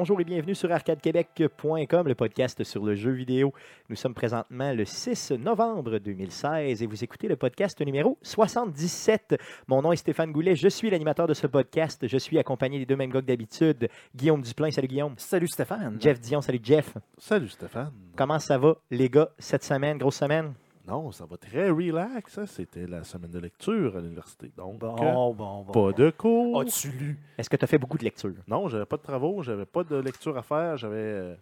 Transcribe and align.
Bonjour 0.00 0.18
et 0.18 0.24
bienvenue 0.24 0.54
sur 0.54 0.72
arcadequebec.com, 0.72 2.08
le 2.08 2.14
podcast 2.14 2.64
sur 2.64 2.86
le 2.86 2.94
jeu 2.94 3.10
vidéo. 3.10 3.52
Nous 3.90 3.96
sommes 3.96 4.14
présentement 4.14 4.72
le 4.72 4.86
6 4.86 5.32
novembre 5.32 5.98
2016 5.98 6.82
et 6.82 6.86
vous 6.86 7.04
écoutez 7.04 7.28
le 7.28 7.36
podcast 7.36 7.78
numéro 7.82 8.16
77. 8.22 9.38
Mon 9.68 9.82
nom 9.82 9.92
est 9.92 9.96
Stéphane 9.96 10.32
Goulet, 10.32 10.56
je 10.56 10.68
suis 10.68 10.88
l'animateur 10.88 11.26
de 11.26 11.34
ce 11.34 11.46
podcast. 11.46 12.08
Je 12.08 12.16
suis 12.16 12.38
accompagné 12.38 12.78
des 12.78 12.86
deux 12.86 12.96
mêmes 12.96 13.12
gars 13.12 13.20
d'habitude. 13.20 13.90
Guillaume 14.16 14.40
Duplain, 14.40 14.70
salut 14.70 14.88
Guillaume. 14.88 15.16
Salut 15.18 15.48
Stéphane. 15.48 15.98
Jeff 16.00 16.18
Dion, 16.18 16.40
salut 16.40 16.60
Jeff. 16.62 16.94
Salut 17.18 17.50
Stéphane. 17.50 17.92
Comment 18.16 18.38
ça 18.38 18.56
va 18.56 18.76
les 18.90 19.10
gars 19.10 19.28
cette 19.38 19.64
semaine, 19.64 19.98
grosse 19.98 20.16
semaine? 20.16 20.54
Non, 20.86 21.12
ça 21.12 21.26
va 21.26 21.36
très 21.36 21.70
relax. 21.70 22.38
hein. 22.38 22.46
C'était 22.46 22.86
la 22.86 23.04
semaine 23.04 23.30
de 23.30 23.38
lecture 23.38 23.96
à 23.96 24.00
l'université. 24.00 24.50
Donc, 24.56 24.78
Bon, 24.80 24.94
euh, 24.96 25.34
bon, 25.34 25.62
bon. 25.64 25.72
pas 25.72 25.92
de 25.96 26.10
cours. 26.10 26.60
As-tu 26.62 26.88
lu? 26.90 27.18
Est-ce 27.38 27.48
que 27.50 27.56
tu 27.56 27.64
as 27.64 27.68
fait 27.68 27.78
beaucoup 27.78 27.98
de 27.98 28.04
lectures? 28.04 28.34
Non, 28.48 28.68
j'avais 28.68 28.86
pas 28.86 28.96
de 28.96 29.02
travaux, 29.02 29.42
j'avais 29.42 29.66
pas 29.66 29.84
de 29.84 29.96
lecture 29.96 30.36
à 30.36 30.42
faire, 30.42 30.76
j'avais 30.78 30.96
euh, 30.96 31.34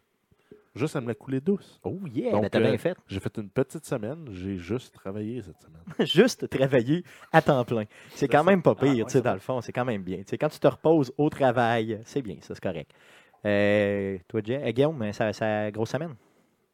juste 0.74 0.96
à 0.96 1.00
me 1.00 1.06
la 1.08 1.14
couler 1.14 1.40
douce. 1.40 1.80
Oh 1.84 1.96
yeah, 2.12 2.32
Donc, 2.32 2.42
ben 2.42 2.50
t'as 2.50 2.58
euh, 2.58 2.68
bien 2.68 2.78
fait. 2.78 2.96
J'ai 3.06 3.20
fait 3.20 3.36
une 3.38 3.48
petite 3.48 3.86
semaine, 3.86 4.26
j'ai 4.32 4.58
juste 4.58 4.92
travaillé 4.94 5.40
cette 5.40 5.60
semaine. 5.60 5.82
Juste 6.06 6.48
travailler 6.50 7.02
à 7.32 7.40
temps 7.40 7.64
plein. 7.64 7.84
C'est 8.10 8.28
quand 8.28 8.38
ça. 8.38 8.44
même 8.44 8.60
pas 8.60 8.74
Ah, 8.76 8.80
pire, 8.82 8.90
ouais, 8.90 9.04
tu 9.04 9.10
sais, 9.12 9.18
ça 9.18 9.22
dans 9.22 9.30
va. 9.30 9.34
le 9.34 9.40
fond, 9.40 9.60
c'est 9.62 9.72
quand 9.72 9.84
même 9.86 10.02
bien. 10.02 10.18
Tu 10.18 10.24
sais, 10.26 10.36
quand 10.38 10.48
tu 10.50 10.58
te 10.58 10.66
reposes 10.66 11.12
au 11.16 11.30
travail, 11.30 12.00
c'est 12.04 12.20
bien, 12.22 12.36
ça, 12.42 12.54
c'est 12.54 12.62
correct. 12.62 12.90
Euh, 13.46 14.18
toi, 14.26 14.40
Jay, 14.44 14.60
euh, 14.62 14.70
Guillaume, 14.72 15.12
ça, 15.12 15.32
ça 15.32 15.70
grosse 15.70 15.90
semaine? 15.90 16.14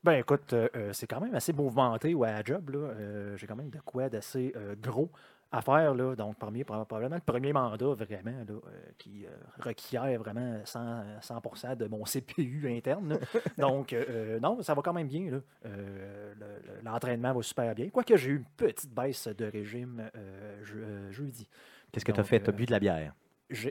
Ben 0.04 0.12
écoute, 0.18 0.52
euh, 0.52 0.68
euh, 0.76 0.92
c'est 0.92 1.06
quand 1.06 1.20
même 1.20 1.34
assez 1.34 1.52
mouvementé 1.54 2.14
ouais, 2.14 2.28
à 2.28 2.42
job. 2.44 2.68
là. 2.70 2.78
Euh, 2.78 3.36
J'ai 3.38 3.46
quand 3.46 3.56
même 3.56 3.70
de 3.70 3.78
quoi 3.80 4.08
d'assez 4.10 4.52
euh, 4.54 4.74
gros 4.80 5.10
à 5.50 5.62
faire. 5.62 5.94
Là. 5.94 6.14
Donc, 6.14 6.36
premier, 6.38 6.62
probablement 6.62 7.14
le 7.14 7.22
premier 7.22 7.52
mandat 7.54 7.94
vraiment 7.94 8.44
là, 8.46 8.54
qui 8.98 9.24
requiert 9.58 10.18
vraiment 10.20 10.60
100, 10.64 11.04
100% 11.22 11.76
de 11.76 11.86
mon 11.86 12.02
CPU 12.04 12.68
interne. 12.76 13.18
Donc, 13.56 13.96
non, 14.42 14.60
ça 14.62 14.74
va 14.74 14.82
quand 14.82 14.92
même 14.92 15.08
bien. 15.08 15.30
là. 15.30 15.38
Le- 15.64 16.34
le- 16.40 16.82
L'entraînement 16.84 17.32
va 17.32 17.42
super 17.42 17.74
bien. 17.74 17.88
Quoique 17.88 18.16
j'ai 18.16 18.30
eu 18.32 18.36
une 18.38 18.44
petite 18.56 18.92
baisse 18.92 19.28
de 19.28 19.46
régime 19.46 20.10
je- 20.64 21.10
jeudi. 21.12 21.48
Qu'est-ce 21.92 22.04
que 22.04 22.12
tu 22.12 22.20
as 22.20 22.24
fait? 22.24 22.40
Tu 22.42 22.50
as 22.50 22.52
bu 22.52 22.66
de 22.66 22.72
la 22.72 22.80
bière. 22.80 23.14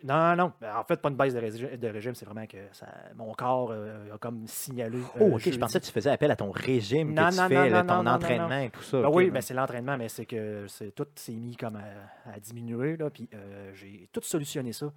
Non, 0.04 0.36
non. 0.36 0.54
Ben, 0.62 0.76
En 0.78 0.84
fait, 0.84 1.02
pas 1.02 1.10
une 1.10 1.16
baisse 1.16 1.34
de 1.34 1.40
régime, 1.40 1.76
de 1.78 1.88
régime, 1.88 2.14
c'est 2.16 2.26
vraiment 2.26 2.46
que 2.46 2.58
ça, 2.74 2.88
mon 3.16 3.34
corps 3.34 3.72
euh, 3.72 4.14
a 4.14 4.18
comme 4.20 4.46
signalé. 4.48 5.00
Oh, 5.20 5.24
euh, 5.24 5.36
OK, 5.36 5.50
je 5.52 5.58
pensais 5.58 5.80
que 5.80 5.86
tu 5.86 5.92
faisais 5.92 6.12
appel 6.12 6.30
à 6.32 6.36
ton 6.36 6.52
régime 6.52 7.14
Non, 7.14 7.26
que 7.30 7.32
tu 7.32 7.38
non, 7.42 7.48
fais, 7.50 7.70
non, 7.70 7.86
ton 7.86 8.06
entraînement 8.06 8.60
et 8.60 8.70
tout 8.70 8.84
ça. 8.84 9.02
Ben 9.02 9.10
oui, 9.12 9.26
ben- 9.26 9.34
ben 9.34 9.42
c'est 9.42 9.54
l'entraînement, 9.56 9.98
mais 9.98 10.10
c'est 10.10 10.26
que 10.28 10.68
tout 10.96 11.08
s'est 11.16 11.34
mis 11.34 11.56
comme 11.56 11.76
à, 11.78 12.32
à 12.34 12.40
diminuer. 12.40 12.98
Là, 12.98 13.10
puis 13.10 13.28
euh, 13.34 13.72
j'ai 13.74 14.08
tout 14.14 14.22
solutionné 14.24 14.74
ça 14.74 14.92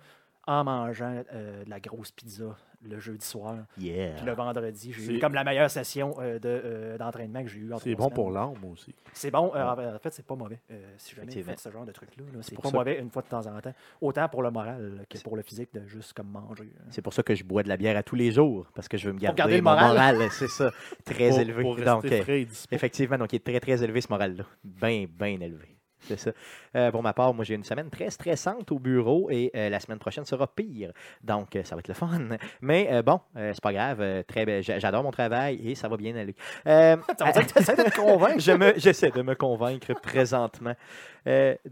en 0.46 0.64
mangeant 0.64 1.22
euh, 1.32 1.64
de 1.64 1.70
la 1.70 1.80
grosse 1.80 2.12
pizza 2.12 2.56
le 2.88 3.00
jeudi 3.00 3.24
soir. 3.26 3.56
Yeah. 3.78 4.12
Puis 4.12 4.26
le 4.26 4.32
vendredi, 4.32 4.92
j'ai 4.92 5.02
eu 5.02 5.14
C'est- 5.14 5.18
comme 5.18 5.34
la 5.34 5.42
meilleure 5.42 5.68
session 5.70 6.14
euh, 6.20 6.38
de, 6.38 6.48
euh, 6.48 6.98
d'entraînement 6.98 7.42
que 7.42 7.48
j'ai 7.48 7.58
eu 7.58 7.72
en 7.72 7.78
C'est 7.78 7.96
bon 7.96 8.10
pour 8.10 8.30
l'âme 8.30 8.52
aussi. 8.72 8.94
C'est 9.12 9.30
bon. 9.32 9.50
euh, 9.56 9.94
en 9.96 9.98
fait, 9.98 10.12
c'est 10.12 10.24
pas 10.26 10.36
mauvais. 10.36 10.60
euh, 10.70 10.92
si 10.98 11.16
jamais 11.16 11.34
vous 11.34 11.42
faites 11.42 11.58
ce 11.58 11.70
genre 11.70 11.84
de 11.84 11.90
truc-là, 11.90 12.22
là, 12.32 12.38
c'est 12.42 12.54
pas 12.54 12.68
ça- 12.70 12.76
mauvais 12.76 13.00
une 13.00 13.10
fois 13.10 13.22
de 13.22 13.28
temps 13.28 13.44
en 13.46 13.60
temps. 13.60 13.72
Autant 14.00 14.28
pour 14.28 14.42
le 14.42 14.50
moral 14.52 15.04
que 15.10 15.18
pour 15.18 15.36
le 15.36 15.42
physique 15.42 15.70
de 15.74 15.84
juste 15.86 16.12
comme 16.12 16.28
manger. 16.28 16.70
hein. 16.78 16.84
C'est 16.90 17.02
pour 17.02 17.12
ça 17.14 17.24
que 17.24 17.34
je 17.34 17.42
bois 17.42 17.64
de 17.64 17.68
la 17.68 17.76
bière 17.76 17.96
à 17.96 18.02
tous 18.04 18.14
les 18.14 18.30
jours, 18.30 18.66
parce 18.74 18.86
que 18.88 18.96
je 18.96 19.08
veux 19.08 19.14
me 19.14 19.18
garder, 19.18 19.36
garder 19.38 19.56
le 19.56 19.62
mon 19.62 19.70
moral. 19.72 20.18
c'est 20.30 20.48
ça, 20.48 20.70
très 21.04 21.30
Pour- 21.30 21.40
élevé. 21.40 21.62
Pour 21.62 21.74
rester 21.76 21.90
donc, 22.10 22.22
frais 22.22 22.42
et 22.42 22.44
dispo. 22.44 22.72
Effectivement, 22.74 23.18
donc 23.18 23.32
il 23.32 23.36
est 23.36 23.44
très, 23.44 23.58
très 23.58 23.82
élevé 23.82 24.00
ce 24.00 24.08
moral-là. 24.10 24.44
Bien, 24.62 25.06
bien 25.08 25.40
élevé. 25.40 25.75
C'est 26.00 26.18
ça. 26.18 26.30
Euh, 26.76 26.90
pour 26.90 27.02
ma 27.02 27.12
part, 27.12 27.34
moi, 27.34 27.44
j'ai 27.44 27.54
une 27.54 27.64
semaine 27.64 27.90
très 27.90 28.10
stressante 28.10 28.70
au 28.70 28.78
bureau 28.78 29.28
et 29.30 29.50
euh, 29.54 29.68
la 29.68 29.80
semaine 29.80 29.98
prochaine 29.98 30.24
sera 30.24 30.46
pire. 30.46 30.92
Donc, 31.22 31.56
euh, 31.56 31.64
ça 31.64 31.74
va 31.74 31.80
être 31.80 31.88
le 31.88 31.94
fun. 31.94 32.20
Mais 32.60 33.02
bon, 33.02 33.20
c'est 33.34 33.60
pas 33.60 33.72
grave. 33.72 34.24
très, 34.24 34.62
J'adore 34.62 35.02
mon 35.02 35.10
travail 35.10 35.60
et 35.68 35.74
ça 35.74 35.88
va 35.88 35.96
bien 35.96 36.14
aller. 36.16 36.34
Euh, 36.66 36.96
de 37.08 37.90
te 37.90 37.96
convaincre? 37.96 38.40
je 38.40 38.74
J'essaie 38.76 39.10
de 39.10 39.22
me 39.22 39.34
convaincre 39.34 39.94
présentement. 40.00 40.74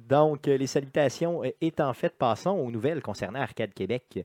Donc, 0.08 0.46
les 0.46 0.66
salutations 0.66 1.42
étant 1.60 1.92
faites, 1.92 2.16
passons 2.18 2.50
aux 2.50 2.70
nouvelles 2.70 3.02
concernant 3.02 3.40
Arcade 3.40 3.72
Québec. 3.72 4.24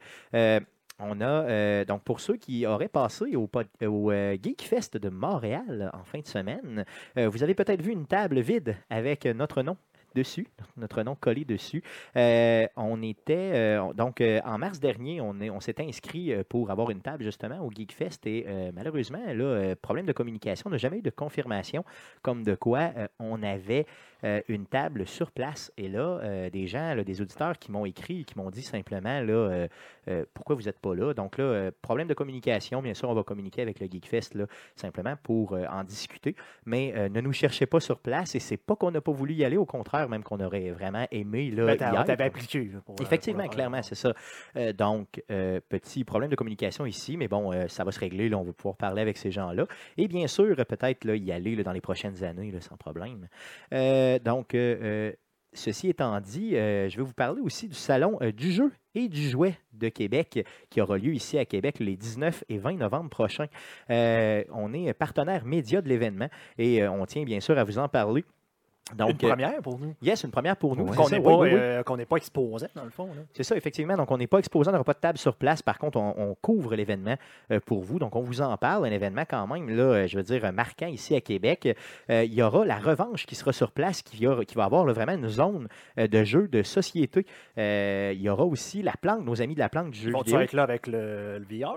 On 0.99 1.21
a, 1.21 1.25
euh, 1.25 1.85
donc 1.85 2.03
pour 2.03 2.19
ceux 2.19 2.35
qui 2.35 2.65
auraient 2.65 2.89
passé 2.89 3.37
au, 3.37 3.49
au 3.83 4.11
euh, 4.11 4.37
Geek 4.41 4.63
Fest 4.63 4.97
de 4.97 5.09
Montréal 5.09 5.89
en 5.93 6.03
fin 6.03 6.19
de 6.19 6.27
semaine, 6.27 6.83
euh, 7.17 7.29
vous 7.29 7.41
avez 7.41 7.55
peut-être 7.55 7.81
vu 7.81 7.93
une 7.93 8.05
table 8.05 8.41
vide 8.41 8.75
avec 8.89 9.25
notre 9.25 9.61
nom 9.61 9.77
dessus, 10.15 10.47
notre 10.77 11.03
nom 11.03 11.15
collé 11.15 11.45
dessus. 11.45 11.83
Euh, 12.15 12.67
on 12.75 13.01
était, 13.01 13.51
euh, 13.53 13.83
on- 13.83 13.93
donc 13.93 14.21
euh, 14.21 14.39
en 14.45 14.57
mars 14.57 14.79
dernier, 14.79 15.21
on, 15.21 15.39
est- 15.39 15.49
on 15.49 15.59
s'était 15.59 15.83
inscrit 15.83 16.33
pour 16.49 16.71
avoir 16.71 16.89
une 16.91 17.01
table 17.01 17.23
justement 17.23 17.59
au 17.65 17.71
Geek 17.71 17.91
Fest 17.93 18.25
et 18.27 18.45
malheureusement, 18.73 19.21
là, 19.33 19.75
problème 19.75 20.05
de 20.05 20.11
communication, 20.13 20.67
on 20.67 20.71
n'a 20.71 20.77
jamais 20.77 20.97
eu 20.99 21.01
de 21.01 21.09
confirmation 21.09 21.83
comme 22.21 22.43
de 22.43 22.55
quoi 22.55 22.91
on 23.19 23.41
avait 23.43 23.85
euh, 24.23 24.41
une 24.47 24.65
table 24.65 25.07
sur 25.07 25.31
place. 25.31 25.71
Et 25.77 25.87
là, 25.87 26.19
euh, 26.23 26.49
des 26.49 26.67
gens, 26.67 26.93
là, 26.93 27.03
des 27.03 27.21
auditeurs 27.21 27.57
qui 27.57 27.71
m'ont 27.71 27.85
écrit, 27.85 28.25
qui 28.25 28.37
m'ont 28.37 28.49
dit 28.49 28.61
simplement 28.61 29.21
là, 29.21 29.67
euh, 30.07 30.25
pourquoi 30.33 30.55
vous 30.55 30.63
n'êtes 30.63 30.79
pas 30.79 30.95
là. 30.95 31.13
Donc 31.13 31.37
là, 31.37 31.71
problème 31.81 32.07
de 32.07 32.13
communication, 32.13 32.81
bien 32.81 32.93
sûr, 32.93 33.09
on 33.09 33.13
va 33.13 33.23
communiquer 33.23 33.61
avec 33.61 33.79
le 33.79 33.87
Geekfest 33.87 34.35
là, 34.35 34.45
simplement 34.75 35.15
pour 35.21 35.53
en 35.53 35.83
discuter. 35.83 36.35
Mais 36.65 37.09
ne 37.09 37.21
nous 37.21 37.33
cherchez 37.33 37.65
pas 37.65 37.79
sur 37.79 37.99
place 37.99 38.35
et 38.35 38.39
c'est 38.39 38.57
pas 38.57 38.75
qu'on 38.75 38.91
n'a 38.91 39.01
pas 39.01 39.11
voulu 39.11 39.33
y 39.33 39.45
aller, 39.45 39.57
au 39.57 39.65
contraire, 39.65 40.09
même 40.09 40.23
qu'on 40.23 40.39
aurait 40.39 40.71
vraiment 40.71 41.05
aimé 41.11 41.51
là, 41.51 41.75
Ben, 41.75 42.03
t'avait 42.03 42.23
appliqué. 42.23 42.71
pour, 42.85 42.95
Effectivement, 43.01 43.43
pour 43.43 43.53
clairement, 43.53 43.81
c'est 43.83 43.95
ça. 43.95 44.13
Donc, 44.73 45.23
petit 45.27 46.03
problème 46.03 46.29
de 46.29 46.35
communication 46.35 46.85
ici, 46.85 47.17
mais 47.17 47.27
bon, 47.27 47.51
ça 47.67 47.83
va 47.83 47.91
se 47.91 47.99
régler. 47.99 48.29
Là, 48.29 48.37
on 48.37 48.43
va 48.43 48.53
pouvoir 48.53 48.75
parler 48.75 49.01
avec 49.01 49.17
ces 49.17 49.31
gens-là. 49.31 49.65
Et 49.97 50.07
bien 50.07 50.27
sûr, 50.27 50.55
peut-être 50.55 51.05
là, 51.05 51.15
y 51.15 51.31
aller 51.31 51.55
là, 51.55 51.63
dans 51.63 51.73
les 51.73 51.81
prochaines 51.81 52.23
années, 52.23 52.51
là, 52.51 52.61
sans 52.61 52.77
problème. 52.77 53.27
Euh, 53.73 54.08
donc, 54.17 54.55
euh, 54.55 54.77
euh, 54.81 55.11
ceci 55.53 55.89
étant 55.89 56.19
dit, 56.19 56.55
euh, 56.55 56.89
je 56.89 56.97
vais 56.97 57.03
vous 57.03 57.13
parler 57.13 57.41
aussi 57.41 57.67
du 57.67 57.75
Salon 57.75 58.17
euh, 58.21 58.31
du 58.31 58.51
jeu 58.51 58.71
et 58.95 59.07
du 59.07 59.29
jouet 59.29 59.57
de 59.73 59.89
Québec 59.89 60.45
qui 60.69 60.81
aura 60.81 60.97
lieu 60.97 61.13
ici 61.13 61.37
à 61.37 61.45
Québec 61.45 61.79
les 61.79 61.95
19 61.95 62.43
et 62.49 62.57
20 62.57 62.77
novembre 62.77 63.09
prochains. 63.09 63.47
Euh, 63.89 64.43
on 64.51 64.73
est 64.73 64.93
partenaire 64.93 65.45
média 65.45 65.81
de 65.81 65.89
l'événement 65.89 66.29
et 66.57 66.81
euh, 66.81 66.91
on 66.91 67.05
tient 67.05 67.23
bien 67.23 67.39
sûr 67.39 67.57
à 67.57 67.63
vous 67.63 67.77
en 67.77 67.87
parler. 67.87 68.23
Donc, 68.95 69.09
une 69.21 69.25
euh, 69.27 69.29
première 69.29 69.61
pour 69.61 69.79
nous. 69.79 69.93
yes, 70.01 70.23
une 70.23 70.31
première 70.31 70.55
pour 70.57 70.75
nous. 70.75 70.85
Ouais. 70.85 70.95
Qu'on 70.95 71.09
n'est 71.09 71.19
pas, 71.19 71.35
oui, 71.37 71.49
oui. 71.51 71.55
euh, 71.59 71.83
pas 72.07 72.15
exposé, 72.17 72.67
dans 72.75 72.83
le 72.83 72.89
fond. 72.89 73.09
C'est 73.33 73.43
ça, 73.43 73.55
effectivement. 73.55 73.95
Donc, 73.95 74.09
on 74.11 74.17
n'est 74.17 74.27
pas 74.27 74.39
exposé, 74.39 74.69
on 74.69 74.71
n'aura 74.71 74.83
pas 74.83 74.93
de 74.93 74.99
table 74.99 75.17
sur 75.17 75.35
place. 75.35 75.61
Par 75.61 75.77
contre, 75.77 75.97
on, 75.97 76.13
on 76.17 76.35
couvre 76.41 76.75
l'événement 76.75 77.15
euh, 77.51 77.59
pour 77.65 77.81
vous. 77.83 77.99
Donc, 77.99 78.15
on 78.15 78.21
vous 78.21 78.41
en 78.41 78.55
parle. 78.57 78.85
Un 78.85 78.91
événement 78.91 79.23
quand 79.29 79.45
même, 79.47 79.69
là, 79.69 80.07
je 80.07 80.17
veux 80.17 80.23
dire, 80.23 80.51
marquant 80.53 80.87
ici 80.87 81.15
à 81.15 81.21
Québec. 81.21 81.75
Euh, 82.09 82.23
il 82.23 82.33
y 82.33 82.41
aura 82.41 82.65
la 82.65 82.77
revanche 82.77 83.25
qui 83.25 83.35
sera 83.35 83.53
sur 83.53 83.71
place, 83.71 84.01
qui, 84.01 84.25
va- 84.25 84.43
qui 84.45 84.55
va 84.55 84.63
avoir 84.65 84.85
là, 84.85 84.93
vraiment 84.93 85.13
une 85.13 85.27
zone 85.29 85.67
de 85.97 86.23
jeux 86.23 86.47
de 86.47 86.63
société. 86.63 87.25
Il 87.57 88.21
y 88.21 88.29
aura 88.29 88.45
aussi 88.45 88.81
la 88.81 88.93
planque, 88.99 89.25
nos 89.25 89.41
amis 89.41 89.53
de 89.55 89.59
la 89.59 89.69
planque 89.69 89.91
du 89.91 89.99
jeu 89.99 90.11
Vont-tu 90.11 90.35
être 90.35 90.53
là 90.53 90.63
avec 90.63 90.87
le, 90.87 91.37
le 91.39 91.45
VR? 91.59 91.75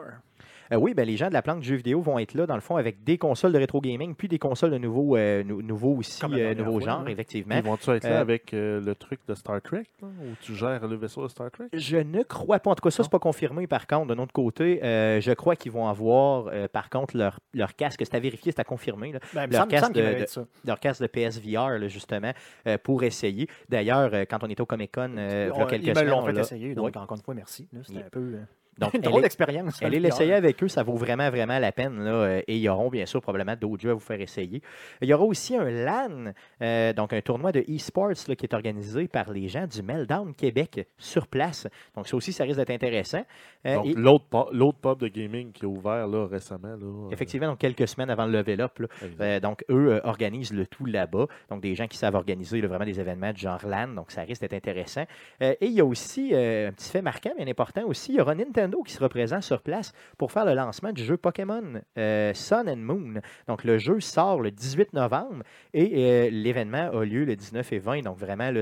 Euh, 0.72 0.76
oui, 0.76 0.94
ben, 0.94 1.04
les 1.06 1.16
gens 1.16 1.28
de 1.28 1.34
la 1.34 1.42
planque 1.42 1.60
du 1.60 1.68
jeu 1.68 1.76
vidéo 1.76 2.00
vont 2.00 2.18
être 2.18 2.34
là, 2.34 2.46
dans 2.46 2.54
le 2.54 2.60
fond, 2.62 2.76
avec 2.76 3.04
des 3.04 3.18
consoles 3.18 3.52
de 3.52 3.58
rétro 3.58 3.80
gaming, 3.80 4.14
puis 4.14 4.26
des 4.28 4.38
consoles 4.38 4.70
de 4.70 4.78
nouveaux, 4.78 5.16
euh, 5.16 5.42
nou- 5.44 5.60
nouveaux 5.60 5.96
aussi, 5.96 6.22
euh, 6.32 6.54
nouveaux 6.54 6.80
genres, 6.80 7.02
oui. 7.04 7.12
effectivement. 7.12 7.56
Ils 7.56 7.62
vont-tu 7.62 7.90
être 7.90 8.08
là 8.08 8.20
avec 8.20 8.54
euh, 8.54 8.80
le 8.80 8.94
truc 8.94 9.20
de 9.28 9.34
Star 9.34 9.60
Trek, 9.60 9.84
là, 10.00 10.08
où 10.08 10.34
tu 10.40 10.54
gères 10.54 10.86
le 10.86 10.96
vaisseau 10.96 11.22
de 11.24 11.28
Star 11.28 11.50
Trek? 11.50 11.66
Je 11.74 11.98
ne 11.98 12.22
crois 12.22 12.58
pas. 12.58 12.70
En 12.70 12.74
tout 12.74 12.82
cas, 12.82 12.90
ça, 12.90 13.02
c'est 13.02 13.12
pas 13.12 13.18
confirmé. 13.18 13.66
Par 13.66 13.86
contre, 13.86 14.06
de 14.08 14.14
notre 14.14 14.32
côté, 14.32 14.82
euh, 14.82 15.20
je 15.20 15.32
crois 15.32 15.56
qu'ils 15.56 15.72
vont 15.72 15.88
avoir, 15.88 16.46
euh, 16.48 16.68
par 16.68 16.88
contre, 16.88 17.16
leur, 17.16 17.38
leur 17.52 17.76
casque. 17.76 18.00
C'est 18.02 18.14
à 18.14 18.20
vérifier, 18.20 18.52
c'est 18.52 18.60
à 18.60 18.64
confirmer. 18.64 19.12
là. 19.12 19.18
Ben, 19.34 19.50
Leur 19.50 19.68
casque 19.68 19.92
de- 19.92 20.24
leur 20.64 20.80
casque 20.80 21.02
de 21.02 21.06
PSVR, 21.06 21.78
là, 21.78 21.88
justement, 21.88 22.32
euh, 22.66 22.78
pour 22.82 23.02
essayer. 23.02 23.46
D'ailleurs, 23.68 24.10
euh, 24.14 24.24
quand 24.28 24.38
on 24.42 24.48
était 24.48 24.62
au 24.62 24.66
Comic-Con, 24.66 25.16
euh, 25.18 25.50
il 25.52 25.58
y 25.58 25.60
a 25.60 25.64
On- 25.64 25.66
quelques 25.68 25.86
Ils 25.86 25.94
me 25.94 26.02
l'ont 26.10 26.24
fait 26.24 26.38
essayer, 26.38 26.74
donc 26.74 26.86
Oui. 26.86 26.92
encore 27.02 27.16
une 27.18 27.22
fois, 27.22 27.34
merci. 27.34 27.68
C'était 27.82 28.00
un 28.00 28.08
peu 28.10 28.20
euh, 28.20 28.40
Donc, 28.78 28.94
une 28.94 29.00
elle 29.04 29.10
drôle 29.10 29.20
est- 29.20 29.22
d'expérience. 29.24 29.82
Allez 29.82 29.98
le 29.98 30.04
l'essayer 30.04 30.32
avec 30.32 30.62
eux, 30.62 30.68
ça 30.68 30.82
vaut 30.82 30.96
vraiment, 30.96 31.28
vraiment 31.30 31.58
la 31.58 31.72
peine. 31.72 32.02
Là, 32.02 32.10
euh, 32.10 32.42
et 32.48 32.56
il 32.56 32.62
y 32.62 32.68
aura 32.68 32.88
bien 32.88 33.04
sûr 33.06 33.20
probablement 33.20 33.54
d'autres 33.54 33.82
jeux 33.82 33.90
à 33.90 33.94
vous 33.94 34.00
faire 34.00 34.20
essayer. 34.20 34.62
Il 35.02 35.08
y 35.08 35.12
aura 35.14 35.24
aussi 35.24 35.54
un 35.56 35.68
LAN, 35.70 36.32
euh, 36.62 36.92
donc 36.94 37.12
un 37.12 37.20
tournoi 37.20 37.52
de 37.52 37.60
e-sports 37.68 38.12
qui 38.36 38.46
est 38.46 38.54
organisé 38.54 39.08
par 39.08 39.30
les 39.30 39.48
gens 39.48 39.66
du 39.66 39.82
Meltdown 39.82 40.34
Québec 40.34 40.88
sur 40.96 41.26
place. 41.26 41.68
Donc 41.94 42.08
ça 42.08 42.16
aussi, 42.16 42.32
ça 42.32 42.44
risque 42.44 42.56
d'être 42.56 42.70
intéressant. 42.70 43.24
Euh, 43.66 43.74
Donc, 43.76 43.86
et- 43.86 43.94
l'autre 43.94 44.24
pu- 44.24 44.56
l'autre 44.56 44.78
pub 44.78 44.98
de 44.98 45.08
gaming 45.08 45.52
qui 45.52 45.66
a 45.66 45.68
ouvert 45.68 46.06
là, 46.08 46.26
récemment. 46.26 46.68
Là, 46.68 46.76
euh, 46.82 47.10
Effectivement, 47.10 47.48
donc 47.48 47.58
quelques 47.58 47.86
semaines 47.86 48.10
avant 48.10 48.24
le 48.26 48.32
level 48.38 48.60
up. 48.62 48.78
Euh, 49.20 49.38
donc, 49.38 49.64
eux 49.70 49.92
euh, 49.92 50.00
organisent 50.04 50.52
le 50.52 50.66
tout 50.66 50.86
là-bas. 50.86 51.26
Donc, 51.50 51.60
des 51.60 51.74
gens 51.74 51.86
qui 51.86 51.98
savent 51.98 52.14
organiser 52.14 52.60
là, 52.62 52.68
vraiment 52.68 52.86
des 52.86 52.98
événements 52.98 53.32
du 53.32 53.40
genre 53.42 53.60
LAN. 53.66 53.88
Donc, 53.88 54.10
ça 54.10 54.22
risque 54.22 54.40
d'être 54.40 54.54
intéressant. 54.54 55.04
Euh, 55.42 55.54
et 55.60 55.66
il 55.66 55.72
y 55.74 55.80
a 55.80 55.84
aussi 55.84 56.30
euh, 56.32 56.68
un 56.70 56.72
petit 56.72 56.90
fait 56.90 57.02
marquant, 57.02 57.32
bien 57.36 57.46
important 57.46 57.82
aussi. 57.86 58.12
Il 58.12 58.16
y 58.16 58.20
aura 58.20 58.34
Nintendo 58.34 58.61
Nintendo 58.62 58.82
qui 58.82 58.92
sera 58.92 59.08
présent 59.08 59.40
sur 59.40 59.60
place 59.60 59.92
pour 60.18 60.30
faire 60.30 60.44
le 60.44 60.54
lancement 60.54 60.92
du 60.92 61.02
jeu 61.02 61.16
Pokémon 61.16 61.80
euh, 61.98 62.32
Sun 62.34 62.68
and 62.68 62.76
Moon. 62.76 63.14
Donc, 63.48 63.64
le 63.64 63.78
jeu 63.78 64.00
sort 64.00 64.40
le 64.40 64.50
18 64.50 64.92
novembre 64.92 65.42
et 65.74 65.92
euh, 65.94 66.30
l'événement 66.30 66.90
a 66.92 67.04
lieu 67.04 67.24
le 67.24 67.34
19 67.34 67.72
et 67.72 67.78
20. 67.78 68.02
Donc, 68.02 68.18
vraiment, 68.18 68.50
là, 68.50 68.60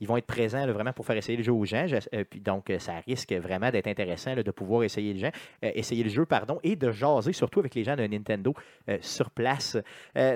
ils 0.00 0.08
vont 0.08 0.16
être 0.16 0.26
présents 0.26 0.66
vraiment 0.66 0.92
pour 0.92 1.04
faire 1.04 1.16
essayer 1.16 1.36
le 1.36 1.44
jeu 1.44 1.52
aux 1.52 1.64
gens. 1.64 1.86
Euh, 2.14 2.24
puis, 2.28 2.40
donc, 2.40 2.72
ça 2.78 2.94
risque 3.06 3.32
vraiment 3.32 3.70
d'être 3.70 3.88
intéressant 3.88 4.34
de 4.34 4.50
pouvoir 4.50 4.84
essayer 4.84 5.12
le, 5.12 5.26
euh, 5.26 5.30
essayer 5.74 6.02
le 6.02 6.10
jeu 6.10 6.24
pardon, 6.24 6.58
et 6.62 6.76
de 6.76 6.90
jaser 6.90 7.32
surtout 7.32 7.60
avec 7.60 7.74
les 7.74 7.84
gens 7.84 7.96
de 7.96 8.06
Nintendo 8.06 8.54
sur 9.00 9.30
place. 9.30 9.76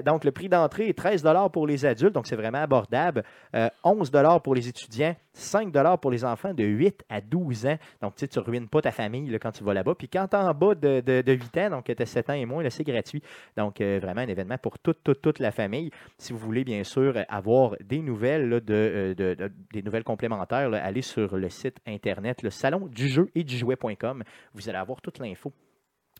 Donc, 0.04 0.24
le 0.24 0.30
prix 0.30 0.48
d'entrée 0.48 0.88
est 0.88 0.98
13 0.98 1.24
pour 1.52 1.66
les 1.66 1.86
adultes, 1.86 2.12
donc 2.12 2.26
c'est 2.26 2.36
vraiment 2.36 2.58
abordable. 2.58 3.24
Euh, 3.54 3.68
11 3.84 4.10
pour 4.42 4.54
les 4.54 4.68
étudiants, 4.68 5.14
5 5.32 5.72
pour 6.00 6.10
les 6.10 6.24
enfants 6.24 6.54
de 6.54 6.64
8 6.64 7.04
à 7.08 7.20
12 7.20 7.66
ans. 7.66 7.76
Donc, 8.00 8.14
tu 8.16 8.26
ruines 8.42 8.68
pas 8.68 8.82
ta 8.82 8.90
famille 8.92 9.38
quand 9.40 9.52
tu 9.52 9.64
vas 9.64 9.74
là-bas. 9.74 9.94
Puis 9.94 10.08
quand 10.08 10.28
tu 10.28 10.36
es 10.36 10.38
en 10.38 10.52
bas 10.54 10.74
de, 10.74 11.00
de- 11.00 11.22
de 11.22 11.32
8 11.32 11.58
ans, 11.58 11.70
donc 11.70 11.84
tu 11.84 12.02
as 12.02 12.06
7 12.06 12.30
ans 12.30 12.34
et 12.34 12.44
moins, 12.44 12.68
c'est 12.70 12.84
gratuit. 12.84 13.22
Donc, 13.56 13.80
euh, 13.80 13.98
vraiment 14.02 14.20
un 14.22 14.28
événement 14.28 14.58
pour 14.58 14.78
toute, 14.78 15.02
toute, 15.02 15.20
toute 15.22 15.38
la 15.38 15.50
famille. 15.50 15.90
Si 16.18 16.32
vous 16.32 16.38
voulez, 16.38 16.64
bien 16.64 16.84
sûr, 16.84 17.14
avoir 17.28 17.76
des 17.84 18.00
nouvelles, 18.00 18.52
euh, 18.70 19.14
de- 19.14 19.34
de- 19.34 19.52
des 19.72 19.82
nouvelles 19.82 20.04
complémentaires, 20.04 20.72
allez 20.74 21.02
sur 21.02 21.36
le 21.36 21.48
site 21.48 21.78
internet, 21.86 22.42
le 22.42 22.50
salon 22.50 22.86
du 22.86 23.08
jeu 23.08 23.30
et 23.34 23.44
du 23.44 23.56
jouet.com. 23.56 24.22
Vous 24.54 24.68
allez 24.68 24.78
avoir 24.78 25.00
toute 25.00 25.18
l'info. 25.18 25.52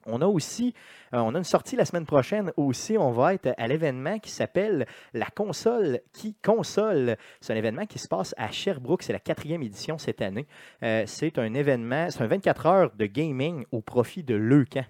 On 0.06 0.20
a 0.20 0.26
aussi, 0.26 0.74
euh, 1.14 1.18
on 1.18 1.34
a 1.34 1.38
une 1.38 1.44
sortie 1.44 1.76
la 1.76 1.84
semaine 1.84 2.06
prochaine 2.06 2.52
aussi. 2.56 2.96
On 2.98 3.10
va 3.10 3.34
être 3.34 3.54
à 3.56 3.68
l'événement 3.68 4.18
qui 4.18 4.30
s'appelle 4.30 4.86
La 5.14 5.26
console 5.26 6.00
qui 6.12 6.34
console. 6.34 7.16
C'est 7.40 7.52
un 7.52 7.56
événement 7.56 7.86
qui 7.86 7.98
se 7.98 8.08
passe 8.08 8.34
à 8.38 8.50
Sherbrooke. 8.50 9.02
C'est 9.02 9.12
la 9.12 9.20
quatrième 9.20 9.62
édition 9.62 9.98
cette 9.98 10.22
année. 10.22 10.46
Euh, 10.82 11.04
c'est 11.06 11.38
un 11.38 11.54
événement, 11.54 12.10
c'est 12.10 12.22
un 12.22 12.26
24 12.26 12.66
heures 12.66 12.90
de 12.96 13.06
gaming 13.06 13.64
au 13.72 13.80
profit 13.80 14.22
de 14.22 14.34
Leucan. 14.34 14.84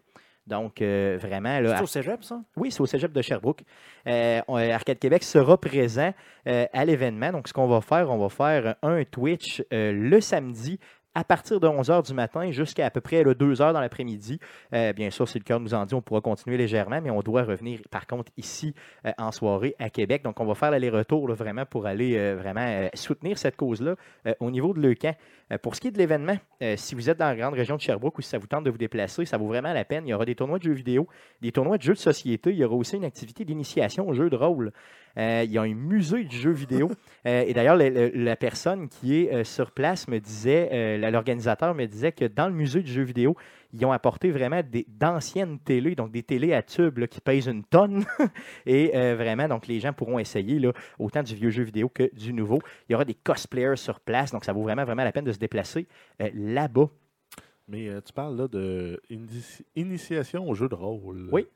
Donc, 0.47 0.83
euh, 0.83 1.19
vraiment, 1.21 1.61
C'est 1.65 1.83
au 1.83 1.87
cégep, 1.87 2.25
ça? 2.25 2.41
oui, 2.57 2.73
c'est 2.73 2.81
au 2.81 2.87
cégep 2.87 3.13
de 3.13 3.23
Sherbrooke. 3.23 3.63
Euh, 4.09 4.41
Arcade 4.49 4.99
Québec 4.99 5.23
sera 5.23 5.57
présent 5.57 6.13
euh, 6.49 6.67
à 6.73 6.85
l'événement. 6.85 7.31
Donc, 7.31 7.47
ce 7.49 7.53
qu'on 7.53 7.69
va 7.69 7.81
faire, 7.81 8.11
on 8.11 8.19
va 8.19 8.29
faire 8.29 8.75
un 8.83 9.05
Twitch 9.05 9.63
le 9.71 10.21
samedi 10.21 10.81
à 11.15 11.25
partir 11.25 11.61
de 11.61 11.67
11h 11.67 12.07
du 12.07 12.15
matin 12.15 12.51
jusqu'à 12.51 12.87
à 12.87 12.91
peu 12.91 13.01
près 13.01 13.23
2h 13.23 13.73
dans 13.73 13.81
l'après-midi. 13.81 14.39
Euh, 14.73 14.93
bien 14.93 15.11
sûr, 15.11 15.29
si 15.29 15.39
le 15.39 15.45
cœur 15.45 15.61
nous 15.61 15.75
en 15.75 15.85
dit, 15.85 15.95
on 15.95 16.03
pourra 16.03 16.21
continuer 16.21 16.57
légèrement, 16.57 17.01
mais 17.03 17.11
on 17.11 17.21
doit 17.21 17.43
revenir 17.43 17.81
par 17.91 18.07
contre 18.07 18.33
ici 18.37 18.75
euh, 19.07 19.13
en 19.19 19.33
soirée 19.33 19.75
à 19.79 19.91
Québec. 19.91 20.23
Donc, 20.23 20.41
on 20.41 20.47
va 20.47 20.55
faire 20.55 20.71
l'aller-retour 20.71 21.31
vraiment 21.33 21.67
pour 21.67 21.87
aller 21.87 22.17
euh, 22.17 22.37
vraiment 22.37 22.89
soutenir 22.95 23.39
cette 23.39 23.57
cause-là 23.57 23.97
au 24.41 24.51
niveau 24.51 24.73
de 24.73 24.81
Leucan. 24.81 25.15
Pour 25.63 25.75
ce 25.75 25.81
qui 25.81 25.89
est 25.89 25.91
de 25.91 25.99
l'événement, 25.99 26.37
si 26.77 26.95
vous 26.95 27.11
êtes 27.11 27.19
dans 27.19 27.27
la 27.27 27.37
grande 27.37 27.55
région 27.55 27.77
de 27.77 27.81
Sherbrooke 27.81 28.19
ou 28.19 28.23
si 28.23 28.29
ça 28.29 28.39
vous 28.39 28.47
tente 28.47 28.65
de 28.65 28.71
vous 28.71 28.79
déplacer, 28.79 29.25
ça 29.25 29.37
vaut 29.37 29.47
vraiment 29.47 29.73
la 29.73 29.85
peine. 29.85 30.07
Il 30.07 30.11
y 30.11 30.15
aura 30.15 30.25
des 30.25 30.35
tournois 30.35 30.59
de 30.59 30.65
jeux 30.65 30.73
vidéo, 30.73 31.09
des 31.41 31.53
tournois 31.53 31.77
de 31.77 31.83
jeux 31.83 31.95
de 31.95 31.99
société. 31.99 32.51
Il 32.51 32.57
y 32.57 32.65
aura 32.65 32.75
aussi 32.75 32.97
une 32.97 33.05
activité 33.05 33.45
d'initiation 33.45 34.09
au 34.09 34.15
jeu 34.15 34.31
de 34.31 34.37
rôle. 34.37 34.73
Euh, 35.19 35.43
il 35.45 35.53
y 35.53 35.59
a 35.59 35.63
un 35.63 35.75
musée 35.75 36.25
du 36.25 36.37
jeu 36.37 36.51
vidéo. 36.53 36.91
Euh, 37.25 37.45
et 37.47 37.55
d'ailleurs, 37.55 37.77
le- 37.77 37.89
le- 37.89 38.09
la 38.25 38.35
personne 38.35 38.89
qui 38.89 39.15
est 39.15 39.33
euh, 39.33 39.45
sur 39.45 39.71
place 39.71 40.09
me 40.09 40.19
disait, 40.19 40.99
l'organisateur 41.09 41.73
me 41.73 41.87
disait 41.87 42.11
que 42.11 42.25
dans 42.25 42.49
le 42.49 42.53
musée 42.53 42.83
du 42.83 42.91
jeu 42.91 43.05
vidéo, 43.05 43.37
ils 43.73 43.85
ont 43.87 43.93
apporté 43.93 44.33
vraiment 44.33 44.61
d'anciennes 44.89 45.61
télés, 45.61 45.95
donc 45.95 46.11
des 46.11 46.25
télés 46.25 46.53
à 46.53 46.65
tubes 46.65 46.99
là, 46.99 47.07
qui 47.07 47.21
pèsent 47.21 47.47
une 47.47 47.63
tonne. 47.63 48.05
et 48.67 48.91
euh, 48.97 49.15
vraiment, 49.15 49.47
donc 49.47 49.69
les 49.69 49.79
gens 49.79 49.93
pourront 49.93 50.19
essayer 50.19 50.59
là, 50.59 50.73
autant 50.99 51.23
du 51.23 51.37
vieux 51.37 51.51
jeu 51.51 51.63
vidéo 51.63 51.89
que 51.89 52.11
du 52.13 52.33
nouveau. 52.33 52.59
Il 52.89 52.93
y 52.93 52.95
aura 52.97 53.05
des 53.05 53.15
cosplayers 53.15 53.77
sur 53.77 54.01
place, 54.01 54.33
donc 54.33 54.45
ça 54.45 54.53
vaut 54.53 54.63
vraiment, 54.63 54.85
vraiment 54.85 55.05
la 55.05 55.13
peine 55.13 55.25
de 55.25 55.33
se 55.33 55.39
déplacer 55.39 55.87
euh, 56.21 56.29
là-bas. 56.35 56.89
Mais 57.69 57.89
euh, 57.89 58.01
tu 58.01 58.13
parles 58.13 58.37
là 58.37 58.49
de 58.49 59.01
initiation 59.77 60.49
au 60.49 60.55
jeu 60.55 60.69
de 60.69 60.75
rôle. 60.75 61.29
Oui. 61.31 61.47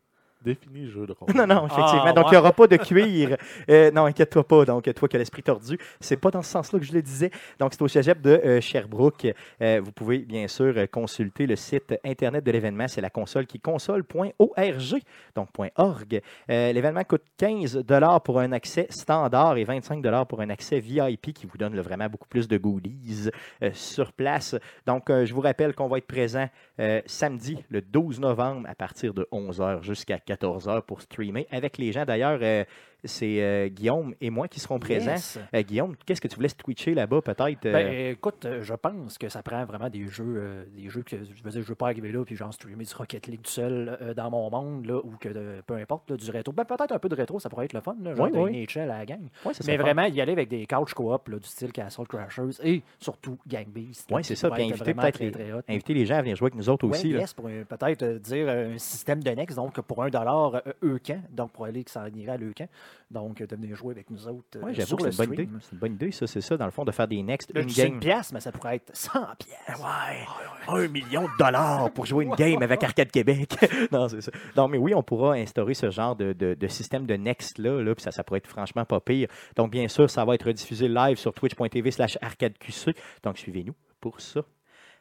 Définis 0.46 0.84
le 0.84 0.90
jeu 0.90 1.06
de 1.06 1.12
rôle. 1.12 1.34
Non, 1.34 1.46
non, 1.46 1.66
effectivement. 1.66 2.04
Ah, 2.06 2.12
donc, 2.12 2.26
il 2.26 2.28
ouais. 2.28 2.31
n'y 2.32 2.37
aura 2.38 2.52
pas 2.52 2.66
de 2.66 2.76
cuir. 2.76 3.37
Euh, 3.69 3.90
non, 3.90 4.04
inquiète-toi 4.04 4.46
pas. 4.46 4.64
Donc, 4.64 4.93
toi 4.94 5.08
qui 5.08 5.16
as 5.16 5.19
l'esprit 5.19 5.43
tordu, 5.43 5.78
c'est 6.00 6.16
pas 6.16 6.31
dans 6.31 6.43
ce 6.43 6.50
sens-là 6.50 6.78
que 6.78 6.84
je 6.84 6.93
le 6.93 7.02
disais. 7.02 7.31
Donc, 7.58 7.72
c'est 7.72 7.82
au 7.82 7.88
cégep 7.88 8.20
de 8.20 8.31
euh, 8.31 8.60
Sherbrooke. 8.60 9.26
Euh, 9.60 9.81
vous 9.82 9.93
pouvez, 9.93 10.19
bien 10.19 10.46
sûr, 10.46 10.72
euh, 10.76 10.87
consulter 10.87 11.46
le 11.46 11.56
site 11.56 11.94
Internet 12.04 12.44
de 12.44 12.50
l'événement. 12.52 12.87
C'est 12.87 13.00
la 13.00 13.10
console 13.10 13.46
qui 13.46 13.58
console.org, 13.58 15.00
donc 15.34 15.48
.org. 15.76 16.20
Euh, 16.50 16.72
l'événement 16.72 17.02
coûte 17.04 17.22
15 17.38 17.84
pour 18.25 18.40
un 18.40 18.52
accès 18.52 18.87
standard 18.90 19.56
et 19.56 19.64
25 19.64 20.02
pour 20.28 20.40
un 20.40 20.50
accès 20.50 20.81
VIP 20.81 21.32
qui 21.32 21.46
vous 21.46 21.58
donne 21.58 21.75
là, 21.75 21.82
vraiment 21.82 22.08
beaucoup 22.08 22.28
plus 22.28 22.49
de 22.49 22.56
goodies 22.56 23.31
euh, 23.62 23.70
sur 23.72 24.12
place. 24.12 24.54
Donc, 24.87 25.10
euh, 25.10 25.25
je 25.25 25.34
vous 25.34 25.40
rappelle 25.40 25.75
qu'on 25.75 25.88
va 25.88 25.99
être 25.99 26.06
présent 26.06 26.49
euh, 26.81 27.00
samedi, 27.06 27.58
le 27.69 27.81
12 27.81 28.20
novembre, 28.20 28.69
à 28.69 28.75
partir 28.75 29.14
de 29.14 29.26
11h 29.32 29.82
jusqu'à 29.82 30.19
14h 30.19 30.36
pour 30.83 31.03
streamer 31.03 31.47
avec 31.50 31.79
les 31.79 31.93
gens. 31.93 32.05
D'ailleurs, 32.05 32.38
euh, 32.43 32.65
c'est 33.04 33.43
euh, 33.43 33.69
Guillaume 33.69 34.14
et 34.20 34.31
moi 34.31 34.48
qui 34.48 34.60
seront 34.60 34.78
présents. 34.78 35.12
Yes. 35.12 35.38
Euh, 35.54 35.62
Guillaume, 35.62 35.96
qu'est-ce 36.04 36.20
que 36.20 36.28
tu 36.28 36.37
voulais 36.37 36.48
twitcher 36.48 36.94
là-bas, 36.94 37.20
peut-être? 37.22 37.62
Ben, 37.62 38.10
écoute, 38.10 38.44
euh, 38.44 38.62
je 38.62 38.75
pense 38.75 39.19
que 39.19 39.28
ça 39.28 39.43
prend 39.43 39.64
vraiment 39.64 39.88
des 39.88 40.06
jeux, 40.08 40.66
des 40.75 40.88
jeux 40.88 41.02
que 41.02 41.16
je 41.16 41.43
veux 41.43 41.50
dire, 41.50 41.62
je 41.62 41.66
veux 41.66 41.75
pas 41.75 41.87
arriver 41.87 42.12
là 42.12 42.25
puis 42.25 42.37
genre 42.37 42.52
streamer 42.52 42.84
du 42.84 42.94
Rocket 42.94 43.26
League 43.26 43.43
tout 43.43 43.50
seul 43.50 44.14
dans 44.16 44.31
mon 44.31 44.50
monde 44.50 44.87
là, 44.87 44.98
ou 44.98 45.12
que 45.20 45.28
peu 45.66 45.75
importe 45.75 46.10
là, 46.10 46.16
du 46.16 46.31
rétro. 46.31 46.52
Ben, 46.52 46.64
peut-être 46.64 46.93
un 46.93 46.98
peu 46.98 47.08
de 47.08 47.14
rétro, 47.14 47.38
ça 47.38 47.48
pourrait 47.48 47.66
être 47.66 47.72
le 47.72 47.81
fun, 47.81 47.96
là, 48.02 48.14
genre 48.14 48.28
Oui, 48.32 48.38
oui. 48.38 48.66
NHL 48.66 48.90
à 48.90 48.99
la 48.99 49.06
gang. 49.06 49.28
Mais 49.66 49.76
vraiment, 49.76 50.04
y 50.04 50.20
aller 50.20 50.32
avec 50.32 50.49
des 50.49 50.66
couch 50.66 50.94
co-op 50.94 51.31
du 51.31 51.46
style 51.46 51.72
Castle 51.72 52.06
Crashers 52.06 52.62
et 52.62 52.82
surtout 52.99 53.38
Gang 53.46 53.66
Beast. 53.69 54.10
Ouais, 54.10 54.22
c'est 54.22 54.37
ça, 54.37 54.50
puis 54.50 54.64
inviter 54.64 54.94
peut-être 54.94 55.19
les-. 55.20 55.32
Inviter 55.69 55.94
les 55.94 56.06
gens 56.06 56.16
à 56.16 56.22
venir 56.22 56.37
jouer 56.37 56.46
avec 56.46 56.56
nous 56.56 56.69
autres 56.69 56.87
aussi. 56.87 57.10
yes, 57.10 57.34
pour 57.34 57.46
peut-être 57.46 58.04
dire 58.20 58.49
un 58.49 58.78
système 58.78 59.22
de 59.22 59.31
Nex, 59.31 59.54
donc 59.54 59.81
pour 59.82 60.02
un 60.02 60.08
dollar 60.08 60.62
Eucan, 60.82 61.20
donc 61.31 61.52
pour 61.52 61.64
aller 61.64 61.84
que 61.84 61.90
ça 61.90 62.08
irait 62.08 62.32
à 62.32 62.37
l'Eucan, 62.37 62.66
donc 63.11 63.41
euh, 63.41 63.47
de 63.47 63.56
venir 63.56 63.77
jouer 63.77 63.93
avec 63.94 64.11
nous 64.11 64.27
autres 64.29 64.59
euh, 64.59 64.62
Ouais, 64.62 64.75
j'avoue 64.75 64.97
que 64.97 65.11
c'est 65.11 65.23
une 65.25 65.31
bonne 65.31 65.35
idée. 65.35 65.49
C'est 65.61 65.73
une 65.73 65.79
bonne 65.79 65.93
idée, 65.94 66.11
ça, 66.11 66.27
c'est 66.27 66.41
ça, 66.41 66.56
dans 66.56 66.65
le 66.65 66.71
fond, 66.71 66.85
de 66.85 66.91
faire 66.93 67.06
des 67.09 67.23
next, 67.23 67.50
une 67.55 67.67
dis 67.67 67.81
une 67.83 67.88
game. 67.91 68.00
pièce, 68.00 68.33
mais 68.33 68.41
ça 68.41 68.53
pourrait 68.53 68.77
être 68.77 68.91
100 68.97 69.11
pièces. 69.38 69.79
Ouais, 69.79 70.27
un 70.69 70.88
million 70.88 71.23
de 71.23 71.38
dollars 71.38 71.91
pour 71.93 72.06
jouer 72.06 72.25
une 72.25 72.35
game 72.35 72.62
avec 72.62 72.83
Arcade 72.83 73.11
Québec. 73.11 73.56
non, 73.93 74.09
c'est 74.09 74.21
ça. 74.21 74.33
Non, 74.56 74.69
mais 74.69 74.79
oui, 74.79 74.94
on 74.94 75.03
pourra 75.03 75.35
instaurer 75.35 75.75
ce 75.75 75.91
genre 75.91 76.17
de, 76.17 76.33
de- 76.33 76.55
de 76.55 76.67
système 76.69 77.06
de 77.06 77.15
next 77.15 77.59
là, 77.59 77.81
là 77.83 77.94
puis 77.94 78.03
ça, 78.03 78.11
ça 78.11 78.25
pourrait 78.25 78.38
être 78.38 78.47
franchement 78.49 78.85
pas 78.85 79.00
pire. 79.00 79.29
Donc, 79.56 79.71
bien 79.71 79.88
sûr, 79.88 80.11
ça 80.11 80.25
va 80.25 80.35
être 80.35 80.50
diffusé 80.52 80.88
live 80.88 81.16
sur 81.16 81.33
twitch.tv 81.33 81.90
slash 81.90 82.19
arcadeqc. 82.21 82.97
Donc, 83.23 83.38
suivez-nous 83.38 83.75
pour 84.00 84.21
ça. 84.21 84.43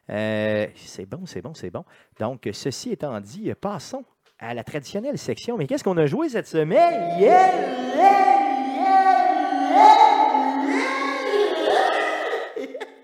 Euh, 0.10 0.68
c'est 0.76 1.06
bon, 1.08 1.26
c'est 1.26 1.42
bon, 1.42 1.54
c'est 1.56 1.72
bon. 1.72 1.84
Donc, 2.20 2.48
ceci 2.54 2.92
étant 2.92 3.20
dit, 3.20 3.52
passons 3.60 4.06
à 4.40 4.54
la 4.54 4.64
traditionnelle 4.64 5.18
section. 5.18 5.58
Mais 5.58 5.68
qu'est-ce 5.68 5.84
qu'on 5.84 5.98
a 5.98 6.06
joué 6.06 6.30
cette 6.30 6.48
semaine? 6.48 7.20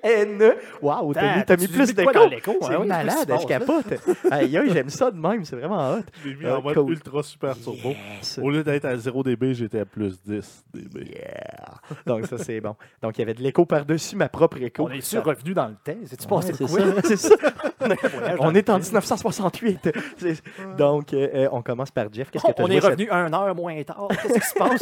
N. 0.04 0.54
Wow, 0.82 1.14
t'as 1.14 1.38
mis, 1.38 1.46
t'as 1.46 1.58
mis 1.58 1.68
tu 1.68 1.74
plus 1.74 1.94
de 1.94 2.04
quoi 2.04 2.28
l'écho, 2.28 2.56
C'est 2.62 2.74
hein? 2.74 2.84
Malade, 2.86 3.34
je 3.42 3.46
capote. 3.48 3.86
Aïe, 4.32 4.58
aïe, 4.58 4.70
j'aime 4.72 4.90
ça 4.90 5.12
de 5.12 5.18
même, 5.18 5.44
c'est 5.46 5.56
vraiment 5.56 5.94
hot. 5.94 6.02
Je 6.24 6.30
l'ai 6.30 6.36
mis 6.36 6.48
en 6.48 6.62
mode 6.62 6.76
cool. 6.76 6.92
ultra 6.94 7.24
super 7.24 7.56
turbo. 7.60 7.94
Au 8.42 8.50
lieu 8.50 8.64
d'être 8.64 8.86
à 8.86 8.96
0 8.98 9.24
dB, 9.24 9.54
j'étais 9.54 9.80
à 9.80 9.86
plus 9.86 10.22
10 10.24 10.66
dB. 10.74 11.06
Yeah. 11.16 11.80
Donc, 12.06 12.26
ça, 12.28 12.38
c'est 12.38 12.60
bon. 12.62 12.76
Donc, 13.02 13.18
il 13.18 13.22
y 13.22 13.24
avait 13.24 13.34
de 13.34 13.42
l'écho 13.44 13.66
par-dessus 13.66 14.16
ma 14.16 14.30
propre 14.30 14.62
écho. 14.62 14.86
On 14.86 14.92
est 14.92 15.02
sûr 15.02 15.24
revenu 15.24 15.54
dans 15.54 15.68
le 15.68 15.76
temps. 15.76 16.00
C'est-tu 16.06 16.28
passé 16.28 16.54
c'est 16.54 17.18
ça, 17.18 17.36
On 18.40 18.54
est 18.56 18.70
en 18.70 18.74
temps. 18.74 18.80
1968. 18.80 19.92
C'est- 20.18 20.44
Donc, 20.78 21.14
euh, 21.14 21.28
euh, 21.34 21.50
on 21.52 21.62
commence 21.62 21.92
par 21.92 22.06
Jeff. 22.12 22.30
Qu'est-ce 22.32 22.46
que 22.46 22.52
tu 22.52 22.62
as 22.62 22.66
On 22.66 22.68
est 22.68 22.80
revenu 22.80 23.10
un 23.10 23.32
heure 23.34 23.56
moins 23.56 23.82
tard. 23.84 24.08
Qu'est-ce 24.10 24.34
qui 24.34 24.48
se 24.48 24.54
passe? 24.56 24.82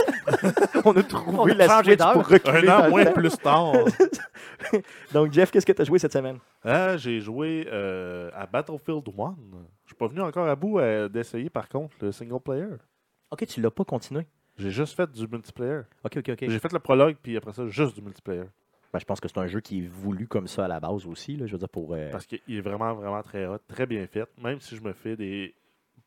On 0.86 0.92
a 0.96 1.04
trouvé 1.04 1.54
la 1.54 1.84
Switch 1.84 2.00
pour 2.14 2.28
reculer. 2.28 2.68
Un 2.70 2.86
an 2.86 2.90
moins 2.90 3.06
plus 3.06 3.38
tard. 3.38 3.74
Donc, 5.14 5.32
Jeff, 5.34 5.50
qu'est-ce 5.52 5.66
que 5.66 5.72
tu 5.72 5.82
as 5.82 5.86
joué 5.86 5.98
cette 6.00 6.14
semaine? 6.14 6.38
Ah, 6.64 6.98
j'ai 6.98 7.20
joué 7.20 7.68
euh, 7.72 8.30
à 8.34 8.46
Battlefield 8.46 9.04
1. 9.08 9.36
Je 9.86 9.88
suis 9.88 9.96
pas 9.96 10.08
venu 10.08 10.22
encore 10.22 10.48
à 10.48 10.56
bout 10.56 10.80
euh, 10.80 11.10
d'essayer 11.10 11.50
par 11.50 11.68
contre 11.68 11.96
le 12.02 12.12
single 12.12 12.40
player. 12.40 12.68
OK, 13.32 13.46
tu 13.48 13.62
l'as 13.62 13.72
pas 13.72 13.84
continué. 13.86 14.26
J'ai 14.58 14.72
juste 14.72 14.96
fait 14.96 15.10
du 15.12 15.28
multiplayer. 15.28 15.82
OK, 16.04 16.18
OK, 16.18 16.30
OK. 16.30 16.46
J'ai 16.48 16.60
fait 16.60 16.72
le 16.74 16.80
prologue, 16.80 17.16
puis 17.22 17.38
après 17.38 17.54
ça, 17.54 17.66
juste 17.68 17.96
du 17.96 18.02
multiplayer. 18.02 18.44
Ben, 18.92 19.00
je 19.00 19.06
pense 19.06 19.20
que 19.20 19.28
c'est 19.28 19.38
un 19.38 19.48
jeu 19.48 19.62
qui 19.62 19.84
est 19.86 19.88
voulu 19.88 20.28
comme 20.28 20.48
ça 20.48 20.66
à 20.66 20.68
la 20.68 20.80
base 20.80 21.06
aussi. 21.06 21.38
Là, 21.38 21.46
je 21.46 21.54
veux 21.54 21.58
dire, 21.60 21.70
pour. 21.70 21.94
euh, 21.94 22.10
Parce 22.12 22.26
qu'il 22.26 22.40
est 22.48 22.62
vraiment, 22.62 22.94
vraiment 22.94 23.22
très 23.24 23.46
hot, 23.46 23.60
très 23.68 23.86
bien 23.86 24.06
fait. 24.08 24.28
Même 24.42 24.60
si 24.60 24.76
je 24.76 24.82
me 24.82 24.94
fais 24.94 25.16
des. 25.16 25.54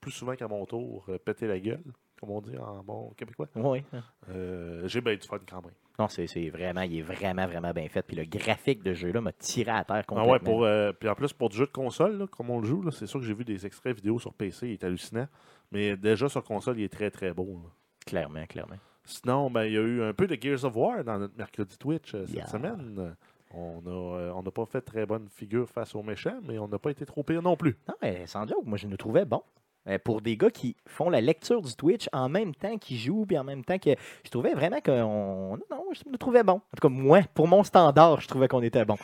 Plus 0.00 0.10
souvent 0.10 0.34
qu'à 0.34 0.48
mon 0.48 0.66
tour, 0.66 1.06
péter 1.24 1.46
la 1.46 1.60
gueule, 1.60 1.82
comme 2.22 2.30
on 2.30 2.40
dit 2.40 2.56
en 2.56 2.84
bon 2.84 3.10
québécois. 3.16 3.48
Oui. 3.56 3.82
Euh, 4.30 4.86
j'ai 4.86 5.00
bien 5.00 5.16
du 5.16 5.26
fun 5.26 5.38
quand 5.48 5.60
même. 5.60 5.72
Non, 5.98 6.06
c'est 6.06 6.28
c'est 6.28 6.48
vraiment, 6.50 6.82
il 6.82 6.98
est 6.98 7.02
vraiment, 7.02 7.46
vraiment 7.48 7.72
bien 7.72 7.88
fait. 7.88 8.02
Puis 8.02 8.14
le 8.16 8.24
graphique 8.24 8.82
de 8.84 8.94
jeu-là 8.94 9.20
m'a 9.20 9.32
tiré 9.32 9.72
à 9.72 9.82
terre 9.84 9.96
Ah 9.98 10.02
complètement. 10.04 10.32
ouais, 10.32 10.38
pour, 10.38 10.64
euh, 10.64 10.92
puis 10.92 11.08
en 11.08 11.16
plus, 11.16 11.32
pour 11.32 11.48
du 11.48 11.56
jeu 11.56 11.66
de 11.66 11.72
console, 11.72 12.16
là, 12.18 12.26
comme 12.28 12.48
on 12.50 12.60
le 12.60 12.66
joue, 12.66 12.80
là, 12.82 12.92
c'est 12.92 13.06
sûr 13.06 13.18
que 13.18 13.26
j'ai 13.26 13.34
vu 13.34 13.44
des 13.44 13.66
extraits 13.66 13.96
vidéo 13.96 14.20
sur 14.20 14.32
PC, 14.32 14.68
il 14.68 14.72
est 14.74 14.84
hallucinant. 14.84 15.26
Mais 15.72 15.96
déjà 15.96 16.28
sur 16.28 16.44
console, 16.44 16.78
il 16.78 16.84
est 16.84 16.92
très 16.92 17.10
très 17.10 17.32
beau. 17.34 17.60
là. 17.64 17.70
Clairement, 18.06 18.46
clairement. 18.46 18.76
Sinon, 19.04 19.50
ben, 19.50 19.64
il 19.64 19.72
y 19.72 19.76
a 19.78 19.80
eu 19.82 20.00
un 20.02 20.12
peu 20.14 20.28
de 20.28 20.40
Gears 20.40 20.64
of 20.64 20.76
War 20.76 21.02
dans 21.02 21.18
notre 21.18 21.36
mercredi 21.36 21.76
Twitch 21.76 22.14
euh, 22.14 22.24
cette 22.26 22.36
Yeah. 22.36 22.46
semaine. 22.46 23.16
On 23.54 23.82
n'a 23.82 23.90
euh, 24.38 24.50
pas 24.50 24.64
fait 24.64 24.80
très 24.80 25.04
bonne 25.04 25.28
figure 25.28 25.68
face 25.68 25.94
aux 25.94 26.02
méchants, 26.02 26.38
mais 26.42 26.58
on 26.58 26.68
n'a 26.68 26.78
pas 26.78 26.90
été 26.90 27.04
trop 27.04 27.22
pire 27.24 27.42
non 27.42 27.56
plus. 27.56 27.76
Non, 27.88 27.94
mais 28.00 28.26
sans 28.26 28.46
joke, 28.46 28.64
moi 28.64 28.78
je 28.78 28.86
nous 28.86 28.96
trouvais 28.96 29.24
bon. 29.26 29.42
Euh, 29.88 29.98
pour 29.98 30.20
des 30.20 30.36
gars 30.36 30.50
qui 30.50 30.76
font 30.86 31.10
la 31.10 31.20
lecture 31.20 31.60
du 31.60 31.74
Twitch 31.74 32.08
en 32.12 32.28
même 32.28 32.54
temps 32.54 32.78
qu'ils 32.78 32.98
jouent, 32.98 33.26
puis 33.26 33.36
en 33.36 33.42
même 33.42 33.64
temps 33.64 33.78
que. 33.78 33.90
Je 34.24 34.30
trouvais 34.30 34.54
vraiment 34.54 34.80
qu'on. 34.80 35.56
Non, 35.70 35.84
je 35.92 36.02
nous 36.08 36.16
trouvais 36.18 36.44
bon. 36.44 36.54
En 36.54 36.76
tout 36.80 36.88
cas, 36.88 36.88
moi, 36.88 37.20
pour 37.34 37.48
mon 37.48 37.64
standard, 37.64 38.20
je 38.20 38.28
trouvais 38.28 38.46
qu'on 38.46 38.62
était 38.62 38.84
bon. 38.84 38.96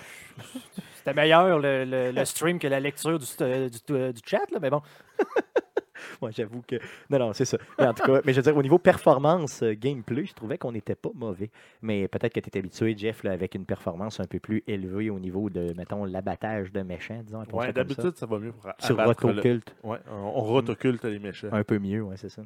C'était 0.96 1.14
meilleur 1.14 1.58
le, 1.58 1.84
le- 1.84 2.12
le 2.12 2.24
stream 2.24 2.60
que 2.60 2.68
la 2.68 2.78
lecture 2.78 3.18
du, 3.18 3.26
euh, 3.40 3.68
du, 3.68 3.78
du- 3.86 4.12
du 4.12 4.20
chat, 4.24 4.48
là, 4.52 4.58
mais 4.62 4.70
bon. 4.70 4.80
Moi, 6.22 6.30
j'avoue 6.30 6.62
que. 6.66 6.76
Non, 7.10 7.18
non, 7.18 7.32
c'est 7.32 7.44
ça. 7.44 7.58
Mais 7.78 7.86
en 7.86 7.94
tout 7.94 8.04
cas, 8.04 8.20
mais 8.24 8.32
je 8.32 8.38
veux 8.40 8.42
dire, 8.42 8.56
au 8.56 8.62
niveau 8.62 8.78
performance, 8.78 9.62
euh, 9.62 9.74
gameplay, 9.74 10.24
je 10.24 10.34
trouvais 10.34 10.58
qu'on 10.58 10.72
n'était 10.72 10.94
pas 10.94 11.10
mauvais. 11.14 11.50
Mais 11.82 12.08
peut-être 12.08 12.32
que 12.32 12.40
tu 12.40 12.50
es 12.50 12.58
habitué, 12.58 12.96
Jeff, 12.96 13.22
là, 13.24 13.32
avec 13.32 13.54
une 13.54 13.64
performance 13.64 14.20
un 14.20 14.26
peu 14.26 14.38
plus 14.38 14.62
élevée 14.66 15.10
au 15.10 15.18
niveau 15.18 15.50
de, 15.50 15.72
mettons, 15.76 16.04
l'abattage 16.04 16.72
de 16.72 16.82
méchants, 16.82 17.20
disons. 17.24 17.44
Ouais, 17.52 17.66
ça. 17.66 17.72
d'habitude, 17.72 18.16
ça 18.16 18.26
va 18.26 18.38
mieux 18.38 18.52
pour 18.52 18.70
Sur 18.78 19.00
abattre 19.00 19.28
le- 19.28 19.60
Ouais, 19.82 19.98
on, 20.10 20.30
rotoculte 20.42 21.04
les 21.04 21.18
méchants. 21.18 21.48
un 21.52 21.64
peu 21.64 21.78
mieux, 21.78 22.02
ouais, 22.02 22.16
c'est 22.16 22.28
ça. 22.28 22.42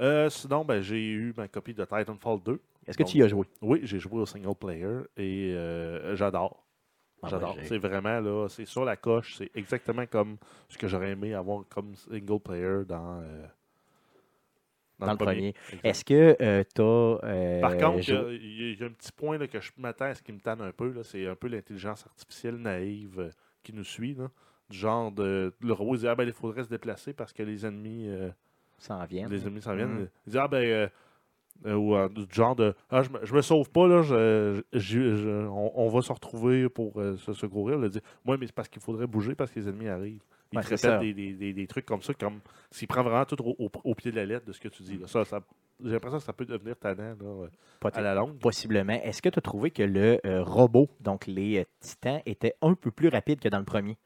Euh, 0.00 0.28
sinon, 0.28 0.64
ben, 0.64 0.80
j'ai 0.82 1.00
eu 1.04 1.32
ma 1.36 1.46
copie 1.48 1.74
de 1.74 1.84
Titanfall 1.84 2.40
2. 2.44 2.60
Est-ce 2.86 2.98
que 2.98 3.04
tu 3.04 3.18
y 3.18 3.22
as 3.22 3.28
joué? 3.28 3.46
Oui, 3.62 3.80
j'ai 3.84 3.98
joué 3.98 4.20
au 4.20 4.26
single 4.26 4.54
player 4.54 5.02
et 5.16 5.52
euh, 5.54 6.16
j'adore. 6.16 6.63
Ah, 7.26 7.30
J'adore. 7.30 7.54
ouais, 7.56 7.62
j'ai- 7.62 7.68
c'est 7.68 7.78
vraiment 7.78 8.20
là, 8.20 8.48
c'est 8.48 8.64
sur 8.64 8.84
la 8.84 8.96
coche. 8.96 9.36
C'est 9.36 9.50
exactement 9.54 10.06
comme 10.06 10.36
ce 10.68 10.78
que 10.78 10.88
j'aurais 10.88 11.10
aimé 11.10 11.34
avoir 11.34 11.64
comme 11.68 11.94
single 11.94 12.40
player 12.40 12.84
dans, 12.86 13.20
euh, 13.22 13.46
Dans 14.98 15.10
le 15.12 15.16
premier. 15.16 15.54
Est-ce 15.82 16.04
que 16.04 16.34
tu 16.74 16.82
as. 16.82 17.60
Par 17.60 17.76
contre, 17.76 18.08
il 18.08 18.14
y 18.14 18.16
a- 18.16 18.72
y, 18.74 18.76
y 18.80 18.84
un 18.84 18.90
petit 18.90 19.12
point 19.12 19.38
là, 19.38 19.48
que 19.48 19.60
je 19.60 19.72
m'attends 19.76 20.04
à 20.06 20.14
ce 20.14 20.22
qui 20.22 20.32
me 20.32 20.38
tanne 20.40 20.60
un 20.60 20.72
peu. 20.72 21.02
C'est 21.02 21.26
un 21.26 21.34
peu 21.34 21.48
l'intelligence 21.48 22.06
artificielle 22.06 22.56
naïve 22.56 23.18
euh, 23.18 23.30
qui 23.62 23.72
nous 23.72 23.84
suit. 23.84 24.14
là. 24.14 24.30
Du 24.70 24.78
genre 24.78 25.10
de. 25.12 25.52
Le 25.60 25.72
robot 25.72 25.96
il 25.96 26.00
dit 26.00 26.08
Ah 26.08 26.14
ben 26.14 26.26
il 26.26 26.32
faudrait 26.32 26.64
se 26.64 26.68
déplacer 26.68 27.12
parce 27.12 27.32
que 27.32 27.42
les 27.42 27.66
ennemis 27.66 28.08
euh, 28.08 28.30
s'en 28.78 29.04
viennent? 29.04 29.30
les 29.30 29.42
ennemis 29.42 29.62
s'en 29.62 29.74
viennent. 29.74 29.98
Mhm. 30.00 30.08
Il 30.26 30.30
dit 30.32 30.38
Ah 30.38 30.48
ben 30.48 30.90
euh, 31.66 31.74
ou 31.74 31.94
euh, 31.96 32.08
du 32.08 32.24
genre 32.32 32.54
de 32.56 32.74
Ah 32.90 33.02
je 33.02 33.10
me, 33.10 33.24
je 33.24 33.34
me 33.34 33.42
sauve 33.42 33.70
pas 33.70 33.86
là, 33.86 34.02
je, 34.02 35.46
on, 35.48 35.72
on 35.74 35.88
va 35.88 36.02
se 36.02 36.12
retrouver 36.12 36.68
pour 36.68 37.00
euh, 37.00 37.16
se 37.16 37.32
secourir. 37.32 37.78
Moi 38.24 38.36
mais 38.38 38.46
c'est 38.46 38.54
parce 38.54 38.68
qu'il 38.68 38.82
faudrait 38.82 39.06
bouger 39.06 39.34
parce 39.34 39.50
que 39.50 39.60
les 39.60 39.68
ennemis 39.68 39.88
arrivent. 39.88 40.22
Il 40.52 40.58
Ouais, 40.58 40.64
te 40.64 41.00
des, 41.00 41.14
des- 41.14 41.32
des- 41.32 41.52
des 41.52 41.66
trucs 41.66 41.84
comme 41.86 42.02
ça, 42.02 42.14
comme 42.14 42.38
s'il 42.70 42.86
prend 42.86 43.02
vraiment 43.02 43.24
tout 43.24 43.40
au, 43.42 43.56
au- 43.58 43.70
au 43.82 43.94
pied 43.94 44.10
de 44.12 44.16
la 44.16 44.24
lettre 44.26 44.46
de 44.46 44.52
ce 44.52 44.60
que 44.60 44.68
tu 44.68 44.82
dis. 44.84 44.98
là. 44.98 45.06
Ça, 45.08 45.24
ça- 45.24 45.40
J'ai 45.82 45.90
l'impression 45.92 46.18
que 46.18 46.24
ça 46.24 46.32
peut 46.32 46.44
devenir 46.44 46.76
tannant 46.76 47.16
là, 47.20 47.48
à 47.92 48.00
la 48.00 48.14
longue. 48.14 48.38
Possiblement. 48.38 48.92
Est-ce 49.02 49.20
que 49.20 49.28
tu 49.30 49.38
as 49.38 49.42
trouvé 49.42 49.70
que 49.72 49.82
le 49.82 50.20
robot, 50.42 50.88
donc 51.00 51.26
les 51.26 51.66
titans, 51.80 52.20
était 52.26 52.54
un 52.62 52.74
peu 52.74 52.92
plus 52.92 53.08
rapide 53.08 53.40
que 53.40 53.48
dans 53.48 53.58
le 53.58 53.64
premier 53.64 53.96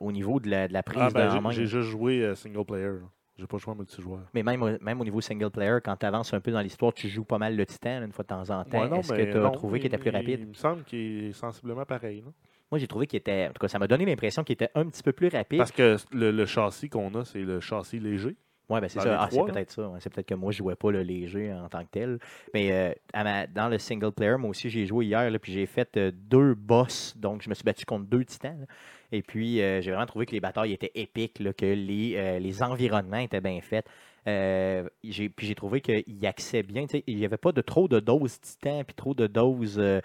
au 0.00 0.12
niveau 0.12 0.38
de 0.40 0.50
la, 0.50 0.68
de 0.68 0.72
la 0.74 0.82
prise 0.82 1.00
Ah, 1.02 1.10
ben, 1.10 1.24
de 1.26 1.30
j'ai- 1.30 1.38
en 1.38 1.40
main? 1.40 1.50
j'ai 1.52 1.64
juste 1.66 1.88
joué 1.88 2.34
single 2.34 2.66
player. 2.66 2.84
là. 2.88 3.08
J'ai 3.42 3.48
pas 3.48 3.58
joué 3.58 3.72
en 3.72 3.76
multijoueur. 3.76 4.20
Mais 4.34 4.44
même, 4.44 4.62
au- 4.62 4.78
même 4.80 5.00
au 5.00 5.04
niveau 5.04 5.20
single 5.20 5.50
player, 5.50 5.78
quand 5.84 5.96
tu 5.96 6.06
avances 6.06 6.32
un 6.32 6.40
peu 6.40 6.52
dans 6.52 6.60
l'histoire, 6.60 6.92
tu 6.94 7.08
joues 7.08 7.24
pas 7.24 7.38
mal 7.38 7.56
le 7.56 7.66
titan 7.66 8.00
une 8.04 8.12
fois 8.12 8.22
de 8.22 8.28
temps 8.28 8.50
en 8.50 8.62
temps. 8.64 8.82
Ouais, 8.82 8.88
non, 8.88 9.00
Est-ce 9.00 9.12
que 9.12 9.22
tu 9.32 9.36
as 9.36 9.40
non, 9.40 9.50
trouvé 9.50 9.80
qu'il 9.80 9.88
était 9.88 9.98
plus 9.98 10.10
rapide? 10.10 10.38
Il 10.40 10.46
me 10.46 10.54
semble 10.54 10.84
qu'il 10.84 11.24
est 11.24 11.32
sensiblement 11.32 11.84
pareil. 11.84 12.20
là. 12.20 12.30
Moi, 12.70 12.78
j'ai 12.78 12.86
trouvé 12.86 13.08
qu'il 13.08 13.16
était. 13.18 13.48
En 13.48 13.52
tout 13.52 13.58
cas, 13.60 13.66
ça 13.66 13.80
m'a 13.80 13.88
donné 13.88 14.04
l'impression 14.06 14.44
qu'il 14.44 14.54
était 14.54 14.70
un 14.76 14.86
petit 14.88 15.02
peu 15.02 15.12
plus 15.12 15.26
rapide. 15.28 15.58
Parce 15.58 15.72
que 15.72 15.96
le, 16.12 16.30
le 16.30 16.46
châssis 16.46 16.88
qu'on 16.88 17.12
a, 17.16 17.24
c'est 17.24 17.42
le 17.42 17.58
châssis 17.58 17.98
léger. 17.98 18.36
Oui, 18.72 18.80
ben 18.80 18.88
c'est 18.88 18.98
ça. 19.04 19.20
Ah, 19.20 19.28
c'est 19.30 19.36
peut-être 19.52 19.70
ça. 19.70 19.92
C'est 20.00 20.12
peut-être 20.12 20.28
que 20.28 20.34
moi, 20.34 20.50
je 20.52 20.58
jouais 20.58 20.74
pas 20.74 20.90
le 20.90 21.02
léger 21.02 21.52
en 21.52 21.68
tant 21.68 21.80
que 21.84 21.90
tel. 21.90 22.18
Mais 22.54 22.72
euh, 22.72 22.92
à 23.12 23.24
ma- 23.24 23.46
dans 23.46 23.68
le 23.68 23.78
single 23.78 24.12
player, 24.12 24.36
moi 24.38 24.50
aussi, 24.50 24.70
j'ai 24.70 24.86
joué 24.86 25.06
hier, 25.06 25.30
là, 25.30 25.38
puis 25.38 25.52
j'ai 25.52 25.66
fait 25.66 25.96
euh, 25.96 26.10
deux 26.14 26.54
boss. 26.54 27.14
Donc, 27.16 27.42
je 27.42 27.48
me 27.50 27.54
suis 27.54 27.64
battu 27.64 27.84
contre 27.84 28.06
deux 28.06 28.24
titans. 28.24 28.58
là. 28.60 28.66
Et 29.12 29.22
puis, 29.22 29.60
euh, 29.60 29.80
j'ai 29.82 29.90
vraiment 29.90 30.06
trouvé 30.06 30.26
que 30.26 30.32
les 30.32 30.40
batailles 30.40 30.72
étaient 30.72 30.92
épiques, 30.94 31.38
là, 31.38 31.52
que 31.52 31.66
les, 31.66 32.40
les 32.40 32.62
environnements 32.62 33.18
étaient 33.18 33.42
bien 33.42 33.60
faits. 33.60 33.86
Euh, 34.28 34.88
puis 35.02 35.32
j'ai 35.46 35.54
trouvé 35.54 35.80
qu'il 35.80 36.26
accès 36.26 36.62
bien. 36.62 36.86
Il 37.06 37.16
n'y 37.16 37.24
avait 37.24 37.36
pas 37.36 37.52
de 37.52 37.60
trop 37.60 37.88
de 37.88 38.00
doses 38.00 38.40
titans, 38.40 38.84
puis 38.84 38.94
trop 38.94 39.14
de 39.14 39.26
doses 39.26 39.78
euh, 39.78 40.00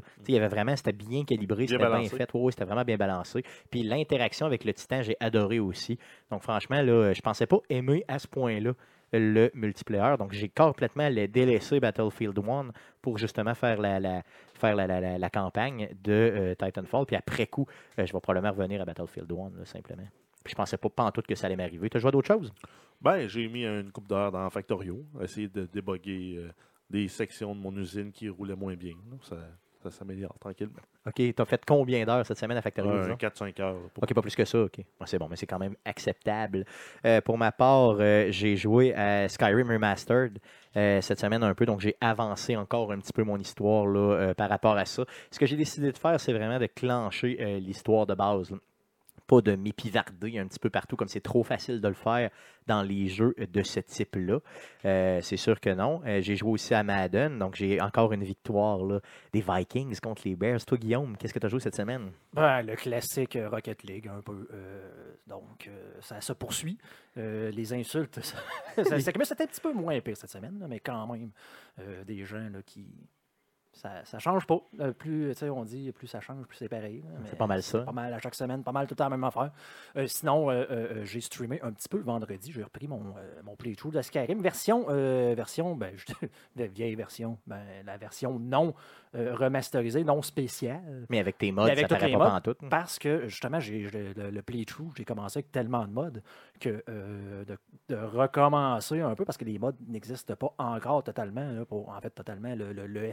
sais, 0.00 0.24
Il 0.28 0.34
y 0.34 0.38
avait 0.38 0.48
vraiment, 0.48 0.74
c'était 0.76 0.92
bien 0.92 1.24
calibré, 1.24 1.66
c'était 1.66 1.78
bien 2.00 2.08
fait. 2.16 2.30
Oui, 2.34 2.40
oui, 2.44 2.52
c'était 2.52 2.64
vraiment 2.64 2.84
bien 2.84 2.96
balancé. 2.96 3.42
Puis 3.70 3.82
l'interaction 3.82 4.46
avec 4.46 4.64
le 4.64 4.72
titan, 4.72 5.02
j'ai 5.02 5.16
adoré 5.20 5.58
aussi. 5.60 5.98
Donc, 6.30 6.42
franchement, 6.42 6.80
là, 6.82 7.12
je 7.12 7.20
pensais 7.20 7.46
pas 7.46 7.58
aimer 7.68 8.04
à 8.08 8.18
ce 8.18 8.26
point-là 8.26 8.72
le 9.14 9.50
multiplayer. 9.54 10.16
Donc, 10.18 10.32
j'ai 10.32 10.48
complètement 10.48 11.10
délaissé 11.10 11.80
Battlefield 11.80 12.38
1 12.38 12.68
pour 13.02 13.18
justement 13.18 13.54
faire 13.54 13.78
la, 13.80 14.00
la- 14.00 14.22
faire 14.54 14.74
la, 14.74 14.86
la- 14.86 15.00
la- 15.02 15.18
la 15.18 15.30
campagne 15.30 15.90
de 16.02 16.12
euh, 16.12 16.54
Titanfall. 16.54 17.04
Puis 17.04 17.16
après 17.16 17.46
coup, 17.46 17.66
euh, 17.98 18.06
je 18.06 18.12
vais 18.12 18.20
probablement 18.20 18.52
revenir 18.54 18.80
à 18.80 18.86
Battlefield 18.86 19.30
1, 19.30 19.34
là, 19.58 19.64
simplement. 19.66 20.08
Puis 20.42 20.52
je 20.52 20.54
pensais 20.56 20.78
pas, 20.78 20.88
tout 21.12 21.22
que 21.28 21.34
ça 21.34 21.46
allait 21.46 21.56
m'arriver. 21.56 21.90
Tu 21.90 21.98
as 21.98 22.00
joué 22.00 22.08
à 22.08 22.10
d'autres 22.10 22.26
choses? 22.28 22.52
Ben, 23.02 23.28
j'ai 23.28 23.48
mis 23.48 23.64
une 23.66 23.92
coupe 23.92 24.08
d'heure 24.08 24.32
dans 24.32 24.48
Factorio, 24.48 25.04
essayer 25.20 25.48
de 25.48 25.66
déboguer 25.66 26.36
euh, 26.38 26.50
des 26.92 27.08
sections 27.08 27.54
de 27.54 27.60
mon 27.60 27.74
usine 27.76 28.12
qui 28.12 28.28
roulaient 28.28 28.54
moins 28.54 28.74
bien. 28.74 28.92
Ça, 29.22 29.36
ça 29.82 29.90
s'améliore 29.90 30.38
tranquillement. 30.38 30.78
OK, 31.06 31.14
tu 31.16 31.34
as 31.36 31.44
fait 31.44 31.60
combien 31.66 32.04
d'heures 32.04 32.24
cette 32.24 32.38
semaine 32.38 32.56
à 32.58 32.62
Factory? 32.62 32.88
Un 32.88 33.16
4-5 33.16 33.58
heures. 33.60 33.74
pour- 33.94 34.04
OK, 34.04 34.14
pas 34.14 34.22
plus 34.22 34.36
que 34.36 34.44
ça, 34.44 34.62
OK. 34.62 34.78
Ouais, 34.78 34.84
c'est 35.06 35.18
bon, 35.18 35.26
mais 35.28 35.34
c'est 35.36 35.46
quand 35.48 35.58
même 35.58 35.74
acceptable. 35.84 36.64
Euh, 37.04 37.20
pour 37.20 37.36
ma 37.38 37.50
part, 37.50 37.96
euh, 37.98 38.28
j'ai 38.30 38.56
joué 38.56 38.94
à 38.94 39.28
Skyrim 39.28 39.68
Remastered 39.68 40.38
euh, 40.76 41.00
cette 41.00 41.18
semaine 41.18 41.42
un 41.42 41.54
peu, 41.54 41.66
donc 41.66 41.80
j'ai 41.80 41.96
avancé 42.00 42.54
encore 42.56 42.92
un 42.92 42.98
petit 43.00 43.12
peu 43.12 43.24
mon 43.24 43.38
histoire 43.38 43.86
là, 43.86 43.98
euh, 44.14 44.34
par 44.34 44.48
rapport 44.50 44.76
à 44.76 44.84
ça. 44.84 45.04
Ce 45.32 45.38
que 45.40 45.46
j'ai 45.46 45.56
décidé 45.56 45.90
de 45.90 45.98
faire, 45.98 46.20
c'est 46.20 46.32
vraiment 46.32 46.58
de 46.60 46.66
clencher 46.66 47.36
euh, 47.40 47.58
l'histoire 47.58 48.06
de 48.06 48.14
base. 48.14 48.50
là. 48.52 48.58
Pas 49.26 49.40
de 49.40 49.54
m'épivarder 49.56 50.38
un 50.38 50.46
petit 50.46 50.58
peu 50.58 50.68
partout, 50.70 50.96
comme 50.96 51.08
c'est 51.08 51.20
trop 51.20 51.42
facile 51.42 51.80
de 51.80 51.88
le 51.88 51.94
faire 51.94 52.30
dans 52.66 52.82
les 52.82 53.08
jeux 53.08 53.34
de 53.38 53.62
ce 53.62 53.80
type-là. 53.80 54.38
Euh, 54.84 55.20
c'est 55.22 55.36
sûr 55.36 55.58
que 55.60 55.70
non. 55.70 56.00
Euh, 56.06 56.20
j'ai 56.20 56.36
joué 56.36 56.50
aussi 56.50 56.74
à 56.74 56.82
Madden, 56.82 57.38
donc 57.38 57.54
j'ai 57.56 57.80
encore 57.80 58.12
une 58.12 58.24
victoire 58.24 58.84
là, 58.84 59.00
des 59.32 59.40
Vikings 59.40 59.98
contre 60.00 60.22
les 60.26 60.36
Bears. 60.36 60.64
Toi, 60.64 60.78
Guillaume, 60.78 61.16
qu'est-ce 61.16 61.32
que 61.34 61.38
tu 61.38 61.46
as 61.46 61.48
joué 61.48 61.60
cette 61.60 61.74
semaine? 61.76 62.12
Ben, 62.34 62.62
le 62.62 62.76
classique 62.76 63.36
euh, 63.36 63.48
Rocket 63.48 63.82
League, 63.84 64.08
un 64.08 64.20
peu. 64.20 64.46
euh, 64.52 65.14
donc, 65.26 65.70
ça 66.00 66.20
se 66.20 66.32
poursuit. 66.32 66.76
Les 67.16 67.72
insultes, 67.72 68.20
ça, 68.22 68.36
ça- 68.84 69.12
mais 69.18 69.24
c'était 69.24 69.44
un 69.44 69.46
petit 69.46 69.60
peu 69.60 69.72
moins 69.72 69.98
pire 70.00 70.16
cette 70.16 70.30
semaine, 70.30 70.58
là, 70.58 70.66
mais 70.68 70.80
quand 70.80 71.06
même, 71.06 71.30
des 72.06 72.24
gens 72.24 72.48
là, 72.52 72.60
qui. 72.64 72.86
Ça, 73.74 74.04
ça 74.04 74.18
change 74.18 74.46
pas. 74.46 74.60
Euh, 74.80 74.92
plus, 74.92 75.30
tu 75.30 75.34
sais, 75.38 75.48
on 75.50 75.64
dit, 75.64 75.92
plus 75.92 76.06
ça 76.06 76.20
change, 76.20 76.44
plus 76.46 76.58
c'est 76.58 76.68
pareil. 76.68 77.02
mais 77.22 77.30
pas 77.30 77.46
mal 77.46 77.62
ça. 77.62 77.80
Pas 77.80 77.92
mal 77.92 78.12
à 78.12 78.18
chaque 78.18 78.34
semaine, 78.34 78.62
pas 78.62 78.70
mal 78.72 78.86
tout 78.86 78.92
le 78.92 78.96
temps 78.96 79.04
la 79.04 79.10
même 79.10 79.24
affaire. 79.24 79.50
Euh, 79.96 80.06
sinon, 80.06 80.50
euh, 80.50 80.64
euh, 80.70 81.04
j'ai 81.04 81.20
streamé 81.22 81.58
un 81.62 81.72
petit 81.72 81.88
peu 81.88 81.96
le 81.96 82.04
vendredi. 82.04 82.52
J'ai 82.52 82.62
repris 82.62 82.86
mon, 82.86 83.14
mon 83.44 83.56
playthrough 83.56 83.92
de 83.92 84.02
Skyrim. 84.02 84.40
Version, 84.42 84.84
version 85.34 85.74
ben, 85.74 85.94
je- 85.96 86.62
vieille 86.66 86.94
version. 86.94 87.38
Ben, 87.46 87.62
la 87.86 87.96
version 87.96 88.38
non 88.38 88.74
remasterisée, 89.14 90.04
non 90.04 90.22
spéciale. 90.22 91.06
Mais 91.10 91.18
avec 91.18 91.36
tes 91.38 91.52
modes, 91.52 91.68
avec 91.68 91.86
ça 91.88 91.96
paraît 91.96 92.12
pas 92.12 92.18
modes, 92.18 92.28
pantoute. 92.44 92.68
Parce 92.70 92.98
que 92.98 93.26
justement, 93.28 93.60
j'ai 93.60 93.88
le, 93.90 94.30
le 94.30 94.42
playthrough, 94.42 94.92
j'ai 94.96 95.04
commencé 95.04 95.38
avec 95.38 95.52
tellement 95.52 95.86
de 95.86 95.92
modes 95.92 96.22
que 96.60 96.82
de, 97.46 97.58
de 97.88 97.96
recommencer 97.96 99.00
un 99.00 99.14
peu 99.14 99.24
parce 99.24 99.36
que 99.36 99.44
les 99.44 99.58
modes 99.58 99.76
n'existent 99.86 100.34
pas 100.36 100.54
encore 100.58 101.02
totalement. 101.04 101.50
là, 101.52 101.64
pour, 101.64 101.88
en 101.90 102.00
fait, 102.00 102.10
totalement 102.10 102.54
le, 102.54 102.72
le, 102.72 102.86
le 102.86 103.12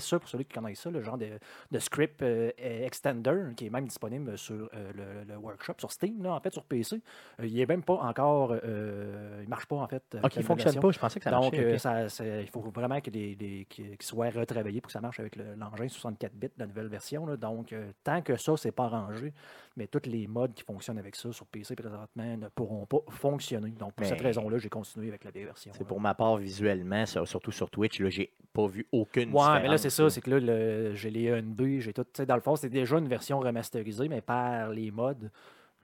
SKSE, 0.00 0.18
pour 0.18 0.28
ceux 0.28 0.38
qui 0.38 0.44
connaissent 0.54 0.80
ça, 0.80 0.90
le 0.90 1.02
genre 1.02 1.18
de, 1.18 1.28
de 1.70 1.78
script 1.78 2.22
euh, 2.22 2.50
extender 2.58 3.52
qui 3.56 3.66
est 3.66 3.70
même 3.70 3.86
disponible 3.86 4.36
sur 4.38 4.68
euh, 4.74 4.92
le, 4.94 5.32
le 5.32 5.38
workshop, 5.38 5.74
sur 5.78 5.90
Steam, 5.92 6.22
là, 6.22 6.32
en 6.34 6.40
fait, 6.40 6.52
sur 6.52 6.64
PC. 6.64 7.00
Euh, 7.40 7.46
il 7.46 7.58
est 7.60 7.66
même 7.66 7.82
pas 7.82 7.94
encore. 7.94 8.54
euh, 8.64 9.40
il 9.42 9.48
marche 9.48 9.66
pas, 9.66 9.76
en 9.76 9.86
fait. 9.88 10.02
Ok, 10.22 10.36
il 10.36 10.42
fonctionne 10.42 10.56
version. 10.72 10.80
pas. 10.80 10.90
Je 10.90 10.98
pensais 10.98 11.18
que 11.20 11.24
ça 11.24 11.30
Donc, 11.30 11.52
marchait. 11.52 11.64
euh, 11.74 11.78
ça- 11.78 12.08
c'est- 12.08 12.42
il 12.42 12.48
faut 12.48 12.60
vraiment 12.60 12.98
les, 13.12 13.66
qu'il 13.68 13.96
soit 14.00 14.30
retravaillé 14.30 14.80
pour 14.80 14.88
que 14.88 14.92
ça 14.92 15.00
marche 15.00 15.20
avec 15.20 15.36
le- 15.36 15.54
l'engin 15.56 15.88
64 15.88 16.32
bits 16.34 16.48
la 16.58 16.66
nouvelle 16.66 16.88
version. 16.88 17.26
là. 17.26 17.36
Donc, 17.36 17.72
euh, 17.72 17.90
tant 18.04 18.22
que 18.22 18.36
ça, 18.36 18.56
c'est 18.56 18.72
pas 18.72 18.84
arrangé, 18.84 19.32
mais 19.78 19.86
tous 19.86 20.06
les 20.10 20.26
modes 20.26 20.52
qui 20.52 20.62
fonctionnent 20.64 20.98
avec 20.98 21.16
ça 21.16 21.32
sur 21.32 21.46
PC 21.46 21.74
présentement 21.76 22.36
ne 22.36 22.48
pourront 22.48 22.84
pas 22.84 22.98
fonctionner. 23.08 23.70
Donc, 23.70 23.94
pour 23.94 24.00
Mais- 24.02 24.08
cette 24.08 24.20
raison-là, 24.20 24.58
j'ai 24.58 24.68
continué 24.68 25.08
avec 25.08 25.24
la 25.24 25.30
version. 25.30 25.72
C'est 25.74 25.86
pour 25.86 26.00
ma 26.00 26.14
part, 26.14 26.36
visuellement, 26.36 27.06
sur- 27.06 27.26
surtout 27.26 27.52
sur 27.52 27.70
Twitch, 27.70 28.00
là, 28.00 28.10
j'ai 28.10 28.32
pas 28.52 28.66
vu 28.66 28.86
aucune 28.92 29.22
Ouais, 29.30 29.38
différence. 29.38 29.62
mais 29.62 29.68
là, 29.68 29.78
c'est 29.78 29.90
ça, 29.90 30.10
c'est 30.10 30.20
que 30.20 30.30
là, 30.30 30.40
le- 30.40 30.94
j'ai 30.94 31.10
les 31.10 31.30
ENB, 31.32 31.78
j'ai 31.80 31.92
tout. 31.92 32.04
Dans 32.26 32.34
le 32.34 32.40
fond, 32.42 32.56
c'est 32.56 32.68
déjà 32.68 32.98
une 32.98 33.08
version 33.08 33.38
remasterisée, 33.38 34.08
mais 34.08 34.20
par 34.20 34.70
les 34.70 34.90
modes. 34.90 35.30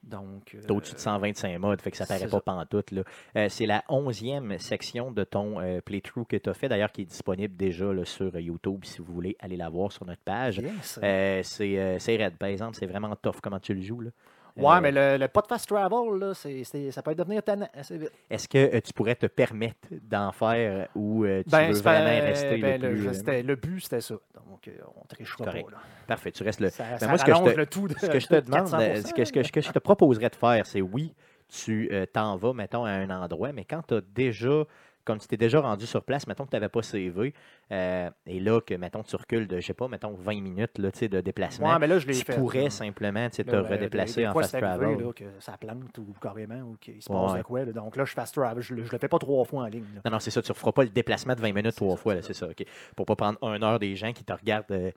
Donc. 0.07 0.57
T'as 0.67 0.75
au-dessus 0.75 0.95
de 0.95 0.99
125 1.01 1.59
modes, 1.59 1.81
fait 1.81 1.91
que 1.91 1.97
ça 1.97 2.07
paraît 2.07 2.25
pas 2.27 2.31
ça. 2.31 2.41
pantoute. 2.41 2.91
Là. 2.93 3.03
Euh, 3.37 3.49
c'est 3.49 3.67
la 3.67 3.83
onzième 3.89 4.59
section 4.59 5.11
de 5.13 5.25
ton 5.25 5.61
euh, 5.61 5.81
playthrough 5.81 6.27
que 6.27 6.37
tu 6.37 6.51
as 6.51 6.55
fait, 6.55 6.69
d'ailleurs, 6.69 6.93
qui 6.93 7.03
est 7.03 7.07
disponible 7.07 7.57
déjà 7.57 7.93
là, 7.93 8.05
sur 8.05 8.35
euh, 8.35 8.41
YouTube, 8.41 8.85
si 8.85 8.99
vous 9.01 9.13
voulez 9.13 9.37
aller 9.41 9.57
la 9.57 9.69
voir 9.69 9.93
sur 9.93 10.05
notre 10.07 10.23
page. 10.23 10.59
Yes. 10.59 11.01
Euh, 11.03 11.41
c'est 11.43 11.79
euh, 11.79 11.99
raide, 12.07 12.37
par 12.37 12.49
exemple, 12.49 12.77
c'est 12.79 12.87
vraiment 12.87 13.15
tough 13.17 13.37
comment 13.43 13.59
tu 13.61 13.75
le 13.75 13.81
joues. 13.83 14.01
Là. 14.03 14.11
ouais, 14.57 14.77
Euh, 14.77 14.81
mais 14.81 14.93
le, 14.93 15.17
le 15.19 15.29
pas 15.29 15.41
de 15.41 15.47
fast 15.49 15.69
travel, 15.69 16.19
là, 16.21 16.33
ça 16.35 17.03
peut 17.03 17.15
devenir 17.15 17.43
tannant 17.43 17.69
assez 17.75 17.99
vite. 17.99 18.13
Est-ce 18.31 18.47
que 18.49 18.59
euh, 18.77 18.81
tu 18.81 18.93
pourrais 18.93 19.17
te 19.17 19.27
permettre 19.27 19.89
d'en 20.03 20.31
faire 20.33 20.89
ou 20.95 21.25
euh, 21.25 21.43
tu 21.43 21.51
veux 21.51 21.59
Ben, 21.59 21.83
pas- 21.83 22.01
vraiment 22.01 22.27
rester 22.27 22.59
ben, 22.59 22.81
le 22.81 22.89
plus... 22.95 23.23
euh, 23.29 23.43
le 23.43 23.57
but, 23.57 23.81
c'était 23.81 24.01
ça. 24.01 24.15
Donc, 24.15 24.44
Donc, 24.71 24.95
on 24.97 25.05
trichera 25.07 25.45
Correct. 25.45 25.65
pas. 25.67 25.71
Là. 25.73 25.79
Parfait, 26.07 26.33
tu 26.33 26.43
restes 26.43 26.61
le. 26.61 26.71
Ça, 26.71 26.85
Ben, 26.85 26.99
ça 26.99 27.09
moi, 27.09 27.19
ce 27.19 27.25
que 27.25 27.35
je 27.35 27.43
te- 27.43 27.57
le 27.57 27.67
tout 27.67 27.89
de, 27.89 27.95
Ce 27.99 28.07
que 28.07 28.19
je 28.21 28.27
te 28.27 28.35
de 28.35 28.41
demande, 28.41 28.67
400%, 28.71 29.07
ce 29.09 29.13
que, 29.15 29.25
ce 29.25 29.33
que- 29.33 29.43
ce 29.43 29.53
que 29.53 29.61
je 29.61 29.71
te 29.71 29.79
proposerais 29.79 30.29
de 30.31 30.37
faire, 30.37 30.67
c'est 30.67 30.81
oui, 30.83 31.15
tu 31.49 31.89
euh, 31.93 32.07
t'en 32.07 32.37
vas, 32.37 32.53
mettons, 32.53 32.85
à 32.85 32.91
un 32.91 33.11
endroit, 33.11 33.53
mais 33.53 33.65
quand 33.65 33.83
tu 33.87 33.95
as 33.95 34.01
déjà, 34.01 34.65
comme 35.05 35.19
tu 35.19 35.27
t'es 35.29 35.37
déjà 35.37 35.61
rendu 35.61 35.87
sur 35.87 36.03
place, 36.03 36.27
mettons 36.27 36.45
que 36.45 36.51
tu 36.51 36.57
n'avais 36.57 36.69
pas 36.69 36.83
CV, 36.83 37.35
euh, 37.73 38.11
et 38.27 38.41
là, 38.41 38.61
que, 38.61 38.75
mettons, 38.75 39.03
tu 39.03 39.17
recules 39.17 39.47
de, 39.47 39.61
je 39.61 39.67
sais 39.67 39.75
pas, 39.75 39.87
mettons, 39.89 40.15
20 40.15 40.41
minutes 40.41 40.79
là, 40.79 40.91
de 41.09 41.21
déplacement, 41.21 41.73
Ouais, 41.73 41.79
mais 41.79 41.87
là, 41.87 41.99
je 41.99 42.07
tu 42.07 42.15
fait. 42.15 42.35
pourrais 42.37 42.71
simplement 42.71 43.29
sais, 43.37 43.45
te 43.45 43.51
Là, 43.51 43.59
euh, 43.59 43.63
redéplacer 43.63 44.17
des- 44.17 44.21
des 44.23 44.27
en 44.29 44.33
fast 44.35 44.51
c'est 44.51 44.63
arrivé, 44.63 44.87
travel. 44.87 45.07
là, 45.07 45.13
que 45.13 45.25
ça 45.41 45.57
plante 45.59 45.99
ou 45.99 46.07
carrément 46.21 46.61
ou 46.63 46.77
qu'il 46.81 47.03
se 47.03 47.09
passe 47.09 47.33
ouais. 47.33 47.39
de 47.39 47.43
quoi. 47.45 47.65
là. 47.65 47.73
Donc 47.73 47.97
là, 47.97 48.05
je 48.05 48.13
fast 48.13 48.35
travel. 48.35 48.63
Je, 48.63 48.75
le- 48.75 48.85
je 48.85 48.93
le 48.93 48.99
fais 48.99 49.09
pas 49.09 49.19
trois 49.19 49.45
fois 49.45 49.63
en 49.65 49.67
ligne. 49.67 49.85
Non, 50.05 50.11
non, 50.13 50.19
c'est 50.19 50.31
ça. 50.31 50.41
Tu 50.43 50.51
ne 50.51 50.55
feras 50.57 50.73
pas 50.73 50.85
le 50.85 50.91
déplacement 50.91 51.35
de 51.35 51.41
20 51.41 51.53
minutes 51.53 51.77
trois 51.77 51.97
ça, 51.97 52.03
fois. 52.03 52.13
c'est 52.15 52.17
là, 52.21 52.23
C'est 52.27 52.35
ça. 52.35 52.47
OK. 52.49 52.65
Pour 52.97 53.07
pas 53.07 53.17
prendre 53.17 53.39
une 53.55 53.63
heure 53.63 53.79
des 53.79 53.95
gens 53.97 54.13
qui 54.13 54.25
te 54.25 54.33
regardent 54.33 54.65
euh, 54.71 54.91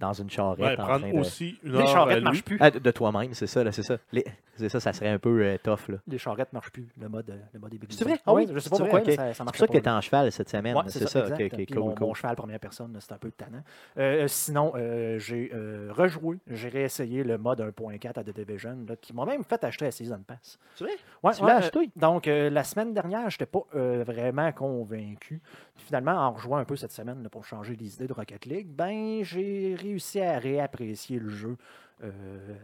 dans 0.00 0.12
une 0.12 0.30
charrette. 0.30 0.58
Ouais, 0.60 0.80
en 0.80 0.98
train 0.98 1.12
de... 1.12 1.18
aussi 1.18 1.58
une 1.62 1.72
Les 1.72 1.82
à 1.82 1.86
charrettes 1.86 2.22
marchent 2.22 2.44
plus. 2.44 2.56
Ah, 2.60 2.70
de 2.70 2.90
toi-même, 2.90 3.34
c'est 3.34 3.46
ça. 3.46 3.62
là, 3.64 3.72
C'est 3.72 3.82
ça. 3.82 3.98
Les- 4.12 4.24
C'est 4.56 4.68
ça, 4.68 4.80
ça 4.80 4.92
serait 4.92 5.08
un 5.08 5.18
peu 5.18 5.42
euh, 5.42 5.56
tough. 5.62 5.88
Là. 5.88 5.96
Les 6.06 6.18
charrettes 6.18 6.52
marchent 6.52 6.70
plus. 6.70 6.86
Le 7.00 7.08
mode, 7.08 7.30
euh, 7.30 7.38
le 7.54 7.58
mode 7.58 7.72
est. 7.74 7.78
C'est 7.90 8.04
vrai? 8.04 8.18
Ah 8.26 8.34
oui, 8.34 8.46
je 8.52 8.58
sais 8.58 8.64
c'est 8.64 8.70
pas 8.70 8.76
vrai, 8.76 8.88
pourquoi, 8.90 9.00
mais 9.06 9.16
ça, 9.16 9.22
ça 9.22 9.32
C'est 9.32 9.36
pour 9.38 9.44
marche 9.46 9.58
ça 9.58 9.66
que 9.66 9.72
tu 9.72 9.78
étais 9.78 9.90
en 9.90 10.00
cheval 10.02 10.30
cette 10.32 10.48
semaine. 10.50 10.76
Ouais, 10.76 10.82
c'est 10.88 11.08
ça. 11.08 11.22
cool, 11.22 11.78
mon, 11.78 11.94
cool. 11.94 12.06
mon 12.08 12.14
cheval 12.14 12.36
première 12.36 12.60
personne, 12.60 12.94
c'est 13.00 13.12
un 13.12 13.16
peu 13.18 13.30
tannant. 13.30 13.62
Euh, 13.98 14.28
sinon, 14.28 14.72
euh, 14.76 15.18
j'ai 15.18 15.50
euh, 15.54 15.88
rejoué, 15.92 16.36
j'ai 16.48 16.68
réessayé 16.68 17.24
le 17.24 17.38
mode 17.38 17.60
1.4 17.60 18.18
à 18.18 18.24
The 18.24 18.30
Division, 18.34 18.76
là, 18.88 18.96
qui 18.96 19.14
m'a 19.14 19.24
même 19.24 19.42
fait 19.42 19.62
acheter 19.64 19.86
la 19.86 19.90
Season 19.90 20.20
Pass. 20.26 20.58
C'est 20.76 20.84
vrai? 20.84 20.92
Ouais, 21.22 21.32
Tu 21.32 21.42
ouais, 21.42 21.48
l'as 21.48 21.54
euh, 21.56 21.58
acheté? 21.58 21.90
donc, 21.96 22.28
euh, 22.28 22.50
la 22.50 22.64
semaine 22.64 22.92
dernière, 22.92 23.30
je 23.30 23.36
n'étais 23.36 23.46
pas 23.46 23.62
euh, 23.74 24.04
vraiment 24.06 24.52
convaincu. 24.52 25.40
Puis 25.76 25.86
finalement, 25.86 26.12
en 26.12 26.32
rejoignant 26.32 26.62
un 26.62 26.66
peu 26.66 26.76
cette 26.76 26.92
semaine 26.92 27.22
là, 27.22 27.28
pour 27.30 27.44
changer 27.44 27.74
les 27.74 27.94
idées 27.94 28.06
de 28.06 28.12
Rocket 28.12 28.44
League, 28.46 28.68
ben 28.68 29.22
j'ai 29.24 29.51
réussi 29.80 30.20
à 30.20 30.38
réapprécier 30.38 31.18
le 31.18 31.28
jeu. 31.30 31.56
Euh, 32.04 32.10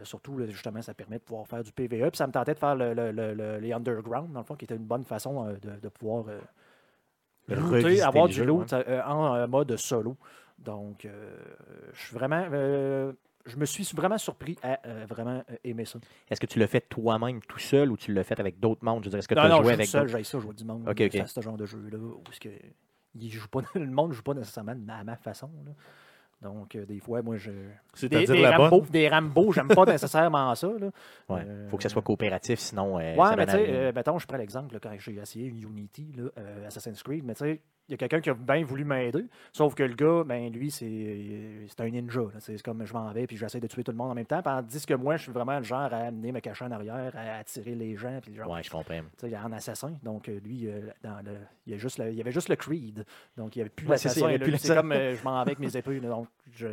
surtout, 0.03 0.37
là, 0.37 0.45
justement, 0.47 0.81
ça 0.81 0.93
permet 0.93 1.17
de 1.17 1.23
pouvoir 1.23 1.47
faire 1.47 1.63
du 1.63 1.71
PVE. 1.71 2.09
Puis 2.09 2.17
ça 2.17 2.27
me 2.27 2.31
tentait 2.33 2.53
de 2.53 2.59
faire 2.59 2.75
le- 2.75 2.93
le- 2.93 3.11
le- 3.11 3.33
le- 3.33 3.57
les 3.59 3.71
Underground, 3.71 4.31
dans 4.33 4.39
le 4.41 4.45
fond, 4.45 4.55
qui 4.55 4.65
était 4.65 4.75
une 4.75 4.83
bonne 4.85 5.05
façon 5.05 5.47
euh, 5.47 5.53
de, 5.61 5.79
de 5.79 5.87
pouvoir 5.89 6.25
euh, 6.27 6.39
looter, 7.47 8.01
avoir 8.01 8.27
du 8.27 8.33
jeu, 8.33 8.45
loot 8.45 8.73
euh, 8.73 9.01
en 9.05 9.35
euh, 9.35 9.47
mode 9.47 9.75
solo. 9.77 10.17
Donc, 10.57 11.05
euh, 11.05 11.37
je 11.93 11.99
suis 12.07 12.13
vraiment. 12.15 12.45
euh, 12.51 13.13
je 13.45 13.55
me 13.55 13.65
suis 13.65 13.85
vraiment 13.95 14.17
surpris 14.17 14.57
à 14.61 14.79
euh, 14.85 15.05
vraiment 15.07 15.41
euh, 15.49 15.55
aimer 15.63 15.85
ça. 15.85 15.97
Est-ce 16.29 16.41
que 16.41 16.45
tu 16.45 16.59
l'as 16.59 16.67
fait 16.67 16.81
toi-même 16.81 17.39
tout 17.41 17.57
seul 17.59 17.89
ou 17.91 17.97
tu 17.97 18.13
l'as 18.13 18.23
fait 18.25 18.39
avec 18.39 18.59
d'autres 18.59 18.83
mondes? 18.83 19.03
Je 19.03 19.07
veux 19.07 19.11
dire, 19.11 19.19
est-ce 19.19 19.27
que 19.27 19.33
tu 19.33 19.39
non, 19.39 19.45
as 19.45 19.49
non, 19.49 19.55
joué 19.57 19.63
je 19.63 19.69
joue 19.69 19.73
avec 19.75 19.87
seul, 19.87 20.07
j'ai 20.09 20.23
ça, 20.23 20.39
jouer 20.39 20.53
du 20.53 20.65
monde. 20.65 20.87
Ok, 20.87 20.99
là, 20.99 21.05
ok. 21.05 21.11
faire 21.13 21.29
ce 21.29 21.41
genre 21.41 21.57
de 21.57 21.65
jeu-là. 21.65 21.97
Où 21.97 22.21
est-ce 22.29 22.39
que 22.41 22.49
il 23.15 23.31
joue 23.31 23.47
pas, 23.47 23.61
le 23.75 23.85
monde 23.87 24.09
ne 24.09 24.13
joue 24.15 24.21
pas 24.21 24.33
nécessairement 24.33 24.75
à 24.89 25.03
ma 25.05 25.15
façon. 25.15 25.49
là. 25.65 25.71
Donc, 26.41 26.75
euh, 26.75 26.85
des 26.85 26.99
fois, 26.99 27.21
moi, 27.21 27.35
je. 27.37 27.49
Des, 27.51 27.57
C'est-à-dire 27.93 28.27
des 28.35 28.47
Rambo, 28.47 28.85
des 28.89 29.09
Rambo, 29.09 29.51
j'aime 29.51 29.67
pas 29.67 29.85
nécessairement 29.91 30.55
ça. 30.55 30.67
Là. 30.67 30.87
Ouais. 31.27 31.41
Euh, 31.45 31.67
faut 31.69 31.75
que 31.77 31.83
ça 31.83 31.89
soit 31.89 32.01
coopératif, 32.01 32.59
sinon. 32.59 32.97
euh, 32.97 33.15
Ouais, 33.15 33.29
ça 33.29 33.35
mais 33.35 33.45
tu 33.45 33.51
sais, 33.51 33.65
euh, 33.67 33.91
mettons, 33.93 34.17
je 34.19 34.25
prends 34.25 34.37
l'exemple 34.37 34.79
quand 34.79 34.91
j'ai 34.97 35.15
essayé 35.15 35.47
Unity, 35.47 36.13
là, 36.17 36.29
euh, 36.37 36.67
Assassin's 36.67 37.03
Creed, 37.03 37.25
mais 37.25 37.35
tu 37.35 37.43
sais, 37.43 37.61
il 37.89 37.93
y 37.93 37.95
a 37.95 37.97
quelqu'un 37.97 38.21
qui 38.21 38.29
a 38.29 38.33
bien 38.35 38.63
voulu 38.63 38.85
m'aider, 38.85 39.25
sauf 39.51 39.73
que 39.73 39.81
le 39.83 39.95
gars, 39.95 40.23
ben 40.23 40.51
lui, 40.53 40.69
c'est 40.71 41.65
c'est 41.67 41.81
un 41.81 41.89
ninja. 41.89 42.21
C'est 42.39 42.61
comme 42.61 42.85
je 42.85 42.93
m'en 42.93 43.11
vais 43.11 43.25
puis 43.27 43.35
j'essaie 43.35 43.59
de 43.59 43.65
tuer 43.67 43.83
tout 43.83 43.91
le 43.91 43.97
monde 43.97 44.11
en 44.11 44.15
même 44.15 44.25
temps, 44.27 44.41
tandis 44.41 44.85
que 44.85 44.93
moi, 44.93 45.17
je 45.17 45.23
suis 45.23 45.31
vraiment 45.31 45.57
le 45.57 45.63
genre 45.63 45.91
à 45.91 45.97
amener 46.07 46.31
me 46.31 46.39
cacher 46.39 46.65
en 46.65 46.71
arrière, 46.71 47.11
à 47.15 47.39
attirer 47.39 47.73
les 47.75 47.95
gens, 47.95 48.19
puis 48.21 48.35
genre, 48.35 48.49
Ouais, 48.49 48.61
je 48.63 48.69
comprends. 48.69 48.93
tu 48.93 49.03
sais, 49.17 49.27
il 49.27 49.31
y 49.31 49.35
a 49.35 49.41
un 49.43 49.51
assassin, 49.53 49.93
donc 50.03 50.29
euh, 50.29 50.39
lui, 50.43 50.67
euh, 50.67 50.81
dans 51.03 51.19
le, 51.25 51.31
il, 51.65 51.73
y 51.73 51.75
a 51.75 51.77
juste 51.79 51.97
le- 51.97 52.11
il 52.11 52.15
y 52.15 52.21
avait 52.21 52.31
juste 52.31 52.49
le 52.49 52.55
Creed, 52.55 53.03
donc 53.35 53.55
il 53.55 53.59
n'y 53.59 53.61
avait 53.63 53.69
plus 53.71 53.85
Ouais, 53.87 53.91
l'assassin. 53.93 54.37
C'est 54.57 54.75
comme 54.75 54.91
euh, 54.91 55.15
je 55.15 55.23
m'en 55.23 55.35
vais 55.43 55.51
avec 55.51 55.59
mes 55.59 55.75
épées, 55.77 55.99
donc 55.99 56.27
je, 56.55 56.67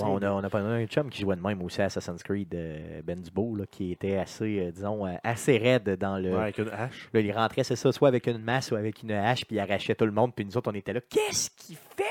on, 0.00 0.18
a, 0.22 0.30
on 0.30 0.42
a 0.42 0.50
pas 0.50 0.60
un 0.60 0.86
chum 0.86 1.10
qui 1.10 1.22
jouait 1.22 1.36
de 1.36 1.40
même 1.42 1.60
aussi 1.62 1.80
à 1.82 1.86
Assassin's 1.86 2.22
Creed, 2.22 2.54
euh, 2.54 3.02
Ben 3.02 3.20
Dubo, 3.20 3.54
là, 3.56 3.64
qui 3.70 3.92
était 3.92 4.16
assez, 4.16 4.60
euh, 4.60 4.70
disons, 4.70 5.04
assez 5.22 5.58
raide 5.58 5.96
dans 5.98 6.18
le. 6.18 6.30
Ouais, 6.32 6.42
avec 6.42 6.58
une 6.58 6.68
hache. 6.70 7.08
Là, 7.12 7.20
il 7.20 7.32
rentrait, 7.32 7.64
c'est 7.64 7.76
ça, 7.76 7.92
soit 7.92 8.08
avec 8.08 8.26
une 8.26 8.38
masse 8.38 8.70
ou 8.72 8.76
avec 8.76 9.02
une 9.02 9.12
hache, 9.12 9.44
puis 9.44 9.56
il 9.56 9.60
arrachait 9.60 9.94
tout 9.94 10.06
le 10.06 10.12
monde, 10.12 10.33
puis 10.34 10.44
nous 10.44 10.56
autres, 10.56 10.70
on 10.70 10.74
était 10.74 10.92
là. 10.92 11.00
Qu'est-ce 11.00 11.50
qu'il 11.50 11.76
fait? 11.76 12.04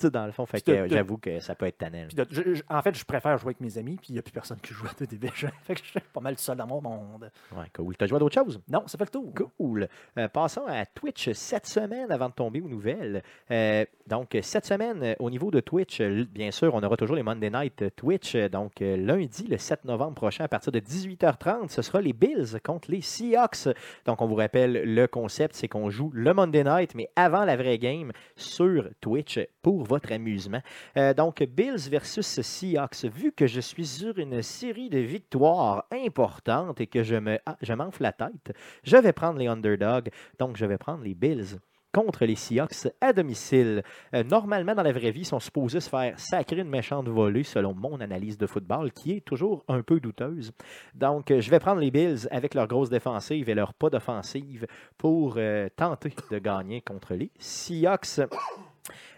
Sais, 0.00 0.10
dans 0.10 0.26
le 0.26 0.32
fond, 0.32 0.46
fait 0.46 0.60
que, 0.60 0.86
j'avoue 0.88 1.18
que 1.18 1.40
ça 1.40 1.54
peut 1.56 1.66
être 1.66 1.78
tannant. 1.78 1.98
là. 1.98 2.06
Puis 2.06 2.16
de- 2.16 2.26
je- 2.30 2.54
je- 2.54 2.62
en 2.68 2.80
fait, 2.82 2.96
je 2.96 3.04
préfère 3.04 3.36
jouer 3.36 3.48
avec 3.48 3.60
mes 3.60 3.78
amis, 3.78 3.96
puis 3.96 4.10
il 4.10 4.12
n'y 4.12 4.18
a 4.20 4.22
plus 4.22 4.30
personne 4.32 4.58
qui 4.60 4.72
joue 4.72 4.86
à 4.86 5.04
des 5.04 5.18
déjà. 5.18 5.48
Fait 5.64 5.74
que 5.74 5.80
je 5.82 5.90
suis 5.90 6.00
pas 6.12 6.20
mal 6.20 6.38
seul 6.38 6.56
dans 6.56 6.66
mon 6.68 6.80
monde. 6.80 7.30
Ouais, 7.56 7.64
cool. 7.74 7.96
T'as 7.96 8.06
joué 8.06 8.16
à 8.16 8.18
d'autres 8.20 8.34
choses? 8.40 8.60
Non, 8.68 8.86
ça 8.86 8.96
fait 8.96 9.04
le 9.04 9.10
tour. 9.10 9.32
Cool. 9.56 9.88
Euh, 10.16 10.28
passons 10.28 10.62
à 10.68 10.86
Twitch 10.86 11.32
cette 11.32 11.66
semaine 11.66 12.12
avant 12.12 12.28
de 12.28 12.34
tomber 12.34 12.60
aux 12.60 12.68
nouvelles. 12.68 13.22
Euh, 13.50 13.84
donc, 14.06 14.36
cette 14.42 14.66
semaine, 14.66 15.02
euh, 15.02 15.14
au 15.18 15.30
niveau 15.30 15.50
de 15.50 15.58
Twitch, 15.60 16.00
bien 16.00 16.52
sûr, 16.52 16.72
on 16.74 16.82
aura 16.82 16.96
toujours 16.96 17.16
les 17.16 17.22
Monday 17.24 17.50
Night 17.50 17.96
Twitch. 17.96 18.36
Donc, 18.36 18.74
lundi, 18.80 19.46
le 19.48 19.58
7 19.58 19.84
novembre 19.84 20.14
prochain, 20.14 20.44
à 20.44 20.48
partir 20.48 20.70
de 20.70 20.78
18h30, 20.78 21.70
ce 21.70 21.82
sera 21.82 22.00
les 22.00 22.12
Bills 22.12 22.60
contre 22.64 22.90
les 22.90 23.00
Seahawks. 23.00 23.68
Donc, 24.06 24.22
on 24.22 24.26
vous 24.26 24.36
rappelle, 24.36 24.94
le 24.94 25.06
concept, 25.08 25.56
c'est 25.56 25.66
qu'on 25.68 25.90
joue 25.90 26.10
le 26.14 26.32
Monday 26.34 26.62
Night, 26.62 26.94
mais 26.94 27.08
avant 27.16 27.44
la 27.44 27.56
vraie 27.56 27.78
game 27.78 28.12
sur 28.36 28.88
Twitch 29.00 29.40
pour 29.62 29.87
votre 29.88 30.12
amusement. 30.12 30.60
Euh, 30.96 31.14
donc, 31.14 31.42
Bills 31.42 31.88
versus 31.90 32.40
Seahawks. 32.40 33.04
Vu 33.04 33.32
que 33.32 33.46
je 33.46 33.60
suis 33.60 33.86
sur 33.86 34.18
une 34.18 34.42
série 34.42 34.90
de 34.90 34.98
victoires 34.98 35.84
importantes 35.90 36.80
et 36.80 36.86
que 36.86 37.02
je 37.02 37.16
me, 37.16 37.38
ah, 37.46 37.56
je 37.62 37.72
m'enfle 37.72 38.02
la 38.02 38.12
tête, 38.12 38.54
je 38.84 38.96
vais 38.96 39.12
prendre 39.12 39.38
les 39.38 39.46
underdogs. 39.46 40.10
Donc, 40.38 40.56
je 40.56 40.66
vais 40.66 40.78
prendre 40.78 41.02
les 41.02 41.14
Bills 41.14 41.58
contre 41.92 42.24
les 42.26 42.36
Seahawks 42.36 42.88
à 43.00 43.12
domicile. 43.12 43.82
Euh, 44.14 44.22
normalement, 44.22 44.74
dans 44.74 44.82
la 44.82 44.92
vraie 44.92 45.10
vie, 45.10 45.20
ils 45.20 45.26
sont 45.26 45.40
supposés 45.40 45.80
se 45.80 45.88
faire 45.88 46.18
sacrer 46.18 46.60
une 46.60 46.68
méchante 46.68 47.08
volée, 47.08 47.42
selon 47.42 47.74
mon 47.74 48.00
analyse 48.00 48.38
de 48.38 48.46
football, 48.46 48.92
qui 48.92 49.12
est 49.12 49.24
toujours 49.24 49.64
un 49.68 49.82
peu 49.82 50.00
douteuse. 50.00 50.52
Donc, 50.94 51.32
je 51.36 51.50
vais 51.50 51.58
prendre 51.58 51.80
les 51.80 51.90
Bills 51.90 52.28
avec 52.30 52.54
leur 52.54 52.66
grosse 52.66 52.90
défensive 52.90 53.48
et 53.48 53.54
leur 53.54 53.74
pas 53.74 53.90
d'offensive 53.90 54.66
pour 54.96 55.34
euh, 55.36 55.68
tenter 55.74 56.12
de 56.30 56.38
gagner 56.38 56.80
contre 56.82 57.14
les 57.14 57.30
Seahawks. 57.38 58.20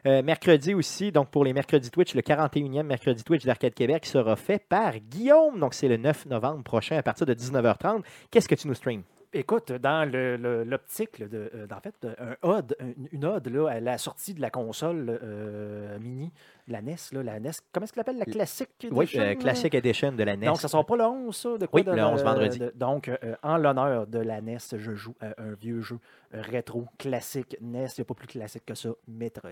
Euh, 0.06 0.22
mercredi 0.22 0.74
aussi, 0.74 1.12
donc 1.12 1.30
pour 1.30 1.44
les 1.44 1.52
mercredis 1.52 1.90
Twitch, 1.90 2.14
le 2.14 2.22
41e 2.22 2.82
mercredi 2.82 3.22
Twitch 3.22 3.44
d'Arcade 3.44 3.74
Québec 3.74 4.06
sera 4.06 4.36
fait 4.36 4.58
par 4.58 4.98
Guillaume. 4.98 5.58
Donc 5.60 5.74
c'est 5.74 5.88
le 5.88 5.96
9 5.96 6.26
novembre 6.26 6.62
prochain 6.62 6.96
à 6.96 7.02
partir 7.02 7.26
de 7.26 7.34
19h30. 7.34 8.02
Qu'est-ce 8.30 8.48
que 8.48 8.54
tu 8.54 8.68
nous 8.68 8.74
streams? 8.74 9.02
Écoute, 9.32 9.70
dans 9.70 10.10
le- 10.10 10.36
le- 10.36 10.64
l'optique, 10.64 11.20
là, 11.20 11.28
de, 11.28 11.50
euh, 11.54 11.66
en 11.70 11.80
fait, 11.80 11.94
un 12.18 12.34
ode, 12.42 12.76
une 13.12 13.24
ode 13.24 13.46
là, 13.46 13.68
à 13.68 13.78
la 13.80 13.96
sortie 13.96 14.34
de 14.34 14.40
la 14.40 14.50
console 14.50 15.20
euh, 15.22 15.98
mini, 16.00 16.32
la 16.66 16.82
NES, 16.82 16.96
là, 17.12 17.22
la 17.22 17.38
NES, 17.38 17.50
comment 17.72 17.84
est-ce 17.84 17.92
qu'elle 17.92 18.00
appelle 18.00 18.18
la 18.18 18.24
classique 18.24 18.70
Oui, 18.90 19.04
edition, 19.04 19.22
euh, 19.22 19.26
là? 19.26 19.34
Classic 19.36 19.72
Edition 19.72 20.10
de 20.12 20.22
la 20.24 20.36
NES. 20.36 20.46
Donc, 20.46 20.60
ça 20.60 20.66
sort 20.66 20.84
pas 20.84 20.96
le 20.96 21.04
11, 21.04 21.36
ça? 21.36 21.58
De 21.58 21.66
quoi, 21.66 21.78
Oui, 21.80 21.84
de- 21.86 21.92
le 21.92 22.02
11 22.04 22.20
de- 22.20 22.24
vendredi. 22.28 22.58
de- 22.58 22.72
donc, 22.74 23.08
euh, 23.08 23.36
en 23.44 23.56
l'honneur 23.56 24.08
de 24.08 24.18
la 24.18 24.40
NES, 24.40 24.58
je 24.76 24.94
joue 24.96 25.14
à 25.20 25.28
un 25.40 25.52
vieux 25.54 25.80
jeu 25.80 25.98
euh, 26.34 26.42
rétro, 26.42 26.86
classique 26.98 27.56
NES. 27.60 27.86
Il 27.96 28.00
n'y 28.00 28.02
a 28.02 28.04
pas 28.04 28.14
plus 28.14 28.26
classique 28.26 28.64
que 28.66 28.74
ça, 28.74 28.88
Metroid. 29.06 29.50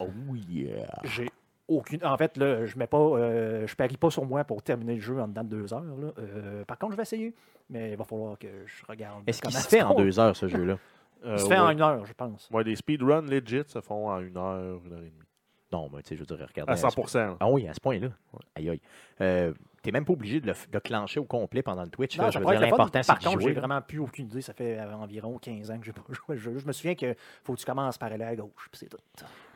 Oh 0.00 0.08
yeah! 0.48 0.88
J'ai 1.04 1.28
aucune. 1.70 2.04
En 2.04 2.16
fait, 2.16 2.36
là, 2.36 2.66
je 2.66 2.76
mets 2.78 2.86
pas. 2.86 2.98
euh, 2.98 3.66
je 3.66 3.74
parie 3.74 3.96
pas 3.96 4.10
sur 4.10 4.24
moi 4.24 4.44
pour 4.44 4.62
terminer 4.62 4.96
le 4.96 5.00
jeu 5.00 5.18
en 5.20 5.28
dedans 5.28 5.44
de 5.44 5.48
deux 5.48 5.72
heures. 5.72 5.82
là. 5.82 6.12
Euh, 6.18 6.64
par 6.64 6.78
contre, 6.78 6.92
je 6.92 6.96
vais 6.96 7.02
essayer. 7.02 7.34
Mais 7.70 7.92
il 7.92 7.96
va 7.96 8.04
falloir 8.04 8.38
que 8.38 8.48
je 8.66 8.84
regarde. 8.86 9.22
Est-ce 9.26 9.40
qu'il 9.40 9.52
se 9.52 9.68
fait 9.68 9.82
en 9.82 9.94
deux 9.94 10.18
heures, 10.18 10.36
ce 10.36 10.48
jeu-là? 10.48 10.76
Euh, 11.24 11.34
Il 11.36 11.38
se 11.38 11.46
fait 11.46 11.58
en 11.58 11.66
ouais. 11.66 11.72
une 11.74 11.82
heure, 11.82 12.04
je 12.04 12.12
pense. 12.12 12.48
Ouais, 12.50 12.64
les 12.64 12.76
speedruns 12.76 13.22
legit 13.22 13.62
se 13.66 13.80
font 13.80 14.08
en 14.08 14.20
une 14.20 14.36
heure, 14.36 14.80
une 14.84 14.92
heure 14.92 14.98
et 15.00 15.10
demie. 15.10 15.26
Non, 15.72 15.88
mais 15.94 16.02
tu 16.02 16.08
sais, 16.08 16.14
je 16.16 16.20
veux 16.20 16.26
dire, 16.26 16.48
regarde. 16.48 16.68
À 16.68 16.74
100%. 16.74 17.36
Ah 17.38 17.48
oui, 17.48 17.68
à 17.68 17.74
ce 17.74 17.80
point-là. 17.80 18.08
Aïe, 18.56 18.70
aïe. 18.70 18.80
Euh, 19.20 19.52
T'es 19.82 19.92
même 19.92 20.04
pas 20.04 20.12
obligé 20.12 20.40
de 20.40 20.46
le 20.46 20.52
de 20.70 20.78
clencher 20.78 21.20
au 21.20 21.24
complet 21.24 21.62
pendant 21.62 21.84
le 21.84 21.88
Twitch. 21.88 22.18
Non, 22.18 22.24
là. 22.24 22.30
je 22.30 22.38
veux 22.38 22.44
dire, 22.44 22.60
l'important, 22.60 23.02
c'est 23.02 23.06
Par 23.12 23.18
contre, 23.18 23.40
j'ai 23.40 23.52
vraiment 23.52 23.80
plus 23.80 23.98
aucune 23.98 24.26
idée. 24.26 24.42
Ça 24.42 24.52
fait 24.52 24.78
euh, 24.78 24.92
environ 24.94 25.38
15 25.38 25.70
ans 25.70 25.78
que 25.78 25.86
j'ai 25.86 25.92
pas 25.92 26.02
joué 26.10 26.36
au 26.36 26.36
jeu. 26.36 26.58
Je 26.58 26.66
me 26.66 26.72
souviens 26.72 26.94
qu'il 26.94 27.14
faut 27.44 27.54
que 27.54 27.60
tu 27.60 27.64
commences 27.64 27.96
par 27.96 28.12
aller 28.12 28.24
à 28.24 28.36
gauche. 28.36 28.68
Puis 28.70 28.80
c'est 28.80 28.88
tout. 28.88 28.98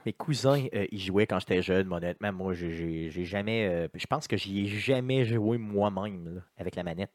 Mes 0.06 0.12
cousins, 0.12 0.64
euh, 0.74 0.86
ils 0.92 1.00
jouaient 1.00 1.26
quand 1.26 1.38
j'étais 1.40 1.62
jeune, 1.62 1.88
mais 1.88 1.96
honnêtement. 1.96 2.32
Moi, 2.32 2.54
j'ai- 2.54 3.10
jamais. 3.24 3.66
euh, 3.66 3.88
je 3.94 4.06
pense 4.06 4.26
que 4.28 4.36
j'y 4.36 4.64
ai 4.64 4.66
jamais 4.66 5.24
joué 5.24 5.56
moi-même 5.58 6.34
là, 6.36 6.40
avec 6.58 6.76
la 6.76 6.82
manette. 6.82 7.10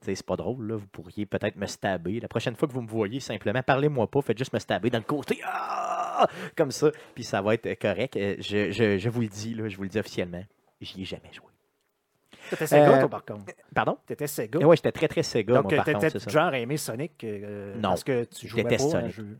C'est 0.00 0.24
pas 0.24 0.36
drôle, 0.36 0.68
là. 0.68 0.76
Vous 0.76 0.86
pourriez 0.86 1.26
peut-être 1.26 1.56
me 1.56 1.66
stabber. 1.66 2.20
La 2.20 2.28
prochaine 2.28 2.54
fois 2.54 2.68
que 2.68 2.72
vous 2.72 2.82
me 2.82 2.86
voyez, 2.88 3.18
simplement, 3.18 3.62
parlez-moi 3.64 4.08
pas, 4.08 4.22
faites 4.22 4.38
juste 4.38 4.52
me 4.52 4.60
stabber 4.60 4.90
dans 4.90 4.98
le 4.98 5.04
côté. 5.04 5.40
Ah! 5.44 6.26
Comme 6.56 6.70
ça. 6.70 6.90
Puis 7.14 7.24
ça 7.24 7.42
va 7.42 7.54
être 7.54 7.74
correct. 7.80 8.16
Euh, 8.16 8.36
Je, 8.38 8.70
je- 8.70 8.98
je 8.98 9.08
vous 9.08 9.20
le 9.22 9.26
dis, 9.28 9.54
là, 9.54 9.68
je 9.68 9.76
vous 9.76 9.82
le 9.84 9.88
dis 9.88 9.98
officiellement. 9.98 10.44
J'y 10.80 11.02
ai 11.02 11.04
jamais 11.04 11.32
joué. 11.32 11.46
T'étais 12.50 12.66
Sega, 12.66 12.94
Euh, 12.96 13.00
toi, 13.00 13.08
par 13.08 13.24
contre? 13.24 13.52
Pardon? 13.74 13.98
T'étais 14.06 14.26
Sega? 14.26 14.58
Ouais, 14.60 14.76
j'étais 14.76 14.92
très, 14.92 15.08
très 15.08 15.22
Sega, 15.22 15.54
Donc, 15.54 15.64
moi, 15.64 15.76
par 15.76 15.84
contre, 15.84 15.98
t'étais 16.06 16.18
c'est 16.18 16.30
ça. 16.30 16.30
genre 16.30 16.54
aimé 16.54 16.76
Sonic 16.76 17.22
euh, 17.24 17.74
Non, 17.74 17.90
parce 17.90 18.04
que 18.04 18.24
tu 18.24 18.46
jouais 18.48 18.62
pas 18.64 18.70
à 18.70 18.74
un 18.74 18.78
Sonic. 18.78 19.12
jeu. 19.14 19.38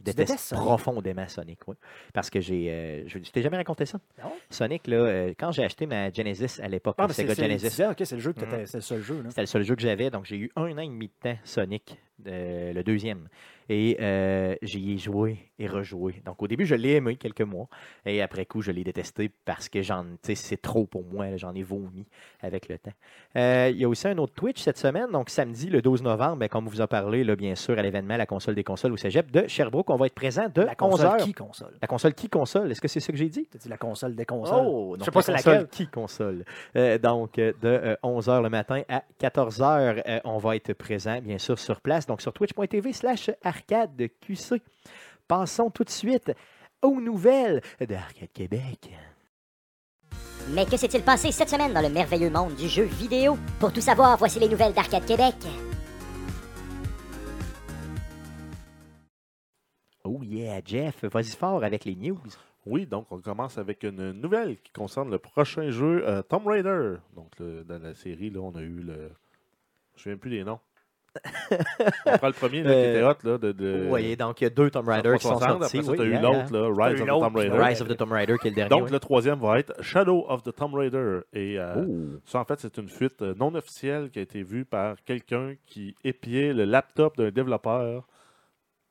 Déteste 0.00 0.54
profondément 0.54 1.28
Sonic, 1.28 1.60
oui. 1.66 1.74
Parce 2.14 2.30
que 2.30 2.40
j'ai. 2.40 2.70
euh, 2.70 3.02
je 3.06 3.18
je 3.22 3.30
t'ai 3.30 3.42
jamais 3.42 3.56
raconté 3.58 3.84
ça. 3.86 3.98
Non? 4.22 4.32
Sonic, 4.48 4.86
là, 4.86 4.96
euh, 4.96 5.34
quand 5.38 5.52
j'ai 5.52 5.62
acheté 5.64 5.86
ma 5.86 6.10
Genesis 6.10 6.60
à 6.62 6.68
l'époque, 6.68 6.94
Ah, 6.98 7.06
c'est 7.08 7.22
Sega 7.22 7.34
c'est- 7.34 7.42
Genesis, 7.42 7.82
OK, 7.84 7.96
c'est 8.04 8.14
le 8.16 8.20
jeu 8.20 8.32
que 8.32 8.40
c'est 8.66 8.78
le 8.78 8.80
seul 8.82 9.02
jeu. 9.02 9.22
Là. 9.22 9.28
c'était 9.28 9.42
le 9.42 9.46
seul 9.46 9.62
jeu 9.62 9.74
que 9.76 9.82
j'avais. 9.82 10.10
Donc, 10.10 10.24
j'ai 10.24 10.36
eu 10.36 10.50
un 10.56 10.72
an 10.72 10.78
et 10.78 10.86
demi 10.88 11.08
de 11.08 11.12
temps 11.30 11.38
Sonic, 11.44 11.98
euh, 12.26 12.72
le 12.72 12.82
deuxième. 12.82 13.28
Et 13.72 13.96
euh, 14.00 14.56
j'y 14.62 14.94
ai 14.94 14.98
joué 14.98 15.38
et 15.60 15.68
rejoué. 15.68 16.20
Donc 16.26 16.42
au 16.42 16.48
début, 16.48 16.66
je 16.66 16.74
l'ai 16.74 16.94
aimé 16.96 17.14
quelques 17.14 17.40
mois 17.42 17.68
et 18.04 18.20
après 18.20 18.44
coup, 18.44 18.62
je 18.62 18.72
l'ai 18.72 18.82
détesté 18.82 19.30
parce 19.44 19.68
que 19.68 19.80
j'en, 19.80 20.04
tu 20.24 20.34
c'est 20.34 20.60
trop 20.60 20.86
pour 20.86 21.04
moi. 21.04 21.36
J'en 21.36 21.54
ai 21.54 21.62
vomi 21.62 22.04
avec 22.40 22.68
le 22.68 22.78
temps. 22.78 22.90
Euh, 23.36 23.68
il 23.70 23.78
y 23.78 23.84
a 23.84 23.88
aussi 23.88 24.08
un 24.08 24.18
autre 24.18 24.34
Twitch 24.34 24.60
cette 24.60 24.76
semaine, 24.76 25.10
donc 25.12 25.30
samedi 25.30 25.68
le 25.68 25.80
12 25.82 26.02
novembre, 26.02 26.36
ben, 26.38 26.48
comme 26.48 26.66
on 26.66 26.70
vous 26.70 26.80
a 26.80 26.88
parlé, 26.88 27.22
là, 27.22 27.36
bien 27.36 27.54
sûr, 27.54 27.78
à 27.78 27.82
l'événement 27.82 28.16
La 28.16 28.26
console 28.26 28.56
des 28.56 28.64
consoles 28.64 28.92
au 28.92 28.96
cégep 28.96 29.30
de 29.30 29.46
Sherbrooke, 29.46 29.88
on 29.90 29.96
va 29.96 30.06
être 30.06 30.14
présent 30.16 30.48
de 30.52 30.62
La 30.62 30.74
console 30.74 31.06
11h. 31.18 31.22
qui 31.22 31.32
console? 31.32 31.74
La 31.80 31.86
console 31.86 32.14
qui 32.14 32.28
console 32.28 32.72
Est-ce 32.72 32.80
que 32.80 32.88
c'est 32.88 32.98
ça 32.98 33.12
que 33.12 33.18
j'ai 33.18 33.28
dit? 33.28 33.46
T'as 33.48 33.58
dit 33.58 33.68
la 33.68 33.76
console 33.78 34.16
des 34.16 34.26
consoles. 34.26 34.64
Oh, 34.66 34.94
Je 34.94 34.98
donc 34.98 35.04
sais 35.04 35.10
pas 35.12 35.32
la 35.32 35.38
c'est 35.38 35.50
laquelle. 35.50 35.68
qui 35.68 35.86
console. 35.86 36.44
Euh, 36.74 36.98
donc, 36.98 37.34
de 37.36 37.96
11h 38.02 38.42
le 38.42 38.48
matin 38.48 38.82
à 38.88 39.04
14h, 39.20 40.02
euh, 40.08 40.20
on 40.24 40.38
va 40.38 40.56
être 40.56 40.72
présent, 40.72 41.20
bien 41.20 41.38
sûr, 41.38 41.56
sur 41.58 41.80
place. 41.80 42.06
Donc, 42.06 42.20
sur 42.20 42.32
twitch.tv 42.32 42.92
slash 42.92 43.30
arcade 43.64 44.08
QC. 44.20 44.62
Passons 45.28 45.70
tout 45.70 45.84
de 45.84 45.90
suite 45.90 46.32
aux 46.82 47.00
nouvelles 47.00 47.60
d'Arcade 47.80 48.32
Québec. 48.32 48.90
Mais 50.50 50.64
que 50.66 50.76
s'est-il 50.76 51.02
passé 51.02 51.30
cette 51.30 51.50
semaine 51.50 51.72
dans 51.72 51.82
le 51.82 51.90
merveilleux 51.90 52.30
monde 52.30 52.54
du 52.56 52.68
jeu 52.68 52.84
vidéo? 52.84 53.36
Pour 53.60 53.72
tout 53.72 53.80
savoir, 53.80 54.16
voici 54.16 54.40
les 54.40 54.48
nouvelles 54.48 54.72
d'Arcade 54.72 55.04
Québec. 55.04 55.34
Oh 60.04 60.20
yeah, 60.22 60.60
Jeff, 60.64 61.04
vas-y 61.04 61.30
fort 61.36 61.62
avec 61.62 61.84
les 61.84 61.94
news. 61.94 62.18
Oui, 62.66 62.86
donc 62.86 63.06
on 63.10 63.20
commence 63.20 63.58
avec 63.58 63.82
une 63.84 64.12
nouvelle 64.12 64.58
qui 64.60 64.72
concerne 64.72 65.10
le 65.10 65.18
prochain 65.18 65.70
jeu 65.70 66.06
euh, 66.08 66.22
Tomb 66.22 66.46
Raider. 66.46 66.94
Donc 67.14 67.38
le- 67.38 67.64
dans 67.64 67.80
la 67.80 67.94
série, 67.94 68.30
là, 68.30 68.40
on 68.40 68.54
a 68.56 68.60
eu 68.62 68.80
le. 68.80 68.94
Je 68.94 68.98
ne 68.98 69.04
me 69.94 69.98
souviens 69.98 70.16
plus 70.16 70.30
des 70.30 70.44
noms. 70.44 70.60
On 72.06 72.18
prend 72.18 72.26
le 72.28 72.32
premier 72.32 72.62
là, 72.62 72.72
qui 72.72 72.78
était 72.80 73.02
hot 73.02 73.14
là, 73.24 73.38
de, 73.38 73.52
de 73.52 73.80
Vous 73.82 73.88
voyez, 73.88 74.16
donc 74.16 74.40
il 74.40 74.44
y 74.44 74.46
a 74.46 74.50
deux 74.50 74.70
Tomb 74.70 74.88
Raider 74.88 75.14
qui 75.18 75.26
sont 75.26 75.36
360. 75.38 75.62
sortis. 75.62 75.78
Après 75.78 75.96
ça, 75.96 76.02
oui, 76.02 76.08
eu 76.08 76.14
hein, 76.14 76.20
l'autre, 76.20 76.52
là, 76.52 76.86
Rise 76.86 77.00
of 77.00 77.06
the 77.06 77.08
Tomb 77.08 77.36
Raider. 77.36 77.58
Rise 77.58 77.82
of 77.82 77.88
the 77.88 77.96
Tomb 77.96 78.12
Raider 78.12 78.36
qui 78.40 78.46
est 78.46 78.50
le 78.50 78.56
dernier. 78.56 78.70
Donc 78.70 78.84
oui. 78.84 78.92
le 78.92 79.00
troisième 79.00 79.38
va 79.40 79.58
être 79.58 79.72
Shadow 79.82 80.24
of 80.28 80.42
the 80.42 80.54
Tomb 80.54 80.74
Raider. 80.74 81.20
Et 81.32 81.58
euh, 81.58 81.84
ça, 82.24 82.40
en 82.40 82.44
fait, 82.44 82.60
c'est 82.60 82.76
une 82.78 82.88
fuite 82.88 83.22
euh, 83.22 83.34
non 83.38 83.54
officielle 83.54 84.10
qui 84.10 84.18
a 84.18 84.22
été 84.22 84.42
vue 84.42 84.64
par 84.64 84.96
quelqu'un 85.04 85.54
qui 85.66 85.94
épiait 86.04 86.52
le 86.52 86.64
laptop 86.64 87.16
d'un 87.16 87.30
développeur 87.30 88.06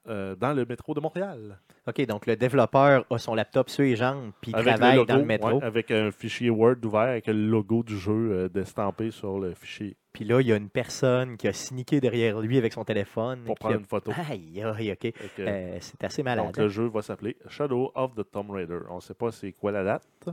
euh, 0.08 0.36
dans 0.36 0.54
le 0.54 0.66
métro 0.66 0.94
de 0.94 1.00
Montréal. 1.02 1.60
OK, 1.88 2.06
donc 2.06 2.26
le 2.26 2.36
développeur 2.36 3.06
a 3.10 3.18
son 3.18 3.36
laptop 3.36 3.70
sur 3.70 3.84
les 3.84 3.96
jambes 3.96 4.32
puis 4.42 4.52
il 4.52 4.56
Avec 4.56 4.76
travaille 4.76 4.96
logo, 4.96 5.06
dans 5.08 5.18
le 5.18 5.26
métro. 5.26 5.58
ouais, 5.58 5.64
avec 5.64 5.92
un 5.92 6.10
fichier 6.12 6.50
Word 6.50 6.78
ouvert 6.84 7.02
avec 7.02 7.28
le 7.28 7.34
logo 7.34 7.84
du 7.84 7.98
jeu 7.98 8.32
euh, 8.32 8.50
d'estampé 8.50 9.12
sur 9.12 9.40
le 9.40 9.54
fichier 9.54 9.98
Puis 10.20 10.28
là, 10.28 10.42
il 10.42 10.48
y 10.48 10.52
a 10.52 10.58
une 10.58 10.68
personne 10.70 11.38
qui 11.38 11.48
a 11.48 11.54
sneaké 11.54 12.02
derrière 12.02 12.42
lui 12.42 12.58
avec 12.58 12.74
son 12.74 12.84
téléphone. 12.84 13.46
pour 13.46 13.56
prendre 13.58 13.76
a- 13.76 13.78
une 13.78 13.86
photo. 13.86 14.12
Aïe, 14.30 14.62
aïe, 14.62 14.92
OK. 14.92 15.14
Euh, 15.40 15.78
c'est 15.80 16.04
assez 16.04 16.24
malade. 16.24 16.48
donc 16.48 16.58
le 16.58 16.68
jeu 16.68 16.88
va 16.88 17.02
s'appeler 17.02 17.38
Shadow 17.48 17.90
of 17.96 18.16
the 18.16 18.30
Tomb 18.30 18.52
Raider. 18.52 18.80
On 18.90 18.98
ne 18.98 19.00
sait 19.00 19.14
pas 19.14 19.32
c'est 19.32 19.54
quoi 19.54 19.72
la 19.72 19.82
date, 19.86 20.28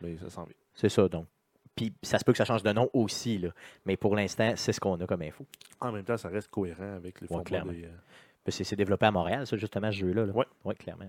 mais 0.00 0.16
ça 0.18 0.30
s'en 0.30 0.44
vient. 0.44 0.54
C'est 0.74 0.88
ça, 0.88 1.08
donc. 1.08 1.26
Puis 1.74 1.92
ça 2.04 2.20
se 2.20 2.24
peut 2.24 2.30
que 2.30 2.38
ça 2.38 2.44
change 2.44 2.62
de 2.62 2.70
nom 2.70 2.88
aussi, 2.92 3.38
là. 3.38 3.48
Mais 3.84 3.96
pour 3.96 4.14
l'instant, 4.14 4.52
c'est 4.54 4.72
ce 4.72 4.78
qu'on 4.78 4.94
a 5.00 5.06
comme 5.08 5.22
info. 5.22 5.44
En 5.80 5.90
même 5.90 6.04
temps, 6.04 6.16
ça 6.16 6.28
reste 6.28 6.46
cohérent 6.46 6.94
avec 6.94 7.20
les 7.20 7.26
formats 7.26 7.42
clairement. 7.42 7.72
des, 7.72 7.86
euh, 7.86 8.50
C'est 8.50 8.76
développé 8.76 9.06
à 9.06 9.10
Montréal, 9.10 9.44
ça, 9.44 9.56
justement, 9.56 9.90
ce 9.90 9.96
jeu-là. 9.96 10.24
là. 10.26 10.32
Ouais. 10.32 10.46
Oui, 10.64 10.76
clairement. 10.76 11.06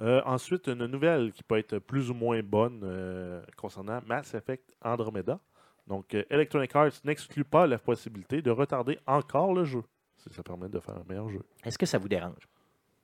Euh, 0.00 0.20
ensuite, 0.26 0.66
une 0.66 0.84
nouvelle 0.84 1.32
qui 1.32 1.42
peut 1.42 1.56
être 1.56 1.78
plus 1.78 2.10
ou 2.10 2.14
moins 2.14 2.42
bonne 2.42 2.82
euh, 2.84 3.40
concernant 3.56 4.00
Mass 4.06 4.34
Effect 4.34 4.64
Andromeda. 4.82 5.40
Donc, 5.86 6.14
euh, 6.14 6.22
Electronic 6.30 6.74
Arts 6.74 6.92
n'exclut 7.04 7.44
pas 7.44 7.66
la 7.66 7.78
possibilité 7.78 8.40
de 8.42 8.50
retarder 8.50 8.98
encore 9.06 9.52
le 9.52 9.64
jeu. 9.64 9.82
Si 10.16 10.32
ça 10.32 10.42
permet 10.42 10.68
de 10.68 10.80
faire 10.80 10.96
un 10.96 11.04
meilleur 11.08 11.28
jeu. 11.28 11.42
Est-ce 11.64 11.76
que 11.76 11.84
ça 11.86 11.98
vous 11.98 12.08
dérange? 12.08 12.48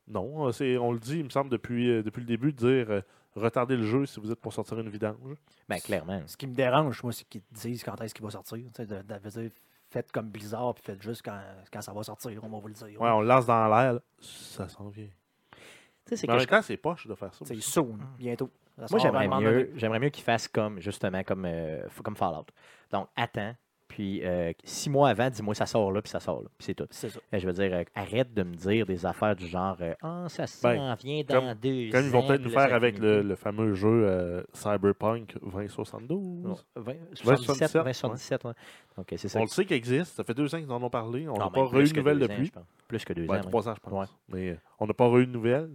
Non, 0.09 0.47
euh, 0.49 0.53
c'est, 0.53 0.77
on 0.79 0.93
le 0.93 0.99
dit, 0.99 1.19
il 1.19 1.25
me 1.25 1.29
semble, 1.31 1.51
depuis, 1.51 1.90
euh, 1.90 2.03
depuis 2.03 2.21
le 2.21 2.27
début, 2.27 2.53
de 2.53 2.57
dire 2.57 2.90
euh, 2.90 3.01
retardez 3.37 3.77
le 3.77 3.85
jeu 3.85 4.07
si 4.07 4.19
vous 4.19 4.31
êtes 4.33 4.40
pour 4.40 4.53
sortir 4.53 4.79
une 4.81 4.88
vidange. 4.88 5.37
Ben, 5.69 5.79
clairement. 5.79 6.23
Ce 6.27 6.37
qui 6.37 6.47
me 6.47 6.55
dérange, 6.55 7.03
moi, 7.03 7.12
c'est 7.12 7.25
qu'ils 7.29 7.43
disent 7.53 7.85
quand 7.85 8.01
est-ce 8.01 8.14
qu'il 8.14 8.25
va 8.25 8.31
sortir. 8.31 8.59
De, 8.79 8.85
de- 8.85 9.03
de 9.03 9.29
dire, 9.29 9.51
faites 9.90 10.11
comme 10.11 10.31
Blizzard, 10.31 10.75
puis 10.75 10.83
faites 10.85 11.03
juste 11.03 11.23
quand, 11.23 11.38
quand 11.73 11.83
ça 11.83 11.93
va 11.93 12.03
sortir, 12.03 12.43
on 12.43 12.49
va 12.49 12.59
vous 12.59 12.69
le 12.69 12.75
dire. 12.75 13.01
Ouais, 13.01 13.11
on 13.11 13.21
le 13.21 13.27
lance 13.29 13.45
dans 13.47 13.69
l'air, 13.69 14.01
ça 14.21 14.69
s'en 14.69 14.88
vient. 14.88 15.07
Tu 15.07 15.61
sais, 16.07 16.16
c'est 16.16 16.27
Mais 16.27 16.33
en 16.33 16.37
que 16.37 16.40
même 16.40 16.49
temps, 16.49 16.62
c'est 16.62 16.77
poche 16.79 17.07
de 17.07 17.14
faire 17.14 17.35
ça. 17.35 17.45
C'est 17.45 17.61
soon, 17.61 17.99
bientôt. 18.19 18.51
Moi, 18.90 18.99
j'aimerais 19.01 19.29
mieux, 19.29 19.71
j'aimerais 19.77 19.99
mieux 20.01 20.11
qu'ils 20.11 20.25
fassent 20.25 20.49
comme, 20.49 20.81
justement, 20.81 21.23
comme, 21.25 21.45
euh, 21.47 21.83
comme 22.03 22.16
Fallout. 22.16 22.47
Donc, 22.93 23.09
attends, 23.16 23.55
puis 23.88 24.21
euh, 24.25 24.53
six 24.62 24.88
mois 24.88 25.09
avant, 25.09 25.29
dis-moi 25.31 25.53
ça 25.55 25.66
sort 25.66 25.90
là, 25.90 26.01
puis 26.01 26.11
ça 26.11 26.21
sort 26.21 26.43
là, 26.43 26.49
puis 26.57 26.64
c'est 26.66 26.75
tout. 26.75 26.87
C'est 26.90 27.09
ça. 27.09 27.19
Euh, 27.35 27.38
Je 27.40 27.47
veux 27.47 27.53
dire, 27.53 27.73
euh, 27.75 27.83
arrête 27.97 28.33
de 28.33 28.45
me 28.45 28.55
dire 28.55 28.87
des 28.87 29.05
affaires 29.05 29.35
du 29.35 29.47
genre 29.49 29.77
euh, 29.81 29.95
Ah, 30.01 30.27
ça 30.29 30.47
s'en 30.47 30.69
Ben, 30.69 30.95
vient 30.95 31.23
dans 31.29 31.40
comme- 31.40 31.55
deux 31.55 31.90
Comme 31.90 32.05
ils 32.05 32.11
vont 32.11 32.25
peut-être 32.25 32.40
nous 32.43 32.51
faire 32.51 32.73
avec 32.73 33.01
le, 33.01 33.23
le 33.23 33.35
fameux 33.35 33.75
jeu 33.75 33.88
euh, 33.88 34.43
Cyberpunk 34.53 35.35
2072. 35.43 36.45
Non, 36.45 36.57
20, 36.77 36.93
77, 37.14 37.69
77, 37.71 37.75
ouais. 37.75 37.83
2077, 37.83 38.45
ouais. 38.45 38.53
Donc, 38.97 39.12
euh, 39.12 39.16
c'est 39.16 39.29
ça. 39.29 39.38
On 39.40 39.43
le 39.43 39.49
sait 39.49 39.64
qu'il 39.64 39.77
existe. 39.77 40.14
Ça 40.16 40.23
fait 40.25 40.35
deux 40.35 40.55
ans 40.55 40.59
qu'ils 40.61 40.71
en 40.71 40.83
ont 40.83 40.90
parlé. 40.90 41.29
On 41.29 41.33
n'a 41.35 41.45
Non, 41.47 41.51
pas 41.51 41.62
même 41.62 41.71
plus 41.71 41.90
eu 41.90 41.93
de 41.93 41.99
nouvelles 41.99 42.19
depuis. 42.21 42.53
Plus 42.87 43.05
que 43.05 43.12
deux 43.12 43.27
Ben, 43.27 43.38
ans. 43.38 43.40
trois 43.43 43.69
ans, 43.69 43.75
je 43.75 43.81
pense. 43.81 43.93
Ouais. 43.93 44.07
Mais 44.29 44.51
euh, 44.51 44.57
on 44.79 44.87
n'a 44.87 44.95
pas 44.95 45.09
eu 45.19 45.27
de 45.27 45.33
nouvelles. 45.33 45.71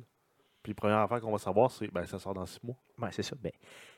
Puis 0.65 0.71
la 0.73 0.75
première 0.81 0.97
affaire 0.99 1.21
qu'on 1.21 1.31
va 1.31 1.37
savoir, 1.37 1.69
c'est 1.69 1.87
ben 1.93 2.05
ça 2.07 2.17
sort 2.17 2.33
dans 2.33 2.45
six 2.47 2.59
mois. 2.63 2.75
Ouais, 2.99 3.09
c'est 3.11 3.21
ça. 3.23 3.35
Ben, 3.41 3.51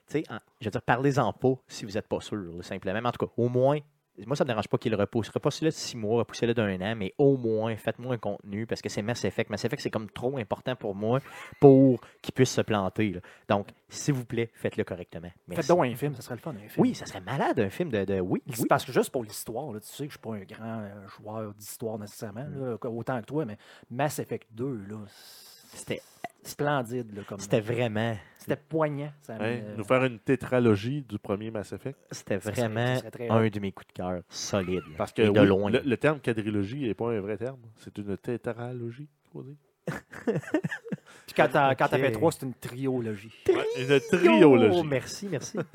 tu 0.07 0.19
sais, 0.19 0.23
je 0.59 0.65
veux 0.65 0.71
dire, 0.71 0.81
parlez-en 0.81 1.31
pas 1.31 1.53
si 1.67 1.85
vous 1.85 1.91
n'êtes 1.93 2.07
pas 2.07 2.19
sûr, 2.19 2.35
là, 2.37 2.61
simplement. 2.61 2.99
Mais 3.01 3.07
en 3.07 3.11
tout 3.13 3.25
cas, 3.25 3.31
au 3.37 3.47
moins, 3.47 3.79
moi, 4.25 4.35
ça 4.35 4.43
ne 4.43 4.47
me 4.47 4.53
dérange 4.53 4.67
pas 4.67 4.79
qu'il 4.79 4.95
repousse. 4.95 5.29
Repoussez-le 5.29 5.69
de 5.69 5.75
six 5.75 5.95
mois, 5.95 6.17
repoussez-le 6.19 6.53
d'un 6.55 6.81
an, 6.81 6.95
mais 6.95 7.13
au 7.19 7.37
moins, 7.37 7.75
faites-moi 7.77 8.15
un 8.15 8.17
contenu 8.17 8.65
parce 8.65 8.81
que 8.81 8.89
c'est 8.89 9.03
Mass 9.03 9.23
Effect. 9.25 9.49
Mass 9.51 9.63
Effect, 9.63 9.79
c'est 9.81 9.91
comme 9.91 10.09
trop 10.09 10.37
important 10.39 10.75
pour 10.75 10.95
moi 10.95 11.19
pour 11.59 12.01
qu'il 12.23 12.33
puisse 12.33 12.49
se 12.51 12.61
planter. 12.61 13.11
là. 13.11 13.19
Donc, 13.47 13.67
s'il 13.89 14.15
vous 14.15 14.25
plaît, 14.25 14.49
faites-le 14.55 14.83
correctement. 14.83 15.29
Merci. 15.47 15.61
Faites 15.67 15.67
donc 15.77 15.85
un 15.85 15.95
film, 15.95 16.15
ça 16.15 16.21
serait 16.23 16.35
le 16.35 16.41
fun. 16.41 16.51
Un 16.55 16.67
film. 16.67 16.71
Oui, 16.77 16.95
ça 16.95 17.05
serait 17.05 17.21
malade, 17.21 17.59
un 17.59 17.69
film 17.69 17.89
de. 17.91 18.05
de- 18.05 18.19
oui, 18.19 18.41
oui. 18.47 18.65
Parce 18.67 18.83
que 18.85 18.91
juste 18.91 19.11
pour 19.11 19.23
l'histoire, 19.23 19.71
là, 19.71 19.79
tu 19.79 19.85
sais 19.87 19.93
que 19.93 19.97
je 19.99 20.03
ne 20.05 20.09
suis 20.09 20.19
pas 20.19 20.33
un 20.33 20.43
grand 20.65 20.79
euh, 20.81 21.07
joueur 21.21 21.53
d'histoire 21.53 21.99
nécessairement, 21.99 22.45
Mm. 22.45 22.59
là, 22.71 22.89
autant 22.89 23.19
que 23.21 23.25
toi, 23.25 23.45
mais 23.45 23.57
Mass 23.91 24.17
Effect 24.19 24.47
2, 24.51 24.77
là, 24.89 24.97
C'était- 25.73 26.01
splendide. 26.47 27.15
Là, 27.15 27.21
comme, 27.27 27.39
C'était 27.39 27.59
vraiment. 27.61 28.15
C'était 28.37 28.55
poignant. 28.55 29.11
Ça 29.21 29.37
me-? 29.37 29.75
Nous 29.77 29.83
faire 29.83 30.03
une 30.05 30.19
tétralogie 30.19 31.01
du 31.01 31.19
premier 31.19 31.51
Mass 31.51 31.73
Effect. 31.73 31.97
C'était 32.11 32.39
Ça 32.39 32.51
serait- 32.53 32.61
vraiment 32.67 32.93
ça 32.95 32.99
serait 33.01 33.11
très 33.11 33.29
un 33.29 33.47
de 33.49 33.59
mes 33.59 33.71
coups 33.71 33.87
de 33.87 33.93
cœur 33.93 34.21
solides. 34.29 34.83
là. 34.89 34.95
Parce 34.97 35.11
que 35.11 35.21
Et 35.23 35.29
de 35.31 35.39
oui, 35.39 35.47
loin. 35.47 35.69
Le, 35.69 35.79
le 35.83 35.97
terme 35.97 36.19
quadrilogie 36.19 36.83
n'est 36.87 36.93
pas 36.93 37.11
un 37.11 37.19
vrai 37.19 37.37
terme. 37.37 37.59
C'est 37.77 37.97
une 37.97 38.17
tétralogie, 38.17 39.09
faut 39.33 39.43
dire. 39.43 39.55
Puis 41.25 41.33
quand 41.35 41.47
t'as 41.51 41.75
quand 41.75 41.87
t'as 41.87 41.97
Ok. 41.97 42.03
fait 42.03 42.11
3, 42.11 42.31
c'est 42.31 42.45
une 42.45 42.53
triologie. 42.53 43.33
Une 43.77 43.99
triologie. 44.11 44.77
Oh, 44.79 44.83
merci, 44.83 45.27
merci. 45.29 45.57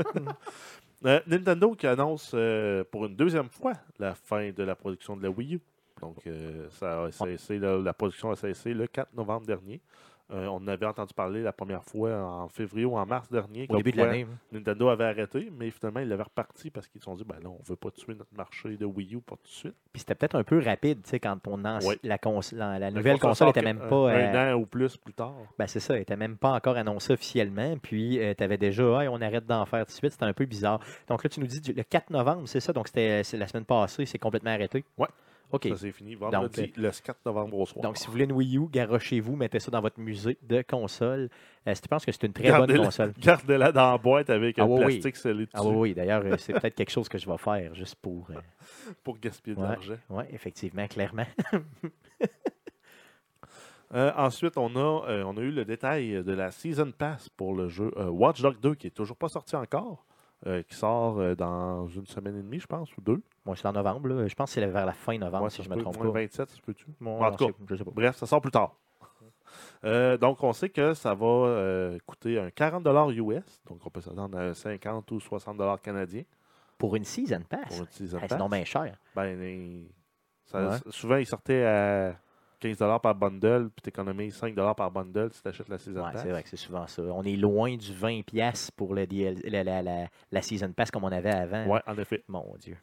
Euh, 1.04 1.18
Nintendo 1.26 1.74
qui 1.74 1.88
annonce 1.88 2.30
euh, 2.32 2.84
pour 2.88 3.06
une 3.06 3.16
deuxième 3.16 3.48
fois 3.48 3.72
la 3.98 4.14
fin 4.14 4.52
de 4.52 4.62
la 4.62 4.76
production 4.76 5.16
de 5.16 5.22
la 5.24 5.30
Wii 5.30 5.56
U. 5.56 5.60
Donc, 6.00 6.18
euh, 6.28 6.68
ça 6.70 7.02
a 7.06 7.10
cessé, 7.10 7.58
la, 7.58 7.76
la 7.78 7.92
production 7.92 8.30
a 8.30 8.36
cessé 8.36 8.72
le 8.72 8.86
4 8.86 9.12
novembre 9.12 9.44
dernier. 9.44 9.80
Euh, 10.32 10.46
on 10.46 10.56
en 10.56 10.68
avait 10.68 10.86
entendu 10.86 11.12
parler 11.14 11.42
la 11.42 11.52
première 11.52 11.84
fois 11.84 12.10
en 12.24 12.48
février 12.48 12.86
ou 12.86 12.96
en 12.96 13.04
mars 13.04 13.28
dernier. 13.30 13.66
Au 13.68 13.76
début 13.76 13.92
de 13.92 13.98
l'année. 13.98 14.26
Nintendo 14.50 14.88
avait 14.88 15.04
arrêté, 15.04 15.52
mais 15.58 15.70
finalement, 15.70 16.00
ils 16.00 16.08
l'avaient 16.08 16.22
reparti 16.22 16.70
parce 16.70 16.88
qu'ils 16.88 17.00
se 17.00 17.04
sont 17.04 17.14
dit 17.16 17.24
ben 17.24 17.36
non, 17.42 17.56
on 17.58 17.62
ne 17.62 17.68
veut 17.68 17.76
pas 17.76 17.90
tuer 17.90 18.14
notre 18.14 18.34
marché 18.34 18.76
de 18.76 18.86
Wii 18.86 19.14
U 19.16 19.20
pour 19.20 19.36
tout 19.38 19.44
de 19.44 19.48
suite. 19.48 19.74
Puis 19.92 20.00
c'était 20.00 20.14
peut-être 20.14 20.34
un 20.36 20.42
peu 20.44 20.58
rapide, 20.58 21.02
tu 21.02 21.10
sais, 21.10 21.20
quand 21.20 21.36
on 21.48 21.58
anci- 21.64 21.86
Ouais. 21.86 21.98
la, 22.02 22.16
cons- 22.18 22.40
la, 22.52 22.90
nouvelle 22.90 23.18
console 23.18 23.48
n'était 23.48 23.62
même 23.62 23.82
un- 23.82 23.88
pas. 23.88 23.94
euh, 24.10 24.32
Un 24.32 24.54
an 24.54 24.58
ou 24.58 24.64
plus 24.66 24.96
plus 24.96 25.12
tard. 25.12 25.34
ben 25.58 25.66
c'est 25.66 25.80
ça, 25.80 25.94
elle 25.96 26.02
était 26.02 26.16
même 26.16 26.36
pas 26.38 26.52
encore 26.52 26.76
annoncée 26.76 27.12
officiellement. 27.12 27.76
Puis 27.82 28.18
tu 28.38 28.42
avais 28.44 28.56
déjà, 28.58 28.82
Hey, 29.02 29.08
on 29.08 29.20
arrête 29.20 29.46
d'en 29.46 29.64
faire 29.66 29.80
tout 29.86 29.92
de 29.92 29.96
suite. 29.96 30.12
C'était 30.12 30.24
un 30.24 30.32
peu 30.32 30.46
bizarre. 30.46 30.80
Donc 31.08 31.22
là, 31.24 31.28
tu 31.30 31.40
nous 31.40 31.46
dis 31.46 31.60
du- 31.60 31.72
le 31.72 31.82
4 31.82 32.10
novembre, 32.10 32.42
c'est 32.48 32.60
ça? 32.60 32.72
Donc 32.72 32.88
c'était 32.88 33.22
la 33.36 33.46
semaine 33.46 33.64
passée, 33.64 34.06
c'est 34.06 34.18
complètement 34.18 34.50
arrêté? 34.50 34.84
Ouais. 34.96 35.08
OK. 35.52 35.68
Ça, 35.68 35.76
c'est 35.76 35.92
fini. 35.92 36.14
Vendredi, 36.14 36.72
le 36.76 36.90
4 36.90 37.20
novembre 37.26 37.58
au 37.58 37.66
soir. 37.66 37.82
Donc, 37.82 37.96
si 37.98 38.06
vous 38.06 38.12
voulez 38.12 38.24
une 38.24 38.32
Wii 38.32 38.56
U, 38.58 38.68
garochez-vous, 38.70 39.36
mettez 39.36 39.60
ça 39.60 39.70
dans 39.70 39.80
votre 39.80 40.00
musée 40.00 40.38
de 40.42 40.62
console. 40.62 41.28
Euh, 41.68 41.74
je 41.74 41.80
pense 41.88 42.04
que 42.04 42.10
c'est 42.12 42.24
une 42.24 42.32
très 42.32 42.50
bonne 42.52 42.76
console. 42.76 43.12
Gardez-la 43.18 43.70
dans 43.70 43.92
la 43.92 43.98
boîte 43.98 44.30
avec 44.30 44.58
Ah 44.58 44.62
un 44.62 44.66
oui, 44.66 44.78
oui. 44.78 44.84
plastique 44.94 45.16
scellé 45.16 45.44
dessus 45.46 45.52
Ah 45.54 45.64
oui, 45.64 45.74
oui. 45.76 45.94
D'ailleurs, 45.94 46.22
euh, 46.24 46.36
c'est 46.38 46.54
peut-être 46.54 46.74
quelque 46.74 46.90
chose 46.90 47.08
que 47.08 47.18
je 47.18 47.28
vais 47.28 47.38
faire 47.38 47.74
juste 47.74 47.96
pour. 47.96 48.28
euh, 48.30 48.34
pour 49.04 49.18
gaspiller 49.18 49.54
de 49.56 49.60
Ouais. 49.60 49.68
l'argent. 49.68 49.96
Oui, 50.10 50.24
effectivement, 50.32 50.86
clairement. 50.88 51.26
Euh, 53.94 54.10
ensuite, 54.16 54.56
on 54.56 54.74
a, 54.74 55.04
euh, 55.10 55.22
on 55.24 55.36
a 55.36 55.40
eu 55.40 55.50
le 55.50 55.66
détail 55.66 56.24
de 56.24 56.32
la 56.32 56.50
Season 56.50 56.90
Pass 56.92 57.28
pour 57.28 57.54
le 57.54 57.68
jeu 57.68 57.90
euh, 57.98 58.06
Watch 58.08 58.40
Dogs 58.40 58.58
2 58.58 58.74
qui 58.74 58.86
est 58.86 58.90
toujours 58.90 59.18
pas 59.18 59.28
sorti 59.28 59.54
encore, 59.54 60.06
euh, 60.46 60.62
qui 60.62 60.74
sort 60.74 61.18
euh, 61.18 61.34
dans 61.34 61.86
une 61.88 62.06
semaine 62.06 62.36
et 62.36 62.42
demie, 62.42 62.58
je 62.60 62.66
pense, 62.66 62.94
ou 62.96 63.00
deux. 63.00 63.22
Moi, 63.44 63.54
c'est 63.56 63.66
en 63.66 63.72
novembre. 63.72 64.08
là. 64.08 64.26
Je 64.26 64.34
pense 64.34 64.50
que 64.54 64.60
c'est 64.60 64.66
vers 64.66 64.86
la 64.86 64.92
fin 64.92 65.16
novembre, 65.18 65.44
Ouais, 65.44 65.50
si 65.50 65.62
je 65.62 65.68
me 65.70 65.76
trompe 65.76 65.98
pas. 65.98 66.10
27, 66.10 66.48
ça 66.50 66.56
se 66.56 66.60
peut-tu? 66.60 66.86
Bon, 67.00 67.22
En 67.22 67.30
tout 67.32 67.46
cas, 67.46 67.52
je 67.68 67.76
sais 67.76 67.84
pas. 67.84 67.90
Bref, 67.94 68.16
ça 68.16 68.26
sort 68.26 68.40
plus 68.40 68.50
tard. 68.50 68.76
Euh, 69.84 70.16
donc, 70.16 70.42
on 70.42 70.52
sait 70.52 70.68
que 70.70 70.94
ça 70.94 71.14
va 71.14 71.26
euh, 71.26 71.98
coûter 72.06 72.38
un 72.38 72.50
40 72.50 72.86
US, 73.10 73.60
donc 73.68 73.80
on 73.84 73.90
peut 73.90 74.00
s'attendre 74.00 74.38
à 74.38 74.42
un 74.42 74.54
50 74.54 75.10
ou 75.10 75.20
60 75.20 75.82
canadiens 75.82 76.22
Pour 76.78 76.94
une 76.96 77.04
season 77.04 77.40
pass. 77.48 77.60
pour 77.68 77.78
une 77.80 77.86
Season 77.90 78.16
Hey, 78.18 78.22
Pass. 78.22 78.30
c'est 78.32 78.38
non 78.38 78.48
bien 78.48 78.64
cher. 78.64 78.96
Ben, 79.14 79.84
ça- 80.46 80.68
Ouais. 80.68 80.76
Souvent, 80.90 81.16
ils 81.16 81.26
sortaient 81.26 81.64
à 81.64 82.16
15 82.62 82.78
par 83.02 83.14
bundle, 83.14 83.70
puis 83.74 83.82
tu 83.82 83.88
économises 83.90 84.34
5 84.36 84.54
par 84.76 84.90
bundle 84.90 85.28
si 85.32 85.42
tu 85.42 85.48
achètes 85.48 85.68
la 85.68 85.78
Season 85.78 86.02
Ouais, 86.04 86.12
Pass. 86.12 86.22
c'est 86.22 86.30
vrai 86.30 86.42
que 86.42 86.48
c'est 86.48 86.56
souvent 86.56 86.86
ça. 86.86 87.02
On 87.02 87.22
est 87.24 87.36
loin 87.36 87.76
du 87.76 87.92
20$ 87.92 88.22
piastres 88.24 88.72
pour 88.72 88.94
le 88.94 89.06
DL 89.06 89.40
la, 89.44 89.64
la, 89.64 89.82
la, 89.82 90.06
la 90.30 90.42
Season 90.42 90.72
Pass 90.72 90.90
comme 90.90 91.04
on 91.04 91.12
avait 91.12 91.30
avant. 91.32 91.66
Ouais, 91.66 91.80
en 91.86 91.96
effet. 91.98 92.22
Mon 92.28 92.54
Dieu. 92.58 92.76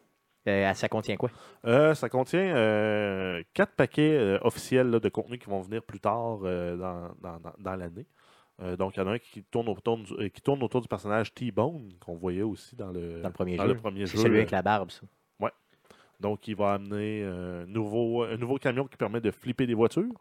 Euh, 0.48 0.74
ça 0.74 0.88
contient 0.90 1.18
quoi? 1.18 1.30
Euh, 1.66 1.94
ça 1.94 2.10
contient 2.10 2.56
euh, 2.56 3.44
quatre 3.54 3.74
paquets 3.76 4.16
euh, 4.18 4.40
officiels 4.42 4.90
là, 4.90 5.00
de 5.00 5.10
contenu 5.10 5.38
qui 5.38 5.50
vont 5.50 5.62
venir 5.62 5.84
plus 5.84 6.00
tard 6.00 6.40
dans, 6.40 7.10
dans- 7.60 7.76
l'année. 7.76 8.08
Donc, 8.78 8.98
il 8.98 9.00
y 9.00 9.04
en 9.04 9.08
a 9.08 9.12
un 9.12 9.20
qui 9.20 9.42
tourne 9.44 9.70
autour 9.70 9.98
du, 9.98 10.30
qui 10.32 10.42
tourne 10.42 10.62
autour 10.64 10.82
du 10.82 10.88
personnage 10.90 11.34
T-Bone, 11.34 11.94
qu'on 12.02 12.16
voyait 12.16 12.42
aussi 12.42 12.76
dans 12.76 12.92
le, 12.92 13.22
Dans 13.22 13.30
le 13.30 13.34
premier 13.34 13.56
dans 13.56 13.64
jeu. 13.64 13.70
le 13.74 13.80
premier 13.80 14.06
C'est 14.06 14.18
jeu. 14.18 14.24
celui 14.24 14.38
avec 14.38 14.52
la 14.52 14.62
barbe, 14.62 14.92
ça. 14.92 15.02
Donc, 16.20 16.48
il 16.48 16.56
va 16.56 16.74
amener 16.74 17.24
un 17.24 17.66
nouveau, 17.66 18.24
un 18.24 18.38
nouveau 18.38 18.58
camion 18.58 18.86
qui 18.86 18.98
permet 18.98 19.22
de 19.22 19.32
flipper 19.32 19.66
des 19.68 19.74
voitures. 19.74 20.12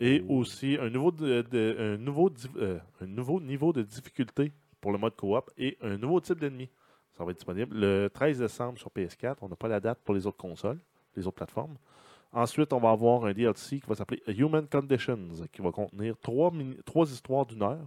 Et 0.00 0.24
Oh. 0.28 0.38
aussi 0.40 0.76
un 0.80 0.90
nouveau, 0.90 1.12
de- 1.12 1.42
de- 1.42 1.76
un, 1.78 1.96
nouveau, 1.98 2.28
di- 2.28 2.48
euh, 2.56 2.78
un 3.00 3.06
nouveau 3.06 3.40
niveau 3.40 3.72
de 3.72 3.82
difficulté 3.82 4.50
pour 4.80 4.90
le 4.90 4.98
mode 4.98 5.14
coop 5.14 5.50
et 5.56 5.78
un 5.82 5.96
nouveau 5.96 6.20
type 6.20 6.40
d'ennemi. 6.40 6.68
Ça 7.16 7.24
va 7.24 7.30
être 7.30 7.36
disponible 7.36 7.76
le 7.78 8.08
13 8.12 8.40
décembre 8.40 8.76
sur 8.76 8.90
PS4. 8.90 9.36
On 9.42 9.48
n'a 9.48 9.54
pas 9.54 9.68
la 9.68 9.78
date 9.78 10.00
pour 10.04 10.14
les 10.14 10.26
autres 10.26 10.36
consoles, 10.36 10.80
les 11.16 11.24
autres 11.28 11.36
plateformes. 11.36 11.76
Ensuite, 12.32 12.72
on 12.72 12.80
va 12.80 12.90
avoir 12.90 13.24
un 13.24 13.32
DLC 13.32 13.78
qui 13.78 13.86
va 13.86 13.94
s'appeler 13.94 14.20
Human 14.26 14.66
Conditions, 14.66 15.28
qui 15.52 15.62
va 15.62 15.70
contenir 15.70 16.16
trois, 16.18 16.50
histoires 17.08 17.46
d'une 17.46 17.62
heure, 17.62 17.86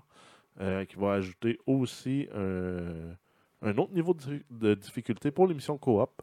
euh, 0.61 0.85
qui 0.85 0.95
va 0.95 1.11
ajouter 1.15 1.59
aussi 1.67 2.29
un, 2.33 3.15
un 3.61 3.77
autre 3.77 3.91
niveau 3.93 4.13
de, 4.13 4.41
de 4.49 4.73
difficulté 4.75 5.29
pour 5.29 5.45
l'émission 5.45 5.77
coop. 5.77 6.21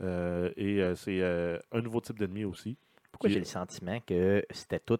Euh, 0.00 0.50
et 0.56 0.80
euh, 0.80 0.94
c'est 0.94 1.20
euh, 1.20 1.58
un 1.72 1.80
nouveau 1.82 2.00
type 2.00 2.18
d'ennemi 2.18 2.44
aussi. 2.44 2.76
Pourquoi 3.12 3.28
j'ai 3.30 3.38
le 3.38 3.44
sentiment 3.44 4.00
que 4.06 4.44
c'était 4.50 4.80
tout. 4.80 4.98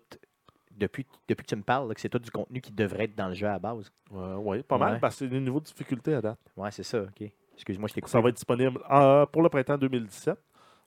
Depuis, 0.73 1.05
depuis 1.29 1.43
que 1.45 1.49
tu 1.49 1.57
me 1.57 1.63
parles, 1.63 1.89
là, 1.89 1.95
que 1.95 2.01
c'est 2.01 2.09
tout 2.09 2.19
du 2.19 2.31
contenu 2.31 2.61
qui 2.61 2.73
devrait 2.73 3.05
être 3.05 3.15
dans 3.15 3.29
le 3.29 3.35
jeu 3.35 3.47
à 3.47 3.53
la 3.53 3.59
base? 3.59 3.93
Euh, 4.15 4.37
ouais, 4.37 4.63
pas 4.63 4.79
mal, 4.79 4.95
Ouais. 4.95 4.99
parce 5.01 5.15
que 5.17 5.19
c'est 5.21 5.29
des 5.29 5.41
niveaux 5.41 5.61
de 5.61 5.65
difficulté 5.67 6.15
à 6.15 6.23
date. 6.23 6.39
Ouais, 6.57 6.71
c'est 6.71 6.83
ça, 6.85 7.03
ok. 7.03 7.31
Excuse-moi, 7.55 7.89
je 7.89 7.95
t'ai 7.95 8.01
coupé. 8.01 8.11
Ça 8.13 8.21
va 8.21 8.29
être 8.31 8.37
disponible 8.37 8.81
euh, 8.91 9.27
pour 9.27 9.43
le 9.43 9.49
printemps 9.51 9.77
2017. 9.77 10.39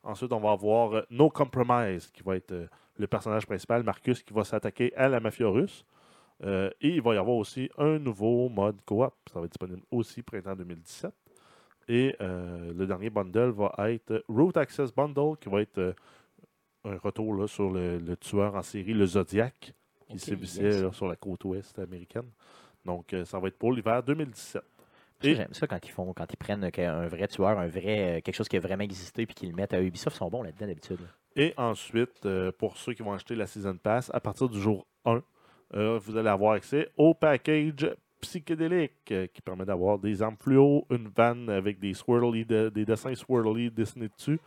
Ensuite, 0.04 0.32
on 0.34 0.39
va 0.39 0.52
avoir 0.52 0.93
euh, 0.95 1.02
No 1.12 1.30
Compromise, 1.30 2.10
qui 2.12 2.23
va 2.23 2.36
être 2.38 2.54
le 2.97 3.08
personnage 3.08 3.45
principal, 3.45 3.84
Marcus, 3.84 4.23
qui 4.23 4.34
va 4.34 4.43
s'attaquer 4.43 4.95
à 4.95 5.08
la 5.10 5.19
mafia 5.19 5.47
russe. 5.47 5.86
Et 6.41 6.71
il 6.82 7.02
va 7.02 7.13
y 7.13 7.17
avoir 7.17 7.38
aussi 7.38 7.69
un 7.78 7.99
nouveau 7.99 8.49
mode 8.49 8.82
coop. 8.86 9.13
Ça 9.32 9.39
va 9.39 9.45
être 9.45 9.52
disponible 9.52 9.82
aussi 9.91 10.21
printemps 10.23 10.56
2017. 10.56 11.13
Et 11.87 12.15
euh, 12.21 12.71
le 12.73 12.85
dernier 12.87 13.09
bundle 13.09 13.49
va 13.51 13.73
être 13.91 14.23
Root 14.29 14.53
Access 14.55 14.93
Bundle, 14.93 15.37
qui 15.39 15.49
va 15.49 15.61
être 15.61 15.77
euh, 15.77 15.93
un 16.85 16.97
retour 16.97 17.33
là, 17.35 17.47
sur 17.47 17.69
le, 17.71 17.97
le 17.99 18.15
tueur 18.17 18.55
en 18.55 18.61
série, 18.61 18.93
le 18.93 19.05
Zodiac, 19.05 19.73
qui 20.07 20.13
Ok, 20.15 20.19
sévissait 20.19 20.81
yes. 20.83 20.91
sur 20.93 21.07
la 21.07 21.15
côte 21.15 21.43
ouest 21.45 21.77
américaine. 21.79 22.29
Donc, 22.85 23.13
euh, 23.13 23.25
ça 23.25 23.39
va 23.39 23.47
être 23.47 23.57
pour 23.57 23.71
l'hiver 23.73 24.01
2017. 24.03 24.61
Ça, 25.21 25.29
Et- 25.29 25.35
J'aime 25.35 25.53
ça 25.53 25.67
quand 25.67 25.79
ils 25.85 25.91
font, 25.91 26.11
quand 26.13 26.25
ils 26.31 26.37
prennent 26.37 26.63
un 26.63 27.07
vrai 27.07 27.27
tueur, 27.27 27.57
un 27.59 27.67
vrai 27.67 28.21
quelque 28.23 28.35
chose 28.35 28.47
qui 28.49 28.57
a 28.57 28.59
vraiment 28.59 28.83
existé 28.83 29.25
puis 29.25 29.35
qu'ils 29.35 29.49
le 29.49 29.55
mettent 29.55 29.73
à 29.73 29.81
Ubisoft, 29.81 30.15
ils 30.15 30.19
sont 30.19 30.29
bons 30.29 30.43
là-dedans 30.43 30.67
d'habitude. 30.67 30.99
Et 31.35 31.53
ensuite, 31.57 32.27
pour 32.57 32.77
ceux 32.77 32.93
qui 32.93 33.01
vont 33.03 33.13
acheter 33.13 33.35
la 33.35 33.47
Season 33.47 33.75
Pass, 33.77 34.11
à 34.13 34.19
partir 34.19 34.49
du 34.49 34.59
jour 34.59 34.85
1, 35.05 35.23
euh, 35.75 35.97
vous 36.03 36.17
allez 36.17 36.27
avoir 36.29 36.53
accès 36.53 36.89
au 36.97 37.13
package 37.13 37.89
psychédélique 38.23 39.12
euh, 39.12 39.27
qui 39.27 39.41
permet 39.41 39.65
d'avoir 39.65 39.99
des 39.99 40.21
armes 40.21 40.36
fluo, 40.39 40.86
une 40.89 41.07
vanne 41.15 41.49
avec 41.49 41.79
des 41.79 41.93
swirly, 41.93 42.45
de- 42.45 42.69
des 42.69 42.86
dessins 42.86 43.13
swirly 43.15 43.69
dessinés 43.71 44.09
dessus. 44.09 44.39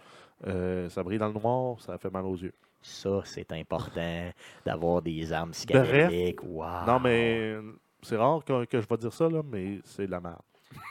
Euh, 0.46 0.88
ça 0.90 1.02
brille 1.02 1.18
dans 1.18 1.28
le 1.28 1.34
noir, 1.34 1.80
ça 1.80 1.96
fait 1.98 2.10
mal 2.12 2.24
aux 2.24 2.36
yeux. 2.36 2.52
Ça, 2.82 3.20
c'est 3.24 3.50
important 3.52 4.30
d'avoir 4.66 5.00
des 5.02 5.32
armes 5.32 5.50
Bref. 5.68 5.90
psychédéliques. 6.08 6.42
Wow. 6.42 6.86
Non, 6.86 7.00
mais 7.00 7.38
euh, 7.54 7.62
c'est 8.02 8.16
rare 8.16 8.44
que, 8.44 8.64
que 8.66 8.80
je 8.80 8.86
vais 8.88 8.96
dire 8.98 9.12
ça, 9.12 9.28
là, 9.28 9.42
mais 9.50 9.78
c'est 9.84 10.06
de 10.06 10.10
la 10.10 10.20
merde. 10.20 10.36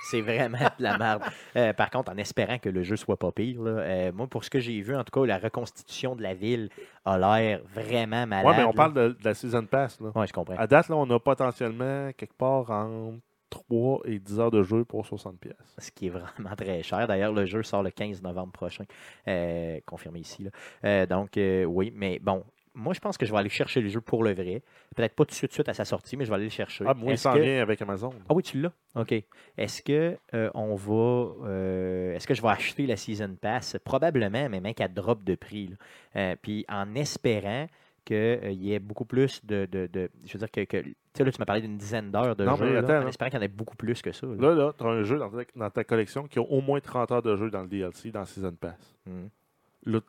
C'est 0.10 0.22
vraiment 0.22 0.58
de 0.58 0.84
la 0.84 0.98
merde. 0.98 1.24
Euh, 1.56 1.74
par 1.74 1.90
contre, 1.90 2.12
en 2.12 2.18
espérant 2.18 2.58
que 2.60 2.70
le 2.70 2.84
jeu 2.84 2.96
soit 2.96 3.18
pas 3.18 3.32
pire, 3.32 3.62
là, 3.62 3.72
euh, 3.72 4.12
moi, 4.14 4.28
pour 4.28 4.44
ce 4.44 4.50
que 4.50 4.60
j'ai 4.60 4.80
vu, 4.82 4.96
en 4.96 5.04
tout 5.04 5.20
cas, 5.20 5.26
la 5.26 5.38
reconstitution 5.38 6.16
de 6.16 6.22
la 6.24 6.34
ville 6.34 6.70
a 7.06 7.18
l'air 7.18 7.62
vraiment 7.74 8.28
malade. 8.28 8.46
Ouais, 8.46 8.58
mais 8.58 8.64
on 8.64 8.68
là. 8.70 8.74
parle 8.74 8.94
de, 8.94 9.08
de 9.10 9.24
la 9.24 9.34
Season 9.34 9.66
Pass. 9.66 10.00
Ouais, 10.00 10.28
je 10.28 10.34
comprends. 10.34 10.56
À 10.58 10.68
date, 10.68 10.90
là, 10.90 10.96
on 10.96 11.10
a 11.10 11.20
potentiellement 11.20 12.12
quelque 12.16 12.36
part 12.38 12.70
entre 12.70 13.20
3 13.50 14.02
et 14.06 14.20
10 14.20 14.40
heures 14.40 14.52
de 14.52 14.64
jeu 14.64 14.86
pour 14.86 15.06
60$. 15.06 15.38
pièces. 15.38 15.56
Ce 15.78 15.92
qui 15.92 16.08
est 16.08 16.10
vraiment 16.10 16.56
très 16.58 16.84
cher. 16.84 17.08
D'ailleurs, 17.08 17.34
le 17.34 17.46
jeu 17.46 17.64
sort 17.64 17.84
le 17.84 17.92
15 17.92 18.22
novembre 18.22 18.52
prochain. 18.52 18.86
Euh, 19.28 19.80
confirmé 19.86 20.20
ici. 20.20 20.44
là. 20.44 20.50
Euh, 20.84 21.06
donc, 21.06 21.38
euh, 21.38 21.64
oui, 21.66 21.92
mais 21.96 22.20
bon. 22.20 22.44
Moi, 22.76 22.94
je 22.94 23.00
pense 23.00 23.18
que 23.18 23.26
je 23.26 23.32
vais 23.32 23.38
aller 23.40 23.50
chercher 23.50 23.80
le 23.82 23.88
jeu 23.90 24.02
pour 24.02 24.24
le 24.24 24.34
vrai. 24.34 24.62
Peut-être 24.96 25.16
pas 25.16 25.24
tout 25.26 25.32
de 25.48 25.52
suite, 25.52 25.68
à 25.70 25.74
sa 25.74 25.86
sortie, 25.86 26.18
mais 26.18 26.26
je 26.26 26.30
vais 26.30 26.36
aller 26.36 26.44
le 26.46 26.50
chercher. 26.52 26.84
Ah, 26.88 26.94
moi, 26.94 27.14
il 27.14 27.18
s'en 27.18 27.34
que- 27.34 27.40
vient 27.40 27.62
avec 27.62 27.82
Amazon. 27.82 28.12
Ah 28.30 28.34
oui, 28.34 28.44
tu 28.44 28.60
l'as? 28.62 28.72
OK. 28.96 29.14
Est-ce 29.58 29.82
que 29.82 30.18
euh, 30.34 30.50
on 30.54 30.76
va. 30.76 31.34
euh, 31.48 32.14
Est-ce 32.16 32.28
que 32.28 32.34
je 32.34 32.42
vais 32.42 32.50
acheter 32.50 32.86
la 32.86 32.98
Season 32.98 33.36
Pass? 33.40 33.78
Probablement, 33.84 34.50
mais 34.50 34.60
même 34.60 34.74
qu'elle 34.74 34.94
drop 34.94 35.24
de 35.24 35.36
prix. 35.36 35.72
Euh, 36.16 36.36
puis 36.42 36.66
en 36.70 36.94
espérant 36.96 37.68
qu'il 38.04 38.54
y 38.54 38.74
ait 38.74 38.80
beaucoup 38.80 39.06
plus 39.06 39.44
de. 39.46 39.66
de- 39.72 39.88
de- 39.92 40.10
je 40.26 40.34
veux 40.34 40.40
dire 40.40 40.52
que. 40.52 40.62
que- 40.66 40.84
tu 40.84 40.96
sais, 41.20 41.24
là, 41.24 41.32
tu 41.32 41.40
m'as 41.40 41.46
parlé 41.46 41.62
d'une 41.62 41.78
dizaine 41.78 42.12
d'heures 42.12 42.36
de 42.36 42.44
Non, 42.44 42.56
jeu. 42.56 42.66
mais 42.66 42.74
là, 42.74 42.80
attends, 42.80 43.06
en 43.06 43.08
espérant 43.08 43.30
qu'il 43.32 43.40
y 43.40 43.42
en 43.42 43.46
ait 43.46 43.48
beaucoup 43.48 43.78
plus 43.78 44.02
que 44.02 44.12
ça. 44.12 44.28
là. 44.28 44.36
Là, 44.38 44.54
là, 44.54 44.74
tu 44.78 44.84
as 44.84 44.88
un 44.88 45.04
jeu 45.04 45.18
dans 45.18 45.30
ta, 45.30 45.38
dans 45.56 45.70
ta 45.70 45.84
collection 45.86 46.28
qui 46.28 46.40
a 46.40 46.42
au 46.42 46.60
moins 46.62 46.82
30 46.82 47.10
heures 47.12 47.22
de 47.22 47.36
jeu 47.38 47.50
dans 47.50 47.62
le 47.62 47.68
DLC, 47.70 48.12
dans 48.12 48.26
Season 48.26 48.52
Pass. 48.54 48.96
Hmm. 49.06 49.28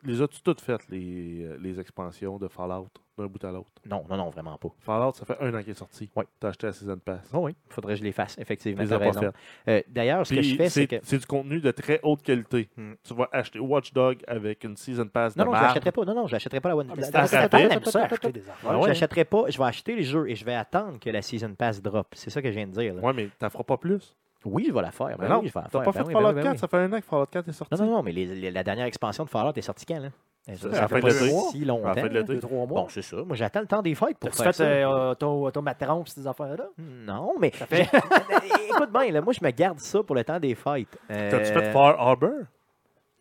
Les 0.03 0.21
as-tu 0.23 0.41
toutes 0.41 0.61
faites, 0.61 0.89
les, 0.89 1.43
euh, 1.43 1.57
les 1.61 1.79
expansions 1.79 2.37
de 2.39 2.47
Fallout, 2.47 2.87
d'un 3.15 3.27
bout 3.27 3.43
à 3.43 3.51
l'autre? 3.51 3.71
Non, 3.87 4.03
non, 4.09 4.17
non, 4.17 4.29
vraiment 4.31 4.57
pas. 4.57 4.69
Fallout, 4.79 5.13
ça 5.13 5.23
fait 5.25 5.37
un 5.39 5.53
an 5.53 5.59
qu'il 5.61 5.69
est 5.69 5.73
sorti. 5.75 6.09
Oui. 6.15 6.23
Tu 6.39 6.47
as 6.47 6.49
acheté 6.49 6.65
la 6.67 6.73
Season 6.73 6.97
Pass. 6.97 7.29
Oh 7.31 7.39
oui, 7.41 7.55
il 7.69 7.73
faudrait 7.73 7.93
que 7.93 7.99
je 7.99 8.03
les 8.03 8.11
fasse, 8.11 8.35
effectivement. 8.39 8.81
Les 8.81 8.89
t'as 8.89 8.95
as 8.95 8.99
pas 8.99 9.05
raison. 9.05 9.19
faites. 9.21 9.35
Euh, 9.67 9.81
D'ailleurs, 9.87 10.25
ce 10.25 10.33
que 10.33 10.41
je 10.41 10.55
fais, 10.55 10.69
c'est 10.69 10.87
que. 10.87 10.95
c'est 11.03 11.19
du 11.19 11.25
contenu 11.27 11.61
de 11.61 11.69
très 11.69 11.99
haute 12.01 12.23
qualité. 12.23 12.69
Hmm. 12.75 12.93
Tu 13.03 13.13
vas 13.13 13.29
acheter 13.31 13.59
Watchdog 13.59 14.23
avec 14.27 14.63
une 14.63 14.75
Season 14.77 15.07
Pass 15.07 15.35
Non, 15.35 15.43
de 15.43 15.49
non, 15.49 15.55
je 15.55 15.59
marde. 15.61 15.67
l'achèterai 15.67 15.91
pas. 15.91 16.05
Non, 16.05 16.15
non, 16.15 16.27
je 16.27 16.31
l'achèterai 16.33 16.59
pas 16.59 16.69
la 16.69 16.77
One. 16.77 16.93
Ah, 17.13 17.19
affaires. 17.21 17.49
Ah 17.51 18.77
ouais. 18.77 18.83
Je 18.83 18.87
l'achèterai 18.87 19.25
pas, 19.25 19.43
je 19.49 19.57
vais 19.59 19.63
acheter 19.63 19.95
les 19.95 20.03
jeux 20.03 20.27
et 20.29 20.35
je 20.35 20.43
vais 20.43 20.55
attendre 20.55 20.99
que 20.99 21.09
la 21.11 21.21
Season 21.21 21.53
Pass 21.53 21.81
drop. 21.81 22.07
C'est 22.13 22.29
ça 22.31 22.41
que 22.41 22.49
je 22.49 22.55
viens 22.55 22.67
de 22.67 22.71
dire. 22.71 22.95
là. 22.95 23.01
Ouais, 23.01 23.13
mais 23.13 23.25
tu 23.39 23.49
feras 23.49 23.63
pas 23.63 23.77
plus. 23.77 24.15
Oui, 24.49 24.65
je 24.67 24.73
vais 24.73 24.81
la 24.81 24.91
faire. 24.91 25.07
Mais 25.07 25.15
Ben 25.27 25.29
non, 25.29 25.39
oui, 25.41 25.47
je 25.49 25.53
vais 25.53 25.59
la 25.61 25.69
faire. 25.69 25.81
pas 25.83 25.91
Ben 25.91 25.91
fait 25.93 26.07
oui, 26.07 26.13
Fallout 26.13 26.27
ben 26.27 26.29
oui, 26.29 26.35
ben 26.35 26.43
4, 26.43 26.51
oui. 26.53 26.57
ça 26.59 26.67
fait 26.67 26.77
un 26.77 26.93
an 26.93 26.99
que 26.99 27.05
Fallout 27.05 27.25
4 27.25 27.47
est 27.49 27.51
sorti. 27.53 27.73
Non, 27.75 27.85
non, 27.85 27.91
non, 27.97 28.03
mais 28.03 28.11
les- 28.11 28.25
les- 28.35 28.51
la 28.51 28.63
dernière 28.63 28.85
expansion 28.85 29.23
de 29.25 29.29
Fallout 29.29 29.53
est 29.55 29.61
sortie 29.61 29.85
quand, 29.85 29.99
là? 29.99 30.09
Ça- 30.55 30.87
fait 30.87 31.01
pas 31.01 31.09
si 31.11 31.65
longtemps. 31.65 31.93
Fin 31.93 32.07
de. 32.07 32.21
Deux, 32.21 32.39
trois 32.39 32.65
mois. 32.65 32.83
Bon, 32.83 32.87
c'est 32.89 33.01
ça. 33.01 33.17
Moi, 33.17 33.35
j'attends 33.35 33.59
le 33.59 33.67
temps 33.67 33.81
des 33.81 33.95
fêtes 33.95 34.17
pour 34.17 34.33
faire 34.33 34.45
fait 34.45 34.53
ça. 34.53 34.63
euh, 34.63 35.13
ton, 35.15 35.51
ton 35.51 35.61
matron 35.61 36.05
ces 36.05 36.25
affaires-là? 36.25 36.67
Non, 36.77 37.33
mais 37.37 37.49
fait. 37.51 37.81
écoute 38.69 38.91
bien, 38.93 39.11
là, 39.11 39.19
moi, 39.21 39.33
je 39.33 39.43
me 39.43 39.51
garde 39.51 39.79
ça 39.79 40.01
pour 40.03 40.15
le 40.15 40.23
temps 40.23 40.39
des 40.39 40.55
fêtes. 40.55 40.97
Euh, 41.11 41.31
T'as-tu 41.31 41.51
fait 41.51 41.71
Far 41.73 41.99
Harbor? 41.99 42.31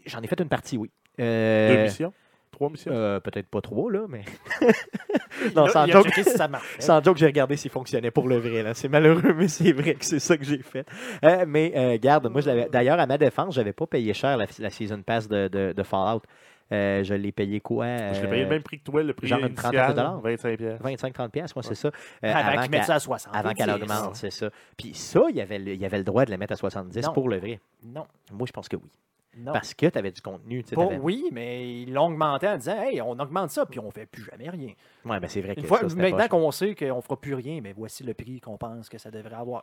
J'en 0.05 0.21
ai 0.21 0.27
fait 0.29 0.39
une 0.41 0.49
partie, 0.49 0.77
oui. 0.79 0.89
Deux 1.19 1.25
Euh, 1.25 1.83
missions? 1.85 2.13
Trois 2.57 2.71
missions? 2.71 2.91
euh, 2.91 3.21
Peut-être 3.21 3.49
pas 3.49 3.61
trop, 3.61 3.91
là, 3.91 4.07
mais... 4.09 4.25
Non, 5.55 5.67
sans 5.69 5.87
joke. 5.87 6.07
checké 6.07 6.25
si 6.25 6.31
ça 6.37 6.49
marchait. 6.49 6.67
Sans 6.81 7.03
joke, 7.05 7.19
j'ai 7.19 7.27
regardé 7.27 7.57
s'il 7.57 7.71
fonctionnait 7.71 8.11
pour 8.11 8.27
le 8.29 8.39
vrai. 8.39 8.63
là. 8.63 8.73
C'est 8.75 8.89
malheureux, 8.89 9.35
mais 9.37 9.49
c'est 9.49 9.73
vrai 9.73 9.95
que 9.95 10.05
c'est 10.05 10.19
ça 10.19 10.37
que 10.39 10.45
j'ai 10.45 10.63
fait. 10.63 10.87
Euh, 11.25 11.45
mais 11.47 11.73
euh, 11.77 11.99
garde, 12.01 12.27
moi, 12.31 12.41
je 12.41 12.47
l'avais- 12.47 12.69
d'ailleurs, 12.71 12.99
à 12.99 13.07
ma 13.07 13.19
défense, 13.19 13.55
je 13.55 13.61
n'avais 13.61 13.75
pas 13.75 13.87
payé 13.87 14.15
cher 14.15 14.37
la, 14.39 14.47
la 14.59 14.71
Season 14.71 15.03
Pass 15.03 15.29
de, 15.29 15.49
de- 15.49 15.73
de 15.77 15.83
Fallout. 15.83 16.23
Euh, 16.73 17.05
je 17.05 17.15
l'ai 17.15 17.31
payé 17.31 17.61
quoi? 17.61 17.87
Je 18.15 18.23
l'ai 18.23 18.29
payé 18.29 18.43
le 18.45 18.49
même 18.49 18.63
prix 18.63 18.79
que 18.81 18.85
toi, 18.85 19.03
le 19.03 19.13
prix 19.13 19.29
genre 19.29 19.39
une 19.41 19.49
initial, 19.49 19.95
dollars. 19.95 20.21
25 20.21 20.57
pièces. 20.57 20.81
25-30$, 20.81 21.29
piastres, 21.29 21.57
moi, 21.57 21.63
c'est 21.63 21.75
ça. 21.77 21.89
Euh, 21.89 22.33
Avant 22.33 22.39
avant 22.39 22.51
qu'ils 22.63 22.71
mettent 22.71 22.71
qu'elle- 22.71 22.85
ça 22.87 22.95
à 22.95 22.99
60. 23.01 23.37
avant 23.37 23.53
qu'elle 23.53 23.67
10. 23.67 23.75
augmente, 23.75 24.17
c'est 24.17 24.33
ça. 24.33 24.49
Puis 24.79 24.95
ça, 24.95 25.21
il 25.29 25.37
y, 25.37 25.41
avait 25.43 25.59
le, 25.59 25.75
il 25.75 25.81
y 25.81 25.85
avait 25.85 25.99
le 25.99 26.05
droit 26.05 26.25
de 26.25 26.31
la 26.31 26.39
mettre 26.39 26.55
à 26.55 26.57
70 26.57 27.05
Non. 27.07 27.13
pour 27.13 27.29
le 27.29 27.37
vrai. 27.39 27.61
Non. 27.85 28.07
Moi, 28.33 28.47
je 28.47 28.53
pense 28.53 28.69
que 28.69 28.77
oui. 28.77 28.91
Non. 29.37 29.53
Parce 29.53 29.75
que 29.75 29.87
tu 29.87 29.99
avais 29.99 30.11
du 30.11 30.21
contenu. 30.23 30.63
tu 30.63 30.71
sais, 30.71 30.77
Pas- 30.77 30.87
t'avais- 30.87 30.99
oui, 30.99 31.29
mais 31.31 31.83
ils 31.83 31.93
l'ont 31.93 32.07
augmenté 32.07 32.49
en 32.49 32.57
disant 32.57 32.81
Hey, 32.83 33.01
on 33.03 33.13
augmente 33.19 33.51
ça, 33.51 33.67
puis 33.67 33.79
on 33.79 33.91
fait 33.91 34.07
plus 34.07 34.25
jamais 34.25 34.49
rien. 34.49 34.73
Ouais, 35.05 35.21
ben 35.21 35.29
c'est 35.29 35.43
vrai 35.43 35.55
que 35.55 35.61
Une 35.61 35.67
fois, 35.67 35.89
ça, 35.89 35.95
maintenant 35.95 36.29
qu'on 36.29 36.51
sait 36.51 36.75
qu'on 36.75 37.01
fera 37.03 37.21
plus 37.21 37.35
rien, 37.35 37.61
mais 37.63 37.73
voici 37.77 38.03
le 38.03 38.15
prix 38.15 38.41
qu'on 38.41 38.57
pense 38.57 38.89
que 38.89 38.99
ça 38.99 39.11
devrait 39.11 39.37
avoir. 39.37 39.63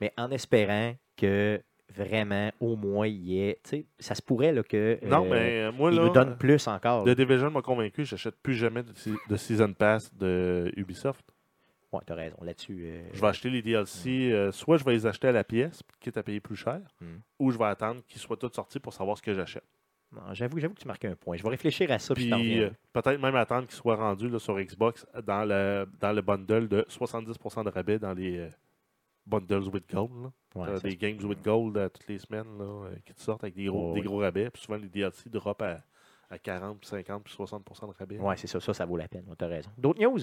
Mais 0.00 0.12
en 0.16 0.30
espérant 0.30 0.94
que 1.16 1.60
vraiment, 1.94 2.50
au 2.60 2.76
moins, 2.76 3.06
il 3.06 3.22
y 3.24 3.40
ait. 3.48 3.58
Tu 3.64 3.70
sais, 3.70 3.86
ça 3.98 4.14
se 4.14 4.22
pourrait 4.22 4.52
là, 4.52 4.62
que. 4.62 4.98
Non, 5.04 5.24
euh, 5.24 5.30
mais 5.30 5.60
euh, 5.62 5.72
moi, 5.72 5.90
il 5.90 5.96
là, 5.96 6.04
nous 6.04 6.10
donne 6.12 6.36
plus 6.36 6.66
encore. 6.68 7.04
The 7.04 7.10
Division 7.10 7.50
m'a 7.50 7.62
convaincu, 7.62 8.04
j'achète 8.04 8.36
plus 8.42 8.54
jamais 8.54 8.82
de, 8.82 8.92
de 9.28 9.36
Season 9.36 9.72
Pass 9.72 10.14
de 10.14 10.72
Ubisoft. 10.76 11.24
Ouais, 11.92 12.00
t'as 12.04 12.14
raison. 12.14 12.36
Là-dessus. 12.42 12.80
euh, 12.84 13.08
Je 13.14 13.20
vais 13.20 13.26
acheter 13.28 13.48
les 13.50 13.62
DLC, 13.62 14.30
euh, 14.32 14.52
soit 14.52 14.76
je 14.76 14.84
vais 14.84 14.92
les 14.92 15.06
acheter 15.06 15.28
à 15.28 15.32
la 15.32 15.42
pièce, 15.44 15.82
quitte 16.00 16.16
à 16.18 16.22
payer 16.22 16.40
plus 16.40 16.56
cher, 16.56 16.80
Mm. 17.00 17.06
ou 17.38 17.50
je 17.50 17.56
vais 17.58 17.64
attendre 17.64 18.02
qu'ils 18.06 18.20
soient 18.20 18.36
tous 18.36 18.52
sortis 18.52 18.78
pour 18.78 18.92
savoir 18.92 19.16
ce 19.16 19.22
que 19.22 19.32
j'achète. 19.32 19.64
non, 20.12 20.20
J'avoue, 20.34 20.58
j'avoue 20.58 20.74
que 20.74 20.80
tu 20.80 20.86
marques 20.86 21.04
un 21.06 21.14
point. 21.16 21.36
Je 21.36 21.42
vais 21.42 21.48
réfléchir 21.48 21.90
à 21.90 21.98
ça. 21.98 22.14
Puis, 22.14 22.30
Puis 22.30 22.62
euh, 22.62 22.70
peut-être 22.92 23.20
même 23.20 23.34
attendre 23.36 23.66
qu'ils 23.66 23.76
soient 23.76 23.96
rendus 23.96 24.28
là, 24.28 24.38
sur 24.38 24.58
Xbox 24.60 25.06
dans 25.24 25.44
le, 25.46 25.86
dans 26.00 26.12
le 26.12 26.20
bundle 26.22 26.68
de 26.68 26.84
70% 26.90 27.64
de 27.64 27.70
rabais 27.70 27.98
dans 27.98 28.12
les 28.12 28.48
bundles 29.26 29.68
with 29.72 29.88
gold. 29.90 30.30
Ouais, 30.54 30.80
des 30.80 30.96
games 30.96 31.22
with 31.24 31.42
gold 31.42 31.74
toutes 31.92 32.08
les 32.08 32.18
semaines 32.18 32.58
là, 32.58 32.88
qui 33.04 33.14
te 33.14 33.20
sortent 33.20 33.44
avec 33.44 33.54
des 33.54 33.64
gros, 33.66 33.90
Oh, 33.90 33.94
des 33.94 34.00
oui. 34.00 34.06
gros 34.06 34.18
rabais. 34.18 34.50
Puis 34.50 34.62
souvent 34.62 34.78
les 34.78 34.88
DLC 34.88 35.28
drop 35.30 35.60
à, 35.62 35.78
à 36.30 36.38
40, 36.38 36.80
puis 36.80 36.88
50, 36.88 37.24
puis 37.24 37.34
60% 37.34 37.88
de 37.88 37.94
rabais. 37.98 38.18
Ouais, 38.18 38.36
c'est 38.36 38.46
ça, 38.46 38.60
ça, 38.60 38.72
ça 38.74 38.84
vaut 38.86 38.96
la 38.96 39.08
peine. 39.08 39.24
Tu 39.38 39.44
as 39.44 39.48
raison. 39.48 39.70
D'autres 39.76 40.00
news? 40.02 40.18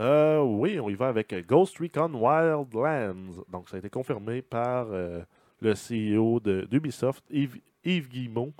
Euh, 0.00 0.40
oui, 0.42 0.80
on 0.80 0.88
y 0.88 0.94
va 0.94 1.08
avec 1.08 1.34
Ghost 1.46 1.78
Recon 1.78 2.10
Wildlands. 2.14 3.44
Donc, 3.50 3.68
ça 3.68 3.76
a 3.76 3.78
été 3.78 3.90
confirmé 3.90 4.40
par 4.42 4.86
euh, 4.90 5.20
le 5.60 5.74
CEO 5.74 6.40
d'Ubisoft, 6.40 7.24
Yves, 7.30 7.60
Yves 7.84 8.08
Guillemot, 8.08 8.52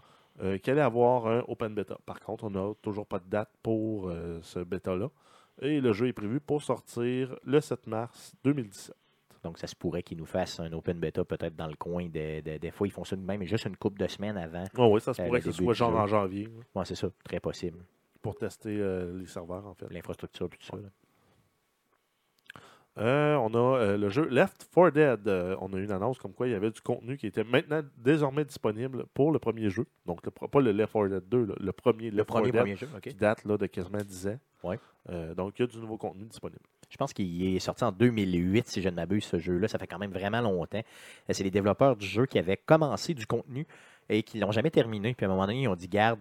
euh, 0.42 0.58
qu'il 0.58 0.72
allait 0.72 0.82
avoir 0.82 1.26
un 1.26 1.42
open 1.48 1.74
beta. 1.74 1.96
Par 2.04 2.20
contre, 2.20 2.44
on 2.44 2.50
n'a 2.50 2.74
toujours 2.82 3.06
pas 3.06 3.18
de 3.18 3.28
date 3.28 3.50
pour 3.62 4.12
ce 4.42 4.58
bêta-là. 4.60 5.08
Et 5.62 5.80
le 5.80 5.92
jeu 5.92 6.08
est 6.08 6.12
prévu 6.12 6.40
pour 6.40 6.62
sortir 6.62 7.34
le 7.44 7.60
7 7.60 7.86
mars 7.86 8.34
2017. 8.44 8.94
Donc, 9.42 9.56
ça 9.58 9.66
se 9.66 9.74
pourrait 9.74 10.02
qu'ils 10.02 10.18
nous 10.18 10.26
fassent 10.26 10.60
un 10.60 10.70
open 10.72 10.98
beta 10.98 11.24
peut-être 11.24 11.56
dans 11.56 11.66
le 11.66 11.74
coin. 11.76 12.04
De, 12.06 12.40
de- 12.42 12.58
des 12.58 12.70
fois, 12.70 12.86
ils 12.86 12.90
font 12.90 13.04
ça 13.04 13.16
de 13.16 13.22
même, 13.22 13.42
juste 13.44 13.64
une 13.64 13.76
couple 13.76 13.98
de 13.98 14.06
semaines 14.06 14.36
avant. 14.36 14.64
Oh, 14.76 14.90
oui, 14.92 15.00
ça 15.00 15.14
se 15.14 15.22
pourrait 15.22 15.40
que 15.40 15.50
ce 15.50 15.52
soit 15.52 15.72
genre 15.72 15.96
en 15.96 16.06
janvier, 16.06 16.48
Ouais, 16.74 16.84
c'est 16.84 16.94
ça, 16.94 17.08
très 17.24 17.40
possible. 17.40 17.78
pour 18.20 18.36
tester 18.36 18.76
les 19.14 19.26
serveurs, 19.26 19.66
en 19.66 19.72
fait. 19.74 19.86
L'infrastructure, 19.90 20.50
tout 20.50 20.58
ça. 20.60 20.76
Euh, 22.98 23.36
on 23.36 23.54
a 23.54 23.78
euh, 23.78 23.96
le 23.96 24.08
jeu 24.08 24.26
Left 24.28 24.68
4 24.74 24.90
Dead. 24.90 25.28
Euh, 25.28 25.56
on 25.60 25.72
a 25.72 25.76
eu 25.76 25.84
une 25.84 25.92
annonce 25.92 26.18
comme 26.18 26.32
quoi 26.32 26.48
il 26.48 26.52
y 26.52 26.54
avait 26.54 26.70
du 26.70 26.80
contenu 26.80 27.16
qui 27.16 27.26
était 27.26 27.44
maintenant 27.44 27.82
désormais 27.96 28.44
disponible 28.44 29.06
pour 29.14 29.30
le 29.30 29.38
premier 29.38 29.70
jeu. 29.70 29.86
Donc, 30.06 30.24
le 30.24 30.30
pas 30.30 30.60
le 30.60 30.72
Left 30.72 30.92
4 30.92 31.08
Dead 31.08 31.28
2, 31.28 31.44
là, 31.44 31.54
le 31.58 31.72
premier 31.72 32.10
Le 32.10 32.18
Left 32.18 32.28
4 32.28 32.34
premier, 32.34 32.50
Dead 32.50 32.60
premier 32.60 32.76
jeu, 32.76 32.88
qui 33.02 33.14
date 33.14 33.44
là, 33.44 33.56
de 33.56 33.66
quasiment 33.66 33.98
10 33.98 34.28
ans. 34.28 34.38
Ouais. 34.64 34.78
Donc, 35.34 35.58
il 35.58 35.62
y 35.62 35.64
a 35.64 35.66
du 35.66 35.78
nouveau 35.78 35.96
contenu 35.96 36.24
disponible. 36.24 36.60
Je 36.88 36.96
pense 36.96 37.12
qu'il 37.12 37.56
est 37.56 37.58
sorti 37.60 37.84
en 37.84 37.92
2008, 37.92 38.68
si 38.68 38.82
je 38.82 38.88
ne 38.88 38.94
m'abuse, 38.94 39.24
ce 39.24 39.38
jeu-là. 39.38 39.66
Ça 39.66 39.78
fait 39.78 39.86
quand 39.86 39.98
même 39.98 40.12
vraiment 40.12 40.40
longtemps. 40.40 40.82
C'est 41.30 41.42
les 41.42 41.50
développeurs 41.50 41.96
du 41.96 42.06
jeu 42.06 42.26
qui 42.26 42.38
avaient 42.38 42.58
commencé 42.58 43.14
du 43.14 43.26
contenu 43.26 43.66
et 44.08 44.22
qui 44.22 44.38
l'ont 44.38 44.52
jamais 44.52 44.70
terminé. 44.70 45.14
Puis 45.14 45.24
à 45.24 45.28
un 45.28 45.32
moment 45.32 45.46
donné, 45.46 45.62
ils 45.62 45.68
ont 45.68 45.76
dit 45.76 45.88
Garde, 45.88 46.20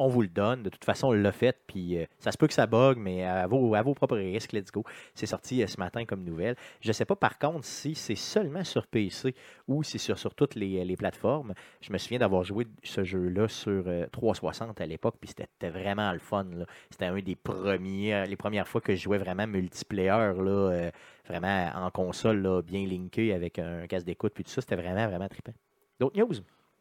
on 0.00 0.08
vous 0.08 0.22
le 0.22 0.28
donne. 0.28 0.62
De 0.62 0.70
toute 0.70 0.84
façon, 0.84 1.08
on 1.08 1.12
l'a 1.12 1.32
fait. 1.32 1.56
Puis 1.66 1.98
euh, 1.98 2.06
ça 2.18 2.32
se 2.32 2.38
peut 2.38 2.46
que 2.46 2.54
ça 2.54 2.66
bug, 2.66 2.98
mais 2.98 3.24
à 3.24 3.46
vos, 3.46 3.94
propres 3.94 4.16
risques, 4.16 4.52
let's 4.52 4.72
go. 4.72 4.84
C'est 5.14 5.26
sorti 5.26 5.62
euh, 5.62 5.66
ce 5.66 5.78
matin 5.78 6.04
comme 6.04 6.24
nouvelle. 6.24 6.56
Je 6.80 6.88
ne 6.88 6.92
sais 6.92 7.04
pas 7.04 7.16
par 7.16 7.38
contre 7.38 7.64
si 7.64 7.94
c'est 7.94 8.14
seulement 8.14 8.64
sur 8.64 8.86
PC 8.86 9.34
ou 9.68 9.82
si 9.82 9.98
c'est 9.98 10.14
sur, 10.14 10.34
toutes 10.34 10.54
les, 10.54 10.84
les 10.84 10.96
plateformes. 10.96 11.54
Je 11.80 11.92
me 11.92 11.98
souviens 11.98 12.18
d'avoir 12.18 12.44
joué 12.44 12.66
ce 12.82 13.04
jeu-là 13.04 13.48
sur 13.48 13.84
euh, 13.86 14.06
360 14.12 14.80
à 14.80 14.86
l'époque, 14.86 15.16
puis 15.20 15.28
c'était 15.28 15.70
vraiment 15.70 16.12
le 16.12 16.18
fun. 16.18 16.46
C'était 16.90 17.06
un 17.06 17.18
des 17.20 17.36
premiers, 17.36 18.14
euh, 18.14 18.24
les 18.24 18.36
premières 18.36 18.68
fois 18.68 18.80
que 18.80 18.94
je 18.94 19.02
jouais 19.02 19.18
vraiment 19.18 19.46
multiplayer, 19.46 20.08
là, 20.08 20.32
euh, 20.34 20.90
vraiment 21.26 21.70
en 21.74 21.90
console, 21.90 22.62
bien 22.62 22.86
linké 22.86 23.32
avec 23.32 23.58
un 23.58 23.86
casque 23.86 24.06
d'écoute, 24.06 24.32
puis 24.34 24.44
tout 24.44 24.50
ça. 24.50 24.60
C'était 24.60 24.76
vraiment, 24.76 25.06
vraiment 25.06 25.28
trippant. 25.28 25.52
D'autres 25.98 26.18
news? 26.18 26.34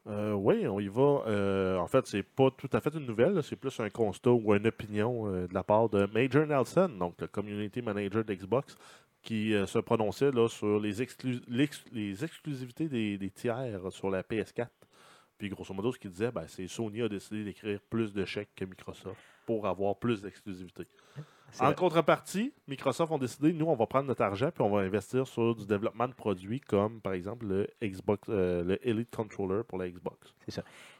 Euh, 0.10 0.34
oui, 0.34 0.68
on 0.68 0.80
y 0.80 0.88
va. 0.88 1.24
Euh, 1.28 1.78
en 1.78 1.88
fait, 1.88 2.08
c'est 2.08 2.24
pas 2.24 2.50
tout 2.52 2.70
à 2.74 2.82
fait 2.82 2.94
une 2.96 3.06
nouvelle, 3.06 3.44
c'est 3.44 3.56
plus 3.56 3.80
un 3.80 3.90
constat 3.90 4.32
ou 4.32 4.56
une 4.56 4.66
opinion 4.68 5.28
euh, 5.28 5.48
de 5.48 5.54
la 5.54 5.64
part 5.64 5.88
de 5.90 6.08
Major 6.08 6.48
Nelson, 6.48 6.90
donc 6.98 7.22
le 7.22 7.28
community 7.28 7.82
manager 7.82 8.24
d'Xbox, 8.24 8.76
qui 9.22 9.52
se 9.68 9.80
prononçait 9.80 10.32
là, 10.32 10.48
sur 10.48 10.80
les, 10.80 11.02
exclusivités 11.02 12.88
des, 12.88 13.30
tiers 13.30 13.80
sur 13.92 14.10
la 14.10 14.24
PS4. 14.24 14.68
Puis 15.38 15.50
grosso 15.50 15.74
modo, 15.74 15.92
ce 15.92 16.00
qu'il 16.00 16.10
disait, 16.10 16.32
ben, 16.32 16.46
c'est 16.48 16.68
Sony 16.68 17.02
a 17.02 17.10
décidé 17.10 17.44
d'écrire 17.44 17.80
plus 17.90 18.14
de 18.14 18.26
chèques 18.26 18.56
que 18.56 18.66
Microsoft 18.66 19.20
pour 19.46 19.68
avoir 19.68 19.98
plus 19.98 20.22
d'exclusivité. 20.22 20.84
C'est 21.52 21.64
En 21.64 21.74
contrepartie, 21.74 22.54
Microsoft 22.68 23.12
ont 23.12 23.18
décidé, 23.18 23.54
nous, 23.54 23.66
on 23.66 23.76
va 23.76 23.86
prendre 23.88 24.08
notre 24.08 24.22
argent 24.22 24.50
puis 24.54 24.64
on 24.64 24.70
va 24.70 24.82
investir 24.82 25.28
sur 25.28 25.56
du 25.56 25.66
développement 25.66 26.08
de 26.08 26.14
produits 26.14 26.60
comme, 26.62 27.02
par 27.02 27.14
exemple, 27.14 27.46
le 27.48 27.68
Xbox, 27.84 28.28
euh, 28.30 28.64
le 28.64 28.88
Elite 28.88 29.14
Controller 29.16 29.64
pour 29.68 29.78
la 29.78 29.90
Xbox. 29.90 30.34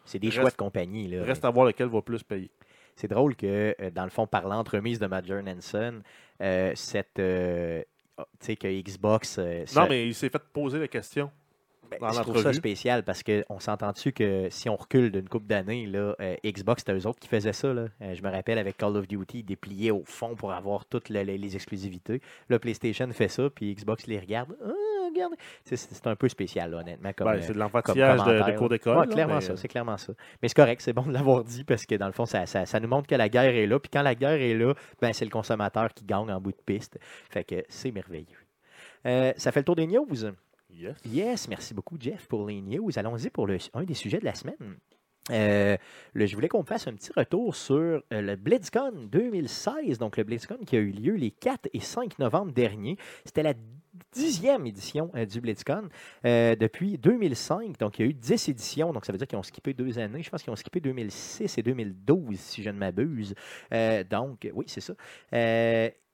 C'est 0.06 0.20
des 0.20 0.28
Reste- 0.30 0.40
choix 0.42 0.50
de 0.50 0.56
compagnie. 0.56 1.08
Là. 1.08 1.24
Reste 1.24 1.46
à 1.46 1.50
voir 1.50 1.66
lequel 1.66 1.88
va 1.88 2.02
plus 2.02 2.24
payer. 2.24 2.50
C'est 2.96 3.08
drôle 3.08 3.36
que, 3.36 3.76
euh, 3.80 3.92
dans 3.92 4.04
le 4.04 4.10
fond, 4.10 4.28
par 4.28 4.48
l'entremise 4.48 5.00
de 5.00 5.08
Major 5.08 5.42
Nansen, 5.42 6.02
euh, 6.42 6.72
cette. 6.76 7.18
euh, 7.20 7.82
oh, 8.18 8.24
tu 8.40 8.46
sais, 8.48 8.56
que 8.58 8.68
Xbox. 8.82 9.38
euh, 9.40 9.60
Non, 9.62 9.66
ça- 9.68 9.88
mais 9.88 10.08
il 10.08 10.14
s'est 10.16 10.30
fait 10.30 10.42
poser 10.52 10.80
la 10.80 10.88
question. 10.90 11.32
Ben, 11.90 11.98
dans 12.00 12.12
je 12.12 12.22
trouve 12.22 12.42
ça 12.42 12.54
spécial 12.54 13.04
parce 13.04 13.24
qu'on 13.24 13.60
s'entend-tu 13.60 14.12
que 14.12 14.48
si 14.50 14.70
on 14.70 14.76
recule 14.76 15.12
d'une 15.12 15.28
couple 15.28 15.48
d'années, 15.48 15.86
là, 15.86 16.16
euh, 16.20 16.36
Xbox, 16.46 16.82
c'était 16.86 16.98
eux 16.98 17.08
autres 17.08 17.20
qui 17.20 17.28
faisaient 17.28 17.54
ça. 17.54 17.74
Là. 17.74 17.88
Euh, 18.02 18.14
je 18.16 18.22
me 18.22 18.30
rappelle 18.30 18.58
avec 18.58 18.78
Call 18.78 18.96
of 18.98 19.08
Duty, 19.08 19.40
ils 19.40 19.44
dépliaient 19.44 19.92
au 19.92 20.04
fond 20.06 20.36
pour 20.36 20.52
avoir 20.54 20.86
toutes 20.86 21.10
les, 21.10 21.56
exclusivités. 21.56 22.22
Là, 22.50 22.60
PlayStation 22.60 23.10
fait 23.12 23.28
ça, 23.28 23.50
puis 23.50 23.74
Xbox 23.74 24.08
les 24.08 24.20
regarde. 24.20 24.56
Ah, 24.64 24.70
regarde. 25.14 25.34
C'est 25.64 26.08
un 26.08 26.16
peu 26.16 26.30
spécial, 26.30 26.72
là, 26.72 26.78
honnêtement. 26.80 27.12
Comme, 27.14 27.28
Ben, 27.28 27.38
euh, 27.38 27.42
c'est 27.42 27.54
de 27.54 27.60
l'enfantillage 27.60 28.24
de, 28.24 28.52
de 28.52 28.58
cours 28.58 28.70
d'école. 28.70 28.98
Ouais, 28.98 29.08
clairement 29.08 29.36
mais, 29.36 29.42
ça, 29.42 29.56
c'est 29.58 29.68
clairement 29.68 29.98
ça. 29.98 30.14
Mais 30.42 30.48
c'est 30.50 30.56
correct, 30.56 30.82
c'est 30.82 30.94
bon 30.94 31.04
de 31.04 31.12
l'avoir 31.14 31.44
dit 31.44 31.64
parce 31.64 31.86
que 31.86 31.96
dans 31.96 32.08
le 32.08 32.12
fond, 32.14 32.26
ça, 32.26 32.46
ça- 32.46 32.66
ça 32.66 32.80
nous 32.80 32.88
montre 32.88 33.08
que 33.08 33.16
la 33.16 33.30
guerre 33.30 33.56
est 33.56 33.66
là. 33.68 33.80
Puis 33.80 33.90
quand 33.92 34.02
la 34.04 34.16
guerre 34.16 34.40
est 34.42 34.54
là, 34.54 34.74
ben, 35.02 35.12
c'est 35.14 35.26
le 35.26 35.32
consommateur 35.32 35.94
qui 35.94 36.06
gagne 36.06 36.32
en 36.32 36.40
bout 36.40 36.52
de 36.52 36.62
piste. 36.66 37.00
Fait 37.30 37.44
que 37.44 37.64
c'est 37.70 37.92
merveilleux. 37.92 38.38
Euh, 39.06 39.34
ça 39.38 39.52
fait 39.52 39.62
le 39.62 39.66
tour 39.66 39.76
des 39.76 39.88
news. 39.88 40.06
Yes. 40.72 40.96
Yes, 41.06 41.48
merci 41.48 41.74
beaucoup, 41.74 41.98
Jeff, 42.00 42.28
pour 42.28 42.48
les 42.48 42.62
news. 42.62 42.92
Allons-y 42.96 43.30
pour 43.30 43.48
le, 43.48 43.58
un 43.74 43.84
des 43.84 43.94
sujets 43.96 44.20
de 44.20 44.26
la 44.26 44.36
semaine. 44.36 44.56
Euh, 45.32 45.78
le- 46.14 46.26
je 46.26 46.34
voulais 46.36 46.48
qu'on 46.48 46.64
fasse 46.64 46.88
un 46.88 46.94
petit 46.94 47.12
retour 47.16 47.56
sur 47.56 47.76
euh, 47.78 48.02
le 48.12 48.36
BlizzCon 48.36 49.08
2016, 49.12 50.00
donc 50.00 50.18
le 50.18 50.24
BlizzCon 50.24 50.58
qui 50.66 50.76
a 50.76 50.80
eu 50.80 50.92
lieu 50.92 51.14
les 51.16 51.30
4 51.32 51.70
et 51.74 51.80
5 51.80 52.18
novembre 52.18 52.52
dernier. 52.52 52.98
C'était 53.26 53.44
la 53.44 53.54
dixième 54.12 54.66
édition 54.66 55.12
euh, 55.16 55.26
du 55.26 55.40
BlizzCon 55.42 55.90
euh, 56.26 56.56
depuis 56.56 56.98
2005. 56.98 57.78
Donc, 57.78 58.00
il 58.00 58.06
y 58.06 58.08
a 58.08 58.10
eu 58.10 58.14
10 58.14 58.50
éditions. 58.50 58.92
Donc, 58.92 59.06
ça 59.06 59.12
veut 59.12 59.18
dire 59.20 59.28
qu'ils 59.28 59.38
ont 59.38 59.44
skippé 59.44 59.74
deux 59.74 60.00
années. 60.00 60.24
Je 60.24 60.30
pense 60.32 60.42
qu'ils 60.42 60.52
ont 60.54 60.56
skippé 60.56 60.80
2006 60.80 61.58
et 61.58 61.62
2012, 61.64 62.40
si 62.40 62.64
je 62.64 62.70
ne 62.70 62.78
m'abuse. 62.78 63.36
Donc, 64.10 64.50
oui, 64.54 64.66
c'est 64.68 64.82
ça. 64.82 64.94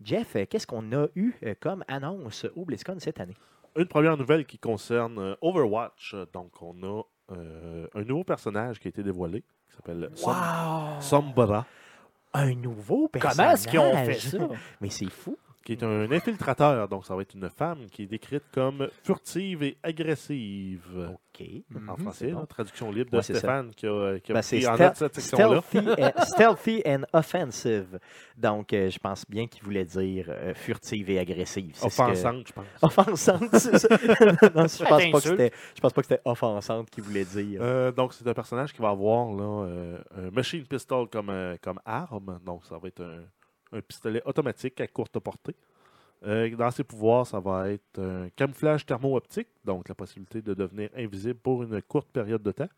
Jeff, 0.04 0.36
qu'est-ce 0.50 0.68
qu'on 0.68 0.92
a 0.94 1.08
eu 1.16 1.34
comme 1.62 1.86
annonce 1.88 2.46
au 2.56 2.66
BlizzCon 2.66 2.98
cette 3.00 3.20
année? 3.22 3.36
Une 3.78 3.88
première 3.88 4.16
nouvelle 4.18 4.46
qui 4.46 4.58
concerne 4.58 5.20
euh, 5.20 5.36
Overwatch. 5.42 6.16
Donc, 6.34 6.62
on 6.62 6.82
a 6.84 7.02
euh, 7.32 7.88
un 7.94 8.04
nouveau 8.04 8.24
personnage 8.24 8.80
qui 8.80 8.88
a 8.88 8.90
été 8.90 9.04
dévoilé 9.04 9.42
qui 9.42 9.76
s'appelle 9.76 10.10
Wow! 10.24 11.02
Sombra, 11.02 11.66
Un 12.34 12.54
nouveau 12.56 13.08
personnage. 13.10 13.36
Comment 13.38 13.52
est-ce 13.52 13.68
qu'ils 13.68 13.80
ont 13.80 14.06
fait 14.06 14.14
ça? 14.14 14.38
Mais 14.82 14.90
c'est 14.90 15.10
fou. 15.10 15.38
Qui 15.66 15.74
est 15.74 15.84
un 15.84 16.10
infiltrateur. 16.12 16.88
Donc, 16.88 17.06
ça 17.06 17.14
va 17.16 17.24
être 17.24 17.34
une 17.34 17.50
femme 17.50 17.88
qui 17.92 18.04
est 18.04 18.08
décrite 18.08 18.44
comme 18.54 18.88
furtive 19.04 19.64
et 19.64 19.78
agressive. 19.84 21.10
OK. 21.14 21.48
En 21.76 21.80
Mhm, 21.80 21.98
français, 21.98 22.28
c'est 22.28 22.32
bon. 22.32 22.40
là, 22.40 22.46
traduction 22.46 22.92
libre 22.92 23.12
de 23.12 23.18
Ouais, 23.18 23.24
c'est 23.24 23.34
ça. 23.34 23.40
Stéphane 23.40 23.72
qui 23.76 23.86
a, 23.88 24.20
qui 24.20 24.32
a 24.32 24.36
Ben, 24.36 24.42
c'est 24.42 24.58
pris 24.60 24.68
en 24.68 24.76
stealth- 24.76 24.80
note 24.88 24.96
cette 24.96 25.16
section-là. 25.16 25.62
stealthy, 25.62 26.02
and, 26.02 26.24
stealthy 26.24 26.82
and 26.86 27.02
offensive. 27.12 28.00
Donc, 28.38 28.72
euh, 28.72 28.90
je 28.90 29.00
pense 29.00 29.26
bien 29.28 29.48
qu'il 29.48 29.64
voulait 29.64 29.84
dire 29.86 30.28
euh, 30.30 30.54
furtive 30.54 31.10
et 31.10 31.20
agressive. 31.20 31.78
Que- 31.78 31.86
Offensante, 31.88 32.48
je 32.48 32.54
pense. 32.54 32.66
Offensante, 32.82 33.50
c'est 33.54 33.78
ça. 33.80 33.88
non, 34.56 34.68
je 34.68 34.84
pense 34.86 34.88
pas 34.88 35.12
que 35.12 35.20
c'était. 35.20 35.52
Je 35.76 35.82
pense 35.82 35.94
pas 35.94 36.02
que 36.02 36.08
c'était 36.08 36.22
offensante 36.24 36.90
qu'il 36.90 37.04
voulait 37.04 37.26
dire. 37.26 37.60
Euh, 37.62 37.92
donc, 37.92 38.14
c'est 38.14 38.26
un 38.28 38.34
personnage 38.34 38.72
qui 38.72 38.82
va 38.82 38.90
avoir 38.90 39.32
là, 39.34 39.66
euh, 39.68 39.98
un 40.16 40.30
machine 40.32 40.64
pistol 40.66 41.10
comme, 41.10 41.30
euh, 41.32 41.58
comme 41.62 41.80
arme. 41.86 42.40
Donc, 42.46 42.66
ça 42.66 42.78
va 42.78 42.88
être 42.88 43.02
un, 43.02 43.24
un 43.76 43.82
pistolet 43.82 44.22
automatique 44.26 44.80
à 44.82 44.88
courte 44.88 45.20
portée. 45.20 45.56
Euh, 46.26 46.56
dans 46.56 46.72
ses 46.72 46.84
pouvoirs, 46.84 47.28
ça 47.28 47.40
va 47.40 47.70
être 47.70 48.00
un 48.00 48.30
camouflage 48.30 48.86
thermo-optique, 48.86 49.50
donc 49.64 49.88
la 49.90 49.96
possibilité 49.96 50.42
de 50.42 50.54
devenir 50.54 50.90
invisible 50.96 51.40
pour 51.40 51.64
une 51.64 51.82
courte 51.82 52.08
période 52.10 52.42
de 52.42 52.52
temps, 52.52 52.70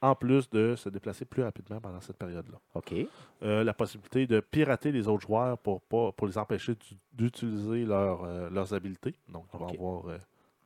en 0.00 0.14
plus 0.14 0.48
de 0.50 0.76
se 0.76 0.88
déplacer 0.88 1.24
plus 1.24 1.42
rapidement 1.42 1.80
pendant 1.80 2.00
cette 2.00 2.16
période-là. 2.16 2.58
OK. 2.74 2.94
Euh, 3.42 3.64
la 3.64 3.74
possibilité 3.74 4.26
de 4.26 4.40
pirater 4.40 4.92
les 4.92 5.08
autres 5.08 5.26
joueurs 5.26 5.58
pour, 5.58 5.80
pas, 5.82 6.12
pour 6.12 6.26
les 6.26 6.38
empêcher 6.38 6.74
d'u- 6.74 6.96
d'utiliser 7.12 7.84
leur, 7.84 8.22
euh, 8.24 8.48
leurs 8.50 8.72
habiletés. 8.72 9.14
Donc, 9.28 9.46
il 9.52 9.58
va 9.58 9.66
avoir 9.74 10.04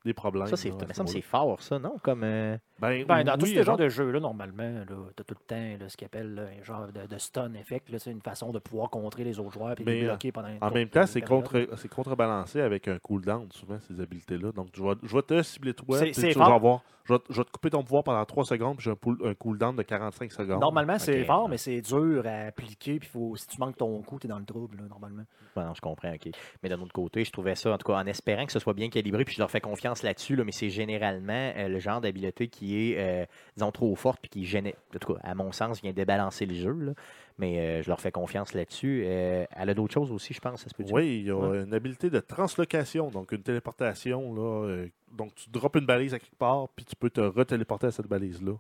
des 0.05 0.15
problèmes. 0.15 0.47
Ça, 0.47 0.57
c'est, 0.57 0.69
là, 0.71 0.75
me 0.77 0.87
ce 0.89 0.95
semble 0.95 1.09
c'est 1.11 1.21
fort, 1.21 1.61
ça, 1.61 1.79
non? 1.79 1.97
Comme. 2.03 2.23
euh, 2.25 2.57
Ben, 2.81 3.05
Ben, 3.07 3.23
dans 3.25 3.37
tous 3.37 3.45
oui, 3.45 3.51
ces 3.51 3.57
genres 3.57 3.65
genre- 3.65 3.77
de 3.77 3.89
jeux-là, 3.91 4.21
normalement, 4.21 4.85
tu 4.87 4.93
as 4.95 5.25
tout 5.25 5.35
le 5.39 5.45
temps 5.47 5.79
là, 5.85 5.89
ce 5.89 5.97
qu'ils 5.97 6.07
appellent 6.07 6.35
là, 6.35 6.43
un 6.59 6.65
genre 6.65 6.87
de, 6.87 7.07
de 7.07 7.19
stun 7.19 7.53
effect. 7.55 7.91
là, 7.91 7.99
C'est 7.99 8.11
une 8.11 8.23
façon 8.23 8.53
de 8.53 8.59
pouvoir 8.59 8.89
contrer 8.89 9.25
les 9.25 9.39
autres 9.39 9.53
joueurs 9.53 9.79
et 9.79 9.85
les 9.85 10.03
euh, 10.05 10.07
bloquer 10.09 10.33
pendant 10.33 10.49
une 10.49 10.59
En 10.63 10.71
même 10.71 10.89
temps, 10.89 11.05
c'est 11.07 11.21
période. 11.21 11.43
contre, 11.45 11.69
c'est 11.77 11.89
contrebalancé 11.89 12.61
avec 12.61 12.89
un 12.89 12.99
cooldown, 12.99 13.49
souvent, 13.53 13.79
ces 13.81 14.01
habiletés-là. 14.01 14.53
Donc, 14.53 14.69
je 14.75 14.83
vais, 14.83 14.95
je 15.03 15.15
vais 15.15 15.23
te 15.23 15.43
cibler 15.43 15.75
toi. 15.75 15.99
C'est- 15.99 16.13
tu 16.13 16.39
vas 16.39 16.45
fort. 16.47 16.55
avoir- 16.55 16.83
je, 17.05 17.15
vais, 17.15 17.21
je 17.29 17.37
vais 17.39 17.45
te 17.45 17.51
couper 17.51 17.71
ton 17.71 17.83
pouvoir 17.83 18.05
pendant 18.05 18.25
3 18.25 18.45
secondes, 18.45 18.77
puis 18.77 18.85
j'ai 18.85 18.91
un, 18.93 18.95
pool- 18.97 19.19
un 19.25 19.35
cooldown 19.35 19.75
de 19.77 19.83
45 19.83 20.31
secondes. 20.33 20.61
Normalement, 20.61 20.99
c'est 20.99 21.25
fort, 21.25 21.49
mais 21.49 21.59
c'est 21.59 21.81
dur 21.83 22.23
à 22.25 22.47
appliquer. 22.47 22.99
Puis 23.01 23.09
faut, 23.09 23.37
si 23.37 23.47
tu 23.49 23.59
manques 23.61 23.77
ton 23.77 24.01
coup, 24.03 24.19
tu 24.19 24.27
es 24.27 24.31
dans 24.31 24.39
le 24.39 24.45
trouble, 24.47 24.77
là, 24.79 24.85
normalement. 24.89 25.25
Non, 25.57 25.75
je 25.75 25.81
comprends, 25.81 26.13
OK. 26.15 26.31
Mais 26.63 26.69
d'un 26.69 26.81
autre 26.81 26.93
côté, 26.93 27.25
je 27.25 27.33
trouvais 27.33 27.57
ça, 27.57 27.73
en 27.73 27.79
tout 27.79 27.87
cas, 27.93 27.99
en 27.99 28.07
espérant 28.07 28.47
que 28.47 28.53
ce 28.53 28.59
soit 28.61 28.73
bien 28.75 28.89
calibré, 28.89 29.25
puis 29.25 29.35
je 29.35 29.41
leur 29.41 29.51
fais 29.51 29.61
confiance 29.61 29.90
là-dessus, 30.03 30.37
là, 30.37 30.45
mais 30.45 30.53
c'est 30.53 30.71
généralement 30.71 31.53
euh, 31.57 31.69
le 31.69 31.79
genre 31.79 32.01
d'habileté 32.01 32.49
qui 32.49 32.93
est, 32.93 32.99
euh, 32.99 33.27
disons, 33.57 33.71
trop 33.73 33.95
forte, 33.95 34.21
puis 34.21 34.29
qui 34.31 34.45
gêne, 34.47 34.69
en 34.69 34.99
tout 34.99 35.15
cas, 35.15 35.21
à 35.23 35.35
mon 35.35 35.53
sens, 35.53 35.83
vient 35.83 35.93
débalancer 35.93 36.47
le 36.47 36.55
jeu, 36.55 36.73
là. 36.73 36.93
mais 37.39 37.59
euh, 37.59 37.83
je 37.83 37.89
leur 37.89 38.01
fais 38.01 38.13
confiance 38.13 38.55
là-dessus. 38.55 39.05
Elle 39.05 39.71
a 39.71 39.75
d'autres 39.75 39.95
choses 39.95 40.13
aussi, 40.13 40.33
je 40.35 40.41
pense, 40.41 40.63
ça 40.63 40.69
se 40.69 40.75
peut. 40.75 40.85
Oui, 40.91 41.19
il 41.21 41.27
y 41.27 41.31
a 41.31 41.37
Ouais. 41.37 41.63
une 41.63 41.75
habilité 41.75 42.11
de 42.11 42.21
translocation, 42.21 43.11
donc 43.11 43.33
une 43.33 43.43
téléportation. 43.43 44.35
Là, 44.35 44.87
donc, 45.13 45.35
tu 45.35 45.51
droppes 45.51 45.77
une 45.77 45.87
balise 45.87 46.15
à 46.15 46.19
quelque 46.19 46.37
part, 46.37 46.69
puis 46.77 46.85
tu 46.85 46.95
peux 46.97 47.11
te 47.11 47.21
retéléporter 47.21 47.87
à 47.89 47.91
cette 47.91 48.07
balise-là 48.07 48.55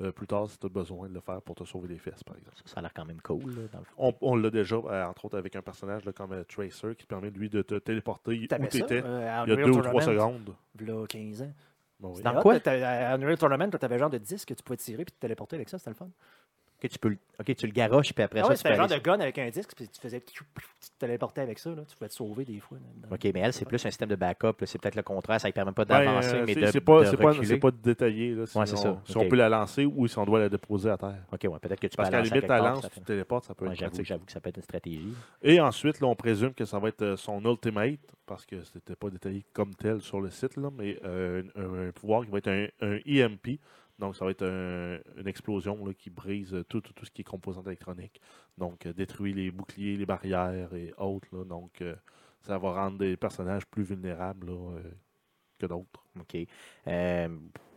euh, 0.00 0.10
plus 0.12 0.26
tard 0.26 0.48
si 0.48 0.58
tu 0.58 0.66
as 0.66 0.70
besoin 0.70 1.08
de 1.08 1.14
le 1.14 1.20
faire 1.20 1.42
pour 1.42 1.54
te 1.54 1.64
sauver 1.64 1.88
les 1.88 1.98
fesses, 1.98 2.24
par 2.24 2.36
exemple. 2.36 2.56
Ça, 2.64 2.78
a 2.78 2.82
l'air 2.82 2.94
quand 2.94 3.04
même 3.04 3.20
cool, 3.20 3.42
là, 3.54 3.62
dans 3.72 3.78
le 3.80 3.84
fond. 3.84 3.92
On, 3.98 4.14
on 4.22 4.36
l'a 4.36 4.50
déjà, 4.50 4.76
euh, 4.76 5.04
entre 5.04 5.26
autres, 5.26 5.36
avec 5.38 5.54
un 5.54 5.62
personnage 5.62 6.04
là, 6.04 6.12
comme 6.12 6.32
euh, 6.32 6.44
Tracer 6.44 6.94
qui 6.96 7.04
te 7.04 7.08
permet, 7.08 7.30
lui, 7.30 7.50
de 7.50 7.60
te 7.62 7.74
téléporter 7.78 8.32
où 8.32 8.40
tu 8.40 8.48
ça, 8.48 8.56
étais 8.84 9.02
euh, 9.04 9.44
il 9.46 9.50
y 9.50 9.52
a 9.52 9.56
deux 9.56 9.70
ou 9.70 9.82
trois 9.82 10.02
secondes. 10.02 10.54
v'là 10.76 11.06
15 11.06 11.42
ans. 11.42 11.52
Bon, 12.00 12.14
oui. 12.16 12.22
Dans 12.22 12.40
quoi? 12.40 12.54
là, 12.54 13.10
À 13.10 13.14
Unreal 13.16 13.36
Tournament, 13.38 13.68
tu 13.70 13.84
avais 13.84 13.98
genre 13.98 14.10
de 14.10 14.18
disque 14.18 14.48
que 14.48 14.54
tu 14.54 14.62
pouvais 14.62 14.76
tirer 14.78 15.04
puis 15.04 15.12
te 15.12 15.20
téléporter 15.20 15.56
avec 15.56 15.68
ça, 15.68 15.78
c'était 15.78 15.90
le 15.90 15.96
fun. 15.96 16.08
Ok, 16.84 16.88
tu, 16.90 16.98
peux, 16.98 17.08
le- 17.10 17.18
ok, 17.38 17.54
tu 17.54 17.66
le 17.66 17.72
garoches, 17.72 18.12
puis 18.12 18.24
après 18.24 18.40
Ah 18.40 18.42
ça, 18.42 18.48
ouais, 18.48 18.54
tu 18.54 18.58
c'était 18.58 18.68
peux 18.70 18.74
un 18.74 18.76
genre 18.78 18.90
aller- 18.90 18.98
de 19.00 19.04
gun 19.04 19.20
avec 19.20 19.38
un 19.38 19.48
disque 19.50 19.70
puis 19.76 19.86
tu 19.86 20.00
faisais 20.00 20.20
tu 20.20 20.34
te 20.42 20.98
téléportais 20.98 21.40
avec 21.42 21.60
ça, 21.60 21.70
là. 21.70 21.82
tu 21.88 21.96
pouvais 21.96 22.08
te 22.08 22.14
sauver 22.14 22.44
des 22.44 22.58
fois. 22.58 22.76
OK, 23.08 23.24
mais 23.32 23.38
elle, 23.40 23.52
c'est 23.52 23.64
plus 23.64 23.76
un 23.86 23.90
système 23.90 24.08
de 24.08 24.16
backup. 24.16 24.46
là. 24.60 24.66
C'est 24.66 24.80
peut-être 24.80 24.96
le 24.96 25.02
contraire. 25.04 25.40
Ça 25.40 25.46
ne 25.46 25.52
permet 25.52 25.70
pas 25.70 25.84
Ben, 25.84 26.04
d'avancer, 26.04 26.34
euh, 26.34 26.44
mais 26.44 26.54
c'est- 26.54 26.60
de, 26.60 26.66
c'est 26.66 26.80
pas, 26.80 27.00
de 27.02 27.04
c'est 27.06 27.16
pas, 27.16 27.28
reculer. 27.28 27.46
c'est 27.46 27.56
pas 27.58 27.70
détaillé. 27.70 28.34
Là, 28.34 28.46
si 28.46 28.58
Ouais, 28.58 28.66
c'est 28.66 28.74
on, 28.74 28.76
ça. 28.78 29.00
si 29.04 29.16
Ok. 29.16 29.22
on 29.24 29.28
peut 29.28 29.36
la 29.36 29.48
lancer 29.48 29.84
ou 29.84 30.08
si 30.08 30.18
on 30.18 30.24
doit 30.24 30.40
la 30.40 30.48
déposer 30.48 30.90
à 30.90 30.96
terre. 30.96 31.22
OK, 31.32 31.40
ouais, 31.44 31.58
peut-être 31.60 31.78
que 31.80 31.86
tu 31.86 31.96
Parce 31.96 32.08
peux 32.08 32.10
qu'à 32.12 32.16
la 32.18 32.22
lancer 32.24 32.34
limite, 32.34 32.50
à 32.50 32.58
la 32.60 32.68
lance, 32.70 32.90
tu 32.92 33.00
téléportes, 33.02 33.44
ça 33.44 33.54
peut 33.54 33.64
Ouais, 33.66 33.72
être 33.72 33.78
J'avoue, 33.78 33.90
pratique. 33.92 34.06
j'avoue 34.06 34.24
que 34.24 34.32
ça 34.32 34.40
peut 34.40 34.48
être 34.48 34.56
une 34.56 34.62
stratégie. 34.64 35.14
Et 35.40 35.60
ensuite, 35.60 36.00
là, 36.00 36.08
on 36.08 36.16
présume 36.16 36.52
que 36.52 36.64
ça 36.64 36.80
va 36.80 36.88
être 36.88 37.02
euh, 37.02 37.16
son 37.16 37.40
ultimate, 37.44 38.00
parce 38.26 38.44
que 38.44 38.60
c'était 38.64 38.96
pas 38.96 39.08
détaillé 39.08 39.44
comme 39.52 39.72
tel 39.74 40.00
sur 40.00 40.20
le 40.20 40.30
site, 40.30 40.56
là, 40.56 40.70
mais 40.76 40.98
euh, 41.04 41.44
un, 41.54 41.88
un 41.88 41.92
pouvoir 41.92 42.24
qui 42.24 42.30
va 42.32 42.38
être 42.38 42.48
un, 42.48 42.66
un 42.80 42.98
EMP. 43.06 43.60
Donc, 43.98 44.16
ça 44.16 44.24
va 44.24 44.30
être 44.30 44.44
un- 44.44 44.98
une 45.20 45.28
explosion 45.28 45.84
là, 45.84 45.92
qui 45.94 46.10
brise 46.10 46.56
tout, 46.68 46.80
tout, 46.80 46.92
tout 46.92 47.04
ce 47.04 47.10
qui 47.10 47.20
est 47.20 47.24
composante 47.24 47.66
électronique. 47.66 48.20
Donc, 48.58 48.86
euh, 48.86 48.92
détruit 48.92 49.32
les 49.32 49.50
boucliers, 49.50 49.96
les 49.96 50.06
barrières 50.06 50.72
et 50.74 50.92
autres. 50.98 51.28
là. 51.32 51.44
Donc, 51.44 51.80
euh, 51.82 51.94
ça 52.40 52.58
va 52.58 52.72
rendre 52.72 52.98
des 52.98 53.16
personnages 53.16 53.64
plus 53.66 53.84
vulnérables 53.84 54.46
là, 54.48 54.76
euh, 54.78 54.90
que 55.58 55.66
d'autres. 55.66 56.04
OK. 56.18 56.36
Euh, 56.88 57.28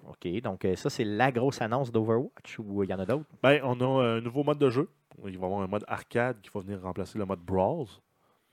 OK, 0.07 0.28
donc 0.41 0.68
ça, 0.76 0.89
c'est 0.89 1.03
la 1.03 1.32
grosse 1.32 1.61
annonce 1.61 1.91
d'Overwatch 1.91 2.59
ou 2.59 2.84
il 2.84 2.89
y 2.89 2.93
en 2.93 2.99
a 2.99 3.05
d'autres? 3.05 3.26
Ben, 3.41 3.59
on 3.63 3.80
a 3.82 4.03
un 4.03 4.22
nouveau 4.22 4.43
mode 4.43 4.59
de 4.59 4.70
jeu. 4.70 4.88
Il 5.18 5.24
va 5.24 5.30
y 5.30 5.36
avoir 5.36 5.61
un 5.61 5.68
mode 5.68 5.84
arcade 5.88 6.41
qui 6.41 6.49
va 6.53 6.59
venir 6.61 6.82
remplacer 6.82 7.18
le 7.18 7.26
mode 7.26 7.39
Brawl. 7.39 7.88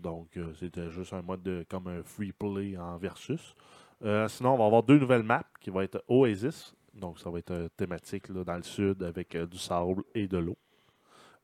Donc, 0.01 0.39
c'était 0.59 0.91
juste 0.91 1.13
un 1.13 1.23
mode 1.23 1.43
de, 1.43 1.65
comme 1.69 1.87
un 1.89 2.03
free 2.03 2.33
play 2.33 2.77
en 2.77 2.97
versus. 2.97 3.55
Euh, 4.03 4.27
sinon, 4.29 4.55
on 4.55 4.59
va 4.59 4.67
avoir 4.67 4.83
deux 4.83 4.99
nouvelles 4.99 5.23
maps 5.23 5.45
qui 5.61 5.71
vont 5.71 5.81
être 5.83 6.03
Oasis. 6.09 6.75
Donc, 6.95 7.19
ça 7.19 7.31
va 7.31 7.39
être 7.39 7.51
euh, 7.53 7.69
thématique 7.77 8.29
là, 8.29 8.45
dans 8.45 8.57
le 8.57 8.63
sud 8.63 9.03
avec 9.03 9.35
euh, 9.35 9.47
du 9.47 9.59
sable 9.59 10.03
et 10.15 10.29
de 10.29 10.39
l'eau. 10.39 10.59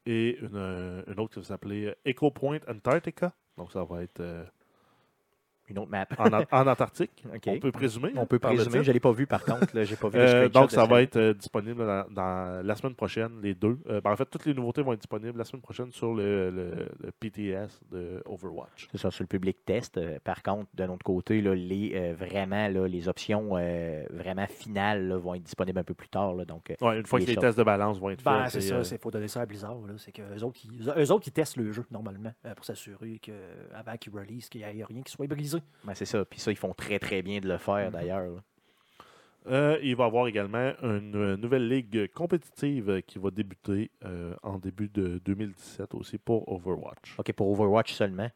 Et 0.04 0.38
une, 0.40 0.56
euh, 0.56 1.02
une 1.06 1.20
autre 1.20 1.34
qui 1.34 1.40
va 1.40 1.44
s'appeler 1.44 1.94
Echo 2.04 2.30
Point 2.30 2.60
Antarctica. 2.68 3.34
Donc, 3.56 3.72
ça 3.72 3.84
va 3.84 4.02
être 4.02 4.22
Une 5.68 5.78
autre 5.78 5.90
map. 5.90 6.06
en, 6.18 6.32
An- 6.32 6.44
en 6.50 6.66
Antarctique. 6.66 7.24
On 7.46 7.58
peut 7.58 7.72
présumer. 7.72 8.12
On 8.16 8.26
peut 8.26 8.38
présumer. 8.38 8.82
Je 8.82 8.88
ne 8.88 8.94
l'ai 8.94 9.00
pas 9.00 9.12
vu, 9.12 9.26
par 9.26 9.44
contre. 9.44 9.74
là, 9.76 9.84
J'ai 9.84 9.96
pas 9.96 10.08
vu 10.08 10.18
Euh, 10.18 10.48
donc, 10.48 10.70
ça 10.70 10.84
va 10.86 11.02
être 11.02 11.16
euh, 11.16 11.34
disponible 11.34 11.84
dans, 11.84 12.06
dans 12.10 12.66
la 12.66 12.74
semaine 12.74 12.94
prochaine, 12.94 13.40
les 13.42 13.54
deux. 13.54 13.78
Euh, 13.88 14.00
ben, 14.00 14.12
en 14.12 14.16
fait, 14.16 14.26
toutes 14.26 14.46
les 14.46 14.54
nouveautés 14.54 14.82
vont 14.82 14.92
être 14.92 15.00
disponibles 15.00 15.36
la 15.38 15.44
semaine 15.44 15.62
prochaine 15.62 15.92
sur 15.92 16.14
le, 16.14 16.50
le- 16.50 16.88
le 17.02 17.10
PTS 17.12 17.80
de 17.92 18.22
Overwatch. 18.26 18.88
C'est 18.92 18.98
ça, 18.98 19.10
sur 19.10 19.22
le 19.22 19.28
public 19.28 19.58
test. 19.64 20.00
Par 20.24 20.42
contre, 20.42 20.68
de 20.74 20.84
notre 20.84 21.04
côté, 21.04 21.40
là, 21.40 21.54
les, 21.54 21.92
euh, 21.94 22.14
vraiment, 22.18 22.68
là, 22.68 22.86
les 22.88 23.08
options 23.08 23.50
euh, 23.56 24.04
vraiment 24.10 24.46
finales 24.46 25.08
là, 25.08 25.16
vont 25.16 25.34
être 25.34 25.42
disponibles 25.42 25.78
un 25.78 25.84
peu 25.84 25.94
plus 25.94 26.08
tard. 26.08 26.34
là. 26.34 26.44
donc, 26.44 26.72
Ouais, 26.80 26.98
une 26.98 27.06
fois 27.06 27.18
Les 27.18 27.26
que 27.26 27.30
les 27.32 27.36
tests 27.36 27.58
de 27.58 27.62
balance 27.64 27.98
vont 27.98 28.10
être 28.10 28.22
Ben, 28.24 28.44
faits. 28.44 28.62
c'est 28.62 28.68
ça, 28.68 28.74
euh, 28.76 28.82
il 28.90 28.98
faut 28.98 29.10
donner 29.10 29.28
ça 29.28 29.40
à 29.42 29.46
Blizzard. 29.46 29.76
là. 29.86 29.94
C'est 29.98 30.12
qu'eux 30.12 30.42
autres, 30.42 30.58
qui, 30.58 30.70
eux 30.96 31.12
autres 31.12 31.24
qui 31.24 31.32
testent 31.32 31.56
le 31.56 31.72
jeu 31.72 31.84
normalement 31.90 32.32
pour 32.56 32.64
s'assurer 32.64 33.18
qu'avant 33.20 33.96
qu'ils 33.98 34.12
release, 34.14 34.48
qu'il 34.48 34.60
n'y 34.60 34.66
ait 34.80 34.84
rien 34.84 35.02
qui 35.02 35.12
soit 35.12 35.26
brisé. 35.26 35.57
Ben, 35.84 35.94
c'est 35.94 36.04
ça. 36.04 36.24
Puis 36.24 36.40
ça, 36.40 36.50
ils 36.50 36.56
font 36.56 36.74
très, 36.74 36.98
très 36.98 37.22
bien 37.22 37.40
de 37.40 37.48
le 37.48 37.58
faire, 37.58 37.86
Mhm. 37.86 37.92
d'ailleurs. 37.92 38.42
euh, 39.46 39.78
il 39.82 39.96
va 39.96 40.04
y 40.04 40.06
avoir 40.06 40.26
également 40.26 40.72
une 40.82 41.14
euh, 41.16 41.36
nouvelle 41.36 41.68
ligue 41.68 42.10
compétitive 42.12 43.00
qui 43.06 43.18
va 43.18 43.30
débuter 43.30 43.90
euh, 44.04 44.34
en 44.42 44.58
début 44.58 44.88
de 44.88 45.20
2017 45.24 45.94
aussi 45.94 46.18
pour 46.18 46.46
Overwatch. 46.52 47.14
OK, 47.18 47.32
pour 47.32 47.50
Overwatch 47.52 47.92
seulement. 47.94 48.28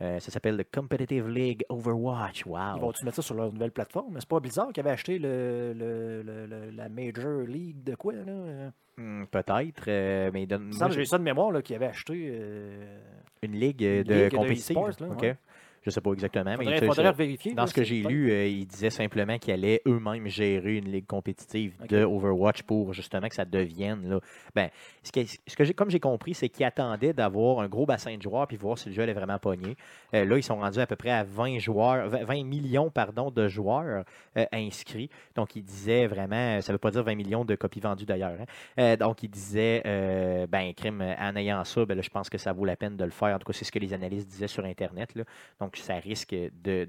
Euh, 0.00 0.20
ça 0.20 0.30
s'appelle 0.30 0.56
le 0.56 0.64
Competitive 0.64 1.28
League 1.28 1.64
Overwatch. 1.68 2.42
Ils 2.46 2.50
Wow. 2.50 2.78
vont-tu 2.80 3.04
mettre 3.04 3.16
ça 3.16 3.22
sur 3.22 3.34
leur 3.34 3.52
nouvelle 3.52 3.72
plateforme? 3.72 4.14
Mais 4.14 4.20
c'est 4.20 4.28
pas 4.28 4.38
Blizzard 4.40 4.72
qui 4.72 4.78
avait 4.80 4.90
acheté 4.90 5.18
le, 5.18 5.72
le- 5.76 6.22
le- 6.22 6.46
le- 6.46 6.70
la 6.70 6.88
Major 6.88 7.42
League 7.46 7.82
de 7.82 7.94
quoi? 7.96 8.12
Là? 8.12 8.70
Hmm, 8.96 9.24
Peut-être, 9.26 9.84
euh, 9.88 10.30
mais 10.32 10.46
donne 10.46 10.72
j'ai 10.90 11.04
ça 11.04 11.18
de 11.18 11.22
mémoire 11.24 11.50
là, 11.52 11.62
qui 11.62 11.74
avait 11.74 11.86
acheté. 11.86 12.28
euh, 12.32 13.00
une 13.42 13.52
ligue 13.52 13.78
de 13.78 13.86
ligue 14.02 14.06
de 14.30 14.36
compétitive. 14.36 14.76
e-sports, 14.76 15.00
là, 15.08 15.12
OK. 15.14 15.22
ouais. 15.22 15.36
Je 15.82 15.90
sais 15.90 16.00
pas 16.00 16.12
exactement, 16.12 16.54
mais 16.58 16.64
faudrait 16.64 16.86
faudrait 16.86 17.12
vérifier. 17.12 17.54
Dans 17.54 17.62
là, 17.62 17.66
ce 17.68 17.74
que 17.74 17.84
j'ai 17.84 18.02
lu, 18.02 18.30
euh, 18.30 18.46
ils 18.46 18.66
disaient 18.66 18.90
simplement 18.90 19.38
qu'ils 19.38 19.54
allaient 19.54 19.80
eux-mêmes 19.86 20.26
gérer 20.28 20.76
une 20.76 20.90
ligue 20.90 21.06
compétitive 21.06 21.74
Ok. 21.82 21.88
de 21.88 22.04
Overwatch 22.04 22.62
pour 22.62 22.92
justement 22.92 23.28
que 23.28 23.34
ça 23.34 23.44
devienne. 23.44 24.08
Là, 24.08 24.20
ben, 24.54 24.68
ce 25.02 25.12
que, 25.12 25.20
ce 25.24 25.56
que 25.56 25.64
j'ai, 25.64 25.74
comme 25.74 25.90
j'ai 25.90 26.00
compris, 26.00 26.34
c'est 26.34 26.48
qu'ils 26.48 26.66
attendaient 26.66 27.12
d'avoir 27.12 27.60
un 27.60 27.68
gros 27.68 27.86
bassin 27.86 28.16
de 28.16 28.22
joueurs 28.22 28.46
puis 28.46 28.56
voir 28.56 28.76
si 28.78 28.88
le 28.88 28.94
jeu 28.94 29.02
allait 29.02 29.12
vraiment 29.12 29.38
pogner. 29.38 29.76
Euh, 30.14 30.24
là, 30.24 30.36
ils 30.36 30.42
sont 30.42 30.56
rendus 30.56 30.80
à 30.80 30.86
peu 30.86 30.96
près 30.96 31.10
à 31.10 31.24
20 31.24 31.58
joueurs, 31.58 32.08
20 32.08 32.24
20 32.24 32.44
millions 32.44 32.90
pardon, 32.90 33.30
de 33.30 33.48
joueurs 33.48 34.04
euh, 34.36 34.44
inscrits. 34.52 35.08
Donc, 35.34 35.56
ils 35.56 35.62
disaient 35.62 36.06
vraiment, 36.06 36.60
ça 36.60 36.72
ne 36.72 36.74
veut 36.74 36.78
pas 36.78 36.90
dire 36.90 37.02
20 37.02 37.14
millions 37.14 37.44
de 37.44 37.54
copies 37.54 37.80
vendues 37.80 38.04
d'ailleurs. 38.06 38.36
hein. 38.40 38.44
Euh, 38.78 38.96
donc, 38.96 39.22
ils 39.22 39.30
disaient, 39.30 39.82
euh, 39.86 40.46
ben, 40.46 40.72
crime, 40.74 41.02
en 41.18 41.36
ayant 41.36 41.64
ça, 41.64 41.84
ben, 41.84 41.94
là, 41.96 42.02
je 42.02 42.10
pense 42.10 42.28
que 42.28 42.38
ça 42.38 42.52
vaut 42.52 42.64
la 42.64 42.76
peine 42.76 42.96
de 42.96 43.04
le 43.04 43.10
faire. 43.10 43.34
En 43.34 43.38
tout 43.38 43.46
cas, 43.46 43.52
c'est 43.52 43.64
ce 43.64 43.72
que 43.72 43.78
les 43.78 43.92
analystes 43.92 44.28
disaient 44.28 44.48
sur 44.48 44.64
Internet. 44.64 45.14
Là. 45.14 45.24
Donc, 45.60 45.67
ça 45.76 45.96
risque 45.96 46.34
de, 46.34 46.86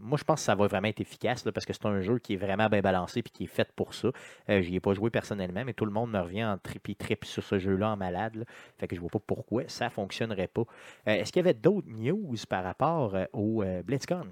moi, 0.00 0.16
je 0.16 0.24
pense 0.24 0.40
que 0.40 0.44
ça 0.44 0.54
va 0.54 0.66
vraiment 0.66 0.88
être 0.88 1.00
efficace 1.00 1.42
parce 1.42 1.66
que 1.66 1.72
c'est 1.72 1.86
un 1.86 2.00
jeu 2.00 2.18
qui 2.18 2.34
est 2.34 2.36
vraiment 2.36 2.68
bien 2.68 2.80
balancé 2.80 3.20
et 3.20 3.22
qui 3.22 3.44
est 3.44 3.48
fait 3.48 3.70
pour 3.74 3.94
ça. 3.94 4.08
Euh, 4.48 4.62
J'y 4.62 4.76
ai 4.76 4.80
pas 4.80 4.94
joué 4.94 5.10
personnellement, 5.10 5.64
mais 5.64 5.72
tout 5.72 5.84
le 5.84 5.90
monde 5.90 6.12
me 6.12 6.20
revient 6.20 6.44
en 6.44 6.58
trip 6.58 6.96
trip 6.96 7.24
sur 7.24 7.42
ce 7.42 7.58
jeu-là 7.58 7.90
en 7.90 7.96
malade. 7.96 8.44
Fait 8.76 8.86
que 8.86 8.94
je 8.94 9.00
vois 9.00 9.10
pas 9.10 9.18
pourquoi 9.18 9.64
ça 9.66 9.90
fonctionnerait 9.90 10.48
pas. 10.48 10.62
Euh, 11.08 11.14
Est-ce 11.14 11.32
qu'il 11.32 11.40
y 11.40 11.44
avait 11.44 11.58
d'autres 11.58 11.88
news 11.88 12.36
par 12.48 12.64
rapport 12.64 13.14
euh, 13.14 13.24
au 13.32 13.62
euh, 13.62 13.82
BlitzCon? 13.82 14.26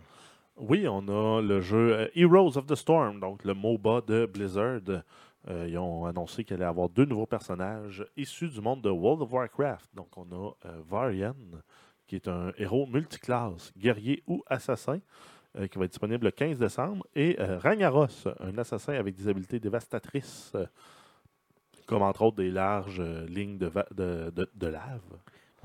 Oui, 0.57 0.87
on 0.89 1.07
a 1.09 1.43
le 1.43 1.61
jeu 1.61 2.11
Heroes 2.15 2.57
of 2.57 2.67
the 2.67 2.77
Storm, 2.77 3.21
donc 3.21 3.45
le 3.45 3.53
MOBA 3.53 4.03
de 4.07 4.27
Blizzard. 4.27 5.03
Ils 5.49 5.79
ont 5.79 6.07
annoncé 6.07 6.43
qu'il 6.43 6.55
allait 6.55 6.65
avoir 6.65 6.89
deux 6.89 7.05
nouveaux 7.05 7.27
personnages 7.27 8.05
issus 8.17 8.49
du 8.49 8.61
monde 8.61 8.83
de 8.83 8.91
World 8.91 9.23
of 9.23 9.33
Warcraft. 9.33 9.91
Donc, 9.95 10.09
on 10.17 10.25
a 10.33 10.53
Varian, 10.89 11.37
qui 12.07 12.17
est 12.17 12.29
un 12.29 12.53
héros 12.59 12.87
multiclasse, 12.87 13.73
guerrier 13.77 14.23
ou 14.27 14.43
assassin, 14.47 15.01
euh, 15.59 15.67
qui 15.67 15.79
va 15.79 15.85
être 15.87 15.93
disponible 15.93 16.25
le 16.25 16.31
15 16.31 16.59
décembre, 16.59 17.07
et 17.15 17.37
euh, 17.41 17.59
Ragnaros, 17.59 18.29
un 18.41 18.59
assassin 18.59 18.95
avec 18.95 19.15
des 19.15 19.29
habiletés 19.29 19.59
dévastatrices, 19.59 20.53
euh, 20.55 20.67
comme 21.87 22.03
entre 22.03 22.23
autres 22.23 22.37
des 22.37 22.51
larges 22.51 23.01
lignes 23.01 23.59
de 23.59 24.67
lave. 24.67 25.01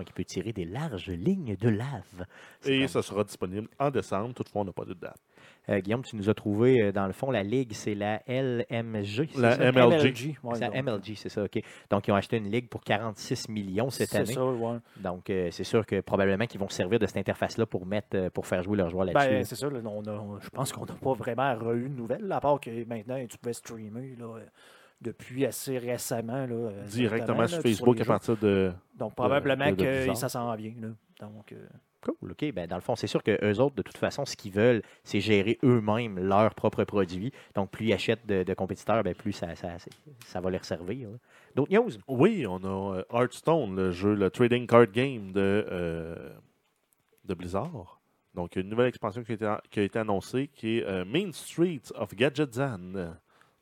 Donc, 0.01 0.09
il 0.09 0.13
peut 0.13 0.23
tirer 0.23 0.51
des 0.51 0.65
larges 0.65 1.09
lignes 1.09 1.55
de 1.55 1.69
lave. 1.69 2.25
C'est 2.59 2.73
Et 2.73 2.79
comme- 2.79 2.87
ça 2.87 3.01
sera 3.03 3.23
disponible 3.23 3.67
en 3.79 3.91
décembre. 3.91 4.33
Toutefois, 4.33 4.63
on 4.63 4.65
n'a 4.65 4.71
pas 4.71 4.83
de 4.85 4.95
date. 4.95 5.15
Euh, 5.69 5.79
Guillaume, 5.79 6.01
tu 6.01 6.15
nous 6.15 6.27
as 6.27 6.33
trouvé, 6.33 6.81
euh, 6.81 6.91
dans 6.91 7.05
le 7.05 7.13
fond, 7.13 7.29
la 7.29 7.43
ligue, 7.43 7.71
c'est 7.73 7.93
la 7.93 8.23
LMG. 8.27 9.29
c'est 9.31 9.39
La 9.39 9.55
ça? 9.57 9.71
MLG. 9.71 10.37
ouais, 10.43 10.55
C'est 10.55 10.61
la 10.61 10.81
MLG, 10.81 11.15
c'est 11.15 11.29
ça, 11.29 11.43
OK. 11.43 11.61
Donc, 11.91 12.07
ils 12.07 12.11
ont 12.11 12.15
acheté 12.15 12.37
une 12.37 12.49
ligue 12.49 12.67
pour 12.67 12.81
46 12.83 13.47
millions 13.47 13.91
cette 13.91 14.09
C'est 14.09 14.17
année. 14.17 14.33
ça, 14.33 14.43
ouais. 14.43 14.77
Donc, 14.97 15.29
euh, 15.29 15.49
c'est 15.51 15.63
sûr 15.63 15.85
que 15.85 16.01
probablement 16.01 16.47
qu'ils 16.47 16.59
vont 16.59 16.69
servir 16.69 16.97
de 16.97 17.05
cette 17.05 17.17
interface-là 17.17 17.67
pour 17.67 17.85
mettre, 17.85 18.15
euh, 18.15 18.29
pour 18.31 18.47
faire 18.47 18.63
jouer 18.63 18.77
leurs 18.77 18.89
joueurs 18.89 19.05
là-dessus. 19.05 19.27
Ben, 19.29 19.43
c'est 19.45 19.55
ça, 19.55 19.69
là, 19.69 19.79
on 19.85 20.01
a- 20.01 20.39
je 20.41 20.49
pense 20.49 20.71
qu'on 20.71 20.85
n'a 20.87 20.93
pas 20.95 21.13
vraiment 21.13 21.53
re-eu 21.55 21.89
de 21.89 21.95
nouvelles, 21.95 22.31
à 22.31 22.39
part 22.41 22.59
que 22.59 22.83
maintenant 22.85 23.23
tu 23.29 23.37
peux 23.37 23.53
streamer 23.53 24.15
là, 24.17 24.25
euh, 24.25 24.45
depuis 25.01 25.45
assez 25.45 25.77
récemment. 25.77 26.45
Là, 26.45 26.53
euh, 26.55 26.83
Directement 26.85 27.47
sur 27.47 27.57
là, 27.57 27.63
Facebook 27.63 27.95
les 27.95 28.01
à 28.03 28.05
partir 28.05 28.37
de. 28.37 28.71
Donc 28.97 29.15
probablement 29.15 29.73
que 29.75 30.13
ça 30.13 30.29
s'en 30.29 30.53
vient. 30.55 30.73
Là. 30.79 30.89
Donc, 31.19 31.51
euh, 31.51 31.67
Cool, 32.01 32.31
OK. 32.31 32.51
Ben, 32.53 32.67
dans 32.67 32.77
le 32.77 32.81
fond, 32.81 32.95
c'est 32.95 33.05
sûr 33.05 33.21
qu'eux 33.21 33.57
autres, 33.57 33.75
de 33.75 33.83
toute 33.83 33.97
façon, 33.97 34.25
ce 34.25 34.35
qu'ils 34.35 34.51
veulent, 34.51 34.81
c'est 35.03 35.19
gérer 35.19 35.59
eux-mêmes 35.63 36.17
leurs 36.17 36.55
propres 36.55 36.83
produits. 36.83 37.31
Donc, 37.53 37.69
plus 37.69 37.87
ils 37.87 37.93
achètent 37.93 38.25
de, 38.25 38.41
de 38.41 38.53
compétiteurs, 38.55 39.03
ben, 39.03 39.13
plus 39.13 39.33
ça, 39.33 39.55
ça, 39.55 39.77
ça 40.25 40.41
va 40.41 40.49
leur 40.49 40.65
servir. 40.65 41.11
là. 41.11 41.17
D'autres 41.55 41.71
news? 41.71 41.91
Oui, 42.07 42.45
on 42.47 42.57
a 42.63 42.97
euh, 42.97 43.03
Hearthstone, 43.13 43.75
le 43.75 43.91
jeu, 43.91 44.15
le 44.15 44.31
trading 44.31 44.65
card 44.65 44.87
game 44.87 45.31
de, 45.31 45.65
euh, 45.71 46.29
de 47.23 47.33
Blizzard. 47.35 48.01
Donc, 48.33 48.55
une 48.55 48.69
nouvelle 48.69 48.87
expansion 48.87 49.23
qui 49.23 49.33
a 49.33 49.35
été, 49.35 49.55
qui 49.69 49.79
a 49.81 49.83
été 49.83 49.99
annoncée 49.99 50.47
qui 50.47 50.79
est 50.79 50.85
euh, 50.85 51.05
Main 51.05 51.31
Streets 51.31 51.91
of 51.93 52.15
Gadgetzan. 52.15 53.13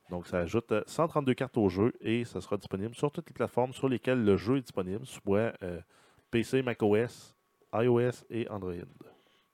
Donc, 0.10 0.28
ça 0.28 0.40
ajoute 0.40 0.72
euh, 0.72 0.84
132 0.88 1.34
cartes 1.34 1.58
au 1.58 1.70
jeu 1.70 1.94
et 2.02 2.26
ça 2.26 2.42
sera 2.42 2.58
disponible 2.58 2.96
sur 2.96 3.12
toutes 3.12 3.30
les 3.30 3.34
plateformes 3.34 3.74
sur 3.74 3.88
lesquelles 3.88 4.24
le 4.24 4.38
jeu 4.38 4.58
est 4.58 4.62
disponible, 4.62 5.06
soit 5.06 5.54
euh, 5.64 5.80
PC, 6.32 6.64
macOS, 6.64 7.36
iOS 7.74 8.26
et 8.30 8.50
Android. 8.50 8.74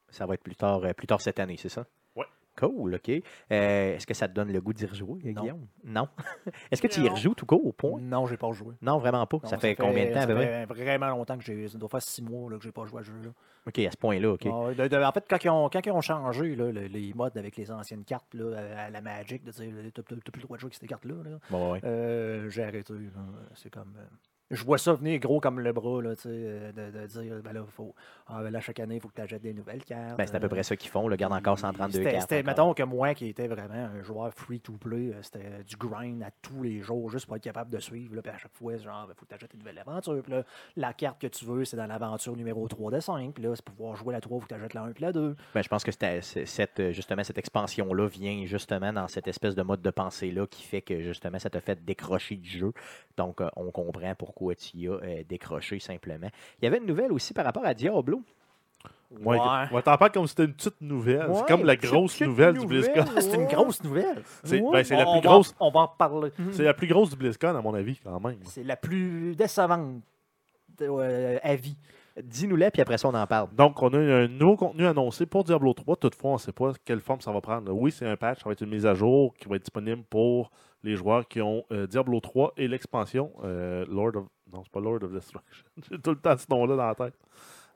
Ça 0.09 0.25
va 0.25 0.35
être 0.35 0.43
plus 0.43 0.55
tard, 0.55 0.83
euh, 0.83 0.93
plus 0.93 1.07
tard 1.07 1.19
cette 1.19 1.39
année, 1.39 1.57
c'est 1.57 1.69
ça? 1.69 1.85
Cool, 2.57 2.95
OK. 2.95 3.09
Euh, 3.09 3.21
Est-ce 3.95 4.07
que 4.07 4.13
ça 4.13 4.27
te 4.27 4.33
donne 4.33 4.51
le 4.51 4.61
goût 4.61 4.73
d'y 4.73 4.85
rejouer, 4.85 5.19
Non. 5.33 5.41
Guillaume? 5.41 5.67
Non. 5.83 6.07
Est-ce 6.71 6.81
que 6.81 6.87
tu 6.87 7.01
y 7.01 7.09
rejoues 7.09 7.33
tout 7.35 7.45
court, 7.45 7.65
au 7.65 7.71
point? 7.73 7.99
Non, 7.99 8.25
j'ai 8.27 8.37
pas 8.37 8.51
joué. 8.53 8.75
Non, 8.81 8.97
vraiment 8.97 9.25
pas. 9.25 9.37
Non, 9.43 9.49
ça, 9.49 9.57
fait 9.57 9.75
combien 9.75 10.05
de 10.05 10.13
temps, 10.13 10.21
ça 10.21 10.27
fait 10.27 10.65
vraiment 10.65 11.07
longtemps 11.09 11.37
que 11.37 11.43
j'ai. 11.43 11.67
Ça 11.67 11.77
doit 11.77 11.89
faire 11.89 12.01
six 12.01 12.21
mois 12.21 12.49
là, 12.49 12.57
que 12.57 12.63
j'ai 12.63 12.71
pas 12.71 12.85
joué 12.85 13.01
à 13.01 13.03
ce 13.03 13.07
jeu-là. 13.11 13.31
OK, 13.67 13.79
à 13.79 13.91
ce 13.91 13.97
point-là, 13.97 14.31
OK. 14.31 14.45
Ah 14.45 14.59
ouais, 14.67 14.75
de- 14.75 14.87
de- 14.87 14.97
en 15.03 15.11
fait, 15.11 15.25
quand 15.29 15.43
ils 15.43 15.49
ont, 15.49 15.69
quand 15.69 15.85
ils 15.85 15.91
ont 15.91 16.01
changé 16.01 16.55
là, 16.55 16.71
le- 16.71 16.85
les 16.87 17.13
modes 17.13 17.37
avec 17.37 17.57
les 17.57 17.71
anciennes 17.71 18.03
cartes 18.05 18.33
là, 18.33 18.55
à, 18.85 18.89
la 18.89 19.01
Magic, 19.01 19.43
de 19.43 19.51
t'as- 19.51 19.63
t'as 19.93 20.03
plus 20.03 20.15
le 20.15 20.41
droit 20.43 20.57
de 20.57 20.61
jouer 20.61 20.67
avec 20.67 20.75
ces 20.79 20.87
cartes-là, 20.87 21.15
là, 21.23 21.37
Bon, 21.49 21.73
ouais. 21.73 21.81
euh, 21.83 22.49
j'ai 22.49 22.63
arrêté. 22.63 22.93
C'est 23.55 23.69
comme. 23.69 23.93
euh, 23.97 24.05
je 24.51 24.63
vois 24.63 24.77
ça 24.77 24.93
venir 24.93 25.19
gros 25.19 25.39
comme 25.39 25.59
le 25.59 25.73
bras, 25.73 26.01
là, 26.03 26.15
tu 26.15 26.23
sais, 26.23 26.29
euh, 26.31 26.71
de, 26.71 26.99
de 26.99 27.07
dire, 27.07 27.41
ben 27.43 27.51
là, 27.53 27.63
faut, 27.67 27.95
ah, 28.27 28.43
ben 28.43 28.51
là, 28.51 28.59
chaque 28.61 28.79
année, 28.79 28.95
il 28.95 29.01
faut 29.01 29.07
que 29.07 29.15
tu 29.15 29.21
achètes 29.21 29.41
des 29.41 29.53
nouvelles 29.53 29.83
cartes. 29.83 30.17
Ben, 30.17 30.27
c'est 30.27 30.35
à 30.35 30.39
peu 30.39 30.45
euh, 30.45 30.49
près 30.49 30.61
ça 30.63 30.75
qu'ils 30.75 30.91
font. 30.91 31.07
Là. 31.07 31.17
Garde 31.17 31.33
encore 31.33 31.57
132 31.57 31.97
c'était- 31.97 32.11
cartes. 32.11 32.21
C'était, 32.29 32.43
mettons 32.43 32.73
que 32.75 32.83
moi, 32.83 33.15
qui 33.15 33.27
étais 33.27 33.47
vraiment 33.47 33.73
un 33.73 34.03
joueur 34.03 34.31
free-to-play, 34.33 35.13
euh, 35.13 35.21
c'était 35.23 35.63
du 35.63 35.75
grind 35.77 36.21
à 36.21 36.29
tous 36.43 36.61
les 36.61 36.81
jours, 36.81 37.09
juste 37.09 37.25
pour 37.25 37.35
être 37.35 37.43
capable 37.43 37.71
de 37.71 37.79
suivre. 37.79 38.15
Là, 38.15 38.21
puis 38.21 38.31
à 38.31 38.37
chaque 38.37 38.53
fois, 38.53 38.77
genre, 38.77 39.07
il 39.09 39.15
faut 39.15 39.25
que 39.25 39.29
tu 39.29 39.35
achètes 39.35 39.53
une 39.53 39.59
nouvelle 39.59 39.79
aventure. 39.79 40.21
Puis 40.21 40.31
là, 40.31 40.43
la 40.75 40.93
carte 40.93 41.19
que 41.19 41.27
tu 41.27 41.43
veux, 41.45 41.65
c'est 41.65 41.77
dans 41.77 41.87
l'aventure 41.87 42.35
numéro 42.37 42.67
3 42.67 42.91
de 42.91 42.99
5. 42.99 43.33
Puis 43.33 43.43
là, 43.43 43.55
c'est 43.55 43.65
pour 43.65 43.73
pouvoir 43.75 43.95
jouer 43.95 44.13
la 44.13 44.21
3, 44.21 44.37
il 44.37 44.41
faut 44.41 44.47
que 44.47 44.53
tu 44.53 44.59
achètes 44.59 44.75
la 44.75 44.83
1 44.83 44.91
puis 44.91 45.03
la 45.03 45.11
2. 45.11 45.35
Ben, 45.55 45.63
je 45.63 45.69
pense 45.69 45.83
que 45.83 45.91
cette, 45.91 46.91
justement, 46.91 47.23
cette 47.23 47.39
expansion-là 47.39 48.07
vient 48.07 48.45
justement 48.45 48.93
dans 48.93 49.07
cette 49.07 49.27
espèce 49.27 49.55
de 49.55 49.63
mode 49.63 49.81
de 49.81 49.89
pensée-là 49.89 50.45
qui 50.45 50.61
fait 50.63 50.81
que 50.83 51.01
justement, 51.01 51.39
ça 51.39 51.49
t'a 51.49 51.61
fait 51.61 51.83
décrocher 51.83 52.35
du 52.35 52.49
jeu. 52.49 52.71
Donc, 53.17 53.41
on 53.55 53.71
comprend 53.71 54.13
pourquoi 54.13 54.34
tu 54.57 54.77
y 54.77 54.87
as 54.87 54.91
euh, 54.91 55.23
décroché 55.27 55.79
simplement. 55.79 56.29
Il 56.61 56.65
y 56.65 56.67
avait 56.67 56.77
une 56.77 56.85
nouvelle 56.85 57.11
aussi 57.11 57.33
par 57.33 57.45
rapport 57.45 57.65
à 57.65 57.73
Diablo. 57.73 58.21
Ouais, 59.23 59.37
on 59.71 59.81
t'en 59.81 59.97
parle 59.97 60.11
comme 60.11 60.23
si 60.27 60.29
c'était 60.31 60.45
une 60.45 60.53
petite 60.53 60.81
nouvelle. 60.81 61.27
Ouais, 61.29 61.35
c'est 61.37 61.47
comme 61.47 61.63
la 61.63 61.75
grosse 61.77 62.19
nouvelle 62.21 62.57
du. 62.57 62.65
BlizzCon. 62.65 63.05
Ah, 63.15 63.21
c'est 63.21 63.35
une 63.35 63.45
grosse 63.45 63.81
nouvelle. 63.83 64.21
C'est 64.43 64.59
Ouais. 64.61 64.71
ben, 64.73 64.83
c'est 64.83 64.97
la 64.97 65.07
On- 65.07 65.13
plus 65.19 65.27
va- 65.27 65.33
grosse. 65.33 65.55
on 65.59 65.69
va 65.71 65.79
en 65.81 65.87
parler. 65.87 66.31
C'est 66.51 66.63
la 66.63 66.73
plus 66.73 66.87
grosse 66.87 67.11
du 67.11 67.15
BlizzCon, 67.15 67.55
à 67.55 67.61
mon 67.61 67.73
avis, 67.75 67.97
quand 68.03 68.19
même. 68.19 68.39
C'est 68.43 68.63
la 68.63 68.75
plus 68.75 69.35
décevante 69.35 70.01
euh, 70.81 71.37
à 71.41 71.55
vie. 71.55 71.77
Dis-nous-les, 72.21 72.71
puis 72.71 72.81
après 72.81 72.97
ça, 72.97 73.09
on 73.09 73.13
en 73.13 73.27
parle. 73.27 73.49
Donc, 73.55 73.81
on 73.81 73.89
a 73.93 73.97
un 73.97 74.27
nouveau 74.27 74.55
contenu 74.55 74.85
annoncé 74.85 75.25
pour 75.25 75.43
Diablo 75.43 75.73
3. 75.73 75.97
Toutefois, 75.97 76.31
on 76.31 76.33
ne 76.35 76.39
sait 76.39 76.53
pas 76.53 76.71
quelle 76.85 77.01
forme 77.01 77.19
ça 77.19 77.31
va 77.31 77.41
prendre. 77.41 77.71
Oui, 77.73 77.91
c'est 77.91 78.07
un 78.07 78.15
patch, 78.15 78.39
ça 78.39 78.45
va 78.45 78.53
être 78.53 78.61
une 78.61 78.69
mise 78.69 78.85
à 78.85 78.93
jour 78.93 79.33
qui 79.35 79.49
va 79.49 79.57
être 79.57 79.63
disponible 79.63 80.03
pour 80.09 80.49
les 80.83 80.95
joueurs 80.95 81.27
qui 81.27 81.41
ont 81.41 81.65
euh, 81.71 81.87
Diablo 81.87 82.19
3 82.21 82.53
et 82.57 82.67
l'expansion 82.67 83.31
euh, 83.43 83.85
Lord 83.89 84.15
of. 84.15 84.25
Non, 84.53 84.61
c'est 84.63 84.71
pas 84.71 84.79
Lord 84.79 85.03
of 85.03 85.11
Destruction. 85.11 85.65
J'ai 85.91 85.99
tout 85.99 86.11
le 86.11 86.17
temps 86.17 86.37
ce 86.37 86.45
nom-là 86.49 86.75
dans 86.77 86.87
la 86.87 86.95
tête. 86.95 87.15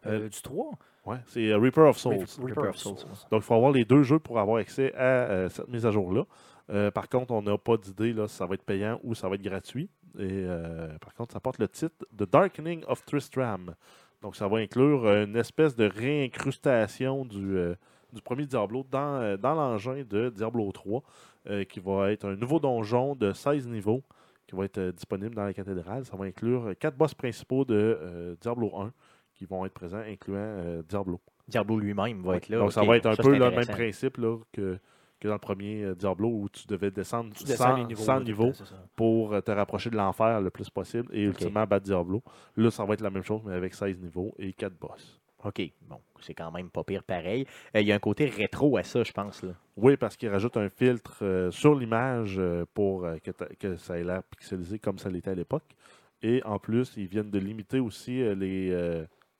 Euh, 0.05 0.19
Euh, 0.25 0.29
du 0.29 0.41
3. 0.41 0.71
Ouais, 1.05 1.17
c'est 1.25 1.49
euh, 1.49 1.57
Reaper 1.57 1.89
of 1.89 1.97
Souls. 1.97 2.25
Reaper 2.41 2.69
of 2.69 2.77
Souls. 2.77 2.95
Donc, 3.31 3.41
il 3.41 3.41
faut 3.41 3.55
avoir 3.55 3.71
les 3.71 3.83
deux 3.83 4.03
jeux 4.03 4.19
pour 4.19 4.39
avoir 4.39 4.57
accès 4.59 4.93
à 4.95 5.01
euh, 5.03 5.49
cette 5.49 5.67
mise 5.67 5.85
à 5.85 5.91
jour-là. 5.91 6.23
Euh, 6.69 6.91
par 6.91 7.09
contre, 7.09 7.33
on 7.33 7.41
n'a 7.41 7.57
pas 7.57 7.75
d'idée 7.77 8.13
là, 8.13 8.27
si 8.27 8.35
ça 8.35 8.45
va 8.45 8.53
être 8.53 8.63
payant 8.63 8.99
ou 9.03 9.15
ça 9.15 9.27
va 9.27 9.35
être 9.35 9.41
gratuit. 9.41 9.89
Et 10.17 10.21
euh, 10.45 10.97
par 10.99 11.13
contre, 11.15 11.33
ça 11.33 11.39
porte 11.39 11.57
le 11.59 11.67
titre 11.67 12.05
The 12.15 12.29
Darkening 12.29 12.83
of 12.87 13.03
Tristram. 13.05 13.73
Donc, 14.21 14.35
ça 14.35 14.47
va 14.47 14.57
inclure 14.57 15.05
euh, 15.05 15.25
une 15.25 15.35
espèce 15.35 15.75
de 15.75 15.85
réincrustation 15.85 17.23
du, 17.25 17.57
euh, 17.57 17.75
du 18.11 18.21
premier 18.21 18.45
Diablo 18.45 18.85
dans, 18.89 19.21
euh, 19.21 19.37
dans 19.37 19.53
l'engin 19.53 20.03
de 20.07 20.29
Diablo 20.29 20.71
3, 20.71 21.01
euh, 21.49 21.63
qui 21.63 21.79
va 21.79 22.11
être 22.11 22.25
un 22.25 22.35
nouveau 22.35 22.59
donjon 22.59 23.15
de 23.15 23.31
16 23.31 23.67
niveaux 23.67 24.03
qui 24.45 24.55
va 24.55 24.65
être 24.65 24.81
disponible 24.91 25.35
dans 25.35 25.45
la 25.45 25.53
cathédrale. 25.53 26.05
Ça 26.05 26.17
va 26.17 26.25
inclure 26.25 26.73
quatre 26.79 26.97
boss 26.97 27.13
principaux 27.13 27.65
de 27.65 28.35
Diablo 28.41 28.71
1 28.75 28.91
qui 29.35 29.45
vont 29.45 29.63
être 29.63 29.73
présents, 29.73 29.99
incluant 29.99 30.81
Diablo. 30.89 31.21
Diablo 31.47 31.77
lui-même 31.77 32.23
va 32.23 32.37
être 32.37 32.49
là. 32.49 32.57
Donc, 32.57 32.73
ça 32.73 32.83
va 32.83 32.97
être 32.97 33.05
un 33.05 33.15
Ça, 33.15 33.21
peu 33.21 33.37
le 33.37 33.51
même 33.51 33.67
principe 33.67 34.17
là, 34.17 34.37
que, 34.51 34.79
que 35.19 35.27
dans 35.27 35.33
le 35.35 35.39
premier 35.39 35.83
euh, 35.83 35.95
Diablo 35.95 36.27
où 36.29 36.49
tu 36.49 36.65
devais 36.67 36.91
descendre 36.91 37.31
Tu 37.33 37.41
100 37.41 37.45
descends 37.47 37.75
les 37.75 37.85
niveaux. 37.85 38.03
100 38.03 38.11
là, 38.13 38.19
tout 38.19 38.25
le 38.25 38.31
niveaux 38.31 38.45
temps, 38.47 38.53
c'est 38.53 38.65
ça. 38.65 38.83
pour 38.95 39.33
euh, 39.33 39.41
te 39.41 39.51
rapprocher 39.51 39.89
de 39.89 39.97
l'enfer 39.97 40.41
le 40.41 40.49
plus 40.49 40.69
possible 40.69 41.07
et 41.13 41.23
ultimement 41.23 41.65
battre 41.65 41.85
Diablo. 41.85 42.23
Là, 42.55 42.71
ça 42.71 42.85
va 42.85 42.93
être 42.93 43.01
la 43.01 43.09
même 43.09 43.23
chose, 43.23 43.41
mais 43.45 43.53
avec 43.53 43.73
16 43.73 43.99
niveaux 43.99 44.33
et 44.39 44.53
4 44.53 44.73
boss. 44.79 45.19
OK, 45.45 45.61
bon, 45.87 45.99
c'est 46.19 46.33
quand 46.33 46.51
même 46.51 46.69
pas 46.69 46.83
pire 46.83 47.01
pareil. 47.03 47.45
Euh, 47.75 47.79
Il 47.79 47.87
y 47.87 47.93
a 47.93 47.95
un 47.95 47.99
côté 47.99 48.25
rétro 48.25 48.75
à 48.75 48.83
ça, 48.83 49.03
je 49.03 49.11
pense. 49.13 49.41
Là. 49.43 49.53
Oui, 49.77 49.95
parce 49.95 50.17
qu'il 50.17 50.27
rajoute 50.29 50.57
un 50.57 50.67
filtre 50.67 51.19
euh, 51.21 51.49
sur 51.49 51.75
l'image 51.75 52.35
euh, 52.39 52.65
pour 52.73 53.07
que, 53.59 53.77
ça 53.77 53.97
ait 53.97 54.03
l'air 54.03 54.21
pixelisé 54.23 54.79
comme 54.79 54.97
ça 54.99 55.09
l'était 55.09 55.31
à 55.31 55.35
l'époque. 55.35 55.63
Et 56.21 56.43
en 56.43 56.59
plus, 56.59 56.91
ils 56.97 57.07
viennent 57.07 57.31
de 57.31 57.39
limiter 57.39 57.79
aussi 57.79 58.11
les, 58.35 58.71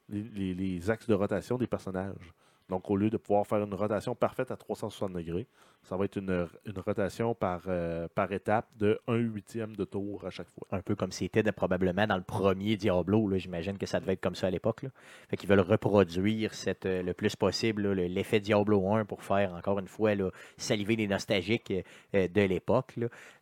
les, 0.08 0.24
les- 0.24 0.54
les 0.54 0.90
axes 0.90 1.08
de 1.08 1.14
rotation 1.14 1.58
des 1.58 1.68
personnages. 1.68 2.34
Donc, 2.70 2.90
au 2.90 2.96
lieu 2.96 3.10
de 3.10 3.18
pouvoir 3.18 3.46
faire 3.46 3.62
une 3.62 3.74
rotation 3.74 4.16
parfaite 4.16 4.52
à 4.52 4.56
360 4.56 5.12
degrés, 5.12 5.48
ça 5.84 5.98
va 5.98 6.06
être 6.06 6.18
une, 6.18 6.48
une 6.66 6.80
rotation 6.80 7.34
par, 7.34 7.62
euh, 7.68 8.08
par 8.14 8.32
étape 8.32 8.68
de 8.78 9.00
1 9.08 9.16
huitième 9.16 9.76
de 9.76 9.86
tour 9.86 10.24
à 10.26 10.30
chaque 10.30 10.50
fois. 10.50 10.68
Un 10.72 10.82
peu 10.82 10.96
comme 10.96 11.12
c'était 11.12 11.44
probablement 11.52 12.06
dans 12.06 12.18
le 12.18 12.22
premier 12.24 12.76
Diablo. 12.78 13.28
là. 13.28 13.38
J'imagine 13.38 13.78
que 13.78 13.86
ça 13.88 14.00
devait 14.00 14.14
être 14.14 14.22
comme 14.22 14.36
ça 14.36 14.48
à 14.48 14.50
l'époque. 14.52 14.86
Fait 15.30 15.38
qu'ils 15.38 15.50
veulent 15.50 15.60
reproduire 15.62 16.54
cette, 16.54 16.86
euh, 16.86 17.02
le 17.02 17.14
plus 17.14 17.36
possible 17.36 17.92
l'effet 17.94 18.40
Diablo 18.40 18.88
1 18.94 19.06
pour 19.06 19.24
faire, 19.24 19.54
encore 19.54 19.80
une 19.80 19.88
fois, 19.88 20.14
là, 20.16 20.30
saliver 20.58 20.96
les 20.96 21.08
nostalgiques 21.08 21.74
euh, 22.14 22.28
de 22.28 22.42
l'époque. 22.42 22.94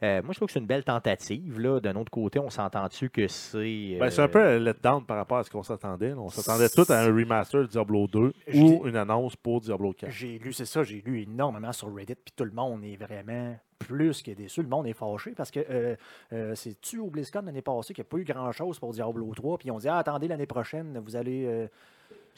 Euh, 0.04 0.22
moi, 0.24 0.32
je 0.32 0.38
trouve 0.38 0.48
que 0.48 0.54
c'est 0.54 0.60
une 0.60 0.66
belle 0.68 0.84
tentative. 0.86 1.60
D'un 1.82 1.96
autre 1.96 2.12
côté, 2.12 2.40
on 2.40 2.50
s'entend-tu 2.50 3.10
que 3.10 3.28
c'est. 3.28 3.98
Ben, 4.00 4.10
c'est 4.10 4.22
un 4.22 4.28
peu 4.28 4.42
un 4.42 4.60
letdown 4.60 5.04
par 5.06 5.18
rapport 5.18 5.40
à 5.40 5.44
ce 5.44 5.50
qu'on 5.50 5.64
s'attendait. 5.64 6.14
On 6.14 6.30
s'attendait 6.30 6.70
tout 6.70 6.86
à 6.90 7.00
un 7.00 7.08
remaster 7.08 7.62
de 7.64 7.68
Diablo 7.68 8.08
2 8.08 8.34
Je 8.48 8.58
ou 8.62 8.68
dis- 8.84 8.90
une 8.90 8.96
annonce 8.96 9.36
pour 9.36 9.60
Diablo 9.62 9.92
4. 9.94 10.12
J'ai 10.12 10.40
lu, 10.40 10.54
c'est 10.54 10.66
ça, 10.66 10.84
j'ai 10.84 11.02
lu 11.06 11.22
énormément 11.24 11.72
sur 11.74 11.94
Reddit, 11.94 12.16
puis 12.28 12.34
tout 12.36 12.44
le 12.44 12.52
monde 12.52 12.84
est 12.84 12.98
vraiment 12.98 13.56
plus 13.80 14.22
que 14.22 14.32
déçu. 14.32 14.62
Le 14.62 14.68
monde 14.68 14.86
est 14.86 14.92
fâché 14.92 15.32
parce 15.32 15.50
que 15.50 15.62
euh, 15.70 15.96
euh, 16.34 16.56
c'est-tu 16.56 17.00
au 17.00 17.10
BlizzCon 17.10 17.44
l'année 17.44 17.62
passée 17.62 17.94
qu'il 17.94 18.02
n'y 18.02 18.08
a 18.08 18.10
pas 18.10 18.18
eu 18.18 18.26
grand-chose 18.26 18.80
pour 18.80 18.92
Diablo 18.92 19.34
3, 19.34 19.60
puis 19.60 19.72
ont 19.72 19.78
dit 19.78 19.88
ah, 19.88 20.00
attendez 20.00 20.28
l'année 20.28 20.46
prochaine, 20.46 21.00
vous 21.00 21.16
allez. 21.16 21.70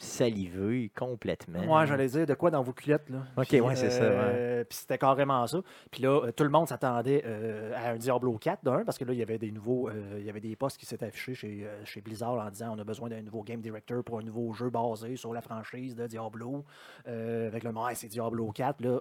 Saliver 0.04 0.90
complètement. 0.96 1.60
Ouais, 1.78 1.86
j'allais 1.86 2.06
dire 2.08 2.26
de 2.26 2.34
quoi 2.34 2.50
dans 2.50 2.62
vos 2.62 2.72
culottes. 2.72 3.08
Là? 3.10 3.18
Ok, 3.36 3.48
Puis, 3.48 3.60
ouais, 3.60 3.76
c'est 3.76 3.90
ça, 3.90 4.02
euh, 4.02 4.64
Puis 4.64 4.78
c'était 4.78 4.98
carrément 4.98 5.46
ça. 5.46 5.60
Puis 5.90 6.02
là, 6.02 6.20
euh, 6.24 6.32
tout 6.32 6.44
le 6.44 6.50
monde 6.50 6.68
s'attendait 6.68 7.22
euh, 7.26 7.72
à 7.76 7.90
un 7.90 7.96
Diablo 7.96 8.36
4 8.38 8.64
d'un, 8.64 8.84
parce 8.84 8.96
que 8.98 9.04
là, 9.04 9.12
il 9.12 9.18
y 9.18 9.22
avait 9.22 9.38
des 9.38 9.50
nouveaux. 9.52 9.88
euh, 9.88 10.16
il 10.18 10.24
y 10.24 10.30
avait 10.30 10.40
des 10.40 10.56
postes 10.56 10.78
qui 10.78 10.86
s'étaient 10.86 11.06
affichés 11.06 11.34
chez, 11.34 11.66
chez 11.84 12.00
Blizzard 12.00 12.34
en 12.34 12.50
disant 12.50 12.74
on 12.76 12.78
a 12.78 12.84
besoin 12.84 13.08
d'un 13.08 13.22
nouveau 13.22 13.42
game 13.42 13.60
director 13.60 14.02
pour 14.02 14.18
un 14.18 14.22
nouveau 14.22 14.52
jeu 14.52 14.70
basé 14.70 15.16
sur 15.16 15.32
la 15.32 15.40
franchise 15.42 15.94
de 15.94 16.06
Diablo. 16.06 16.64
Avec 17.06 17.64
le 17.64 17.70
ouais, 17.70 17.94
c'est 17.94 18.08
Diablo 18.08 18.50
4. 18.52 18.80
Là, 18.82 19.00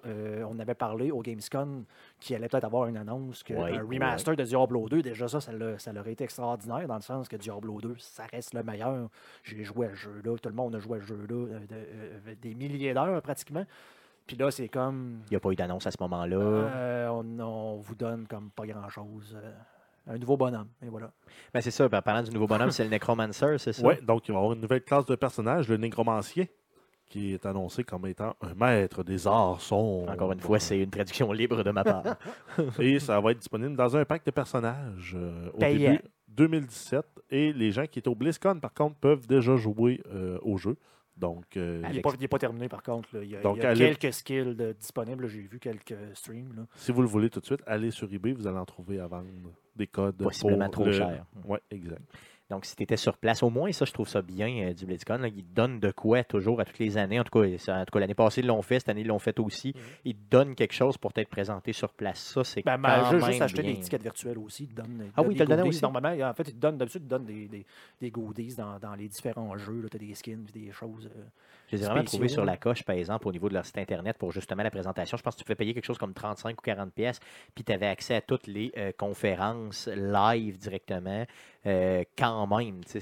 on 0.50 0.60
avait 0.60 0.76
parlé 0.76 1.12
au 1.12 1.22
Gamescom 1.22 1.86
qu'il 2.20 2.36
allait 2.36 2.48
peut-être 2.50 2.66
avoir 2.66 2.88
une 2.88 2.98
annonce 2.98 3.44
que 3.44 3.54
Ouais, 3.54 3.78
un 3.78 3.84
remaster 3.84 4.36
de 4.36 4.44
Diablo 4.44 4.88
2, 4.90 5.02
déjà 5.02 5.28
ça, 5.28 5.40
ça, 5.42 5.52
l'a- 5.52 5.78
ça 5.80 5.92
leur 5.94 6.08
été 6.08 6.24
extraordinaire 6.24 6.88
dans 6.88 6.96
le 6.96 7.02
sens 7.02 7.28
que 7.28 7.36
Diablo 7.38 7.80
2, 7.82 7.96
ça 8.00 8.24
reste 8.32 8.54
le 8.54 8.64
meilleur. 8.64 9.10
J'ai 9.44 9.64
joué 9.64 9.88
à 9.88 9.90
ce 9.92 9.96
jeu-là, 9.96 10.38
tout 10.38 10.50
le 10.50 10.56
monde 10.56 10.76
a 10.76 10.80
joué 10.80 10.89
à 10.96 11.02
ce 11.02 11.06
jeu-là, 11.08 11.36
euh, 11.36 11.60
de- 11.60 11.66
euh, 11.72 12.36
des 12.42 12.54
milliers 12.56 12.94
d'heures 12.94 13.22
pratiquement. 13.22 13.66
Puis 14.28 14.38
là, 14.38 14.52
c'est 14.52 14.68
comme. 14.70 15.22
Il 15.28 15.32
n'y 15.32 15.38
a 15.38 15.40
pas 15.40 15.50
eu 15.52 15.56
d'annonce 15.56 15.88
à 15.88 15.92
ce 15.92 15.98
moment-là. 16.02 16.36
euh, 16.38 17.08
on, 17.10 17.40
on 17.40 17.78
vous 17.78 17.96
donne 17.96 18.28
comme 18.28 18.50
pas 18.52 18.66
grand-chose. 18.68 19.36
euh, 19.42 19.52
un 20.08 20.18
nouveau 20.18 20.38
bonhomme. 20.38 20.70
Et 20.84 20.90
voilà. 20.90 21.12
Ben, 21.54 21.62
c'est 21.62 21.72
ça. 21.72 21.88
ben, 21.90 22.02
parlant 22.02 22.24
du 22.24 22.32
nouveau 22.32 22.48
bonhomme, 22.48 22.72
c'est 22.72 22.84
le 22.84 22.90
Necromancer, 22.90 23.58
c'est 23.60 23.74
ça? 23.74 23.86
Oui, 23.86 23.96
donc 24.02 24.28
il 24.28 24.32
va 24.32 24.38
y 24.38 24.42
avoir 24.42 24.54
une 24.54 24.62
nouvelle 24.62 24.84
classe 24.84 25.06
de 25.06 25.16
personnage, 25.16 25.68
le 25.68 25.78
négromancier, 25.78 26.50
qui 27.08 27.34
est 27.34 27.46
annoncé 27.46 27.84
comme 27.84 28.06
étant 28.08 28.36
un 28.42 28.54
maître 28.56 29.04
des 29.04 29.28
arts 29.28 29.62
sombres. 29.62 30.10
Encore 30.12 30.32
une 30.32 30.40
fois, 30.40 30.60
c'est 30.60 30.80
une 30.80 30.90
traduction 30.90 31.32
libre 31.32 31.64
de 31.64 31.72
ma 31.72 31.84
part. 31.84 32.04
Et 32.80 33.00
ça 33.00 33.20
va 33.20 33.32
être 33.32 33.40
disponible 33.40 33.76
dans 33.76 33.98
un 33.98 34.06
pack 34.06 34.26
de 34.26 34.32
personnages 34.32 35.16
euh, 35.16 35.50
au 35.54 35.58
Payant. 35.58 35.92
début 35.92 36.02
2017. 36.28 37.06
Et 37.32 37.54
les 37.54 37.72
gens 37.72 37.86
qui 37.86 38.00
étaient 38.00 38.08
au 38.10 38.16
BlizzCon, 38.16 38.60
par 38.60 38.74
contre, 38.74 38.96
peuvent 38.96 39.28
déjà 39.28 39.56
jouer 39.56 40.02
euh, 40.14 40.38
au 40.42 40.58
jeu. 40.58 40.78
Donc, 41.18 41.58
euh, 41.58 41.82
Il 41.90 41.96
n'est 42.22 42.28
pas, 42.30 42.40
terminé 42.40 42.70
par 42.70 42.82
contre. 42.82 43.10
là. 43.14 43.22
Il 43.24 43.30
y 43.30 43.36
a, 43.36 43.42
Donc, 43.42 43.58
il 43.58 43.64
y 43.64 43.66
a 43.66 43.70
allez- 43.72 43.94
quelques 43.96 44.14
skills 44.14 44.56
de- 44.56 44.72
disponibles. 44.72 45.28
J'ai 45.28 45.42
vu 45.42 45.60
quelques 45.60 45.94
streams. 46.14 46.54
là. 46.56 46.64
si 46.76 46.92
vous 46.94 47.02
le 47.02 47.08
voulez 47.10 47.30
tout 47.30 47.42
de 47.42 47.46
suite, 47.46 47.62
allez 47.68 47.92
sur 47.92 48.12
eBay, 48.12 48.32
vous 48.32 48.48
allez 48.48 48.58
en 48.58 48.66
trouver 48.66 49.00
à 49.00 49.08
vendre 49.08 49.28
des 49.76 49.88
codes. 49.88 50.16
Possiblement 50.18 50.66
pour 50.66 50.72
trop 50.72 50.86
le- 50.86 50.92
cher. 50.94 51.26
Oui, 51.46 51.58
exact. 51.72 52.02
Donc, 52.50 52.66
si 52.66 52.76
tu 52.76 52.82
étais 52.84 52.98
sur 52.98 53.18
place, 53.18 53.44
au 53.44 53.50
moins, 53.52 53.72
ça, 53.72 53.86
je 53.86 53.92
trouve 53.94 54.08
ça 54.10 54.22
bien 54.24 54.70
euh, 54.70 54.74
du 54.74 54.86
BlizzCon. 54.86 55.18
là. 55.20 55.28
Ils 55.28 55.44
te 55.44 55.54
donnent 55.54 55.80
de 55.80 55.92
quoi 55.92 56.24
toujours 56.24 56.60
à 56.60 56.66
toutes 56.66 56.80
les 56.80 56.98
années. 56.98 57.20
En 57.20 57.24
tout 57.24 57.40
cas, 57.40 57.46
en 57.48 57.86
tout 57.86 57.92
cas 57.92 58.00
l'année 58.00 58.16
passée, 58.16 58.42
ils 58.42 58.48
l'ont 58.48 58.62
fait. 58.64 58.80
Cette 58.80 58.90
année, 58.90 59.02
ils 59.02 59.08
l'ont 59.08 59.20
fait 59.20 59.40
aussi. 59.40 59.74
Ils 60.04 60.16
te 60.16 60.30
donnent 60.32 60.56
quelque 60.56 60.74
chose 60.74 60.98
pour 60.98 61.14
t'être 61.14 61.30
présenté 61.30 61.74
sur 61.74 61.94
place. 61.94 62.20
Ça, 62.20 62.44
c'est 62.44 62.64
Ben, 62.64 62.78
quand 62.78 62.82
ben, 62.82 63.04
juste, 63.04 63.14
même 63.22 63.24
juste 63.30 63.42
acheter 63.44 63.62
bien. 63.62 63.74
des 63.74 63.80
tickets 63.80 64.02
virtuels 64.02 64.38
aussi. 64.40 64.64
Ils 64.64 64.70
te 64.70 64.82
donnent, 64.82 65.04
ils 65.06 65.12
Ah 65.16 65.22
donnent 65.22 65.28
oui, 65.28 65.36
ils 65.36 65.38
te 65.38 65.44
goodies. 65.44 65.70
aussi? 65.70 65.82
Normalement, 65.84 66.28
en 66.30 66.34
fait, 66.34 66.44
ils 66.48 66.54
te 66.56 66.60
donnent, 66.60 66.78
d'habitude, 66.78 67.02
ils 67.04 67.06
te 67.06 67.10
donnent 67.10 67.26
des, 67.26 67.48
des, 67.48 67.66
des 68.02 68.12
goodies 68.12 68.56
dans, 68.56 68.80
dans 68.80 68.96
les 68.96 69.08
différents 69.08 69.56
jeux. 69.58 69.88
Tu 69.92 69.98
as 69.98 70.00
des 70.00 70.16
skins, 70.16 70.46
des 70.52 70.72
choses. 70.72 71.06
euh, 71.16 71.24
Je 71.68 71.76
les 71.76 71.84
ai 71.84 71.86
vraiment 71.86 72.04
trouvés 72.04 72.28
sur 72.30 72.46
la 72.46 72.58
coche, 72.58 72.84
par 72.84 72.96
exemple, 72.96 73.28
au 73.28 73.32
niveau 73.32 73.48
de 73.50 73.54
leur 73.54 73.66
site 73.66 73.78
Internet 73.78 74.18
pour 74.18 74.32
justement 74.32 74.64
la 74.64 74.72
présentation. 74.72 75.18
Je 75.18 75.22
pense 75.22 75.36
que 75.36 75.40
tu 75.40 75.46
pouvais 75.46 75.56
payer 75.56 75.76
quelque 75.76 75.86
chose 75.86 76.00
comme 76.00 76.14
35 76.16 76.60
ou 76.60 76.62
40 76.64 76.92
pièces, 76.94 77.20
puis 77.54 77.64
tu 77.64 77.72
avais 77.72 77.86
accès 77.88 78.16
à 78.16 78.22
toutes 78.22 78.48
les 78.48 78.72
euh, 78.78 78.92
conférences 78.98 79.88
live 79.88 80.58
directement. 80.58 81.26
Euh, 81.66 82.04
quand 82.18 82.48
même, 82.48 82.82
c'est- 82.86 83.00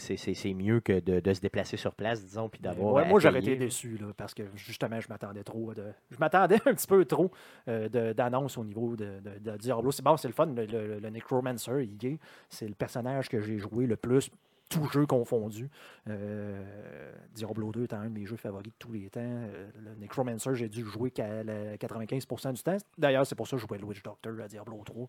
mieux 0.53 0.79
que 0.79 0.99
de, 0.99 1.19
de 1.19 1.33
se 1.33 1.39
déplacer 1.41 1.77
sur 1.77 1.93
place, 1.93 2.23
disons, 2.23 2.49
puis 2.49 2.59
d'avoir. 2.61 2.93
Ouais, 2.93 3.07
moi, 3.07 3.19
j'aurais 3.19 3.39
été 3.39 3.55
déçu 3.55 3.97
là, 3.97 4.07
parce 4.17 4.33
que 4.33 4.43
justement, 4.55 4.99
je 4.99 5.07
m'attendais 5.09 5.43
trop. 5.43 5.73
De... 5.73 5.83
Je 6.09 6.17
m'attendais 6.19 6.55
un 6.65 6.73
petit 6.73 6.87
peu 6.87 7.05
trop 7.05 7.31
euh, 7.67 8.13
d'annonces 8.13 8.57
au 8.57 8.63
niveau 8.63 8.95
de, 8.95 9.19
de- 9.19 9.51
de 9.51 9.57
Diablo. 9.57 9.91
C'est 9.91 10.03
bon, 10.03 10.17
c'est 10.17 10.27
le 10.27 10.33
fun. 10.33 10.47
Le, 10.47 10.65
le- 10.65 10.99
le 10.99 11.09
Necromancer, 11.09 11.83
il 12.01 12.05
est. 12.07 12.17
C'est 12.49 12.67
le 12.67 12.73
personnage 12.75 13.29
que 13.29 13.39
j'ai 13.41 13.57
joué 13.59 13.85
le 13.85 13.95
plus, 13.95 14.29
tout 14.69 14.85
jeu 14.89 15.05
confondu. 15.05 15.69
Euh, 16.09 17.11
Diablo 17.33 17.71
2 17.71 17.83
étant 17.83 17.97
un 17.97 18.05
de 18.05 18.13
mes 18.19 18.25
jeux 18.25 18.35
favoris 18.35 18.71
de 18.71 18.77
tous 18.79 18.91
les 18.91 19.09
temps. 19.09 19.21
Euh, 19.21 19.69
le 19.77 19.95
Necromancer, 19.95 20.55
j'ai 20.55 20.69
dû 20.69 20.83
jouer 20.85 21.11
qu'à 21.11 21.43
la 21.43 21.77
95% 21.77 22.53
du 22.53 22.63
temps. 22.63 22.77
D'ailleurs, 22.97 23.25
c'est 23.25 23.35
pour 23.35 23.47
ça 23.47 23.57
que 23.57 23.61
je 23.61 23.67
jouais 23.67 23.77
le 23.77 23.85
Witch 23.85 24.03
Doctor 24.03 24.33
à 24.41 24.47
Diablo 24.47 24.81
3. 24.85 25.07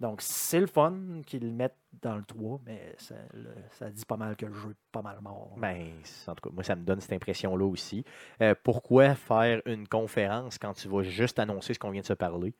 Donc, 0.00 0.20
c'est 0.22 0.60
le 0.60 0.66
fun 0.66 0.94
qu'ils 1.26 1.42
le 1.42 1.52
mettent 1.52 1.76
dans 2.02 2.16
le 2.16 2.24
3, 2.24 2.60
mais 2.66 2.94
ça, 2.98 3.90
dit 3.90 4.04
pas 4.04 4.16
mal 4.16 4.36
que 4.36 4.46
le 4.46 4.54
jeu 4.54 4.70
est 4.70 4.92
pas 4.92 5.02
mal 5.02 5.18
mort. 5.20 5.54
Ben, 5.56 5.92
en 6.26 6.34
tout 6.34 6.48
cas, 6.48 6.54
moi, 6.54 6.64
ça 6.64 6.76
me 6.76 6.84
donne 6.84 7.00
cette 7.00 7.12
impression-là 7.12 7.66
aussi. 7.66 8.04
Euh, 8.40 8.54
pourquoi 8.62 9.14
faire 9.14 9.60
une 9.66 9.88
conférence 9.88 10.58
quand 10.58 10.72
tu 10.74 10.88
vas 10.88 11.02
juste 11.02 11.38
annoncer 11.38 11.74
ce 11.74 11.78
qu'on 11.78 11.90
vient 11.90 12.02
de 12.02 12.06
se 12.06 12.12
parler? 12.12 12.54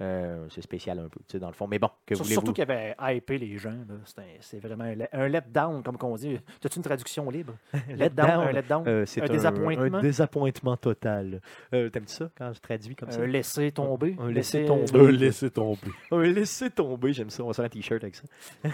Euh, 0.00 0.46
c'est 0.50 0.60
spécial 0.60 0.98
un 0.98 1.08
peu, 1.08 1.20
tu 1.20 1.32
sais, 1.32 1.38
dans 1.38 1.46
le 1.46 1.52
fond. 1.52 1.68
Mais 1.68 1.78
bon, 1.78 1.88
que 2.04 2.14
voulez-vous? 2.14 2.32
Surtout 2.32 2.52
qu'il 2.52 2.66
y 2.68 2.70
avait 2.72 2.96
hypé 3.16 3.38
les 3.38 3.56
gens. 3.58 3.70
là. 3.70 3.94
C'est 4.04 4.18
un- 4.18 4.24
C'est 4.40 4.58
vraiment 4.58 4.82
un, 4.82 4.94
let- 4.96 5.08
un 5.12 5.28
letdown, 5.28 5.84
comme 5.84 5.96
qu'on 5.96 6.16
dit. 6.16 6.36
As-tu 6.64 6.78
une 6.78 6.82
traduction 6.82 7.30
libre? 7.30 7.54
letdown, 7.88 8.48
un 8.48 8.50
letdown. 8.52 8.88
Euh, 8.88 9.06
c'est 9.06 9.22
un 9.22 9.26
désappointement? 9.26 9.98
Un 9.98 10.02
désappointement 10.02 10.76
total. 10.76 11.40
Euh, 11.72 11.90
T'aimes 11.90 12.08
ça 12.08 12.28
quand 12.36 12.52
je 12.52 12.58
traduis 12.60 12.96
comme 12.96 13.12
ça? 13.12 13.20
un 13.20 13.26
laisser 13.26 13.70
tomber. 13.70 14.16
Un 14.18 14.32
laisser 14.32 14.62
Laisser- 14.62 14.66
tomber. 14.66 14.98
Euh, 15.06 15.10
laissez 15.12 15.50
tomber. 15.50 15.80
Un 16.10 16.22
laisser 16.24 16.70
tomber, 16.70 17.12
j'aime 17.12 17.30
ça. 17.30 17.44
On 17.44 17.46
va 17.46 17.52
se 17.52 17.56
faire 17.62 17.66
un 17.66 17.68
t-shirt 17.68 18.02
avec 18.02 18.16
ça. 18.16 18.24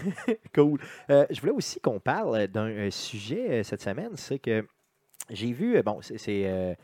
cool. 0.54 0.80
Euh, 1.10 1.26
je 1.28 1.38
voulais 1.40 1.52
aussi 1.52 1.80
qu'on 1.80 2.00
parle 2.00 2.46
d'un 2.46 2.90
sujet 2.90 3.62
cette 3.62 3.82
semaine. 3.82 4.12
C'est 4.14 4.38
que 4.38 4.66
j'ai 5.28 5.52
vu, 5.52 5.82
bon, 5.82 6.00
c'est- 6.00 6.16
c'est. 6.16 6.44
euh, 6.46 6.74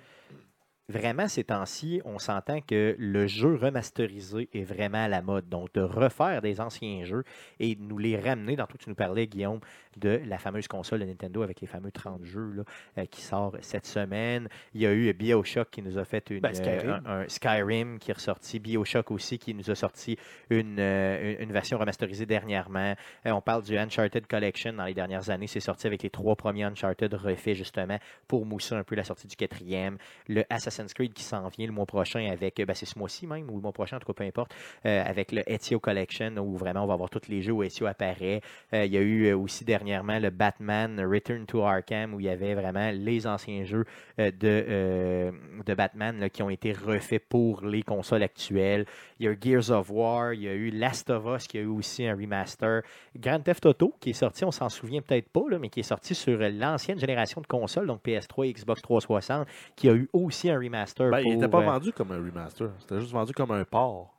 Vraiment, 0.88 1.26
ces 1.26 1.42
temps-ci, 1.42 2.00
on 2.04 2.20
s'entend 2.20 2.60
que 2.60 2.94
le 2.96 3.26
jeu 3.26 3.56
remasterisé 3.56 4.48
est 4.54 4.62
vraiment 4.62 5.02
à 5.02 5.08
la 5.08 5.20
mode. 5.20 5.48
Donc, 5.48 5.74
de 5.74 5.80
refaire 5.80 6.40
des 6.42 6.60
anciens 6.60 7.02
jeux 7.04 7.24
et 7.58 7.74
de 7.74 7.82
nous 7.82 7.98
les 7.98 8.16
ramener, 8.16 8.54
dans 8.54 8.66
tout, 8.68 8.78
tu 8.78 8.88
nous 8.88 8.94
parlais, 8.94 9.26
Guillaume, 9.26 9.58
de 9.96 10.20
la 10.26 10.38
fameuse 10.38 10.68
console 10.68 11.00
de 11.00 11.06
Nintendo 11.06 11.42
avec 11.42 11.60
les 11.60 11.66
fameux 11.66 11.90
30 11.90 12.22
jeux 12.24 12.52
là, 12.52 12.62
euh, 12.98 13.06
qui 13.06 13.20
sort 13.22 13.56
cette 13.62 13.86
semaine. 13.86 14.46
Il 14.74 14.80
y 14.82 14.86
a 14.86 14.92
eu 14.92 15.12
Bioshock 15.12 15.70
qui 15.70 15.82
nous 15.82 15.98
a 15.98 16.04
fait 16.04 16.30
une, 16.30 16.38
Ben, 16.38 16.54
Skyrim. 16.54 16.88
euh, 16.88 16.98
un, 17.04 17.20
un 17.22 17.28
Skyrim 17.28 17.98
qui 17.98 18.12
est 18.12 18.14
ressorti. 18.14 18.60
Bioshock 18.60 19.10
aussi 19.10 19.40
qui 19.40 19.54
nous 19.54 19.68
a 19.68 19.74
sorti 19.74 20.16
une, 20.50 20.76
euh, 20.78 21.34
une- 21.40 21.50
version 21.50 21.78
remasterisée 21.78 22.26
dernièrement. 22.26 22.94
On 23.24 23.40
parle 23.40 23.64
du 23.64 23.76
Uncharted 23.76 24.26
Collection 24.28 24.74
dans 24.74 24.84
les 24.84 24.94
dernières 24.94 25.30
années. 25.30 25.46
C'est 25.48 25.58
sorti 25.58 25.88
avec 25.88 26.02
les 26.04 26.10
trois 26.10 26.36
premiers 26.36 26.62
Uncharted 26.64 27.12
refaits 27.14 27.54
justement 27.56 27.98
pour 28.28 28.46
mousser 28.46 28.76
un 28.76 28.84
peu 28.84 28.94
la 28.94 29.02
sortie 29.04 29.26
du 29.26 29.34
quatrième. 29.34 29.96
Le 30.28 30.44
Assassin's 30.50 30.75
Creed 30.94 31.12
qui 31.12 31.22
s'en 31.22 31.48
vient 31.48 31.66
le 31.66 31.72
mois 31.72 31.86
prochain 31.86 32.28
avec, 32.30 32.60
euh, 32.60 32.64
ben, 32.64 32.74
c'est 32.74 32.86
ce 32.86 32.98
mois-ci 32.98 33.26
même 33.26 33.48
ou 33.50 33.56
le 33.56 33.62
mois 33.62 33.72
prochain, 33.72 33.96
en 33.96 34.00
tout 34.00 34.06
cas 34.06 34.12
peu 34.12 34.24
importe, 34.24 34.54
euh, 34.84 35.02
avec 35.04 35.32
le 35.32 35.42
Ezio 35.50 35.80
Collection 35.80 36.36
où 36.38 36.56
vraiment 36.56 36.84
on 36.84 36.86
va 36.86 36.94
avoir 36.94 37.10
tous 37.10 37.28
les 37.28 37.42
jeux 37.42 37.52
où 37.52 37.62
Ezio 37.62 37.86
apparaît. 37.86 38.40
Euh, 38.72 38.84
il 38.84 38.92
y 38.92 38.96
a 38.96 39.00
eu 39.00 39.32
aussi 39.32 39.64
dernièrement 39.64 40.18
le 40.18 40.30
Batman 40.30 41.00
Return 41.00 41.46
to 41.46 41.62
Arkham 41.62 42.14
où 42.14 42.20
il 42.20 42.26
y 42.26 42.28
avait 42.28 42.54
vraiment 42.54 42.90
les 42.92 43.26
anciens 43.26 43.64
jeux 43.64 43.84
de, 44.18 45.32
de 45.64 45.74
Batman 45.74 46.28
qui 46.30 46.42
ont 46.42 46.50
été 46.50 46.72
refaits 46.72 47.22
pour 47.28 47.64
les 47.64 47.82
consoles 47.82 48.22
actuelles. 48.22 48.86
Il 49.18 49.24
y 49.24 49.28
a 49.28 49.32
eu 49.32 49.38
Gears 49.40 49.70
of 49.70 49.90
War, 49.90 50.34
il 50.34 50.42
y 50.42 50.48
a 50.48 50.52
eu 50.52 50.70
Last 50.70 51.08
of 51.10 51.24
Us 51.26 51.46
qui 51.46 51.56
a 51.58 51.62
eu 51.62 51.66
aussi 51.66 52.06
un 52.06 52.14
remaster. 52.14 52.82
Grand 53.16 53.40
Theft 53.40 53.64
Auto 53.66 53.94
qui 53.98 54.10
est 54.10 54.14
sorti, 54.14 54.44
on 54.44 54.50
s'en 54.50 54.68
souvient 54.68 55.00
peut-être 55.00 55.28
pas, 55.30 55.42
là, 55.48 55.58
mais 55.58 55.68
qui 55.70 55.80
est 55.80 55.84
sorti 55.84 56.14
sur 56.14 56.38
l'ancienne 56.38 56.98
génération 56.98 57.40
de 57.40 57.46
consoles, 57.46 57.86
donc 57.86 58.02
PS3 58.04 58.46
et 58.48 58.52
Xbox 58.52 58.82
360, 58.82 59.46
qui 59.74 59.88
a 59.88 59.94
eu 59.94 60.08
aussi 60.12 60.50
un 60.50 60.58
remaster. 60.58 61.10
Ben, 61.10 61.20
il 61.20 61.34
n'était 61.36 61.48
pas 61.48 61.60
euh, 61.62 61.66
vendu 61.66 61.92
comme 61.92 62.12
un 62.12 62.16
remaster. 62.18 62.70
C'était 62.80 63.00
juste 63.00 63.12
vendu 63.12 63.32
comme 63.32 63.50
un 63.52 63.64
port. 63.64 64.12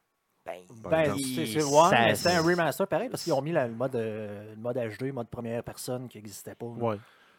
ben, 0.46 0.62
Ben, 0.90 1.14
c'est 1.18 1.64
ouais, 1.64 2.36
un 2.36 2.42
remaster 2.42 2.88
pareil 2.88 3.10
parce 3.10 3.24
qu'ils 3.24 3.34
ont 3.34 3.42
mis 3.42 3.52
la- 3.52 3.68
le 3.68 3.74
mode, 3.74 3.96
euh, 3.96 4.54
le 4.56 4.62
mode 4.62 4.78
HD, 4.78 5.02
le 5.08 5.12
mode 5.14 5.28
première 5.28 5.62
personne 5.64 6.08
qui 6.08 6.18
n'existait 6.18 6.56
pas. 6.56 6.66
Ouais. 6.66 6.96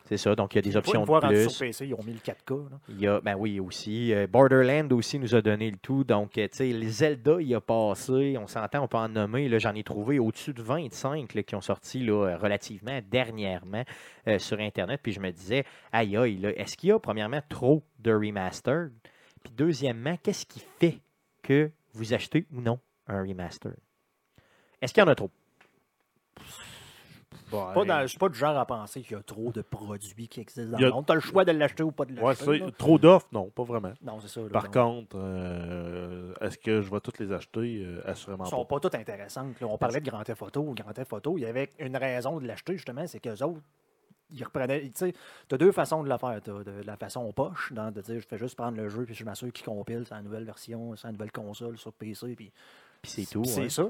C'est 0.09 0.17
ça, 0.17 0.35
donc 0.35 0.55
il 0.55 0.57
y 0.57 0.59
a 0.61 0.63
des 0.63 0.75
options 0.75 1.05
de 1.05 1.27
plus. 1.29 1.51
sur 1.51 1.59
PC, 1.67 1.87
ils 1.89 1.93
ont 1.93 2.03
mis 2.03 2.15
le 2.15 2.19
4K. 2.21 2.71
là. 2.71 2.79
Il 2.89 2.99
y 2.99 3.07
a, 3.07 3.21
ben 3.21 3.35
oui, 3.37 3.61
aussi. 3.61 4.15
euh, 4.15 4.27
Borderland 4.27 4.91
aussi 4.95 5.19
nous 5.19 5.35
a 5.35 5.43
donné 5.43 5.71
le 5.71 5.77
tout. 5.77 6.03
Donc, 6.03 6.39
euh, 6.39 6.49
tu 6.49 6.57
sais, 6.57 6.67
les 6.73 6.89
Zelda, 6.89 7.37
il 7.43 7.55
a 7.55 7.61
passé. 7.61 8.37
On 8.41 8.47
s'entend, 8.47 8.85
on 8.85 8.89
peut 8.89 8.97
en 8.97 9.11
nommer. 9.11 9.59
J'en 9.61 9.75
ai 9.75 9.83
trouvé 9.83 10.19
au-dessus 10.19 10.55
de 10.55 10.63
25 10.63 11.35
là, 11.35 11.43
qui 11.43 11.55
ont 11.57 11.61
sorti 11.61 11.99
là, 12.01 12.25
euh, 12.27 12.37
relativement 12.39 13.01
dernièrement 13.11 13.85
euh, 14.29 14.39
sur 14.39 14.59
Internet. 14.61 15.01
Puis 15.03 15.13
je 15.13 15.21
me 15.21 15.31
disais, 15.31 15.65
aïe, 15.93 16.17
aïe, 16.17 16.39
là, 16.39 16.53
est-ce 16.57 16.79
qu'il 16.79 16.89
y 16.89 16.93
a, 16.93 16.99
premièrement, 16.99 17.43
trop 17.47 17.83
de 17.99 18.11
remastered? 18.15 18.93
Puis 19.45 19.53
deuxièmement, 19.55 20.17
qu'est-ce 20.23 20.47
qui 20.47 20.63
fait 20.81 21.01
que 21.43 21.71
vous 21.93 22.15
achetez 22.15 22.47
ou 22.55 22.63
non 22.63 22.79
un 23.09 23.21
remaster? 23.21 23.73
Est-ce 24.81 24.95
qu'il 24.95 25.03
y 25.03 25.05
en 25.05 25.09
a 25.11 25.15
trop? 25.15 25.31
Pas 27.51 27.85
dans- 27.85 28.03
Je 28.03 28.07
suis 28.07 28.19
pas 28.19 28.29
du 28.29 28.39
genre 28.39 28.57
à 28.57 28.67
penser 28.67 29.03
qu'il 29.03 29.13
y 29.17 29.21
a 29.21 29.23
trop 29.23 29.51
de 29.53 29.63
produits 29.63 30.29
qui 30.29 30.41
existent 30.41 30.73
dans 30.73 30.79
Il 30.79 30.85
a- 30.85 30.89
le 30.89 30.93
monde. 30.93 31.07
Tu 31.07 31.13
as 31.13 31.15
le 31.17 31.21
choix 31.21 31.45
de 31.45 31.53
l'acheter 31.53 31.83
ou 31.83 31.91
pas 31.93 32.05
de 32.05 32.15
l'acheter. 32.15 32.65
trop 32.79 32.99
d'offres, 32.99 33.29
non, 33.33 33.51
pas 33.51 33.63
vraiment. 33.65 33.93
non, 34.03 34.21
c'est 34.21 34.29
ça. 34.29 34.41
là. 34.41 34.49
Par 34.51 34.71
contre, 34.71 35.17
euh, 35.17 36.35
est-ce 36.41 36.59
que 36.59 36.81
je 36.83 36.91
vais 36.91 37.01
toutes 37.01 37.19
les 37.19 37.33
acheter? 37.33 37.83
Euh, 37.85 38.01
assurément 38.05 38.45
Elles 38.45 38.51
sont 38.51 38.65
pas. 38.65 38.77
pas 38.77 38.81
toutes 38.81 38.95
intéressantes. 38.95 39.61
là. 39.61 39.67
On 39.69 39.79
parlait 39.79 40.01
de 40.01 40.09
Grand 40.11 40.23
Theft 40.23 40.43
Auto. 40.43 40.63
Grand 40.75 40.93
Theft 40.93 41.13
Auto, 41.13 41.39
il 41.39 41.43
y 41.43 41.47
avait 41.47 41.71
une 41.79 41.97
raison 41.97 42.39
de 42.41 42.47
l'acheter, 42.47 42.75
justement, 42.75 43.07
c'est 43.07 43.21
qu'eux 43.21 43.43
autres, 43.43 43.61
ils 44.31 44.45
reprenaient. 44.45 44.83
Tu 44.83 44.91
sais, 44.95 45.15
tu 45.49 45.55
as 45.55 45.59
deux 45.59 45.73
façons 45.73 46.03
de 46.03 46.09
la 46.09 46.19
faire. 46.19 46.41
Tu 46.43 46.51
de 46.51 46.83
la 46.85 46.97
façon 46.97 47.33
poche, 47.33 47.73
dans, 47.73 47.91
de 47.91 48.01
dire 48.03 48.21
je 48.21 48.27
fais 48.27 48.39
juste 48.39 48.57
prendre 48.57 48.77
le 48.77 48.89
jeu 48.89 49.05
puis 49.05 49.15
je 49.15 49.25
m'assure 49.25 49.51
qu'il 49.53 49.65
compile 49.65 50.05
sa 50.07 50.21
nouvelle 50.21 50.45
version, 50.45 50.95
sa 50.97 51.11
nouvelle 51.11 51.33
console 51.33 51.79
sur 51.79 51.93
PC. 51.93 52.35
Puis 52.37 52.53
Puis 53.03 53.11
c'est 53.11 53.25
tout. 53.27 53.45
c'est 53.45 53.69
ça. 53.71 53.89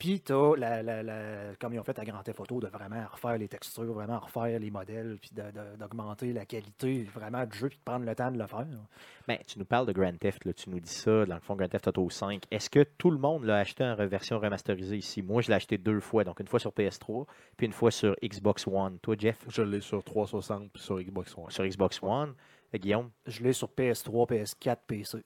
Puis 0.00 0.20
tu 0.22 0.32
as, 0.32 0.56
la, 0.56 0.82
la- 0.82 1.02
la- 1.04 1.54
comme 1.60 1.74
ils 1.74 1.78
ont 1.78 1.84
fait 1.84 1.96
à 1.98 2.04
Grand 2.04 2.22
Theft 2.22 2.40
Auto, 2.40 2.58
de 2.60 2.66
vraiment 2.68 3.04
refaire 3.12 3.38
les 3.38 3.46
textures, 3.46 3.84
vraiment 3.92 4.18
refaire 4.18 4.58
les 4.58 4.70
modèles, 4.70 5.18
puis 5.20 5.30
de- 5.32 5.42
de- 5.42 5.76
d'augmenter 5.78 6.32
la 6.32 6.44
qualité 6.46 7.04
vraiment 7.14 7.44
du 7.46 7.56
jeu, 7.56 7.68
puis 7.68 7.78
de 7.78 7.82
prendre 7.84 8.04
le 8.06 8.14
temps 8.16 8.32
de 8.32 8.38
le 8.38 8.46
faire. 8.46 8.66
Ben, 9.28 9.38
tu 9.46 9.58
nous 9.58 9.64
parles 9.64 9.86
de 9.86 9.92
Grand 9.92 10.18
Theft, 10.18 10.44
là, 10.46 10.52
tu 10.54 10.70
nous 10.70 10.80
dis 10.80 10.90
ça, 10.92 11.24
dans 11.26 11.34
le 11.34 11.40
fond, 11.40 11.54
Grand 11.54 11.68
Theft 11.68 11.86
Auto 11.88 12.10
5. 12.10 12.42
Est-ce 12.50 12.68
que 12.70 12.82
tout 12.82 13.10
le 13.10 13.18
monde 13.18 13.44
l'a 13.44 13.58
acheté 13.58 13.84
en 13.84 13.94
version 13.94 14.40
remasterisée 14.40 14.96
ici? 14.96 15.22
Moi, 15.22 15.42
je 15.42 15.48
l'ai 15.48 15.54
acheté 15.54 15.76
deux 15.78 16.00
fois, 16.00 16.24
donc 16.24 16.40
une 16.40 16.48
fois 16.48 16.58
sur 16.58 16.72
PS3, 16.72 17.26
puis 17.56 17.66
une 17.66 17.72
fois 17.72 17.90
sur 17.90 18.16
Xbox 18.24 18.66
One. 18.66 18.98
Toi, 19.00 19.14
Jeff, 19.18 19.44
Je 19.48 19.62
l'ai 19.62 19.80
sur 19.82 20.02
360 20.02 20.72
puis 20.72 20.82
sur 20.82 20.98
Xbox 20.98 21.36
One. 21.36 21.50
sur 21.50 21.64
Xbox 21.66 22.02
One. 22.02 22.34
Euh, 22.74 22.78
Guillaume, 22.78 23.10
Je 23.26 23.42
l'ai 23.42 23.52
sur 23.52 23.68
PS3, 23.68 24.26
PS4, 24.26 24.78
PC. 24.86 25.18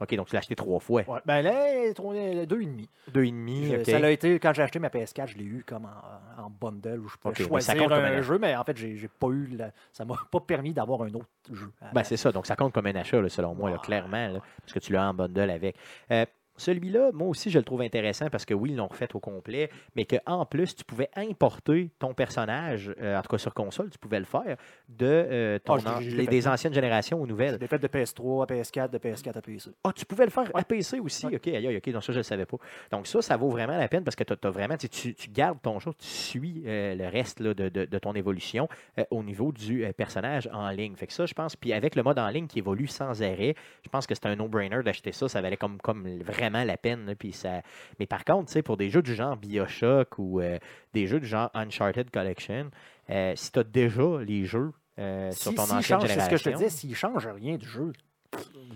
OK, 0.00 0.14
donc 0.16 0.28
tu 0.28 0.34
l'as 0.34 0.38
acheté 0.38 0.56
trois 0.56 0.80
fois. 0.80 1.02
Ouais. 1.06 1.20
Ben 1.26 1.42
là, 1.42 1.92
trois- 1.94 2.14
deux 2.14 2.62
et 2.62 2.66
demi. 2.66 2.88
Deux 3.12 3.24
et 3.24 3.30
demi, 3.30 3.66
Je- 3.66 3.76
OK. 3.76 3.84
Ça 3.86 3.98
l'a 3.98 4.10
été, 4.10 4.38
quand 4.38 4.52
j'ai 4.54 4.62
acheté 4.62 4.78
ma 4.78 4.88
PS4, 4.88 5.26
je 5.28 5.36
l'ai 5.36 5.44
eu 5.44 5.62
comme 5.66 5.84
en, 5.86 6.42
en 6.44 6.50
bundle 6.50 7.00
où 7.00 7.08
je 7.08 7.16
pouvais 7.16 7.32
Ok, 7.32 7.50
mais 7.52 7.60
ça 7.60 7.72
choisir 7.74 7.76
compte 7.88 7.88
comme 7.96 8.04
un 8.04 8.18
un- 8.18 8.22
jeu, 8.22 8.38
mais 8.38 8.56
en 8.56 8.64
fait, 8.64 8.76
j'ai 8.76 8.96
j'ai 8.96 9.08
pas 9.08 9.28
eu 9.28 9.46
la- 9.56 9.70
ça 9.92 10.04
m'a 10.04 10.14
pas 10.30 10.40
permis 10.40 10.72
d'avoir 10.72 11.02
un 11.02 11.12
autre 11.14 11.26
jeu. 11.52 11.70
Ben, 11.92 12.02
c'est 12.02 12.16
ça, 12.16 12.32
donc 12.32 12.46
ça 12.46 12.56
compte 12.56 12.72
comme 12.72 12.86
un 12.86 12.94
achat, 12.96 13.20
là, 13.20 13.28
selon 13.28 13.54
moi, 13.54 13.68
là, 13.70 13.76
Ouais. 13.76 13.82
clairement, 13.82 14.28
là, 14.28 14.40
parce 14.62 14.72
que 14.72 14.78
tu 14.78 14.92
l'as 14.92 15.08
en 15.10 15.14
bundle 15.14 15.50
avec. 15.50 15.76
Euh, 16.10 16.24
celui-là, 16.60 17.10
moi 17.12 17.26
aussi, 17.28 17.50
je 17.50 17.58
le 17.58 17.64
trouve 17.64 17.80
intéressant 17.82 18.28
parce 18.30 18.44
que 18.44 18.54
oui, 18.54 18.70
ils 18.70 18.76
l'ont 18.76 18.86
refait 18.86 19.08
au 19.14 19.20
complet, 19.20 19.70
mais 19.96 20.04
qu'en 20.04 20.44
plus, 20.46 20.76
tu 20.76 20.84
pouvais 20.84 21.08
importer 21.16 21.90
ton 21.98 22.14
personnage, 22.14 22.92
euh, 23.00 23.18
en 23.18 23.22
tout 23.22 23.28
cas 23.30 23.38
sur 23.38 23.54
console, 23.54 23.90
tu 23.90 23.98
pouvais 23.98 24.18
le 24.18 24.24
faire, 24.24 24.56
de 24.88 25.06
euh, 25.06 25.58
ton 25.58 25.76
Ah, 25.84 25.96
an- 25.96 26.00
les- 26.00 26.26
des 26.26 26.46
anciennes 26.48 26.74
générations 26.74 27.20
aux 27.20 27.26
nouvelles. 27.26 27.56
l'ai 27.60 27.66
fait 27.66 27.78
de 27.78 27.86
PS3 27.88 28.42
à 28.44 28.46
PS4, 28.46 28.90
de 28.90 28.98
PS4 28.98 29.36
à 29.38 29.42
PC. 29.42 29.70
Ah, 29.84 29.92
tu 29.94 30.04
pouvais 30.04 30.24
le 30.24 30.30
faire 30.30 30.50
à 30.54 30.62
PC 30.64 31.00
aussi? 31.00 31.26
Ouais. 31.26 31.36
OK, 31.36 31.48
aïe, 31.48 31.76
OK, 31.76 31.90
donc 31.90 32.02
ça, 32.04 32.12
je 32.12 32.18
ne 32.18 32.20
le 32.20 32.24
savais 32.24 32.46
pas. 32.46 32.56
Donc 32.92 33.06
ça, 33.06 33.22
ça 33.22 33.36
vaut 33.36 33.48
vraiment 33.50 33.76
la 33.78 33.88
peine 33.88 34.04
parce 34.04 34.16
que 34.16 34.24
tu 34.24 34.34
as, 34.42 34.50
vraiment, 34.50 34.76
tu, 34.76 34.82
sais, 34.86 34.88
tu- 34.88 35.14
tu 35.14 35.30
gardes 35.30 35.58
ton 35.62 35.78
jeu, 35.80 35.92
tu 35.98 36.06
suis 36.06 36.62
euh, 36.66 36.94
le 36.94 37.06
reste 37.08 37.40
là, 37.40 37.54
de, 37.54 37.68
de- 37.68 37.84
de 37.86 37.98
ton 37.98 38.12
évolution 38.14 38.68
au 39.10 39.22
niveau 39.22 39.52
du 39.52 39.84
personnage 39.96 40.48
en 40.52 40.68
ligne. 40.70 40.94
Fait 40.96 41.06
que 41.06 41.12
ça, 41.12 41.26
je 41.26 41.34
pense, 41.34 41.56
puis 41.56 41.72
avec 41.72 41.94
le 41.94 42.02
mode 42.02 42.18
en 42.18 42.28
ligne 42.28 42.46
qui 42.46 42.58
évolue 42.58 42.86
sans 42.86 43.22
arrêt, 43.22 43.54
je 43.84 43.88
pense 43.88 44.06
que 44.06 44.14
c'est 44.14 44.26
un 44.26 44.36
no-brainer 44.36 44.82
d'acheter 44.82 45.12
ça. 45.12 45.28
Ça 45.28 45.40
valait 45.40 45.56
comme, 45.56 45.78
comme 45.80 46.06
vraiment 46.22 46.49
la 46.52 46.76
peine. 46.76 47.06
là, 47.06 47.14
puis 47.14 47.32
ça... 47.32 47.62
Mais 47.98 48.06
par 48.06 48.24
contre, 48.24 48.46
tu 48.46 48.52
sais, 48.54 48.62
pour 48.62 48.76
des 48.76 48.90
jeux 48.90 49.02
du 49.02 49.14
genre 49.14 49.36
Bioshock 49.36 50.18
ou 50.18 50.40
euh, 50.40 50.58
des 50.92 51.06
jeux 51.06 51.20
du 51.20 51.26
genre 51.26 51.50
Uncharted 51.54 52.10
Collection, 52.10 52.70
euh, 53.10 53.32
si 53.36 53.52
tu 53.52 53.58
as 53.58 53.64
déjà 53.64 54.18
les 54.26 54.44
jeux 54.44 54.72
euh, 54.98 55.30
sur 55.32 55.50
Si- 55.52 55.56
ton 55.56 55.64
s'il 55.66 55.74
ancienne 55.76 56.00
change- 56.00 56.08
C'est 56.10 56.20
ce 56.20 56.30
que 56.30 56.36
je 56.36 56.44
te 56.44 56.50
disais, 56.50 56.68
s'il 56.68 56.94
change 56.94 57.26
rien 57.26 57.56
du 57.56 57.66
jeu, 57.66 57.92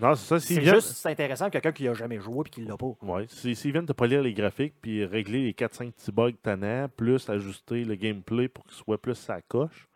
Non, 0.01 0.15
c'est 0.15 0.25
ça. 0.27 0.39
C'est 0.39 0.61
juste 0.61 0.93
c'est 0.97 1.09
intéressant 1.09 1.49
quelqu'un 1.49 1.71
qui 1.71 1.87
a 1.87 1.93
jamais 1.93 2.19
joué 2.19 2.43
et 2.45 2.49
qui 2.49 2.61
l'a 2.65 2.75
pas. 2.75 2.93
ouais, 3.03 3.25
si- 3.29 3.55
s'ils 3.55 3.71
viennent 3.71 3.85
de 3.85 3.93
polir 3.93 4.21
les 4.21 4.33
graphiques 4.33 4.73
puis 4.81 5.05
régler 5.05 5.43
les 5.43 5.53
4-5 5.53 5.91
petits 5.93 6.11
bugs 6.11 6.31
tannants, 6.43 6.87
plus 6.97 7.29
ajuster 7.29 7.85
le 7.85 7.95
gameplay 7.95 8.49
pour 8.49 8.65
qu'il 8.65 8.73
soit 8.75 9.01
plus 9.01 9.15
sa 9.15 9.41
coche, 9.41 9.87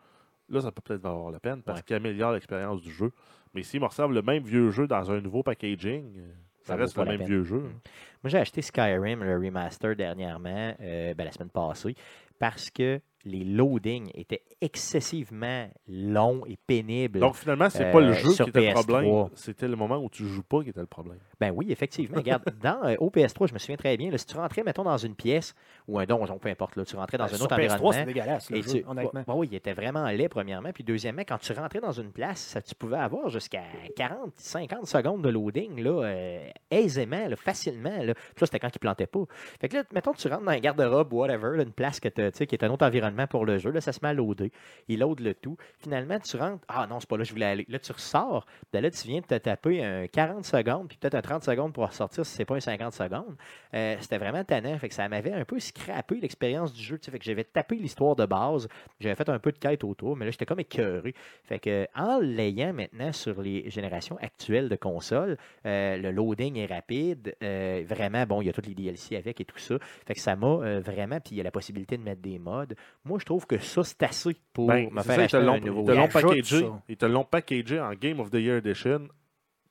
là, 0.48 0.60
ça 0.62 0.72
peut 0.72 0.80
peut-être 0.82 1.02
valoir 1.02 1.30
la 1.30 1.40
peine 1.40 1.60
parce 1.62 1.80
Ouais. 1.80 1.84
qu'il 1.84 1.96
améliore 1.96 2.32
l'expérience 2.32 2.80
du 2.80 2.90
jeu. 2.90 3.12
Mais 3.52 3.62
s'ils 3.62 3.80
me 3.80 3.86
ressemblent 3.86 4.14
le 4.14 4.22
même 4.22 4.44
vieux 4.44 4.70
jeu 4.70 4.86
dans 4.86 5.10
un 5.10 5.20
nouveau 5.20 5.42
packaging, 5.42 6.14
euh, 6.18 6.32
ça, 6.62 6.76
reste 6.76 6.94
pas 6.94 7.04
le 7.04 7.10
même 7.10 7.18
peine. 7.18 7.26
vieux 7.26 7.42
jeu. 7.42 7.58
Mm. 7.58 7.80
Moi, 8.22 8.30
j'ai 8.30 8.38
acheté 8.38 8.62
Skyrim, 8.62 9.22
le 9.22 9.36
remaster, 9.36 9.96
dernièrement, 9.96 10.74
euh, 10.80 11.14
ben, 11.14 11.24
la 11.24 11.32
semaine 11.32 11.50
passée, 11.50 11.94
parce 12.38 12.70
que 12.70 13.00
les 13.24 13.44
loadings 13.44 14.10
étaient 14.14 14.42
excessivement 14.60 15.68
longs 15.88 16.42
et 16.46 16.56
pénibles. 16.66 17.20
Donc 17.20 17.34
finalement, 17.36 17.68
c'est 17.70 17.84
Euh, 17.84 17.92
pas 17.92 18.00
le 18.00 18.12
jeu 18.14 18.30
sur 18.30 18.44
qui 18.46 18.50
était 18.50 18.60
le 18.60 18.66
PS3. 18.68 18.84
problème, 18.86 19.28
c'était 19.34 19.68
le 19.68 19.76
moment 19.76 19.98
où 19.98 20.08
tu 20.08 20.24
joues 20.26 20.42
pas 20.42 20.62
qui 20.62 20.70
était 20.70 20.80
le 20.80 20.86
problème. 20.86 21.18
Ben 21.38 21.52
oui, 21.54 21.66
effectivement. 21.70 22.16
Regarde, 22.20 22.44
dans 22.62 22.82
euh, 22.84 22.94
au 22.98 23.10
PS3, 23.10 23.48
je 23.48 23.54
me 23.54 23.58
souviens 23.58 23.76
très 23.76 23.96
bien, 23.96 24.10
là, 24.10 24.18
si 24.18 24.26
tu 24.26 24.36
rentrais, 24.36 24.62
mettons, 24.62 24.84
dans 24.84 24.96
une 24.96 25.14
pièce 25.14 25.54
ou 25.86 25.98
un 25.98 26.06
donjon, 26.06 26.38
peu 26.38 26.48
importe, 26.48 26.76
là, 26.76 26.84
tu 26.84 26.96
rentrais 26.96 27.18
dans 27.18 27.26
Ben, 27.26 27.34
un 27.34 27.36
sur 27.36 27.44
autre 27.46 27.56
PS3, 27.56 27.62
environnement. 27.74 27.92
c'est 27.92 28.04
dégueulasse, 28.06 28.50
le 28.50 28.56
Et 28.58 28.62
jeu, 28.62 28.70
tu- 28.80 28.84
honnêtement. 28.86 29.24
Ouais, 29.38 29.46
il 29.46 29.54
était 29.54 29.72
vraiment 29.74 30.06
laid, 30.08 30.28
premièrement. 30.28 30.70
Puis, 30.72 30.84
deuxièmement, 30.84 31.22
quand 31.26 31.38
tu 31.38 31.52
rentrais 31.52 31.80
dans 31.80 31.92
une 31.92 32.12
place, 32.12 32.38
ça, 32.40 32.62
tu 32.62 32.74
pouvais 32.74 32.96
avoir 32.98 33.28
jusqu'à 33.28 33.62
40, 33.96 34.32
50 34.36 34.86
secondes 34.86 35.22
de 35.22 35.28
loading, 35.28 35.80
là, 35.82 36.04
euh, 36.04 36.48
aisément, 36.70 37.28
là, 37.28 37.36
facilement. 37.36 37.98
Là. 38.02 38.14
Puis 38.14 38.40
là, 38.40 38.46
c'était 38.46 38.58
quand 38.60 38.74
il 38.74 38.78
plantait 38.78 39.06
pas. 39.06 39.24
Fait 39.60 39.68
que 39.68 39.76
là, 39.76 39.82
mettons, 39.92 40.12
tu 40.14 40.28
rentres 40.28 40.44
dans 40.44 40.50
un 40.52 40.58
garde-robe, 40.58 41.12
whatever, 41.12 41.56
là, 41.58 41.62
une 41.64 41.72
place 41.72 42.00
que 42.00 42.08
qui 42.30 42.54
est 42.54 42.64
un 42.64 42.70
autre 42.70 42.86
environnement 42.86 43.09
pour 43.26 43.46
le 43.46 43.58
jeu. 43.58 43.70
Là, 43.70 43.80
ça 43.80 43.92
se 43.92 44.00
met 44.02 44.08
à 44.08 44.14
loader. 44.14 44.50
Il 44.88 45.00
load 45.00 45.20
le 45.20 45.34
tout. 45.34 45.56
Finalement, 45.78 46.18
tu 46.18 46.36
rentres. 46.36 46.64
Ah 46.68 46.86
non, 46.88 47.00
c'est 47.00 47.08
pas 47.08 47.16
là 47.16 47.22
que 47.22 47.28
je 47.28 47.34
voulais 47.34 47.46
aller. 47.46 47.66
Là, 47.68 47.78
tu 47.78 47.92
ressors. 47.92 48.46
Puis 48.70 48.80
là, 48.80 48.90
tu 48.90 49.08
viens 49.08 49.20
de 49.20 49.26
te 49.26 49.36
taper 49.36 49.84
un 49.84 50.06
40 50.06 50.44
secondes, 50.44 50.88
puis 50.88 50.96
peut-être 50.98 51.14
un 51.14 51.22
30 51.22 51.44
secondes 51.44 51.72
pour 51.72 51.86
ressortir 51.86 52.24
si 52.24 52.34
c'est 52.34 52.44
pas 52.44 52.56
un 52.56 52.60
50 52.60 52.92
secondes. 52.92 53.36
Euh, 53.74 53.96
c'était 54.00 54.18
vraiment 54.18 54.44
tannant. 54.44 54.78
Fait 54.78 54.88
que 54.88 54.94
ça 54.94 55.08
m'avait 55.08 55.32
un 55.32 55.44
peu 55.44 55.58
scrappé 55.58 56.20
l'expérience 56.20 56.72
du 56.72 56.82
jeu. 56.82 56.98
Fait 57.02 57.18
que 57.18 57.24
j'avais 57.24 57.44
tapé 57.44 57.76
l'histoire 57.76 58.16
de 58.16 58.26
base. 58.26 58.68
J'avais 59.00 59.14
fait 59.14 59.28
un 59.28 59.38
peu 59.38 59.52
de 59.52 59.58
quête 59.58 59.84
autour, 59.84 60.16
mais 60.16 60.24
là, 60.24 60.30
j'étais 60.30 60.46
comme 60.46 60.60
écœuré. 60.60 61.14
Fait 61.44 61.58
que 61.58 61.86
en 61.94 62.18
l'ayant 62.20 62.72
maintenant 62.72 63.12
sur 63.12 63.40
les 63.42 63.68
générations 63.70 64.16
actuelles 64.18 64.68
de 64.68 64.76
consoles, 64.76 65.36
euh, 65.66 65.96
le 65.96 66.10
loading 66.10 66.56
est 66.56 66.66
rapide. 66.66 67.34
euh, 67.42 67.82
vraiment, 67.86 68.24
bon, 68.26 68.42
il 68.42 68.46
y 68.46 68.48
a 68.48 68.52
tous 68.52 68.62
les 68.62 68.74
DLC 68.74 69.16
avec 69.16 69.40
et 69.40 69.44
tout 69.44 69.58
ça. 69.58 69.76
Fait 70.06 70.14
que 70.14 70.20
ça 70.20 70.36
m'a 70.36 70.80
vraiment, 70.80 71.20
puis 71.20 71.34
il 71.34 71.38
y 71.38 71.40
a 71.40 71.44
la 71.44 71.50
possibilité 71.50 71.96
de 71.96 72.02
mettre 72.02 72.20
des 72.22 72.38
mods. 72.38 72.74
Moi, 73.04 73.18
je 73.18 73.24
trouve 73.24 73.46
que 73.46 73.58
ça, 73.58 73.82
c'est 73.82 74.02
assez 74.02 74.36
pour 74.52 74.68
Ben, 74.68 74.90
me 74.92 75.02
faire 75.02 75.04
ça, 75.04 75.14
ils 75.16 75.20
acheter 75.24 75.38
te 75.38 75.42
l'ont- 75.42 75.54
un 75.54 75.60
nouveau 75.60 75.80
ils 75.82 75.86
te 75.86 75.92
l'ont 75.92 76.08
packagé. 76.08 76.68
Ils 76.88 76.96
te 76.96 77.06
l'ont 77.06 77.24
packagé 77.24 77.80
en 77.80 77.92
Game 77.94 78.20
of 78.20 78.30
the 78.30 78.34
Year 78.34 78.56
Edition, 78.58 79.08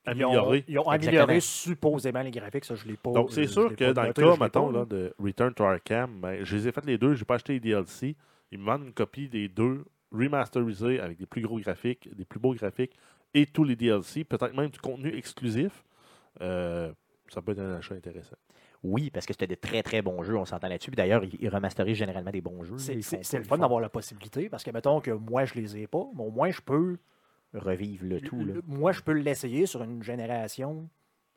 Ils 0.08 0.26
ont, 0.26 0.30
amélioré. 0.30 0.66
ils 0.68 0.80
ont 0.80 0.90
amélioré 0.90 1.40
supposément 1.40 2.22
les 2.24 2.32
graphiques, 2.32 2.66
ça 2.66 2.74
je 2.76 2.88
l'ai 2.88 2.98
pas. 2.98 3.12
Donc, 3.12 3.32
c'est 3.32 3.46
sûr 3.48 3.76
que 3.76 3.92
dans 3.92 4.04
le 4.04 4.14
cas, 4.14 4.36
mettons, 4.40 4.72
pas, 4.72 4.80
là, 4.80 4.86
de 4.86 5.14
Return 5.20 5.54
to 5.54 5.64
Arkham, 5.64 6.20
ben, 6.22 6.44
je 6.44 6.56
les 6.56 6.68
ai 6.68 6.72
fait 6.72 6.86
les 6.86 6.98
deux, 6.98 7.14
j'ai 7.14 7.26
pas 7.26 7.36
acheté 7.36 7.54
les 7.54 7.60
DLC. 7.60 8.16
Ils 8.52 8.58
me 8.58 8.66
vendent 8.66 8.86
une 8.86 8.94
copie 8.94 9.30
des 9.30 9.48
deux 9.48 9.86
remasterisés 10.12 11.00
avec 11.00 11.18
des 11.20 11.26
plus 11.28 11.42
gros 11.42 11.60
graphiques, 11.60 12.10
des 12.16 12.26
plus 12.26 12.40
beaux 12.40 12.54
graphiques 12.56 12.96
et 13.36 13.46
tous 13.46 13.64
les 13.64 13.76
DLC, 13.76 14.24
peut-être 14.24 14.56
même 14.56 14.70
du 14.72 14.80
contenu 14.80 15.16
exclusif. 15.16 15.84
Euh, 16.42 16.92
ça 17.28 17.42
peut 17.44 17.52
être 17.52 17.60
un 17.60 17.76
achat 17.76 17.94
intéressant. 17.94 18.38
Oui, 18.84 19.10
parce 19.10 19.26
que 19.26 19.34
c'était 19.34 19.48
de 19.48 19.56
très 19.56 19.84
très 19.84 20.02
bons 20.02 20.24
jeux, 20.24 20.38
on 20.38 20.46
s'entend 20.46 20.68
là-dessus. 20.70 20.92
Puis 20.92 20.96
D'ailleurs, 20.98 21.24
ils, 21.24 21.36
ils 21.40 21.50
remasterisent 21.50 21.98
généralement 21.98 22.32
des 22.32 22.42
bons 22.42 22.64
jeux. 22.64 22.78
C'est 22.78 23.38
le 23.38 23.44
fun 23.44 23.58
d'avoir 23.58 23.82
la 23.82 23.90
possibilité 23.90 24.50
parce 24.50 24.64
que, 24.64 24.72
mettons 24.72 25.02
que 25.02 25.12
moi 25.12 25.46
je 25.46 25.56
les 25.56 25.78
ai 25.78 25.88
pas, 25.88 26.06
mais 26.16 26.24
au 26.24 26.32
moins 26.32 26.50
je 26.52 26.62
peux, 26.62 26.98
Revivre 27.54 28.06
le 28.06 28.22
tout. 28.22 28.46
là. 28.46 28.54
moi 28.68 28.92
je 28.92 29.02
peux 29.02 29.12
l'essayer 29.14 29.66
sur 29.66 29.82
une 29.82 30.04
génération 30.04 30.88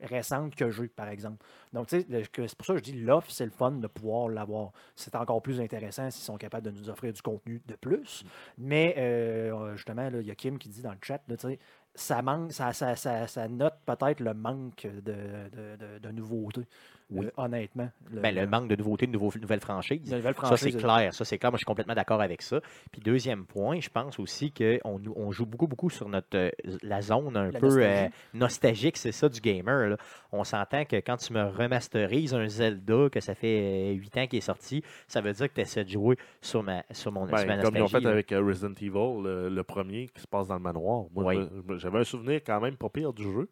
récente 0.01 0.55
que 0.57 0.68
j'ai, 0.70 0.88
par 0.88 1.09
exemple. 1.09 1.45
Donc, 1.72 1.86
tu 1.86 2.01
sais, 2.01 2.07
c'est 2.34 2.55
pour 2.57 2.66
ça 2.66 2.72
que 2.74 2.80
je 2.80 2.84
dis 2.84 3.01
l'offre, 3.01 3.30
c'est 3.30 3.45
le 3.45 3.53
fun 3.53 3.70
de 3.70 3.86
pouvoir 3.86 4.28
l'avoir. 4.28 4.72
C'est 4.97 5.14
encore 5.14 5.40
plus 5.40 5.61
intéressant 5.61 6.11
s'ils 6.11 6.24
sont 6.24 6.36
capables 6.36 6.66
de 6.66 6.76
nous 6.76 6.90
offrir 6.90 7.12
du 7.12 7.22
contenu 7.22 7.62
de 7.66 7.74
plus. 7.76 8.24
Mais, 8.59 8.95
euh, 8.99 9.74
justement, 9.76 10.11
là, 10.11 10.20
il 10.20 10.26
y 10.26 10.30
a 10.30 10.34
Kim 10.34 10.59
qui 10.59 10.68
dit 10.68 10.82
dans 10.82 10.90
le 10.90 10.99
chat, 11.01 11.22
là, 11.28 11.36
tu 11.36 11.47
sais, 11.49 11.59
ça, 11.95 12.20
manque, 12.20 12.53
ça, 12.53 12.72
ça, 12.72 12.97
ça, 12.97 13.26
ça 13.28 13.49
note 13.49 13.76
peut-être 13.86 14.20
le 14.20 14.34
manque 14.34 14.86
de, 14.86 15.01
de, 15.03 15.76
de- 15.76 15.99
de 16.01 16.09
nouveautés, 16.11 16.62
Oui. 17.11 17.26
euh, 17.26 17.30
honnêtement. 17.36 17.90
Ben, 18.11 18.34
le 18.34 18.46
manque 18.46 18.68
de 18.68 18.76
nouveautés, 18.76 19.07
de 19.07 19.12
nouveaux- 19.12 19.32
nouvelles 19.40 19.61
franchises. 19.61 20.00
Ça, 20.09 20.57
c'est 20.57 20.72
clair. 20.72 21.12
Ça, 21.14 21.24
c'est 21.24 21.38
clair. 21.38 21.50
Moi, 21.50 21.57
je 21.57 21.61
suis 21.61 21.64
complètement 21.66 21.94
d'accord 21.94 22.20
avec 22.22 22.42
ça. 22.42 22.61
Puis, 22.90 23.00
deuxième 23.03 23.44
point, 23.44 23.80
je 23.80 23.88
pense 23.88 24.18
aussi 24.18 24.53
qu'on 24.53 25.00
on 25.16 25.32
joue 25.32 25.46
beaucoup, 25.46 25.66
beaucoup 25.66 25.90
sur 25.90 26.09
notre 26.09 26.36
euh, 26.36 26.50
la 26.82 27.03
zone 27.03 27.36
un 27.36 27.50
La 27.50 27.59
peu 27.61 27.66
nostalgie. 27.66 28.05
euh, 28.07 28.09
nostalgique, 28.34 28.96
c'est 28.96 29.12
ça, 29.12 29.28
du 29.28 29.40
gamer. 29.40 29.88
là. 29.90 29.96
On 30.32 30.44
s'entend 30.44 30.84
que 30.84 30.96
quand 30.96 31.16
tu 31.16 31.32
me 31.32 31.44
remasterises 31.44 32.34
un 32.34 32.48
Zelda, 32.48 33.09
que 33.11 33.20
ça 33.20 33.34
fait 33.34 33.92
8 33.94 34.16
ans 34.16 34.26
qu'il 34.26 34.38
est 34.38 34.40
sorti, 34.40 34.82
ça 35.09 35.20
veut 35.20 35.32
dire 35.32 35.48
que 35.48 35.55
tu 35.55 35.61
essaies 35.61 35.84
de 35.84 35.90
jouer 35.90 36.16
sur, 36.40 36.62
ma, 36.62 36.82
sur, 36.90 37.12
mon, 37.12 37.26
Ben, 37.26 37.36
sur 37.38 37.46
ma 37.46 37.59
comme 37.59 37.76
ils 37.76 37.82
ont 37.82 37.88
fait 37.88 38.00
nostalgie, 38.00 38.05
là. 38.05 38.11
avec 38.11 38.30
Resident 38.30 38.72
Evil, 38.80 39.22
le, 39.22 39.48
le 39.48 39.62
premier 39.64 40.09
qui 40.09 40.20
se 40.22 40.26
passe 40.26 40.48
dans 40.48 40.55
le 40.57 40.61
manoir. 40.62 41.05
Moi, 41.14 41.24
Oui. 41.34 41.48
j'avais 41.78 41.98
un 41.98 42.05
souvenir 42.05 42.40
quand 42.44 42.61
même 42.61 42.76
pas 42.76 42.88
pire 42.88 43.12
du 43.12 43.22
jeu. 43.24 43.48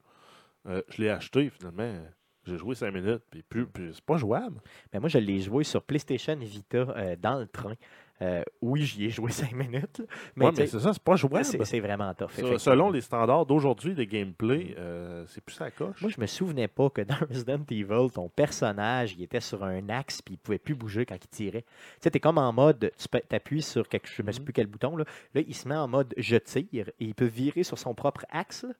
Euh, 0.68 0.82
je 0.88 1.02
l'ai 1.02 1.08
acheté 1.10 1.50
finalement. 1.50 1.92
J'ai 2.46 2.56
joué 2.56 2.74
5 2.74 2.92
minutes, 2.92 3.22
puis, 3.30 3.42
plus, 3.42 3.66
puis 3.66 3.90
c'est 3.92 4.04
pas 4.04 4.16
jouable. 4.16 4.60
Mais 4.92 5.00
moi, 5.00 5.08
je 5.08 5.18
l'ai 5.18 5.40
joué 5.40 5.62
sur 5.64 5.82
PlayStation 5.82 6.36
Vita 6.36 6.78
euh, 6.78 7.16
dans 7.20 7.38
le 7.38 7.46
train. 7.46 7.74
Euh, 8.22 8.42
oui, 8.60 8.82
j'y 8.82 9.06
ai 9.06 9.10
joué 9.10 9.30
5 9.30 9.52
minutes. 9.52 9.98
là. 9.98 10.04
Mais, 10.36 10.46
Ouais, 10.46 10.52
c'est 10.54 10.78
ça, 10.78 10.92
c'est 10.92 11.02
pas 11.02 11.16
jouable. 11.16 11.44
c'est 11.44 11.80
vraiment 11.80 12.12
tough. 12.14 12.30
Ça, 12.32 12.58
selon 12.58 12.90
les 12.90 13.00
standards 13.00 13.46
d'aujourd'hui 13.46 13.94
de 13.94 14.04
gameplay, 14.04 14.74
euh, 14.78 15.24
c'est 15.26 15.42
plus 15.42 15.54
ça 15.54 15.70
coche. 15.70 16.00
Moi, 16.02 16.10
je 16.14 16.20
me 16.20 16.26
souvenais 16.26 16.68
pas 16.68 16.90
que 16.90 17.00
dans 17.02 17.16
Resident 17.28 17.62
Evil, 17.70 18.10
ton 18.12 18.28
personnage, 18.28 19.14
il 19.16 19.22
était 19.22 19.40
sur 19.40 19.64
un 19.64 19.88
axe 19.88 20.20
puis 20.22 20.34
il 20.34 20.38
pouvait 20.38 20.58
plus 20.58 20.74
bouger 20.74 21.06
quand 21.06 21.16
il 21.22 21.28
tirait. 21.28 21.62
Tu 21.62 21.68
sais, 22.02 22.10
t'es 22.10 22.20
comme 22.20 22.38
en 22.38 22.52
mode, 22.52 22.90
tu 22.98 23.34
appuies 23.36 23.62
sur 23.62 23.88
quelque, 23.88 24.08
je 24.14 24.22
ne 24.22 24.32
sais 24.32 24.40
plus 24.40 24.52
quel 24.52 24.66
bouton, 24.66 24.96
là. 24.96 25.04
Là, 25.34 25.40
il 25.46 25.54
se 25.54 25.66
met 25.68 25.76
en 25.76 25.88
mode 25.88 26.12
je 26.16 26.36
tire 26.36 26.66
et 26.88 27.04
il 27.04 27.14
peut 27.14 27.24
virer 27.26 27.62
sur 27.62 27.78
son 27.78 27.94
propre 27.94 28.26
axe. 28.30 28.64
là. 28.64 28.70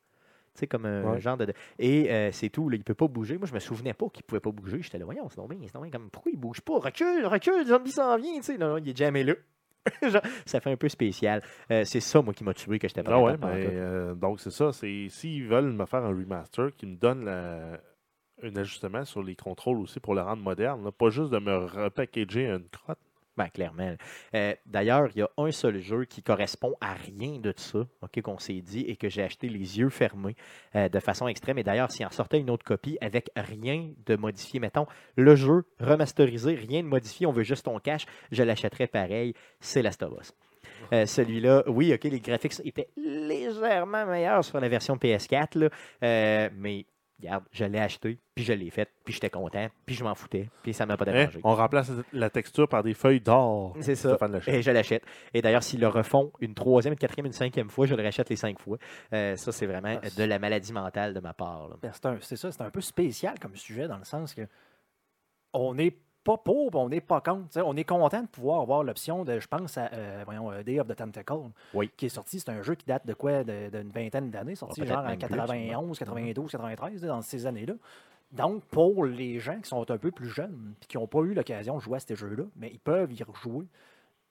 Comme 0.67 0.87
un 0.87 1.13
Ouais. 1.15 1.21
genre 1.21 1.37
de. 1.37 1.53
Et 1.79 2.11
euh, 2.11 2.31
c'est 2.33 2.49
tout, 2.51 2.69
là, 2.69 2.77
il 2.77 2.85
peut 2.85 2.95
pas 2.95 3.09
bouger. 3.09 3.39
Moi, 3.39 3.47
je 3.47 3.55
me 3.55 3.59
souvenais 3.61 3.95
pas 3.95 4.09
qu'il 4.09 4.23
pouvait 4.25 4.41
pas 4.41 4.51
bouger. 4.53 4.79
J'étais 4.83 4.99
là, 4.99 5.05
voyons, 5.05 5.29
c'est 5.29 5.39
normal, 5.39 5.59
c'est 5.67 5.75
normal. 5.75 5.91
Comme, 5.91 6.11
pourquoi 6.11 6.33
il 6.33 6.39
bouge 6.39 6.61
pas? 6.61 6.79
Recule, 6.79 7.25
recule, 7.27 7.61
le 7.61 7.67
zombie 7.67 7.91
s'en 7.93 8.17
vient. 8.17 8.37
Tu 8.37 8.43
sais, 8.43 8.59
non, 8.59 8.77
il 8.79 8.89
est 8.89 8.97
jamais 8.97 9.25
là. 9.25 9.35
Genre, 10.03 10.21
ça 10.45 10.61
fait 10.61 10.71
un 10.71 10.77
peu 10.77 10.89
spécial. 10.89 11.43
Euh, 11.71 11.85
c'est 11.85 12.01
ça, 12.01 12.21
moi, 12.21 12.35
qui 12.35 12.45
m'a 12.45 12.53
tué, 12.55 12.79
que 12.79 12.87
j'étais 12.87 13.03
pas 13.03 13.13
Ah 13.15 13.21
ouais, 13.21 13.37
mais, 13.39 13.47
euh, 13.65 14.15
donc 14.15 14.39
c'est 14.41 14.51
ça. 14.51 14.73
C'est 14.73 15.07
s'ils 15.09 15.47
veulent 15.47 15.73
me 15.73 15.87
faire 15.87 16.05
un 16.05 16.09
remaster, 16.09 16.75
qui 16.77 16.87
me 16.87 16.97
donne 16.97 17.25
la- 17.25 17.81
un 18.43 18.57
ajustement 18.57 19.05
sur 19.05 19.23
les 19.23 19.37
contrôles 19.37 19.79
aussi 19.81 20.01
pour 20.01 20.15
le 20.15 20.23
rendre 20.23 20.43
moderne, 20.43 20.85
là, 20.85 20.93
pas 20.93 21.11
juste 21.11 21.31
de 21.31 21.39
me 21.39 21.57
repackager 21.57 22.47
une 22.47 22.69
crotte. 22.71 22.99
Ben, 23.41 23.49
clairement. 23.49 23.97
Euh, 24.35 24.55
D'ailleurs, 24.67 25.09
il 25.15 25.21
y 25.21 25.23
a 25.23 25.31
un 25.39 25.51
seul 25.51 25.79
jeu 25.79 26.05
qui 26.05 26.23
correspond 26.23 26.75
à 26.83 26.93
rien 26.93 27.39
de 27.39 27.55
ça, 27.57 27.79
ok, 28.03 28.21
qu'on 28.21 28.39
s'est 28.39 28.61
dit, 28.61 28.81
et 28.83 28.97
que 28.97 29.09
j'ai 29.09 29.23
acheté 29.23 29.49
les 29.49 29.79
yeux 29.79 29.89
fermés 29.89 30.37
euh, 30.77 30.91
de 30.91 31.01
façon 31.01 31.27
extrême. 31.27 31.57
Et 31.57 31.63
d'ailleurs, 31.63 31.91
s'il 31.91 32.05
en 32.05 32.11
sortait 32.11 32.39
une 32.39 32.51
autre 32.51 32.67
copie 32.67 32.99
avec 33.01 33.31
rien 33.35 33.89
de 34.05 34.17
modifié, 34.17 34.61
mettons, 34.61 34.85
le 35.17 35.37
jeu 35.37 35.65
remasterisé, 35.81 36.55
rien 36.55 36.83
de 36.83 36.89
modifié, 36.89 37.25
on 37.25 37.33
veut 37.33 37.43
juste 37.43 37.65
ton 37.65 37.79
cash, 37.79 38.05
je 38.31 38.43
l'achèterais 38.43 38.89
pareil, 38.89 39.33
c'est 39.59 39.81
Last 39.81 40.03
of 40.03 40.13
Us. 40.21 40.35
Euh, 40.93 41.07
Celui-là, 41.07 41.63
oui, 41.67 41.95
ok, 41.95 42.05
les 42.05 42.21
graphiques 42.21 42.61
étaient 42.63 42.89
légèrement 42.99 44.05
meilleurs 44.05 44.45
sur 44.45 44.61
la 44.61 44.69
version 44.69 44.97
PS4, 44.97 45.59
là, 45.59 45.71
euh, 46.03 46.51
mais 46.59 46.85
regarde, 47.21 47.45
je 47.53 47.65
l'ai 47.65 47.79
acheté, 47.79 48.19
puis 48.35 48.45
je 48.45 48.53
l'ai 48.53 48.71
fait, 48.71 48.89
puis 49.05 49.15
j'étais 49.15 49.31
content, 49.31 49.69
puis 49.87 49.95
je 49.95 50.03
m'en 50.05 50.15
foutais, 50.15 50.49
puis 50.63 50.73
ça 50.75 50.87
m'a 50.87 50.97
pas 50.97 51.05
Hein, 51.09 51.13
dérangé. 51.13 51.41
On 51.45 51.55
remplace 51.55 51.91
la 52.13 52.31
texture 52.31 52.69
par 52.69 52.83
des 52.83 52.95
feuilles 52.95 53.21
d'or. 53.21 53.77
C'est 53.81 53.95
ça. 53.95 54.17
Et 54.47 54.63
je 54.63 54.71
l'achète. 54.71 55.05
Et 55.35 55.43
d'ailleurs, 55.43 55.63
s'ils 55.63 55.81
le 55.81 55.89
refont 55.89 56.33
une 56.41 56.55
troisième, 56.55 56.93
une 56.93 56.99
quatrième, 56.99 57.27
une 57.27 57.33
cinquième 57.33 57.71
fois, 57.71 57.87
je 57.87 57.95
le 57.95 58.03
rachète 58.03 58.29
les 58.31 58.37
cinq 58.37 58.59
fois. 58.59 58.79
Euh, 59.13 59.37
ça, 59.37 59.53
c'est 59.53 59.67
vraiment 59.67 59.99
Ah, 60.03 60.09
de 60.17 60.25
la 60.25 60.39
maladie 60.39 60.73
mentale 60.73 61.15
de 61.15 61.21
ma 61.21 61.35
part. 61.35 61.71
Ben, 61.83 61.91
c'est 61.93 62.07
un- 62.07 62.19
c'est 62.21 62.37
ça, 62.37 62.51
c'est 62.53 62.63
un 62.63 62.71
peu 62.71 62.81
spécial 62.81 63.39
comme 63.39 63.57
sujet 63.57 63.87
dans 63.89 63.99
le 63.99 64.05
sens 64.05 64.35
que 64.35 64.43
on 65.53 65.75
n'est 65.75 65.97
pas 66.25 66.37
pour, 66.37 66.75
on 66.75 66.89
n'est 66.89 67.01
pas 67.01 67.21
contre. 67.21 67.63
On 67.65 67.77
est 67.77 67.85
content 67.85 68.23
de 68.23 68.27
pouvoir 68.29 68.61
avoir 68.61 68.83
l'option 68.85 69.25
de, 69.25 69.39
je 69.41 69.47
pense, 69.49 69.79
à, 69.79 69.91
euh, 69.93 70.23
voyons, 70.25 70.51
euh, 70.53 70.63
Day 70.63 70.79
of 70.81 70.87
the 70.87 70.95
Tentacle, 70.97 71.35
Oui. 71.75 71.91
qui 71.97 72.07
est 72.07 72.11
sorti. 72.11 72.39
C'est 72.41 72.51
un 72.51 72.63
jeu 72.63 72.75
qui 72.75 72.87
date 72.87 73.07
de 73.07 73.15
quoi? 73.15 73.43
De- 73.45 73.69
D'une 73.71 73.91
vingtaine 73.91 74.31
d'années, 74.31 74.55
sorti 74.55 74.83
Ah, 74.83 74.87
genre 74.87 74.99
en 74.99 75.03
même 75.09 75.19
plus, 75.19 75.29
91, 75.29 75.99
92, 75.99 76.51
93, 76.51 77.03
dans 77.03 77.23
ces 77.23 77.47
années-là. 77.47 77.75
Donc, 78.33 78.63
pour 78.67 79.05
les 79.07 79.41
gens 79.41 79.59
qui 79.61 79.69
sont 79.69 79.91
un 79.91 79.99
peu 79.99 80.11
plus 80.13 80.29
jeunes 80.29 80.75
et 80.83 80.87
qui 80.87 80.97
n'ont 80.97 81.07
pas 81.09 81.21
eu 81.21 81.35
l'occasion 81.35 81.77
de 81.77 81.81
jouer 81.83 81.97
à 81.97 82.01
ces 82.01 82.15
jeux-là, 82.15 82.45
mais 82.57 82.71
ils 82.73 82.79
peuvent 82.79 83.13
y 83.13 83.23
rejouer 83.25 83.67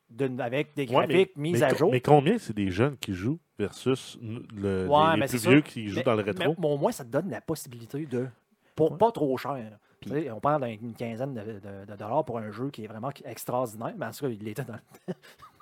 de- 0.10 0.42
avec 0.42 0.74
des 0.76 0.84
Ouais, 0.88 1.06
mais- 1.08 1.14
graphiques 1.16 1.36
mis 1.36 1.52
mais 1.54 1.64
à 1.64 1.74
jour. 1.74 1.92
Mais 1.92 2.00
combien 2.02 2.38
c'est 2.38 2.56
des 2.56 2.72
jeunes 2.72 2.96
qui 2.98 3.14
jouent 3.14 3.40
versus 3.58 4.18
le, 4.22 4.88
Ouais, 4.88 5.16
les, 5.16 5.22
les 5.22 5.28
plus 5.28 5.48
vieux 5.48 5.62
qui 5.62 5.88
jouent 5.90 5.98
Mais- 5.98 6.04
dans 6.04 6.16
le 6.16 6.22
rétro? 6.24 6.56
Mais 6.58 6.68
au 6.68 6.78
moins, 6.78 6.92
ça 6.94 7.04
te 7.04 7.10
donne 7.10 7.30
la 7.30 7.42
possibilité 7.42 8.06
de. 8.06 8.28
Pour 8.76 8.98
pas 8.98 9.12
trop 9.12 9.36
cher. 9.38 9.78
Puis- 10.02 10.32
on 10.32 10.40
parle 10.40 10.66
d'une 10.78 10.94
quinzaine 10.94 11.34
de, 11.34 11.42
de- 11.42 11.86
de 11.92 11.96
dollars 11.98 12.24
pour 12.26 12.38
un 12.38 12.52
jeu 12.52 12.70
qui 12.70 12.84
est 12.84 12.88
vraiment 12.88 13.10
extraordinaire. 13.26 13.94
Mais 13.98 14.06
en 14.06 14.12
tout 14.12 14.26
cas, 14.26 14.30
il 14.30 14.44
l'était 14.44 14.64
dans 14.64 14.74
le- 15.08 15.14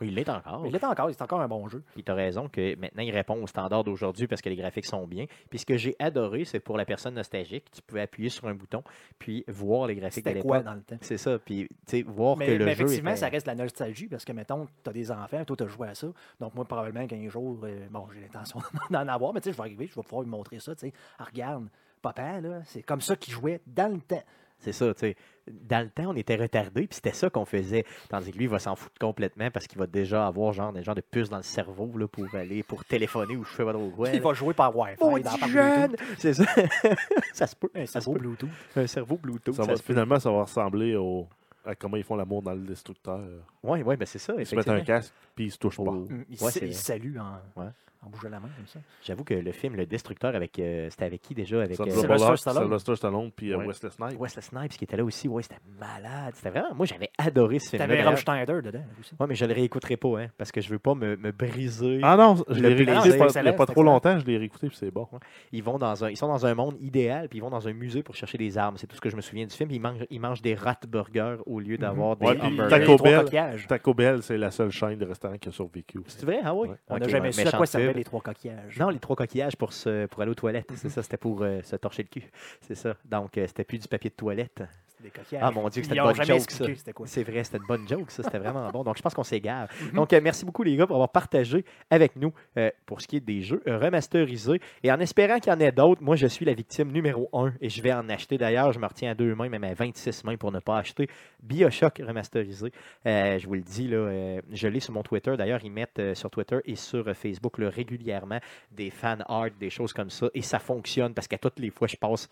Il 0.01 0.13
l'est 0.13 0.29
encore. 0.29 0.61
Il 0.65 0.71
l'est 0.71 0.83
encore. 0.83 1.09
C'est 1.09 1.21
encore 1.23 1.41
un 1.41 1.47
bon 1.47 1.67
jeu. 1.67 1.81
Puis 1.95 2.03
tu 2.03 2.11
as 2.11 2.15
raison 2.15 2.47
que 2.49 2.75
maintenant, 2.75 3.01
il 3.01 3.09
répond 3.11 3.41
aux 3.41 3.47
standards 3.47 3.83
d'aujourd'hui 3.83 4.27
parce 4.27 4.43
que 4.43 4.49
les 4.49 4.55
graphiques 4.55 4.85
sont 4.85 5.07
bien. 5.07 5.25
Puis 5.49 5.57
ce 5.57 5.65
que 5.65 5.75
j'ai 5.75 5.95
adoré, 5.97 6.45
c'est 6.45 6.59
pour 6.59 6.77
la 6.77 6.85
personne 6.85 7.15
nostalgique, 7.15 7.65
tu 7.71 7.81
pouvais 7.81 8.01
appuyer 8.01 8.29
sur 8.29 8.47
un 8.47 8.53
bouton 8.53 8.83
puis 9.17 9.43
voir 9.47 9.87
les 9.87 9.95
graphiques 9.95 10.23
de 10.25 10.29
l'époque. 10.31 10.63
dans 10.63 10.75
le 10.75 10.81
temps? 10.81 10.97
C'est 11.01 11.17
ça. 11.17 11.39
Puis, 11.39 11.67
tu 11.67 11.75
sais, 11.87 12.01
voir 12.03 12.37
Mais, 12.37 12.45
que 12.45 12.51
le 12.51 12.65
mais 12.65 12.75
jeu 12.75 12.83
effectivement, 12.83 13.09
était- 13.11 13.19
ça 13.21 13.29
reste 13.29 13.47
la 13.47 13.55
nostalgie 13.55 14.07
parce 14.07 14.23
que, 14.23 14.33
mettons, 14.33 14.67
tu 14.83 14.89
as 14.89 14.93
des 14.93 15.09
enfants, 15.11 15.43
toi, 15.45 15.57
tu 15.57 15.63
as 15.63 15.67
joué 15.67 15.87
à 15.87 15.95
ça. 15.95 16.07
Donc, 16.39 16.53
moi, 16.53 16.63
probablement 16.65 17.07
qu'un 17.07 17.27
jour, 17.29 17.57
euh, 17.63 17.87
bon, 17.89 18.07
j'ai 18.13 18.21
l'intention 18.21 18.59
d'en 18.91 19.07
avoir, 19.07 19.33
mais 19.33 19.41
tu 19.41 19.45
sais, 19.45 19.51
je 19.53 19.57
vais 19.57 19.63
arriver, 19.63 19.87
je 19.87 19.95
vais 19.95 20.03
pouvoir 20.03 20.21
lui 20.21 20.29
montrer 20.29 20.59
ça. 20.59 20.75
Tu 20.75 20.87
sais, 20.89 20.93
Ah, 21.17 21.23
regarde, 21.23 21.69
papa, 22.01 22.39
là, 22.41 22.61
c'est 22.65 22.83
comme 22.83 23.01
ça 23.01 23.15
qu'il 23.15 23.33
jouait 23.33 23.61
dans 23.67 23.91
le 23.93 23.99
temps. 24.01 24.23
C'est 24.59 24.71
ça, 24.71 24.91
tu 24.95 25.01
sais. 25.01 25.15
Dans 25.47 25.83
le 25.83 25.89
temps, 25.91 26.07
on 26.09 26.15
était 26.15 26.35
retardés, 26.35 26.87
puis 26.87 26.95
c'était 26.95 27.11
ça 27.13 27.29
qu'on 27.29 27.45
faisait. 27.45 27.85
Tandis 28.09 28.31
que 28.31 28.37
lui, 28.37 28.45
il 28.45 28.49
va 28.49 28.57
s'en 28.57 28.75
foutre 28.75 28.97
complètement 28.99 29.51
parce 29.51 29.67
qu'il 29.67 29.77
va 29.77 29.85
déjà 29.85 30.25
avoir 30.25 30.51
genre 30.51 30.73
des 30.73 30.81
genres 30.83 30.95
de 30.95 31.01
puces 31.01 31.29
dans 31.29 31.37
le 31.37 31.43
cerveau 31.43 31.91
là, 31.95 32.07
pour 32.07 32.25
aller, 32.33 32.63
pour 32.63 32.83
téléphoner 32.83 33.35
ou 33.37 33.43
je 33.45 33.55
sais 33.55 33.63
pas 33.63 33.71
trop 33.71 33.89
quoi. 33.91 34.09
Il 34.09 34.19
va 34.19 34.33
jouer 34.33 34.55
par 34.55 34.75
Wi-Fi. 34.75 35.03
Maudit 35.03 35.23
dans- 35.23 35.47
jeune! 35.47 35.95
C'est 36.17 36.33
ça. 36.33 36.43
ça 37.33 37.45
se 37.47 37.55
peut. 37.55 37.69
Un 37.75 37.85
cerveau 37.85 38.13
peut. 38.13 38.19
Bluetooth. 38.19 38.49
Un 38.75 38.87
cerveau 38.87 39.17
Bluetooth. 39.17 39.53
Ça 39.55 39.63
ça 39.63 39.69
va, 39.69 39.77
se 39.77 39.83
peut. 39.83 39.93
finalement, 39.93 40.19
ça 40.19 40.31
va 40.31 40.41
ressembler 40.41 40.95
au, 40.95 41.27
à 41.63 41.75
comment 41.75 41.97
ils 41.97 42.03
font 42.03 42.15
l'amour 42.15 42.41
dans 42.41 42.53
le 42.53 42.61
destructeur. 42.65 43.21
Oui, 43.63 43.83
oui, 43.85 43.95
ben 43.95 44.05
c'est 44.07 44.19
ça. 44.19 44.33
Ils 44.39 44.45
se 44.45 44.55
mettent 44.55 44.67
un 44.69 44.81
casque, 44.81 45.13
puis 45.35 45.45
ils 45.45 45.51
se 45.51 45.57
touchent 45.59 45.77
pas. 45.77 45.83
Oh. 45.85 46.07
Mm, 46.09 46.25
Il, 46.29 46.43
Ouais, 46.43 46.51
sa- 46.51 46.59
c'est- 46.59 46.67
il 46.67 46.73
salue 46.75 47.17
en, 47.19 47.61
Ouais. 47.61 47.69
En 48.05 48.09
bougeant 48.09 48.29
la 48.29 48.39
main 48.39 48.49
comme 48.55 48.67
ça. 48.67 48.79
J'avoue 49.03 49.23
que 49.23 49.33
le 49.33 49.51
film 49.51 49.75
Le 49.75 49.85
Destructeur, 49.85 50.35
avec 50.35 50.57
euh, 50.59 50.87
c'était 50.89 51.05
avec 51.05 51.21
qui 51.21 51.33
déjà? 51.35 51.61
Avec 51.61 51.79
euh, 51.79 51.85
Sylvester 51.89 52.37
Stallone. 52.37 52.63
Sylvester 52.63 52.95
Stallone, 52.95 53.31
puis 53.35 53.51
euh, 53.53 53.57
Ouais. 53.57 53.67
Wesley 53.67 53.89
Snipes. 53.89 54.19
Wesley 54.19 54.41
Snipes 54.41 54.77
qui 54.77 54.83
était 54.83 54.97
là 54.97 55.03
aussi. 55.03 55.27
Ouais, 55.27 55.43
c'était 55.43 55.59
malade. 55.79 56.33
C'était 56.35 56.49
vraiment. 56.49 56.73
Moi, 56.75 56.85
j'avais 56.85 57.09
adoré 57.17 57.59
ce 57.59 57.69
film. 57.69 57.79
T'avais 57.79 58.03
Rob 58.03 58.15
Schneider 58.15 58.61
dedans 58.61 58.83
aussi. 58.99 59.13
Oui, 59.19 59.25
mais 59.29 59.35
je 59.35 59.45
le 59.45 59.53
réécouterai 59.53 59.97
pas, 59.97 60.19
hein, 60.21 60.27
parce 60.37 60.51
que 60.51 60.61
je 60.61 60.69
veux 60.69 60.79
pas 60.79 60.95
me, 60.95 61.15
me 61.17 61.31
briser. 61.31 61.99
Ah 62.03 62.15
non, 62.15 62.35
je 62.49 62.59
l'ai 62.61 62.69
réécouté 62.73 63.17
pas- 63.17 63.27
il 63.35 63.41
n'y 63.43 63.49
a 63.49 63.53
pas 63.53 63.65
trop 63.65 63.83
longtemps, 63.83 64.19
je 64.19 64.25
l'ai 64.25 64.37
réécouté, 64.37 64.67
puis 64.67 64.77
c'est 64.77 64.91
bon. 64.91 65.07
Ils 65.51 65.63
vont 65.63 65.77
dans 65.77 66.03
un, 66.05 66.09
ils 66.09 66.17
sont 66.17 66.27
dans 66.27 66.45
un 66.45 66.53
monde 66.55 66.75
idéal, 66.79 67.27
puis 67.29 67.39
ils 67.39 67.41
vont 67.41 67.49
dans 67.49 67.67
un 67.67 67.73
musée 67.73 68.03
pour 68.03 68.15
chercher 68.15 68.37
des 68.37 68.57
armes. 68.57 68.77
C'est 68.77 68.87
tout 68.87 68.95
ce 68.95 69.01
que 69.01 69.09
je 69.09 69.15
me 69.15 69.21
souviens 69.21 69.45
du 69.45 69.55
film. 69.55 69.71
Ils 69.71 69.79
mangent, 69.81 70.05
ils 70.09 70.19
mangent 70.19 70.41
des 70.41 70.55
rat 70.55 70.79
burgers 70.87 71.37
au 71.45 71.59
lieu 71.59 71.77
d'avoir 71.77 72.19
Ouais, 72.21 72.35
des. 72.35 72.57
Taco 72.69 72.97
Bell. 72.97 73.23
coquillages. 73.23 73.67
Taco 73.67 73.93
Bell, 73.93 74.21
c'est 74.23 74.37
la 74.37 74.51
seule 74.51 74.71
chaîne 74.71 74.97
de 74.99 75.05
restaurants 75.05 75.37
qui 75.37 75.49
a 75.49 75.51
survécu. 75.51 75.99
C'est 76.07 76.25
vrai, 76.25 76.39
ah 76.43 76.53
oui. 76.53 76.69
Ouais. 76.69 76.75
On 76.89 76.97
n'a 76.97 77.07
jamais 77.07 77.27
ouais, 77.27 77.31
su 77.31 77.47
à 77.47 77.51
quoi 77.51 77.65
servaient 77.65 77.86
les 77.93 78.03
trois 78.03 78.21
coquillages. 78.21 78.77
Non, 78.79 78.89
les 78.89 78.99
trois 78.99 79.15
coquillages 79.15 79.55
pour, 79.55 79.73
se, 79.73 80.05
pour 80.07 80.21
aller 80.21 80.31
aux 80.31 80.35
toilettes. 80.35 80.71
C'est 80.75 80.89
ça, 80.89 81.03
c'était 81.03 81.17
pour 81.17 81.41
euh, 81.43 81.61
se 81.63 81.75
torcher 81.75 82.03
le 82.03 82.09
cul. 82.09 82.29
C'est 82.61 82.75
ça. 82.75 82.95
Donc, 83.05 83.37
euh, 83.37 83.47
c'était 83.47 83.63
plus 83.63 83.79
du 83.79 83.87
papier 83.87 84.09
de 84.09 84.15
toilette. 84.15 84.63
Des 85.01 85.11
coquillages. 85.11 85.43
Ah 85.45 85.51
mon 85.51 85.69
Dieu, 85.69 85.83
c'était 85.83 85.95
une 85.95 86.03
bonne 86.03 86.23
joke, 86.23 86.49
ça. 86.49 86.65
C'est 87.05 87.23
vrai, 87.23 87.43
c'était 87.43 87.57
une 87.57 87.67
bonne 87.67 87.87
joke, 87.87 88.09
ça. 88.09 88.23
C'était 88.23 88.39
vraiment 88.39 88.67
bon. 88.73 88.83
Donc, 88.83 88.97
je 88.97 89.03
pense 89.03 89.13
qu'on 89.13 89.23
s'égare. 89.23 89.67
Donc, 89.93 90.11
euh, 90.11 90.19
merci 90.23 90.43
beaucoup, 90.43 90.63
les 90.63 90.75
gars, 90.75 90.87
pour 90.87 90.95
avoir 90.95 91.11
partagé 91.11 91.63
avec 91.91 92.15
nous 92.15 92.33
euh, 92.57 92.71
pour 92.87 92.99
ce 93.01 93.07
qui 93.07 93.17
est 93.17 93.21
des 93.21 93.41
jeux 93.41 93.61
euh, 93.67 93.77
remasterisés. 93.77 94.59
Et 94.81 94.91
en 94.91 94.99
espérant 94.99 95.37
qu'il 95.39 95.53
y 95.53 95.55
en 95.55 95.59
ait 95.59 95.71
d'autres, 95.71 96.01
moi, 96.01 96.15
je 96.15 96.25
suis 96.25 96.45
la 96.45 96.53
victime 96.53 96.91
numéro 96.91 97.29
un 97.31 97.53
et 97.61 97.69
je 97.69 97.79
vais 97.83 97.93
en 97.93 98.09
acheter. 98.09 98.39
D'ailleurs, 98.39 98.71
je 98.71 98.79
me 98.79 98.87
retiens 98.87 99.11
à 99.11 99.13
deux 99.13 99.35
mains, 99.35 99.49
même 99.49 99.63
à 99.63 99.73
26 99.75 100.23
mains 100.23 100.35
pour 100.35 100.51
ne 100.51 100.59
pas 100.59 100.79
acheter 100.79 101.07
Bioshock 101.43 102.01
remasterisé. 102.03 102.71
Euh, 103.05 103.37
je 103.37 103.47
vous 103.47 103.53
le 103.53 103.61
dis, 103.61 103.87
là, 103.87 104.41
je 104.51 104.67
l'ai 104.67 104.79
sur 104.79 104.93
mon 104.93 105.03
Twitter. 105.03 105.35
D'ailleurs, 105.37 105.59
ils 105.63 105.71
mettent 105.71 106.15
sur 106.15 106.31
Twitter 106.31 106.57
et 106.65 106.75
sur 106.75 107.15
Facebook 107.15 107.59
là, 107.59 107.69
régulièrement 107.69 108.39
des 108.71 108.89
fan 108.89 109.23
art, 109.27 109.51
des 109.59 109.69
choses 109.69 109.93
comme 109.93 110.09
ça. 110.09 110.27
Et 110.33 110.41
ça 110.41 110.57
fonctionne 110.57 111.13
parce 111.13 111.27
qu'à 111.27 111.37
toutes 111.37 111.59
les 111.59 111.69
fois, 111.69 111.87
je 111.87 111.97
passe. 111.97 112.29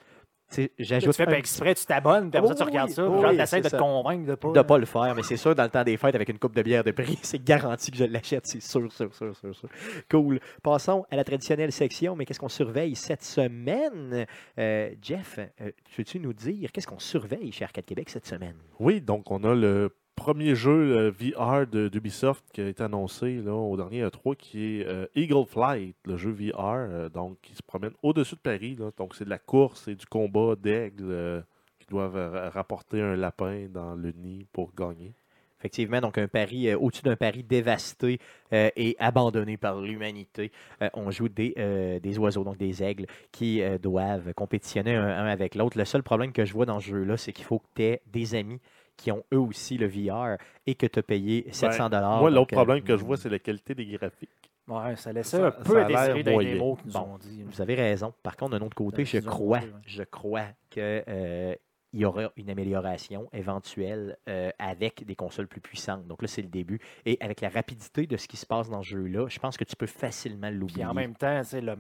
Tu 0.50 0.56
sais, 0.56 0.72
Tu 0.78 0.84
J'ajoute 0.84 1.16
fais 1.16 1.26
pas 1.26 1.38
exprès, 1.38 1.76
tu 1.76 1.86
t'abonnes, 1.86 2.30
puis 2.30 2.38
après 2.38 2.50
ça, 2.50 2.56
tu 2.56 2.64
Oui, 2.64 2.70
regardes 2.70 2.90
ça, 2.92 3.04
oui, 3.04 3.12
puis 3.14 3.22
genre, 3.22 3.32
oui, 3.32 3.38
t'essaies 3.38 3.62
de 3.62 3.70
te 3.70 3.76
convaincre 3.76 4.26
de 4.28 4.36
pas. 4.36 4.52
de 4.52 4.62
pas 4.62 4.78
le 4.78 4.86
faire, 4.86 5.16
mais 5.16 5.24
c'est 5.24 5.38
sûr, 5.38 5.56
dans 5.56 5.64
le 5.64 5.70
temps 5.70 5.84
des 5.84 5.98
fêtes, 5.98 6.16
avec 6.16 6.30
une 6.30 6.38
coupe 6.40 6.56
de 6.56 6.62
bière 6.62 6.84
de 6.84 6.92
prix, 6.92 7.18
c'est 7.24 7.44
garanti 7.44 7.92
que 7.92 7.98
je 7.98 8.06
l'achète, 8.06 8.46
c'est 8.46 8.62
sûr, 8.62 8.92
sûr, 8.92 9.14
sûr, 9.14 9.36
sûr, 9.36 9.56
sûr. 9.56 9.70
Cool. 10.10 10.40
Passons 10.64 11.06
à 11.10 11.16
la 11.16 11.24
traditionnelle 11.24 11.72
section, 11.72 12.16
mais 12.16 12.26
qu'est-ce 12.26 12.40
qu'on 12.40 12.50
surveille 12.50 12.96
cette 12.96 13.24
semaine? 13.24 14.26
Euh, 14.60 14.92
Jeff, 15.02 15.40
euh, 15.40 15.72
peux-tu 15.96 16.20
nous 16.20 16.34
dire 16.34 16.72
qu'est-ce 16.72 16.88
qu'on 16.88 17.00
surveille 17.00 17.52
chez 17.52 17.64
Arcade 17.64 17.86
Québec 17.86 18.10
cette 18.10 18.28
semaine? 18.28 18.56
Oui, 18.80 19.02
donc 19.02 19.32
on 19.32 19.44
a 19.44 19.54
le 19.56 19.96
premier 20.16 20.56
jeu 20.56 20.98
euh, 20.98 21.12
VR 21.12 21.68
d'Ubisoft 21.68 22.44
qui 22.52 22.62
a 22.62 22.68
été 22.68 22.82
annoncé 22.84 23.42
là, 23.42 23.54
au 23.54 23.76
dernier 23.78 24.04
E3 24.06 24.36
qui 24.36 24.82
est 24.82 24.88
euh, 24.88 25.06
Eagle 25.16 25.46
Flight, 25.46 25.96
le 26.06 26.18
jeu 26.18 26.32
VR, 26.32 26.88
euh, 26.90 27.10
donc 27.10 27.38
qui 27.42 27.54
se 27.54 27.62
promène 27.62 27.92
au-dessus 28.02 28.36
de 28.36 28.40
Paris. 28.40 28.76
donc 28.76 29.16
c'est 29.16 29.26
de 29.26 29.30
la 29.30 29.38
course 29.38 29.88
et 29.88 29.96
du 29.96 30.06
combat 30.06 30.56
d'aigles 30.56 31.44
qui 31.80 31.88
doivent 31.88 32.52
rapporter 32.54 33.02
un 33.02 33.16
lapin 33.16 33.68
dans 33.70 33.96
le 33.96 34.12
nid 34.12 34.48
pour 34.52 34.74
gagner. 34.74 35.14
Effectivement, 35.60 36.02
donc 36.02 36.18
un 36.18 36.28
Paris 36.28 36.74
au-dessus 36.74 37.04
d'un 37.04 37.16
Paris 37.16 37.44
dévasté 37.44 38.20
et 38.52 38.96
abandonné 39.00 39.58
par 39.58 39.82
l'humanité. 39.82 40.52
On 40.94 41.10
joue 41.12 41.30
des, 41.30 42.18
oiseaux, 42.20 42.44
donc 42.44 42.58
des 42.58 42.84
aigles, 42.84 43.08
qui 43.32 43.62
doivent 43.82 44.34
compétitionner 44.34 44.96
un, 44.96 45.08
un 45.08 45.26
avec 45.26 45.56
l'autre. 45.56 45.78
Le 45.78 45.86
seul 45.86 46.04
problème 46.04 46.34
que 46.34 46.46
je 46.46 46.54
vois 46.54 46.66
dans 46.66 46.80
ce 46.80 46.88
jeu-là, 46.88 47.18
c'est 47.18 47.34
qu'il 47.34 47.46
faut 47.46 47.60
que 47.60 47.68
tu 47.76 47.84
aies 47.84 48.02
des 48.08 48.36
amis 48.36 48.60
qui 48.98 49.12
ont 49.12 49.24
eux 49.34 49.40
aussi 49.40 49.78
le 49.78 49.88
VR 49.88 50.38
et 50.66 50.76
que 50.76 50.86
tu 50.88 51.00
as 51.00 51.04
payé 51.04 51.48
700 51.52 51.90
dollars. 51.90 52.20
Moi, 52.22 52.30
l'autre 52.30 52.54
euh, 52.54 52.58
problème 52.58 52.84
que 52.84 52.98
je 52.98 53.04
vois, 53.04 53.18
c'est 53.18 53.30
la 53.30 53.40
qualité 53.40 53.76
des 53.76 53.86
graphiques. 53.86 54.30
Ouais, 54.68 54.96
ça 54.96 55.14
laissait 55.14 55.38
Ça- 55.38 55.48
un 55.48 55.52
peu 55.52 55.80
à 55.80 55.86
désirer 55.86 56.24
dans 56.24 56.40
les 56.40 56.54
démos 56.54 56.78
qu'ils 56.80 56.88
nous 56.88 56.94
Bon. 56.94 57.14
ont 57.14 57.18
dit. 57.18 57.44
Vous 57.44 57.62
avez 57.62 57.76
raison. 57.76 58.14
Par 58.24 58.36
contre, 58.36 58.58
d'un 58.58 58.66
autre 58.66 58.76
côté, 58.76 59.06
je 59.06 59.20
crois, 59.20 59.60
montré, 59.60 59.72
ouais. 59.74 59.82
je 59.86 60.04
crois 60.04 60.46
que 60.72 61.04
euh, 61.08 61.54
il 61.94 62.00
y 62.02 62.06
aura 62.06 62.32
une 62.36 62.50
amélioration 62.50 63.30
éventuelle 63.32 64.18
euh, 64.28 64.50
avec 64.58 65.06
des 65.06 65.16
consoles 65.16 65.48
plus 65.48 65.62
puissantes. 65.62 66.08
Donc 66.08 66.22
là, 66.24 66.28
c'est 66.28 66.42
le 66.42 66.48
début. 66.50 66.80
Et 67.06 67.18
avec 67.22 67.42
la 67.42 67.50
rapidité 67.50 68.08
de 68.08 68.18
ce 68.18 68.28
qui 68.28 68.38
se 68.38 68.46
passe 68.48 68.70
dans 68.70 68.82
ce 68.82 68.90
jeu-là, 68.90 69.28
je 69.30 69.38
pense 69.40 69.56
que 69.56 69.64
tu 69.64 69.76
peux 69.76 69.86
facilement 69.86 70.50
l'oublier. 70.50 70.84
En 70.86 70.94
même 70.96 71.16
temps, 71.16 71.42
c'est 71.44 71.62
le 71.62 71.76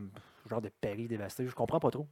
genre 0.47 0.61
de 0.61 0.70
Paris 0.80 1.07
dévasté. 1.07 1.47
Je 1.47 1.55
comprends 1.55 1.80
pas 1.80 1.89
trop. 1.89 2.07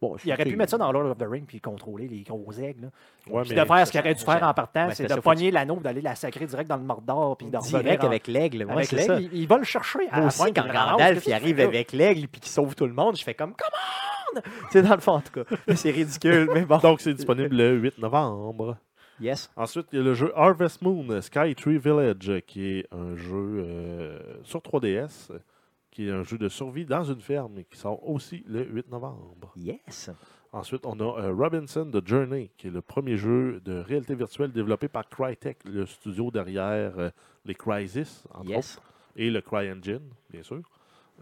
Bon, 0.00 0.16
Il 0.24 0.32
aurait 0.32 0.44
pu 0.44 0.56
mettre 0.56 0.70
ça 0.70 0.78
dans 0.78 0.90
Lord 0.92 1.10
of 1.10 1.18
the 1.18 1.26
Ring 1.28 1.44
puis 1.46 1.60
contrôler 1.60 2.08
les 2.08 2.22
gros 2.22 2.50
aigles. 2.52 2.84
là. 2.84 2.88
Ouais, 3.32 3.42
Puis 3.42 3.54
mais 3.54 3.60
de 3.60 3.66
faire 3.66 3.86
ce 3.86 3.92
qu'il 3.92 4.00
aurait 4.00 4.14
dû 4.14 4.24
faire 4.24 4.42
en 4.42 4.54
partant, 4.54 4.86
Ouais, 4.88 4.94
c'est 4.94 5.06
de 5.06 5.20
pogner 5.20 5.50
l'anneau, 5.50 5.76
d'aller 5.76 6.00
la 6.00 6.14
sacrer 6.14 6.46
direct 6.46 6.70
dans 6.70 6.78
le 6.78 6.84
Mordor 6.84 7.36
puis 7.36 7.48
de 7.48 7.56
revenir 7.58 7.80
Direct 7.82 8.02
en- 8.04 8.06
avec 8.06 8.26
l'aigle. 8.26 8.64
Ouais, 8.64 8.72
avec 8.72 8.86
c'est 8.86 8.96
l'aigle. 8.96 9.14
ça. 9.14 9.20
Il, 9.20 9.34
il 9.34 9.46
va 9.46 9.58
le 9.58 9.64
chercher 9.64 9.98
à 10.10 10.12
Moi 10.12 10.20
la 10.20 10.26
aussi, 10.28 10.38
fin, 10.38 10.52
quand. 10.52 10.66
Gandalf 10.72 11.26
il 11.26 11.32
arrive 11.34 11.60
avec 11.60 11.92
l'aigle 11.92 12.28
puis 12.28 12.40
qu'il 12.40 12.50
sauve 12.50 12.74
tout 12.74 12.86
le 12.86 12.94
monde, 12.94 13.16
je 13.18 13.24
fais 13.24 13.34
comme 13.34 13.50
Come 13.52 13.68
on! 14.36 14.40
C'est 14.70 14.82
dans 14.82 14.94
le 14.94 15.00
fond, 15.00 15.12
en 15.14 15.20
tout 15.20 15.42
cas. 15.44 15.56
C'est 15.74 15.90
ridicule, 15.90 16.48
mais 16.54 16.64
bon. 16.64 16.78
Donc, 16.78 17.00
c'est 17.00 17.12
disponible 17.12 17.54
le 17.56 17.72
8 17.78 17.98
novembre. 17.98 18.76
Yes. 19.20 19.50
Ensuite, 19.56 19.88
il 19.92 19.98
y 19.98 20.00
a 20.00 20.04
le 20.04 20.14
jeu 20.14 20.32
Harvest 20.36 20.80
Moon 20.82 21.20
Sky 21.20 21.54
Tree 21.56 21.78
Village, 21.78 22.40
qui 22.46 22.78
est 22.78 22.86
un 22.92 23.16
jeu 23.16 23.34
euh, 23.66 24.18
sur 24.44 24.60
3DS, 24.60 25.30
euh, 25.32 25.38
qui 25.90 26.08
est 26.08 26.10
un 26.10 26.22
jeu 26.22 26.38
de 26.38 26.48
survie 26.48 26.84
dans 26.84 27.04
une 27.04 27.20
ferme, 27.20 27.58
et 27.58 27.64
qui 27.64 27.76
sort 27.76 28.08
aussi 28.08 28.44
le 28.46 28.64
8 28.64 28.90
novembre. 28.90 29.52
Yes. 29.56 30.10
Ensuite, 30.52 30.84
on 30.84 30.98
a 30.98 31.20
euh, 31.20 31.32
Robinson 31.32 31.88
The 31.92 32.06
Journey, 32.06 32.50
qui 32.56 32.66
est 32.66 32.70
le 32.70 32.82
premier 32.82 33.16
jeu 33.16 33.60
de 33.64 33.78
réalité 33.78 34.14
virtuelle 34.14 34.50
développé 34.50 34.88
par 34.88 35.08
Crytek, 35.08 35.58
le 35.64 35.86
studio 35.86 36.30
derrière 36.30 36.98
euh, 36.98 37.10
les 37.44 37.54
Crysis, 37.54 38.24
entre 38.34 38.56
autres, 38.56 38.82
et 39.14 39.30
le 39.30 39.40
CryEngine, 39.40 40.08
bien 40.30 40.42
sûr. 40.42 40.62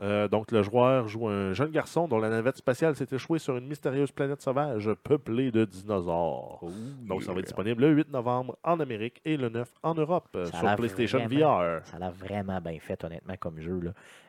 Euh, 0.00 0.28
donc, 0.28 0.52
le 0.52 0.62
joueur 0.62 1.08
joue 1.08 1.26
un 1.28 1.52
jeune 1.52 1.70
garçon 1.70 2.06
dont 2.06 2.18
la 2.18 2.28
navette 2.30 2.56
spatiale 2.56 2.94
s'est 2.94 3.08
échouée 3.10 3.38
sur 3.38 3.56
une 3.56 3.66
mystérieuse 3.66 4.12
planète 4.12 4.40
sauvage 4.40 4.90
peuplée 5.02 5.50
de 5.50 5.64
dinosaures. 5.64 6.60
Donc, 7.06 7.22
ça 7.22 7.32
va 7.32 7.38
être 7.40 7.46
disponible 7.46 7.82
le 7.82 7.90
8 7.94 8.10
novembre 8.12 8.56
en 8.62 8.78
Amérique 8.80 9.20
et 9.24 9.36
le 9.36 9.48
9 9.48 9.68
en 9.82 9.94
Europe 9.94 10.28
euh, 10.36 10.44
sur 10.46 10.58
PlayStation 10.76 11.18
vraiment- 11.26 11.58
VR. 11.78 11.86
Ça 11.86 11.96
a 11.96 11.98
l'air 12.00 12.12
vraiment 12.12 12.60
bien 12.60 12.78
fait, 12.80 13.02
honnêtement, 13.02 13.34
comme 13.40 13.60
jeu. 13.60 13.68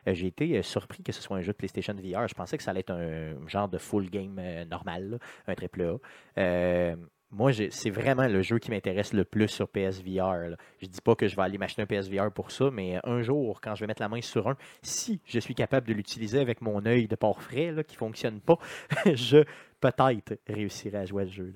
Euh, 0.06 0.12
J'ai 0.14 0.26
été 0.26 0.58
euh, 0.58 0.62
surpris 0.62 1.02
que 1.02 1.12
ce 1.12 1.22
soit 1.22 1.36
un 1.36 1.40
jeu 1.40 1.52
de 1.52 1.56
PlayStation 1.56 1.94
VR. 1.94 2.26
Je 2.28 2.34
pensais 2.34 2.56
que 2.56 2.62
ça 2.62 2.72
allait 2.72 2.80
être 2.80 2.92
un 2.92 3.46
genre 3.48 3.68
de 3.68 3.78
full 3.78 4.10
game 4.10 4.40
normal, 4.70 5.10
là, 5.10 5.18
un 5.46 5.54
triple 5.54 5.98
A. 6.36 6.94
Moi, 7.32 7.52
c'est 7.52 7.90
vraiment 7.90 8.26
le 8.26 8.42
jeu 8.42 8.58
qui 8.58 8.70
m'intéresse 8.72 9.12
le 9.12 9.24
plus 9.24 9.46
sur 9.46 9.68
PSVR. 9.68 10.50
là. 10.50 10.56
Je 10.80 10.86
dis 10.86 11.00
pas 11.00 11.14
que 11.14 11.28
je 11.28 11.36
vais 11.36 11.42
aller 11.42 11.58
m'acheter 11.58 11.80
un 11.80 11.86
PSVR 11.86 12.32
pour 12.32 12.50
ça, 12.50 12.70
mais 12.72 12.98
un 13.04 13.22
jour, 13.22 13.60
quand 13.60 13.76
je 13.76 13.80
vais 13.80 13.86
mettre 13.86 14.02
la 14.02 14.08
main 14.08 14.20
sur 14.20 14.48
un, 14.48 14.56
si 14.82 15.20
je 15.26 15.38
suis 15.38 15.54
capable 15.54 15.86
de 15.86 15.92
l'utiliser 15.92 16.40
avec 16.40 16.60
mon 16.60 16.84
œil 16.86 17.06
de 17.06 17.14
port 17.14 17.40
frais 17.40 17.72
qui 17.86 17.94
fonctionne 17.94 18.40
pas, 18.40 18.58
je 19.14 19.44
peut-être 19.80 20.40
réussirai 20.48 20.98
à 20.98 21.04
jouer 21.04 21.22
à 21.22 21.26
ce 21.26 21.32
jeu. 21.32 21.54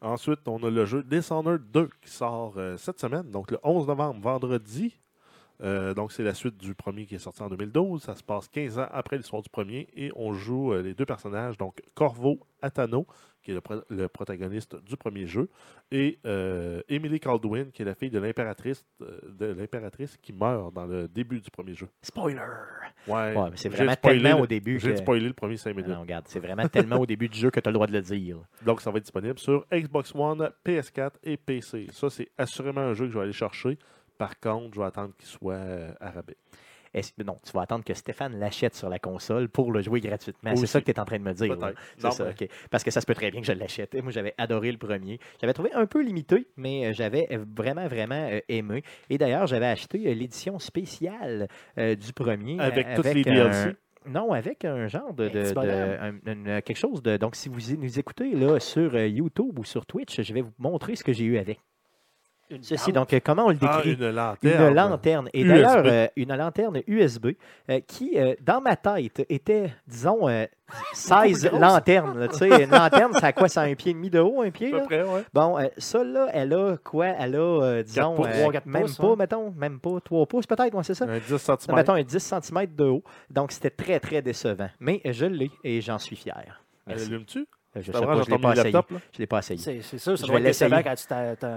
Ensuite, 0.00 0.46
on 0.46 0.62
a 0.64 0.70
le 0.70 0.84
jeu 0.84 1.04
Dishonored 1.04 1.70
2 1.70 1.88
qui 2.02 2.10
sort 2.10 2.54
euh, 2.56 2.76
cette 2.76 2.98
semaine, 2.98 3.30
donc 3.30 3.52
le 3.52 3.58
11 3.62 3.86
novembre, 3.86 4.20
vendredi. 4.20 4.98
Euh, 5.62 5.94
donc, 5.94 6.12
c'est 6.12 6.22
la 6.22 6.34
suite 6.34 6.56
du 6.58 6.74
premier 6.74 7.06
qui 7.06 7.14
est 7.14 7.18
sorti 7.18 7.42
en 7.42 7.48
2012. 7.48 8.02
Ça 8.02 8.14
se 8.14 8.22
passe 8.22 8.48
15 8.48 8.78
ans 8.78 8.88
après 8.90 9.16
l'histoire 9.16 9.42
du 9.42 9.48
premier 9.48 9.88
et 9.96 10.12
on 10.14 10.32
joue 10.34 10.72
euh, 10.72 10.82
les 10.82 10.94
deux 10.94 11.06
personnages, 11.06 11.56
donc 11.56 11.80
Corvo 11.94 12.40
Atano, 12.62 13.06
qui 13.42 13.52
est 13.52 13.54
le, 13.54 13.60
pro- 13.60 13.82
le 13.88 14.08
protagoniste 14.08 14.76
du 14.84 14.96
premier 14.96 15.26
jeu, 15.26 15.48
et 15.92 16.18
euh, 16.26 16.82
Emily 16.88 17.20
Caldwin, 17.20 17.70
qui 17.70 17.82
est 17.82 17.84
la 17.84 17.94
fille 17.94 18.10
de 18.10 18.18
l'impératrice 18.18 18.84
euh, 19.02 19.18
de 19.28 19.46
l'impératrice 19.46 20.16
qui 20.18 20.32
meurt 20.32 20.74
dans 20.74 20.84
le 20.86 21.06
début 21.06 21.40
du 21.40 21.50
premier 21.50 21.74
jeu. 21.74 21.88
Spoiler! 22.02 22.40
Ouais, 23.06 23.34
Ouais, 23.36 23.50
mais 23.50 23.56
c'est 23.56 23.68
vraiment 23.68 23.92
spoilé 23.92 24.20
tellement 24.20 24.36
le- 24.38 24.42
au 24.42 24.46
début 24.46 24.80
J'ai 24.80 24.90
que- 24.90 24.96
spoilé 24.96 25.26
le 25.28 25.32
premier 25.32 25.56
5 25.56 25.76
minutes. 25.76 25.90
Non, 25.90 26.00
regarde, 26.00 26.26
c'est 26.28 26.40
vraiment 26.40 26.66
tellement 26.68 26.96
au 26.98 27.06
début 27.06 27.28
du 27.28 27.38
jeu 27.38 27.50
que 27.50 27.60
tu 27.60 27.68
as 27.68 27.70
le 27.70 27.74
droit 27.74 27.86
de 27.86 27.92
le 27.92 28.02
dire. 28.02 28.38
Donc, 28.64 28.80
ça 28.80 28.90
va 28.90 28.98
être 28.98 29.04
disponible 29.04 29.38
sur 29.38 29.64
Xbox 29.72 30.12
One, 30.14 30.50
PS4 30.66 31.12
et 31.22 31.36
PC. 31.36 31.86
Ça, 31.92 32.10
c'est 32.10 32.28
assurément 32.36 32.80
un 32.80 32.94
jeu 32.94 33.06
que 33.06 33.12
je 33.12 33.18
vais 33.18 33.24
aller 33.24 33.32
chercher. 33.32 33.78
Par 34.18 34.38
contre, 34.40 34.74
je 34.74 34.80
vais 34.80 34.86
attendre 34.86 35.12
qu'il 35.16 35.28
soit 35.28 35.54
euh. 35.54 35.92
Est-ce- 36.94 37.12
non, 37.22 37.38
tu 37.44 37.52
vas 37.52 37.62
attendre 37.62 37.84
que 37.84 37.92
Stéphane 37.92 38.38
l'achète 38.38 38.74
sur 38.74 38.88
la 38.88 38.98
console 38.98 39.50
pour 39.50 39.70
le 39.70 39.82
jouer 39.82 40.00
gratuitement. 40.00 40.56
C'est 40.56 40.66
ça 40.66 40.80
que 40.80 40.86
tu 40.86 40.92
es 40.92 40.98
en 40.98 41.04
train 41.04 41.18
de 41.18 41.24
me 41.24 41.34
dire. 41.34 41.48
là. 41.54 41.56
Peut-être. 41.56 41.78
C'est 41.98 42.04
Non, 42.04 42.10
ça, 42.10 42.24
mais- 42.24 42.46
ok. 42.46 42.48
Parce 42.70 42.84
que 42.84 42.90
ça 42.90 43.02
se 43.02 43.06
peut 43.06 43.14
très 43.14 43.30
bien 43.30 43.40
que 43.42 43.46
je 43.46 43.52
l'achète. 43.52 43.94
Et 43.94 44.00
Moi, 44.00 44.12
j'avais 44.12 44.34
adoré 44.38 44.72
le 44.72 44.78
premier. 44.78 45.18
J'avais 45.40 45.52
trouvé 45.52 45.70
un 45.74 45.84
peu 45.84 46.00
limité, 46.02 46.46
mais 46.56 46.86
euh, 46.86 46.92
j'avais 46.94 47.26
euh, 47.32 47.44
vraiment, 47.54 47.86
vraiment 47.86 48.28
euh, 48.30 48.40
aimé. 48.48 48.82
Et 49.10 49.18
d'ailleurs, 49.18 49.46
j'avais 49.46 49.66
acheté 49.66 50.06
euh, 50.08 50.14
l'édition 50.14 50.58
spéciale 50.58 51.48
euh, 51.76 51.96
du 51.96 52.14
premier. 52.14 52.58
Avec 52.60 52.86
toutes 52.94 53.04
les 53.12 53.22
DLC? 53.24 53.76
Non, 54.06 54.32
avec 54.32 54.64
un 54.64 54.86
genre 54.86 55.12
de, 55.12 55.24
Un 55.24 55.28
de- 55.28 55.40
petit 55.40 55.48
de- 55.50 55.54
bonhomme. 55.54 56.20
un- 56.24 56.32
une- 56.32 56.62
quelque 56.62 56.78
chose 56.78 57.02
de. 57.02 57.16
Donc, 57.18 57.34
si 57.36 57.48
vous 57.50 57.58
nous 57.76 57.98
écoutez 57.98 58.30
là 58.36 58.58
sur 58.60 58.94
euh, 58.94 59.06
YouTube 59.08 59.58
ou 59.58 59.64
sur 59.64 59.84
Twitch, 59.84 60.22
je 60.22 60.32
vais 60.32 60.42
vous 60.42 60.52
montrer 60.58 60.94
ce 60.96 61.04
que 61.04 61.12
j'ai 61.12 61.24
eu 61.24 61.36
avec. 61.36 61.58
Une 62.48 62.62
Ceci, 62.62 62.92
lampe. 62.92 62.94
donc, 63.10 63.12
euh, 63.14 63.20
comment 63.24 63.46
on 63.46 63.50
le 63.50 63.58
Ah, 63.62 63.76
décrit? 63.82 63.94
une 63.94 64.02
Une 64.08 64.14
lanterne. 64.14 64.74
lanterne. 64.74 65.28
Et 65.32 65.44
d'ailleurs, 65.44 65.82
euh, 65.84 66.06
une 66.14 66.34
lanterne 66.36 66.80
USB 66.86 67.28
euh, 67.68 67.80
qui, 67.86 68.12
euh, 68.16 68.34
dans 68.40 68.60
ma 68.60 68.76
tête, 68.76 69.26
était, 69.28 69.72
disons, 69.88 70.28
euh, 70.28 70.46
16 70.94 71.46
grosse. 71.48 71.60
lanternes. 71.60 72.28
Tu 72.30 72.36
sais, 72.38 72.64
une 72.64 72.70
lanterne, 72.70 73.12
ça 73.14 73.26
a 73.26 73.32
quoi? 73.32 73.48
Ça 73.48 73.62
a 73.62 73.64
un 73.64 73.74
pied 73.74 73.90
et 73.90 73.94
demi 73.94 74.10
de 74.10 74.20
haut, 74.20 74.42
un 74.42 74.50
pied? 74.50 74.68
À 74.68 74.70
peu 74.70 74.76
là? 74.78 74.84
près, 74.84 75.02
ouais. 75.02 75.24
Bon, 75.34 75.58
euh, 75.58 75.66
ça, 75.76 76.04
là, 76.04 76.28
elle 76.32 76.52
a 76.54 76.76
quoi? 76.76 77.06
Elle 77.06 77.34
a, 77.34 77.38
euh, 77.38 77.82
disons, 77.82 78.14
pouces, 78.14 78.26
euh, 78.28 78.40
trois, 78.40 78.52
quatre 78.52 78.66
même 78.66 78.82
pouces, 78.82 78.96
pas, 78.96 79.06
hein? 79.08 79.16
mettons, 79.18 79.50
même 79.56 79.80
pas 79.80 80.00
3 80.04 80.26
pouces 80.26 80.46
peut-être, 80.46 80.74
ouais, 80.74 80.84
c'est 80.84 80.94
ça? 80.94 81.04
Un 81.06 81.18
10 81.18 81.36
cm. 81.38 81.74
Mettons 81.74 81.94
un 81.94 82.02
10 82.02 82.18
cm 82.18 82.66
de 82.76 82.84
haut. 82.84 83.02
Donc, 83.28 83.50
c'était 83.52 83.70
très, 83.70 83.98
très 83.98 84.22
décevant. 84.22 84.68
Mais 84.78 85.00
euh, 85.04 85.12
je 85.12 85.26
l'ai 85.26 85.50
et 85.64 85.80
j'en 85.80 85.98
suis 85.98 86.14
fier. 86.16 86.62
Elle 86.86 87.00
allume-tu? 87.00 87.46
Euh, 87.76 87.80
Je 87.82 87.92
Ça 87.92 87.98
sais 88.00 88.06
pas, 88.06 88.22
je 88.22 88.30
l'ai 88.30 88.38
pas 88.38 88.52
essayé. 88.52 88.70
laptop? 88.72 89.00
Je 89.12 89.18
l'ai 89.18 89.26
pas 89.26 89.38
essayé. 89.38 89.58
C'est 89.82 89.98
sûr, 89.98 90.16
ça 90.18 90.26
Je 90.26 90.30
doit 90.32 90.40
être 90.40 90.82
quand 90.84 90.94
tu 90.94 91.06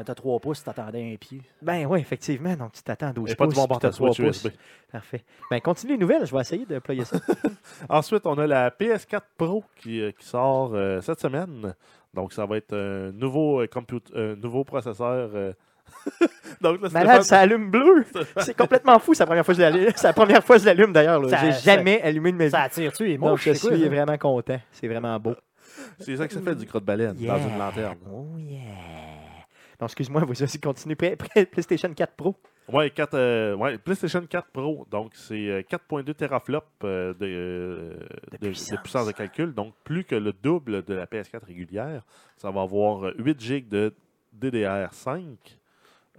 t'as 0.04 0.16
3 0.16 0.40
pouces, 0.40 0.60
tu 0.60 0.66
t'attendais 0.66 1.14
un 1.14 1.16
pied. 1.16 1.42
Ben 1.62 1.86
oui, 1.86 2.00
effectivement. 2.00 2.56
Donc, 2.56 2.74
tu 2.74 2.84
t'attends 2.84 3.08
à 3.08 3.14
12 3.14 3.32
Et 3.32 3.36
pas 3.36 3.46
pouces. 3.46 3.56
bon 3.56 3.62
puis 3.64 3.70
bord, 3.70 3.80
t'as 3.80 3.90
t'as 3.90 3.96
3 3.96 4.14
switch 4.14 4.28
pouces. 4.28 4.44
USB. 4.46 4.54
Parfait. 4.92 5.24
Ben, 5.50 5.62
continue 5.62 5.94
les 5.94 5.98
nouvelles. 6.00 6.26
Je 6.26 6.36
vais 6.36 6.42
essayer 6.42 6.66
de 6.66 6.74
déployer 6.76 7.06
ça. 7.06 7.18
Ensuite, 7.90 8.26
on 8.26 8.38
a 8.38 8.48
la 8.48 8.70
PS4 8.72 9.22
Pro 9.38 9.64
qui, 9.78 10.02
euh, 10.02 10.12
qui 10.12 10.26
sort 10.26 10.72
euh, 10.74 11.00
cette 11.02 11.20
semaine. 11.22 11.74
Donc, 12.14 12.34
ça 12.34 12.46
va 12.46 12.58
être 12.58 12.74
un 12.76 13.12
nouveau, 13.12 13.62
euh, 13.62 14.36
nouveau 14.36 14.64
processeur. 14.64 15.30
euh. 15.34 15.54
Donc, 16.62 16.82
là, 16.82 16.90
Malade, 16.92 17.24
ça 17.24 17.40
allume 17.40 17.72
bleu. 17.72 18.06
C'est 18.38 18.56
complètement 18.56 19.00
fou. 19.00 19.14
C'est 19.14 19.24
la 19.24 19.28
première 19.28 19.46
fois 19.46 19.54
que 19.54 19.58
je 19.60 19.64
l'allume. 19.64 19.90
La 20.04 20.14
première 20.14 20.44
fois 20.44 20.56
que 20.58 20.62
je 20.62 20.66
l'allume 20.68 20.94
d'ailleurs. 20.94 21.24
J'ai 21.24 21.30
ça- 21.30 21.52
jamais 21.52 22.02
allumé 22.02 22.32
de 22.32 22.44
vie. 22.44 22.50
Ça 22.50 22.62
attire-tu 22.62 23.12
et 23.12 23.18
moche. 23.18 23.44
je 23.44 23.54
suis 23.54 23.88
vraiment 23.88 24.18
content. 24.18 24.60
C'est 24.72 24.88
vraiment 24.88 25.20
beau. 25.20 25.36
C'est 26.00 26.18
ça 26.18 26.28
que 26.28 26.34
ça 26.34 26.42
fait 26.42 26.56
du 26.56 26.66
crotte 26.66 26.84
baleine 26.86 27.16
dans 27.16 27.38
une 27.38 27.58
lanterne. 27.58 27.98
Oh 28.12 28.38
yeah. 28.38 28.60
Non, 29.80 29.86
excuse-moi, 29.88 30.26
vous 30.26 30.44
aussi 30.44 30.60
continuez. 30.60 30.96
PlayStation 30.96 31.94
4 31.94 32.14
Pro. 32.16 32.36
Ouais, 32.68 32.90
4, 32.92 33.14
euh, 33.16 33.56
ouais, 33.56 33.78
PlayStation 33.78 34.26
4 34.28 34.48
Pro. 34.52 34.86
Donc, 34.92 35.14
c'est 35.16 35.48
euh, 35.50 35.62
4.2 35.62 36.14
teraflops 36.14 36.68
euh, 36.84 37.14
de, 37.14 37.26
euh, 37.26 37.94
De 38.34 38.38
de 38.48 38.52
puissance. 38.52 39.08
de 39.08 39.12
calcul. 39.14 39.54
Donc, 39.54 39.74
plus 39.84 40.04
que 40.04 40.16
le 40.16 40.34
double 40.34 40.84
de 40.84 40.94
la 40.94 41.06
PS4 41.06 41.46
régulière. 41.46 42.04
Ça 42.38 42.52
va 42.52 42.62
avoir 42.62 43.06
euh, 43.08 43.14
8 43.18 43.40
GB 43.40 43.62
de 43.70 43.94
DDR5, 44.38 45.36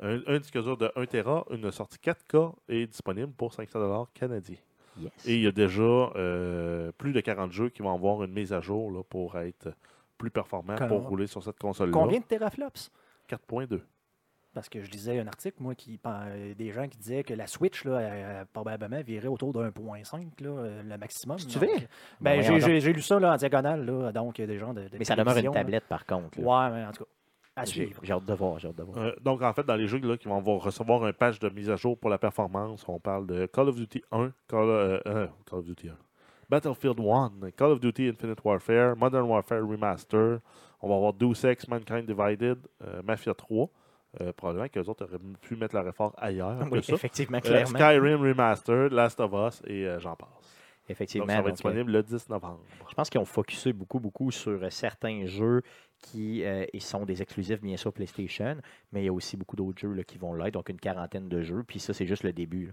un, 0.03 0.21
un 0.27 0.39
disque 0.39 0.61
dur 0.61 0.77
de 0.77 0.91
1 0.97 1.05
Tera, 1.07 1.45
une 1.51 1.71
sortie 1.71 1.99
4K 1.99 2.55
et 2.69 2.87
disponible 2.87 3.33
pour 3.33 3.53
500 3.53 4.09
canadiens. 4.15 4.57
Yes. 4.99 5.13
Et 5.27 5.37
il 5.37 5.43
y 5.43 5.47
a 5.47 5.53
déjà 5.53 5.83
euh, 5.83 6.93
plus 6.99 7.13
de 7.13 7.21
40 7.21 7.53
jeux 7.53 7.69
qui 7.69 7.83
vont 7.83 7.95
avoir 7.95 8.23
une 8.25 8.33
mise 8.33 8.53
à 8.53 8.61
jour 8.61 8.91
là, 8.91 9.03
pour 9.03 9.37
être 9.39 9.73
plus 10.19 10.31
performants 10.31 10.75
Comment? 10.77 11.01
pour 11.01 11.09
rouler 11.09 11.27
sur 11.27 11.43
cette 11.43 11.59
console-là. 11.59 11.93
Combien 11.93 12.19
de 12.19 12.25
teraflops? 12.25 12.91
4.2. 13.29 13.81
Parce 14.53 14.69
que 14.69 14.83
je 14.83 14.91
lisais 14.91 15.21
un 15.21 15.29
article, 15.29 15.57
moi, 15.61 15.77
qui 15.77 16.01
euh, 16.05 16.55
des 16.55 16.73
gens 16.73 16.89
qui 16.89 16.99
disaient 16.99 17.23
que 17.23 17.35
la 17.35 17.47
Switch, 17.47 17.85
là, 17.85 18.01
elle, 18.01 18.47
probablement, 18.53 19.01
virait 19.01 19.29
autour 19.29 19.53
de 19.53 19.61
1.5, 19.71 20.43
là, 20.43 20.49
euh, 20.51 20.83
le 20.83 20.99
maximum. 20.99 21.39
Donc, 21.39 21.51
vrai? 21.53 21.69
Ben, 22.21 22.41
Bon, 22.41 22.59
j'ai- 22.59 22.93
lu 22.93 23.01
ça 23.01 23.21
là, 23.21 23.33
en 23.35 23.37
diagonale, 23.37 23.85
là, 23.87 24.11
donc 24.11 24.39
il 24.39 24.43
y 24.43 24.45
a 24.45 24.47
des 24.49 24.59
gens 24.59 24.75
de, 24.75 24.89
de 24.89 24.99
Mais 24.99 25.05
ça 25.05 25.15
demeure 25.15 25.37
une 25.37 25.53
tablette, 25.53 25.85
par 25.85 26.05
contre. 26.05 26.41
là. 26.41 26.45
Ouais, 26.69 26.75
mais 26.75 26.85
en 26.85 26.91
tout 26.91 27.05
cas, 27.05 27.11
à 27.61 27.65
J'ai 27.65 27.85
suivre. 27.85 28.01
j'ai 28.03 28.13
hâte 28.13 28.25
de 28.25 28.35
voir. 28.35 28.59
J'ai 28.59 28.69
hâte 28.69 28.77
de 28.77 28.83
voir. 28.83 28.99
Euh, 28.99 29.13
donc, 29.23 29.43
en 29.43 29.53
fait, 29.53 29.65
dans 29.65 29.77
les 29.77 29.87
jeux 29.87 29.99
là, 30.01 30.17
qui 30.17 30.29
vont 30.29 30.37
avoir- 30.39 30.61
recevoir 30.61 31.03
un 31.05 31.13
patch 31.13 31.39
de 31.39 31.49
mise 31.51 31.71
à 31.71 31.77
jour 31.77 31.99
pour 31.99 32.11
la 32.11 32.19
performance, 32.19 32.85
on 32.89 32.99
parle 32.99 33.27
de 33.27 33.47
Call 33.47 33.69
of 33.69 33.77
Duty 33.77 34.03
1, 34.13 34.33
Call, 34.49 34.69
euh, 34.69 35.01
euh, 35.07 35.27
Call 35.49 35.59
of 35.61 35.65
Duty 35.65 35.89
1, 35.89 35.97
Battlefield 36.49 36.99
1, 37.01 37.51
Call 37.57 37.71
of 37.73 37.81
Duty 37.81 38.09
Infinite 38.09 38.39
Warfare, 38.45 38.97
Modern 38.97 39.25
Warfare 39.29 39.63
Remaster, 39.67 40.39
on 40.81 40.89
va 40.89 40.95
avoir 40.97 41.13
Deus 41.13 41.45
Ex, 41.47 41.69
Mankind 41.69 42.07
Divided, 42.07 42.59
euh, 42.85 43.03
Mafia 43.05 43.35
3. 43.35 43.69
Euh, 44.21 44.33
probablement 44.33 44.67
que 44.67 44.81
les 44.81 44.89
autres 44.89 45.05
auraient 45.05 45.21
pu 45.41 45.55
mettre 45.55 45.77
leur 45.77 45.87
effort 45.87 46.13
ailleurs 46.19 46.59
que 46.69 46.75
Oui, 46.75 46.83
ça. 46.83 46.95
effectivement, 46.95 47.39
Euh, 47.39 47.41
clairement. 47.43 47.79
Skyrim 47.79 48.21
Remastered, 48.21 48.91
Last 48.93 49.21
of 49.21 49.31
Us 49.33 49.63
et 49.69 49.87
euh, 49.87 50.01
j'en 50.01 50.17
passe. 50.17 50.29
effectivement. 50.89 51.27
Donc, 51.27 51.37
ça 51.37 51.43
va 51.43 51.43
être 51.43 51.47
euh, 51.49 51.53
disponible 51.53 51.93
le 51.93 52.03
10 52.03 52.29
novembre. 52.29 52.59
Je 52.89 52.95
pense 52.97 53.09
qu'ils 53.09 53.21
ont 53.21 53.25
focusé 53.25 53.73
beaucoup, 53.73 54.01
beaucoup 54.01 54.33
sur 54.33 54.51
euh, 54.65 54.69
certains 54.71 55.27
jeux 55.27 55.63
qui 56.01 56.45
euh, 56.45 56.65
ils 56.73 56.83
sont 56.83 57.05
des 57.05 57.23
exclusifs, 57.23 57.61
bien 57.61 57.77
sûr, 57.77 57.93
PlayStation, 57.93 58.57
mais 58.93 59.03
il 59.03 59.07
y 59.07 59.09
a 59.09 59.13
aussi 59.13 59.37
beaucoup 59.37 59.57
d'autres 59.57 59.79
jeux 59.81 59.93
là, 59.93 60.03
qui 60.05 60.19
vont 60.19 60.35
l'être, 60.35 60.55
donc 60.55 60.69
une 60.69 60.81
quarantaine 60.81 61.29
de 61.29 61.43
jeux, 61.43 61.63
puis 61.67 61.79
ça, 61.79 61.93
c'est 61.95 62.07
juste 62.07 62.23
le 62.25 62.33
début. 62.33 62.73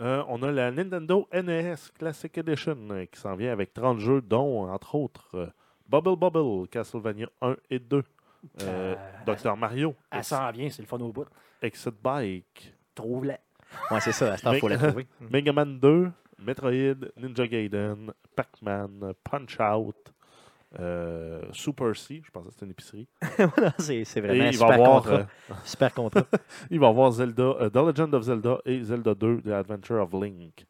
Euh, 0.00 0.22
on 0.28 0.42
a 0.44 0.52
la 0.52 0.70
Nintendo 0.70 1.26
NES 1.32 1.74
Classic 1.98 2.36
Edition 2.38 2.76
euh, 2.90 3.04
qui 3.06 3.18
s'en 3.18 3.34
vient 3.34 3.52
avec 3.52 3.74
30 3.74 3.98
jeux, 3.98 4.20
dont, 4.20 4.68
entre 4.70 4.94
autres, 4.94 5.28
euh, 5.34 5.46
Bubble 5.88 6.16
Bubble, 6.16 6.68
Castlevania 6.68 7.28
1 7.42 7.56
et 7.70 7.78
2, 7.80 7.96
euh, 7.96 8.02
Euh, 8.62 8.94
Dr. 9.26 9.56
Mario, 9.56 9.94
Elle 10.10 10.22
s'en 10.22 10.50
vient, 10.52 10.70
c'est 10.70 10.82
le 10.82 10.86
fun 10.88 11.00
au 11.00 11.10
bout. 11.12 11.26
Exit 11.62 11.94
Bike, 12.00 12.74
Trouve-la. 12.94 13.38
Ouais, 13.90 14.00
c'est 14.00 14.12
ça, 14.12 14.32
à 14.32 14.36
ce 14.36 14.42
temps, 14.44 14.52
il 14.52 14.60
faut 14.60 14.68
la 14.68 14.78
trouver. 14.78 15.06
Mega 15.32 15.52
Man 15.52 15.78
2, 15.80 16.10
Metroid, 16.38 17.10
Ninja 17.16 17.46
Gaiden, 17.48 18.12
Pac-Man, 18.36 19.12
Punch-Out, 19.24 20.12
euh, 20.78 21.42
Super 21.52 21.96
C, 21.96 22.20
je 22.24 22.30
pensais 22.30 22.48
que 22.48 22.52
c'était 22.54 22.66
une 22.66 22.72
épicerie. 22.72 23.08
C'est 23.78 23.96
Et 23.96 24.20
vraiment 24.20 24.44
un 24.44 24.50
il 24.50 24.58
va 24.58 24.66
super 24.66 24.70
avoir, 24.74 25.02
contrat. 25.02 25.14
euh, 25.50 25.54
Super 25.64 25.94
contrat. 25.94 26.24
il 26.70 26.78
va 26.80 26.86
y 26.86 26.90
avoir 26.90 27.10
Zelda, 27.12 27.42
euh, 27.42 27.70
The 27.70 27.76
Legend 27.76 28.14
of 28.14 28.22
Zelda 28.22 28.58
et 28.66 28.82
Zelda 28.82 29.14
2, 29.14 29.42
The 29.42 29.48
Adventure 29.48 30.02
of 30.02 30.12
Link. 30.12 30.66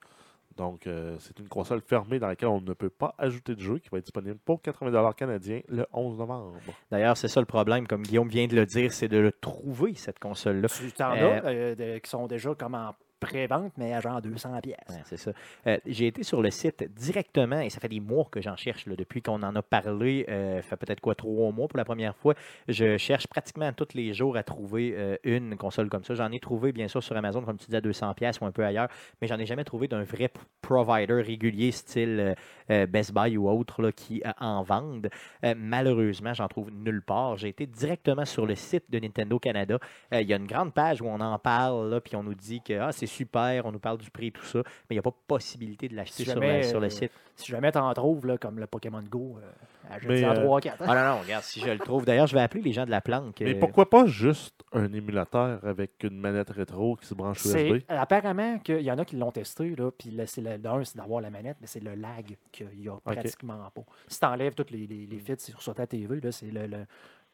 Donc, 0.57 0.89
euh, 0.89 1.15
c'est 1.21 1.39
une 1.39 1.47
console 1.47 1.81
fermée 1.81 2.19
dans 2.19 2.27
laquelle 2.27 2.49
on 2.49 2.61
ne 2.61 2.73
peut 2.75 2.91
pas 2.91 3.15
ajouter 3.17 3.55
de 3.55 3.61
jeu 3.61 3.79
qui 3.79 3.89
va 3.91 3.99
être 3.99 4.05
disponible 4.07 4.39
pour 4.45 4.61
80 4.61 5.13
canadiens 5.13 5.61
le 5.69 5.87
11 5.93 6.19
novembre. 6.19 6.55
D'ailleurs, 6.91 7.17
c'est 7.17 7.29
ça 7.29 7.39
le 7.39 7.47
problème, 7.47 7.87
comme 7.87 8.03
Guillaume 8.03 8.29
vient 8.29 8.49
de 8.49 8.57
le 8.57 8.67
dire, 8.67 8.93
c'est 8.93 9.07
de 9.07 9.19
le 9.19 9.31
trouver, 9.31 9.95
cette 9.95 10.19
console-là. 10.19 10.67
Tu 10.69 10.91
t'en 10.91 11.13
Euh, 11.13 11.41
as 11.41 11.45
euh, 11.47 11.75
de- 11.77 11.99
qui 11.99 12.11
sont 12.11 12.27
déjà 12.27 12.55
comme 12.57 12.75
en 12.75 12.93
pré-vente, 13.21 13.73
mais 13.77 13.93
à 13.93 14.01
genre 14.01 14.23
200 14.23 14.61
pièces. 14.61 14.77
C'est 15.05 15.17
ça. 15.17 15.33
Euh, 15.67 15.79
j'ai 15.87 16.07
été 16.07 16.23
sur 16.23 16.43
le 16.43 16.51
site 16.51 16.85
directement 16.95 17.61
et 17.61 17.71
ça 17.71 17.81
fait 17.81 17.89
des 17.89 18.01
mois 18.01 18.27
que 18.31 18.41
j'en 18.41 18.57
cherche. 18.57 18.87
là, 18.87 18.97
depuis 18.97 19.23
qu'on 19.23 19.43
en 19.43 19.55
a 19.55 19.63
parlé, 19.63 20.25
euh, 20.29 20.63
fait 20.63 20.77
peut-être 20.77 21.01
quoi, 21.01 21.15
trois 21.15 21.53
mois 21.53 21.69
pour 21.69 21.79
la 21.79 21.85
première 21.85 22.17
fois. 22.17 22.35
Je 22.69 22.97
cherche 22.97 23.27
pratiquement 23.27 23.73
tous 23.73 23.95
les 23.95 24.15
jours 24.15 24.37
à 24.37 24.43
trouver 24.43 24.95
euh, 24.97 25.17
une 25.25 25.57
console 25.57 25.89
comme 25.89 26.05
ça. 26.05 26.15
J'en 26.15 26.31
ai 26.33 26.41
trouvé, 26.41 26.73
bien 26.73 26.89
sûr, 26.89 27.03
sur 27.03 27.17
Amazon, 27.17 27.43
comme 27.43 27.59
tu 27.59 27.67
dis, 27.69 27.77
à 27.77 27.81
200$ 27.81 28.39
ou 28.41 28.47
un 28.47 28.53
peu 28.53 28.65
ailleurs, 28.65 28.89
mais 29.21 29.29
j'en 29.29 29.39
ai 29.39 29.47
jamais 29.47 29.65
trouvé 29.65 29.89
d'un 29.89 30.05
vrai 30.05 30.31
provider 30.63 31.15
régulier, 31.15 31.73
style 31.73 32.35
euh, 32.71 32.87
Best 32.87 33.13
Buy 33.13 33.37
ou 33.37 33.49
autre, 33.49 33.83
là, 33.83 33.93
qui 33.93 34.23
en 34.41 34.63
vendent. 34.63 35.11
Malheureusement, 35.57 36.35
j'en 36.35 36.49
trouve 36.49 36.71
nulle 36.71 37.03
part. 37.03 37.37
J'ai 37.37 37.49
été 37.49 37.67
directement 37.67 38.25
sur 38.25 38.47
le 38.47 38.55
site 38.55 38.85
de 38.91 38.99
Nintendo 38.99 39.39
Canada. 39.39 39.79
Il 40.13 40.27
y 40.27 40.33
a 40.33 40.37
une 40.37 40.47
grande 40.47 40.73
page 40.73 41.01
où 41.01 41.07
on 41.07 41.21
en 41.21 41.39
parle, 41.39 41.91
là, 41.91 42.01
puis 42.01 42.17
on 42.17 42.23
nous 42.23 42.35
dit 42.35 42.61
que 42.61 42.75
ah, 42.79 42.93
c'est 42.93 43.07
super, 43.09 43.67
on 43.67 43.73
nous 43.73 43.79
parle 43.81 43.99
du 43.99 44.11
prix, 44.11 44.31
tout 44.31 44.45
ça, 44.45 44.59
mais 44.65 44.73
il 44.91 44.95
n'y 44.95 44.99
a 45.01 45.03
pas 45.03 45.15
possibilité 45.27 45.89
de 45.89 45.97
l'acheter 45.97 46.23
Si 46.23 46.25
sur, 46.25 46.35
jamais, 46.35 46.59
le- 46.59 46.63
sur 46.63 46.81
le 46.81 46.87
euh, 46.87 46.91
site. 46.91 47.13
Si 47.37 47.51
jamais 47.51 47.73
t'en 47.73 47.93
trouves, 47.95 48.27
là, 48.27 48.39
comme 48.39 48.59
le 48.59 48.67
Pokémon 48.67 49.03
Go, 49.03 49.39
euh, 49.43 49.51
achète 49.91 50.09
Mais, 50.09 50.25
en 50.25 50.31
euh, 50.33 50.45
3-4. 50.61 50.73
Ah 50.81 50.95
non, 50.95 51.15
non, 51.17 51.21
regarde, 51.23 51.45
si 51.45 51.61
je 51.61 51.71
le 51.71 51.79
trouve. 51.79 52.05
D'ailleurs, 52.05 52.27
je 52.27 52.35
vais 52.35 52.41
appeler 52.41 52.63
les 52.63 52.73
gens 52.73 52.85
de 52.85 52.91
la 52.91 53.01
planque. 53.01 53.41
Mais 53.41 53.55
euh, 53.55 53.61
pourquoi 53.61 53.89
pas 53.89 54.07
juste 54.07 54.55
un 54.73 54.93
émulateur 54.93 55.65
avec 55.65 56.03
une 56.03 56.19
manette 56.19 56.51
rétro 56.51 56.97
qui 56.97 57.07
se 57.07 57.15
branche 57.15 57.45
USB? 57.45 57.83
apparemment 57.89 58.59
qu'il 58.59 58.81
y 58.83 58.91
en 58.91 58.99
a 58.99 59.05
qui 59.05 59.17
l'ont 59.17 59.33
testé, 59.33 59.75
là, 59.77 59.91
puis 59.91 60.11
là, 60.11 60.27
c'est 60.27 60.41
le 60.41 60.59
d'un, 60.59 60.83
c'est 60.85 60.97
d'avoir 60.97 61.21
la 61.21 61.31
manette, 61.31 61.57
mais 61.61 61.67
c'est 61.67 61.83
le 61.83 61.95
lag 61.95 62.37
qu'il 62.53 62.69
n'y 62.77 62.89
a 62.89 62.97
pratiquement 63.15 63.71
pas. 63.75 63.83
Si 64.09 64.19
tu 64.19 64.27
enlèves 64.27 64.55
tous 64.55 64.71
les, 64.73 64.87
les, 64.87 65.07
les 65.07 65.19
feeds 65.19 65.39
sur, 65.41 65.63
sur 65.63 65.75
ta 65.75 65.87
TV, 65.87 66.21
là, 66.21 66.33
c'est 66.33 66.51
le, 66.51 66.67
le- 66.67 66.87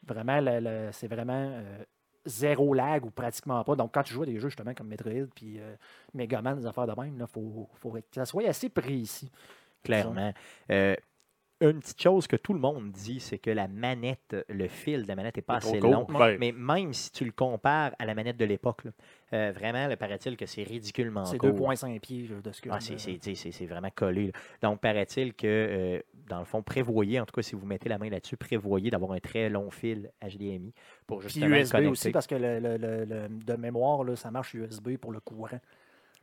vraiment 0.07 0.39
le- 0.39 0.59
le- 0.59 0.89
c'est 0.91 1.07
vraiment 1.07 1.33
euh, 1.51 1.83
zéro 2.25 2.73
lag 2.73 3.05
ou 3.05 3.11
pratiquement 3.11 3.63
pas. 3.63 3.75
Donc 3.75 3.93
quand 3.93 4.03
tu 4.03 4.13
joues 4.13 4.23
à 4.23 4.25
des 4.25 4.39
jeux 4.39 4.49
justement 4.49 4.73
comme 4.73 4.87
Metroid 4.87 5.27
puis 5.35 5.59
euh, 5.59 5.75
Mega 6.13 6.41
Man, 6.41 6.59
des 6.59 6.65
affaires 6.65 6.87
de 6.87 6.99
même, 6.99 7.15
il 7.19 7.27
faut, 7.27 7.69
faut 7.73 7.91
que 7.91 7.99
ça 8.13 8.25
soit 8.25 8.47
assez 8.47 8.69
précis. 8.69 9.31
clairement. 9.83 10.33
Euh, 10.71 10.95
une 11.61 11.79
petite 11.79 12.01
chose 12.01 12.27
que 12.27 12.35
tout 12.35 12.53
le 12.53 12.59
monde 12.59 12.91
dit, 12.91 13.19
c'est 13.19 13.37
que 13.37 13.49
la 13.49 13.67
manette, 13.67 14.35
le 14.49 14.67
fil 14.67 15.03
de 15.03 15.07
la 15.07 15.15
manette 15.15 15.37
n'est 15.37 15.41
pas 15.41 15.55
assez 15.55 15.79
long. 15.79 16.05
Mais 16.39 16.51
même 16.51 16.93
si 16.93 17.11
tu 17.11 17.23
le 17.25 17.31
compares 17.31 17.91
à 17.97 18.05
la 18.05 18.13
manette 18.13 18.37
de 18.37 18.45
l'époque, 18.45 18.83
euh, 19.33 19.51
vraiment, 19.55 19.87
le 19.87 19.95
paraît-il 19.95 20.35
que 20.35 20.45
c'est 20.45 20.63
ridiculement 20.63 21.23
C'est 21.25 21.37
court. 21.37 21.51
2,5 21.51 21.99
pieds 22.01 22.27
là, 22.27 22.41
de 22.41 22.51
ce 22.51 22.61
que 22.61 22.69
Ah, 22.71 22.79
c'est- 22.79 22.97
c'est 22.97 23.13
tu 23.17 23.29
sais, 23.29 23.35
c'est- 23.35 23.51
c'est 23.51 23.65
vraiment 23.65 23.89
collé. 23.93 24.27
là. 24.27 24.31
Donc, 24.69 24.81
paraît-il 24.81 25.33
que, 25.33 25.47
euh, 25.47 25.99
dans 26.27 26.39
le 26.39 26.45
fond, 26.45 26.61
prévoyez, 26.61 27.19
en 27.19 27.25
tout 27.25 27.33
cas, 27.35 27.41
si 27.41 27.55
vous 27.55 27.65
mettez 27.65 27.87
la 27.89 27.97
main 27.97 28.09
là-dessus, 28.09 28.35
prévoyez 28.37 28.89
d'avoir 28.89 29.13
un 29.13 29.19
très 29.19 29.49
long 29.49 29.69
fil 29.71 30.11
HDMI 30.21 30.73
pour 31.07 31.19
Puis 31.19 31.29
justement 31.29 31.47
le 31.55 31.61
USB 31.61 31.71
connecter. 31.71 31.91
aussi, 31.91 32.11
parce 32.11 32.27
que 32.27 32.35
le, 32.35 32.59
le- 32.59 32.77
le- 32.77 33.05
le- 33.05 33.27
de 33.29 33.53
mémoire, 33.55 34.03
là, 34.03 34.15
ça 34.15 34.29
marche 34.29 34.53
USB 34.55 34.97
pour 34.97 35.11
le 35.13 35.19
courant. 35.21 35.59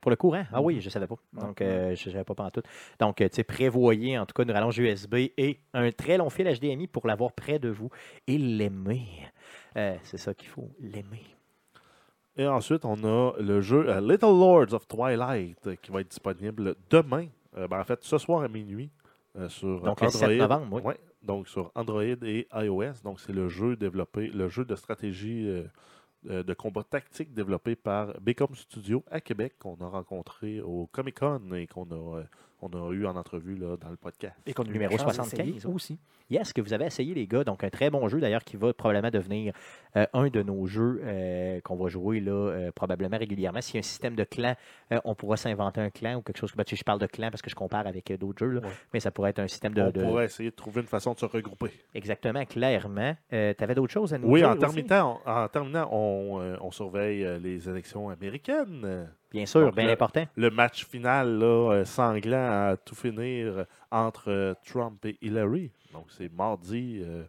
Pour 0.02 0.10
le 0.10 0.16
courant? 0.16 0.44
Ah 0.52 0.60
oui, 0.60 0.74
Mhm. 0.74 0.80
je 0.80 0.86
ne 0.86 0.90
savais 0.90 1.06
pas. 1.06 1.14
Donc, 1.32 1.62
euh, 1.62 1.94
je 1.94 2.08
ne 2.08 2.12
savais 2.12 2.24
pas 2.24 2.50
tout. 2.50 2.62
Donc, 2.98 3.20
euh, 3.20 3.28
tu 3.28 3.36
sais, 3.36 3.44
prévoyez 3.44 4.18
en 4.18 4.26
tout 4.26 4.34
cas 4.34 4.42
une 4.42 4.50
rallonge 4.50 4.76
USB 4.78 5.14
et 5.38 5.60
un 5.72 5.90
très 5.92 6.18
long 6.18 6.28
fil 6.28 6.44
HDMI 6.46 6.88
pour 6.88 7.06
l'avoir 7.06 7.32
près 7.32 7.58
de 7.60 7.68
vous 7.70 7.88
et 8.26 8.36
l'aimer. 8.36 9.06
Euh, 9.76 9.94
c'est 10.02 10.18
ça 10.18 10.34
qu'il 10.34 10.48
faut, 10.48 10.68
l'aimer. 10.80 11.22
Et 12.36 12.46
ensuite, 12.46 12.84
on 12.84 12.96
a 13.04 13.32
le 13.38 13.60
jeu 13.60 13.82
Little 14.00 14.26
Lords 14.38 14.72
of 14.74 14.88
Twilight 14.88 15.80
qui 15.80 15.90
va 15.92 16.00
être 16.00 16.08
disponible 16.08 16.74
demain 16.90 17.26
Euh, 17.56 17.68
ben, 17.68 17.78
en 17.80 17.84
fait, 17.84 18.02
ce 18.02 18.16
soir 18.16 18.42
à 18.42 18.48
minuit 18.48 18.90
sur 19.48 19.80
Donc, 19.82 20.00
le 20.00 20.06
Android. 20.06 20.10
7 20.28 20.38
novembre, 20.38 20.66
oui. 20.76 20.82
Ouais, 20.82 20.96
donc 21.22 21.46
sur 21.48 21.70
Android 21.74 22.02
et 22.02 22.48
iOS. 22.54 23.02
Donc, 23.04 23.20
c'est 23.20 23.32
le 23.34 23.48
jeu 23.48 23.76
développé, 23.76 24.28
le 24.28 24.48
jeu 24.48 24.64
de 24.64 24.74
stratégie 24.74 25.62
de 26.24 26.54
combat 26.54 26.84
tactique 26.84 27.34
développé 27.34 27.74
par 27.76 28.20
Becom 28.20 28.54
Studio 28.54 29.04
à 29.10 29.20
Québec 29.20 29.54
qu'on 29.58 29.76
a 29.80 29.88
rencontré 29.88 30.60
au 30.60 30.86
Comic 30.92 31.18
Con 31.18 31.52
et 31.54 31.66
qu'on 31.66 31.90
a, 31.90 32.18
euh, 32.18 32.24
on 32.62 32.68
a 32.68 32.92
eu 32.92 33.04
en 33.06 33.16
entrevue 33.16 33.56
là, 33.56 33.76
dans 33.76 33.90
le 33.90 33.96
podcast. 33.96 34.36
Et 34.46 34.54
qu'on 34.54 34.62
a 34.62 34.68
eu 34.68 34.72
Numéro 34.72 34.92
la 34.92 34.98
chance 34.98 35.14
75, 35.14 35.38
d'essayer 35.46 35.66
ouais. 35.66 35.74
aussi. 35.74 35.98
Yes, 36.30 36.52
que 36.52 36.60
vous 36.62 36.72
avez 36.72 36.86
essayé, 36.86 37.12
les 37.12 37.26
gars. 37.26 37.44
Donc, 37.44 37.62
un 37.64 37.68
très 37.68 37.90
bon 37.90 38.08
jeu, 38.08 38.20
d'ailleurs, 38.20 38.44
qui 38.44 38.56
va 38.56 38.72
probablement 38.72 39.10
devenir 39.10 39.52
euh, 39.96 40.06
un 40.14 40.28
de 40.28 40.42
nos 40.42 40.66
jeux 40.66 41.00
euh, 41.04 41.60
qu'on 41.60 41.76
va 41.76 41.88
jouer 41.88 42.20
là, 42.20 42.32
euh, 42.32 42.70
probablement 42.72 43.18
régulièrement. 43.18 43.60
S'il 43.60 43.74
y 43.74 43.78
a 43.78 43.80
un 43.80 43.82
système 43.82 44.14
de 44.14 44.24
clan, 44.24 44.54
on 45.04 45.14
pourra 45.14 45.36
s'inventer 45.36 45.80
un 45.80 45.90
clan 45.90 46.14
ou 46.16 46.22
quelque 46.22 46.38
chose. 46.38 46.52
Ben, 46.56 46.64
tu 46.64 46.76
sais, 46.76 46.80
je 46.80 46.84
parle 46.84 47.00
de 47.00 47.06
clan 47.06 47.28
parce 47.30 47.42
que 47.42 47.50
je 47.50 47.54
compare 47.54 47.86
avec 47.86 48.10
d'autres 48.18 48.38
jeux, 48.38 48.52
là, 48.52 48.60
Ouais. 48.60 48.68
mais 48.94 49.00
ça 49.00 49.10
pourrait 49.10 49.30
être 49.30 49.40
un 49.40 49.48
système 49.48 49.74
de. 49.74 49.82
on 49.82 49.90
de- 49.90 50.00
pourrait 50.02 50.24
essayer 50.26 50.50
de 50.50 50.54
trouver 50.56 50.80
une 50.82 50.86
façon 50.86 51.12
de 51.12 51.18
se 51.18 51.26
regrouper. 51.26 51.70
Exactement, 51.94 52.44
clairement. 52.46 53.14
tu 53.30 53.36
avais 53.36 53.74
d'autres 53.74 53.92
choses 53.92 54.14
à 54.14 54.18
nous 54.18 54.28
Oui, 54.28 54.40
dire 54.40 54.48
en 54.48 54.52
aussi? 54.52 54.60
terminant, 54.60 55.20
en 55.26 55.48
terminant 55.48 55.88
on, 55.92 56.56
on 56.60 56.70
surveille 56.70 57.26
les 57.42 57.68
élections 57.68 58.08
américaines. 58.08 59.08
Bien 59.32 59.46
sûr, 59.46 59.66
Donc, 59.66 59.76
bien 59.76 59.86
le- 59.86 59.92
important. 59.92 60.26
Le 60.36 60.50
match 60.50 60.84
final 60.86 61.38
là, 61.38 61.70
euh, 61.72 61.84
sanglant 61.84 62.70
à 62.70 62.76
tout 62.76 62.94
finir 62.94 63.58
euh, 63.58 63.64
entre 63.90 64.30
euh, 64.30 64.54
Trump 64.64 65.04
et 65.06 65.18
Hillary. 65.22 65.72
Donc, 65.92 66.06
c'est 66.10 66.30
mardi 66.32 67.00
euh, 67.02 67.24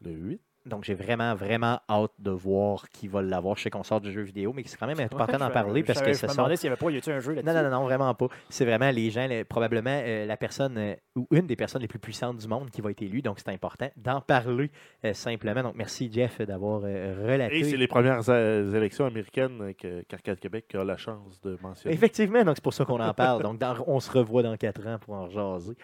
le 0.00 0.10
8. 0.12 0.40
Donc, 0.66 0.84
j'ai 0.84 0.94
vraiment, 0.94 1.34
vraiment 1.34 1.78
hâte 1.90 2.12
de 2.18 2.30
voir 2.30 2.88
qui 2.88 3.06
va 3.06 3.20
l'avoir. 3.20 3.56
Je 3.56 3.64
sais 3.64 3.70
qu'on 3.70 3.82
sort 3.82 4.00
du 4.00 4.10
jeu 4.10 4.22
vidéo, 4.22 4.52
mais 4.54 4.62
c'est 4.64 4.78
quand 4.78 4.86
même 4.86 4.98
important 4.98 5.36
d'en 5.38 5.50
parler 5.50 5.82
parce 5.82 6.00
que 6.00 6.12
je 6.12 6.18
ce 6.18 6.24
me 6.26 6.30
sont 6.30 6.36
demandais 6.36 6.56
s'il 6.56 6.70
n'y 6.70 6.72
avait 6.72 6.80
pas, 6.80 6.90
y 6.90 6.96
a-t-il 6.96 7.12
un 7.14 7.20
jeu 7.20 7.32
là-dessus? 7.34 7.54
Non, 7.54 7.62
non, 7.62 7.70
non, 7.70 7.80
non, 7.80 7.84
vraiment 7.84 8.14
pas. 8.14 8.28
C'est 8.48 8.64
vraiment 8.64 8.90
les 8.90 9.10
gens, 9.10 9.26
les- 9.26 9.44
probablement 9.44 10.00
euh, 10.02 10.24
la 10.24 10.36
personne 10.38 10.78
euh, 10.78 10.94
ou 11.16 11.26
une 11.32 11.46
des 11.46 11.56
personnes 11.56 11.82
les 11.82 11.88
plus 11.88 11.98
puissantes 11.98 12.38
du 12.38 12.48
monde 12.48 12.70
qui 12.70 12.80
va 12.80 12.90
être 12.92 13.02
élue. 13.02 13.20
Donc, 13.20 13.38
c'est 13.40 13.50
important 13.52 13.88
d'en 13.96 14.20
parler 14.22 14.70
euh, 15.04 15.12
simplement. 15.12 15.62
Donc, 15.62 15.74
merci, 15.76 16.10
Jeff, 16.10 16.40
d'avoir 16.40 16.80
euh, 16.84 17.14
relaté. 17.30 17.58
Et 17.58 17.64
c'est 17.64 17.76
les 17.76 17.86
premières 17.86 18.22
euh, 18.30 18.72
élections 18.74 19.04
américaines 19.04 19.74
que- 19.74 20.02
qu'Arcade 20.04 20.38
Québec 20.40 20.74
a 20.74 20.82
la 20.84 20.96
chance 20.96 21.40
de 21.42 21.58
mentionner. 21.62 21.94
Effectivement, 21.94 22.42
donc 22.42 22.56
c'est 22.56 22.64
pour 22.64 22.72
ça 22.74 22.84
qu'on 22.86 23.00
en 23.00 23.12
parle. 23.12 23.42
Donc, 23.42 23.58
dans- 23.58 23.76
on 23.86 24.00
se 24.00 24.10
revoit 24.10 24.42
dans 24.42 24.56
quatre 24.56 24.86
ans 24.86 24.96
pour 24.98 25.14
en 25.14 25.28
jaser. 25.28 25.74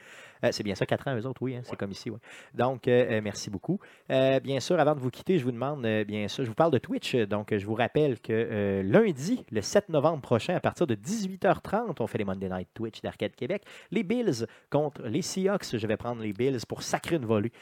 Euh, 0.45 0.49
c'est 0.53 0.62
bien 0.62 0.74
ça, 0.74 0.86
quatre 0.86 1.07
ans, 1.09 1.16
eux 1.16 1.26
autres, 1.26 1.43
oui, 1.43 1.57
hein, 1.57 1.61
c'est 1.64 1.76
comme 1.76 1.91
ici. 1.91 2.11
Oui. 2.11 2.18
Donc, 2.55 2.88
euh, 2.88 3.18
euh, 3.18 3.20
merci 3.22 3.51
beaucoup. 3.51 3.78
Bien 4.09 4.61
sûr, 4.61 4.78
avant 4.80 4.95
de 4.95 5.01
vous 5.01 5.11
quitter, 5.11 5.38
je 5.38 5.45
vous 5.45 5.53
demande, 5.53 5.86
bien 6.07 6.28
sûr, 6.28 6.45
je 6.45 6.49
vous 6.49 6.55
parle 6.55 6.72
de 6.72 6.78
Twitch. 6.78 7.14
Donc, 7.16 7.55
je 7.57 7.64
vous 7.66 7.74
rappelle 7.74 8.18
que 8.20 8.82
lundi, 8.84 9.45
le 9.51 9.61
7 9.61 9.88
novembre 9.88 10.20
prochain, 10.22 10.55
à 10.55 10.61
partir 10.61 10.86
de 10.86 10.95
18h30, 10.95 11.97
on 12.01 12.07
fait 12.07 12.18
les 12.18 12.24
Monday 12.24 12.49
Night 12.49 12.68
Twitch 12.74 13.01
d'Arcade 13.03 13.34
Québec. 13.34 13.62
Les 13.91 14.03
Bills 14.03 14.47
contre 14.70 15.03
les 15.03 15.22
Seahawks. 15.22 15.76
Je 15.76 15.86
vais 15.86 15.97
prendre 15.97 16.22
les 16.22 16.32
Bills 16.32 16.59
pour 16.68 16.82
sacrer 16.82 17.16
une 17.16 17.26
volée 17.26 17.53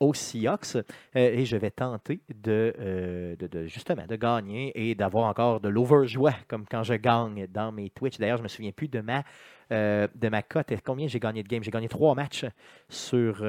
aux 0.00 0.14
Seahawks. 0.14 0.76
Et 1.14 1.44
je 1.44 1.56
vais 1.56 1.70
tenter 1.70 2.20
de, 2.28 3.36
de- 3.38 3.46
de- 3.46 3.66
justement 3.66 4.06
de 4.06 4.16
gagner 4.16 4.72
et 4.74 4.94
d'avoir 4.94 5.26
encore 5.28 5.60
de 5.60 5.68
l'overjoie 5.68 6.34
comme 6.48 6.66
quand 6.66 6.82
je 6.82 6.94
gagne 6.94 7.46
dans 7.48 7.72
mes 7.72 7.90
Twitch. 7.90 8.18
D'ailleurs, 8.18 8.38
je 8.38 8.42
me 8.42 8.48
souviens 8.48 8.72
plus 8.72 8.88
de 8.88 9.00
ma, 9.00 9.22
de 9.70 10.28
ma 10.28 10.42
cote. 10.42 10.72
Combien 10.84 11.08
j'ai 11.08 11.20
gagné 11.20 11.42
de 11.42 11.48
games? 11.48 11.62
J'ai 11.62 11.70
gagné 11.70 11.88
trois 11.88 12.14
matchs 12.14 12.46
sur... 12.88 13.44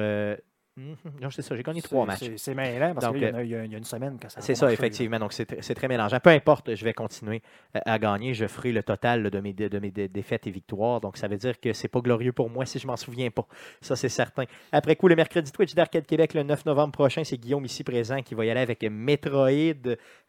euh, 0.78 0.94
non, 1.20 1.30
c'est 1.30 1.42
ça, 1.42 1.56
j'ai 1.56 1.62
gagné 1.62 1.82
trois 1.82 2.06
matchs. 2.06 2.30
c'est- 2.36 2.54
mêlant 2.54 2.94
parce 2.94 3.08
qu'il 3.12 3.22
y, 3.22 3.26
il 3.26 3.48
y 3.50 3.54
a 3.56 3.64
il 3.64 3.72
y 3.72 3.74
a 3.74 3.78
une 3.78 3.84
semaine 3.84 4.18
ça 4.28 4.40
C'est 4.40 4.54
ça, 4.54 4.72
effectivement. 4.72 5.18
Donc, 5.18 5.32
c'est 5.32 5.50
tr- 5.50 5.58
c'est 5.62 5.74
très 5.74 5.88
mélangeant. 5.88 6.18
Peu 6.20 6.30
importe, 6.30 6.74
je 6.74 6.84
vais 6.84 6.92
continuer 6.94 7.42
euh, 7.76 7.80
à 7.84 7.98
gagner. 7.98 8.34
Je 8.34 8.46
ferai 8.46 8.72
le 8.72 8.82
total 8.82 9.22
là, 9.24 9.30
de 9.30 9.40
mes, 9.40 9.52
de 9.52 10.06
défaites 10.06 10.46
et 10.46 10.50
victoires. 10.50 11.00
Donc, 11.00 11.16
ça 11.16 11.28
veut 11.28 11.36
dire 11.36 11.58
que 11.60 11.72
c'est 11.72 11.88
pas 11.88 12.00
glorieux 12.00 12.32
pour 12.32 12.48
moi 12.50 12.64
si 12.66 12.78
je 12.78 12.86
m'en 12.86 12.96
souviens 12.96 13.30
pas. 13.30 13.46
Ça, 13.80 13.96
c'est 13.96 14.08
certain. 14.08 14.44
Après 14.72 14.96
coup, 14.96 15.08
le 15.08 15.16
mercredi 15.16 15.50
Twitch 15.52 15.74
d'Arcade 15.74 16.06
Québec, 16.06 16.34
le 16.34 16.42
9 16.44 16.64
novembre 16.66 16.92
prochain, 16.92 17.24
c'est 17.24 17.36
Guillaume 17.38 17.64
ici 17.64 17.84
présent 17.84 18.22
qui 18.22 18.34
va 18.34 18.44
y 18.44 18.50
aller 18.50 18.60
avec 18.60 18.82
Metroid 18.82 19.48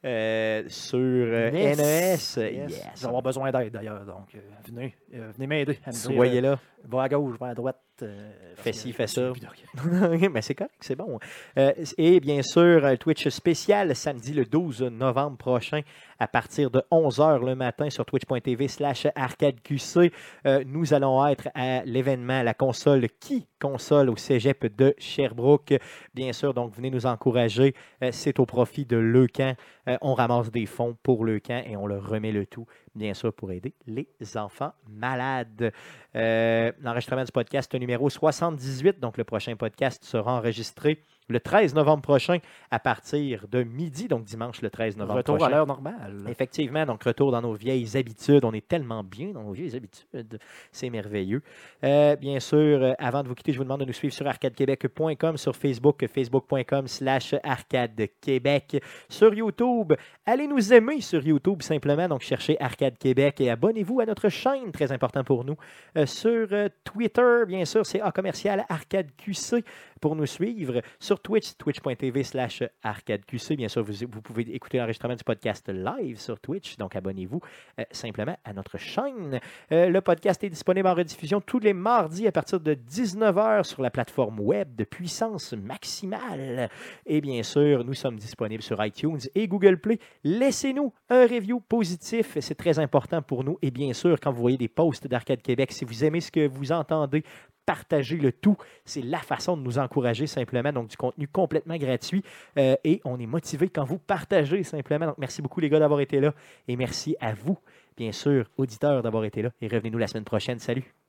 euh, 0.03 0.63
sur 0.67 0.97
euh, 0.99 1.51
Yes. 1.53 1.77
NES. 1.77 2.43
Yes. 2.53 2.69
Yes. 2.69 2.83
Je 2.95 3.01
vais 3.01 3.07
avoir 3.07 3.21
besoin 3.21 3.51
d'aide 3.51 3.71
d'ailleurs, 3.73 4.03
donc 4.05 4.33
euh, 4.35 4.39
venez, 4.65 4.95
euh, 5.13 5.31
venez 5.35 5.47
m'aider. 5.47 5.79
Soyez 5.91 6.41
là. 6.41 6.59
Va 6.87 7.03
à 7.03 7.09
gauche, 7.09 7.37
va 7.39 7.47
à 7.47 7.53
droite. 7.53 7.79
euh, 8.01 8.31
Fais 8.55 8.73
ci, 8.73 8.93
fais 8.93 9.07
ça. 9.07 9.31
mais 10.31 10.41
c'est 10.41 10.55
correct, 10.55 10.73
c'est 10.79 10.95
bon. 10.95 11.19
Euh, 11.57 11.71
et 11.97 12.19
bien 12.19 12.41
sûr, 12.41 12.85
un 12.85 12.95
Twitch 12.95 13.27
spécial 13.29 13.95
samedi 13.95 14.33
le 14.33 14.45
12 14.45 14.83
novembre 14.83 15.37
prochain 15.37 15.81
à 16.19 16.27
partir 16.27 16.69
de 16.69 16.81
11h 16.91 17.45
le 17.45 17.55
matin 17.55 17.89
sur 17.89 18.05
twitch.tv 18.05 18.67
slash 18.67 19.07
arcadeqc. 19.15 20.11
Euh, 20.45 20.63
nous 20.65 20.93
allons 20.93 21.25
être 21.27 21.49
à 21.55 21.83
l'événement 21.83 22.43
La 22.43 22.53
console 22.53 23.07
qui 23.19 23.47
console 23.59 24.09
au 24.09 24.15
cégep 24.15 24.75
de 24.75 24.95
Sherbrooke. 24.97 25.73
Bien 26.13 26.33
sûr, 26.33 26.53
donc 26.53 26.75
venez 26.75 26.89
nous 26.89 27.05
encourager. 27.05 27.75
C'est 28.11 28.39
au 28.39 28.45
profit 28.45 28.85
de 28.85 28.97
Leucan. 28.97 29.53
On 30.01 30.15
ramasse 30.15 30.49
des 30.51 30.65
fonds 30.65 30.97
pour 31.03 31.25
Leucan 31.25 31.61
et 31.67 31.77
on 31.77 31.85
leur 31.85 32.07
remet 32.07 32.31
le 32.31 32.47
tout, 32.47 32.65
bien 32.95 33.13
sûr, 33.13 33.33
pour 33.33 33.51
aider 33.51 33.73
les 33.85 34.07
enfants 34.35 34.73
malades. 34.87 35.71
Euh, 36.15 36.71
L'enregistrement 36.81 37.23
du 37.23 37.31
podcast 37.31 37.73
numéro 37.75 38.09
78, 38.09 38.99
donc 38.99 39.17
le 39.17 39.23
prochain 39.23 39.55
podcast 39.55 40.03
sera 40.03 40.33
enregistré 40.33 41.03
le 41.29 41.39
13 41.39 41.73
novembre 41.75 42.01
prochain 42.01 42.39
à 42.69 42.79
partir 42.79 43.47
de 43.47 43.63
midi, 43.63 44.07
donc 44.07 44.23
dimanche 44.23 44.61
le 44.61 44.69
13 44.69 44.97
novembre 44.97 45.17
Retour 45.19 45.37
prochain. 45.37 45.51
à 45.51 45.55
l'heure 45.55 45.67
normale. 45.67 46.25
Effectivement, 46.27 46.85
donc 46.85 47.03
retour 47.03 47.31
dans 47.31 47.41
nos 47.41 47.53
vieilles 47.53 47.97
habitudes. 47.97 48.43
On 48.45 48.53
est 48.53 48.67
tellement 48.67 49.03
bien 49.03 49.29
dans 49.29 49.43
nos 49.43 49.51
vieilles 49.51 49.75
habitudes. 49.75 50.39
C'est 50.71 50.89
merveilleux. 50.89 51.41
Euh, 51.83 52.15
bien 52.15 52.39
sûr, 52.39 52.57
euh, 52.81 52.93
avant 52.99 53.23
de 53.23 53.27
vous 53.27 53.35
quitter, 53.35 53.53
je 53.53 53.57
vous 53.57 53.63
demande 53.63 53.81
de 53.81 53.85
nous 53.85 53.93
suivre 53.93 54.13
sur 54.13 54.27
arcadequebec.com, 54.27 55.37
sur 55.37 55.55
Facebook, 55.55 56.05
facebook.com 56.07 56.87
slash 56.87 57.35
arcadequebec, 57.43 58.81
sur 59.09 59.33
YouTube. 59.33 59.93
Allez 60.25 60.47
nous 60.47 60.73
aimer 60.73 61.01
sur 61.01 61.25
YouTube 61.25 61.61
simplement, 61.61 62.07
donc 62.07 62.21
cherchez 62.21 62.61
Arcade 62.61 62.97
Québec 62.97 63.41
et 63.41 63.49
abonnez-vous 63.49 63.99
à 64.01 64.05
notre 64.05 64.29
chaîne, 64.29 64.71
très 64.71 64.91
important 64.91 65.23
pour 65.23 65.43
nous. 65.43 65.55
Euh, 65.97 66.05
sur 66.05 66.47
Twitter, 66.83 67.43
bien 67.47 67.65
sûr, 67.65 67.85
c'est 67.85 68.01
A 68.01 68.11
commercial 68.11 68.65
Arcade 68.69 69.07
QC 69.17 69.63
pour 69.99 70.15
nous 70.15 70.25
suivre. 70.25 70.81
Sur 70.99 71.10
Twitch, 71.19 71.57
twitch.tv 71.57 72.23
slash 72.23 72.63
arcadeqc. 72.83 73.53
Bien 73.55 73.67
sûr, 73.67 73.83
vous, 73.83 73.93
vous 74.09 74.21
pouvez 74.21 74.43
écouter 74.53 74.77
l'enregistrement 74.77 75.15
du 75.15 75.23
podcast 75.23 75.69
live 75.69 76.19
sur 76.19 76.39
Twitch, 76.39 76.77
donc 76.77 76.95
abonnez-vous 76.95 77.41
euh, 77.79 77.83
simplement 77.91 78.37
à 78.43 78.53
notre 78.53 78.77
chaîne. 78.77 79.39
Euh, 79.71 79.89
le 79.89 80.01
podcast 80.01 80.43
est 80.43 80.49
disponible 80.49 80.87
en 80.87 80.93
rediffusion 80.93 81.41
tous 81.41 81.59
les 81.59 81.73
mardis 81.73 82.27
à 82.27 82.31
partir 82.31 82.59
de 82.59 82.73
19h 82.73 83.63
sur 83.63 83.81
la 83.81 83.89
plateforme 83.89 84.39
web 84.39 84.75
de 84.75 84.83
puissance 84.83 85.53
maximale. 85.53 86.69
Et 87.05 87.21
bien 87.21 87.43
sûr, 87.43 87.83
nous 87.83 87.93
sommes 87.93 88.17
disponibles 88.17 88.63
sur 88.63 88.83
iTunes 88.85 89.19
et 89.35 89.47
Google 89.47 89.77
Play. 89.77 89.99
Laissez-nous 90.23 90.93
un 91.09 91.23
review 91.23 91.59
positif, 91.59 92.37
c'est 92.39 92.55
très 92.55 92.79
important 92.79 93.21
pour 93.21 93.43
nous. 93.43 93.57
Et 93.61 93.71
bien 93.71 93.93
sûr, 93.93 94.19
quand 94.19 94.31
vous 94.31 94.41
voyez 94.41 94.57
des 94.57 94.67
posts 94.67 95.07
d'Arcade 95.07 95.41
Québec, 95.41 95.71
si 95.71 95.85
vous 95.85 96.03
aimez 96.03 96.21
ce 96.21 96.31
que 96.31 96.47
vous 96.47 96.71
entendez, 96.71 97.23
partagez 97.65 98.17
le 98.17 98.31
tout. 98.31 98.57
C'est 98.85 99.01
la 99.01 99.19
façon 99.19 99.57
de 99.57 99.61
nous 99.61 99.79
encourager 99.79 100.27
simplement. 100.27 100.71
Donc, 100.71 100.89
du 100.89 100.97
contenu 100.97 101.27
complètement 101.27 101.77
gratuit. 101.77 102.23
Euh, 102.57 102.75
et 102.83 103.01
on 103.05 103.19
est 103.19 103.27
motivé 103.27 103.69
quand 103.69 103.83
vous 103.83 103.99
partagez 103.99 104.63
simplement. 104.63 105.07
Donc, 105.07 105.17
merci 105.17 105.41
beaucoup 105.41 105.59
les 105.59 105.69
gars 105.69 105.79
d'avoir 105.79 105.99
été 106.01 106.19
là. 106.19 106.33
Et 106.67 106.75
merci 106.75 107.15
à 107.19 107.33
vous, 107.33 107.57
bien 107.97 108.11
sûr, 108.11 108.45
auditeurs, 108.57 109.01
d'avoir 109.01 109.25
été 109.25 109.41
là. 109.41 109.51
Et 109.61 109.67
revenez-nous 109.67 109.97
la 109.97 110.07
semaine 110.07 110.25
prochaine. 110.25 110.59
Salut! 110.59 111.00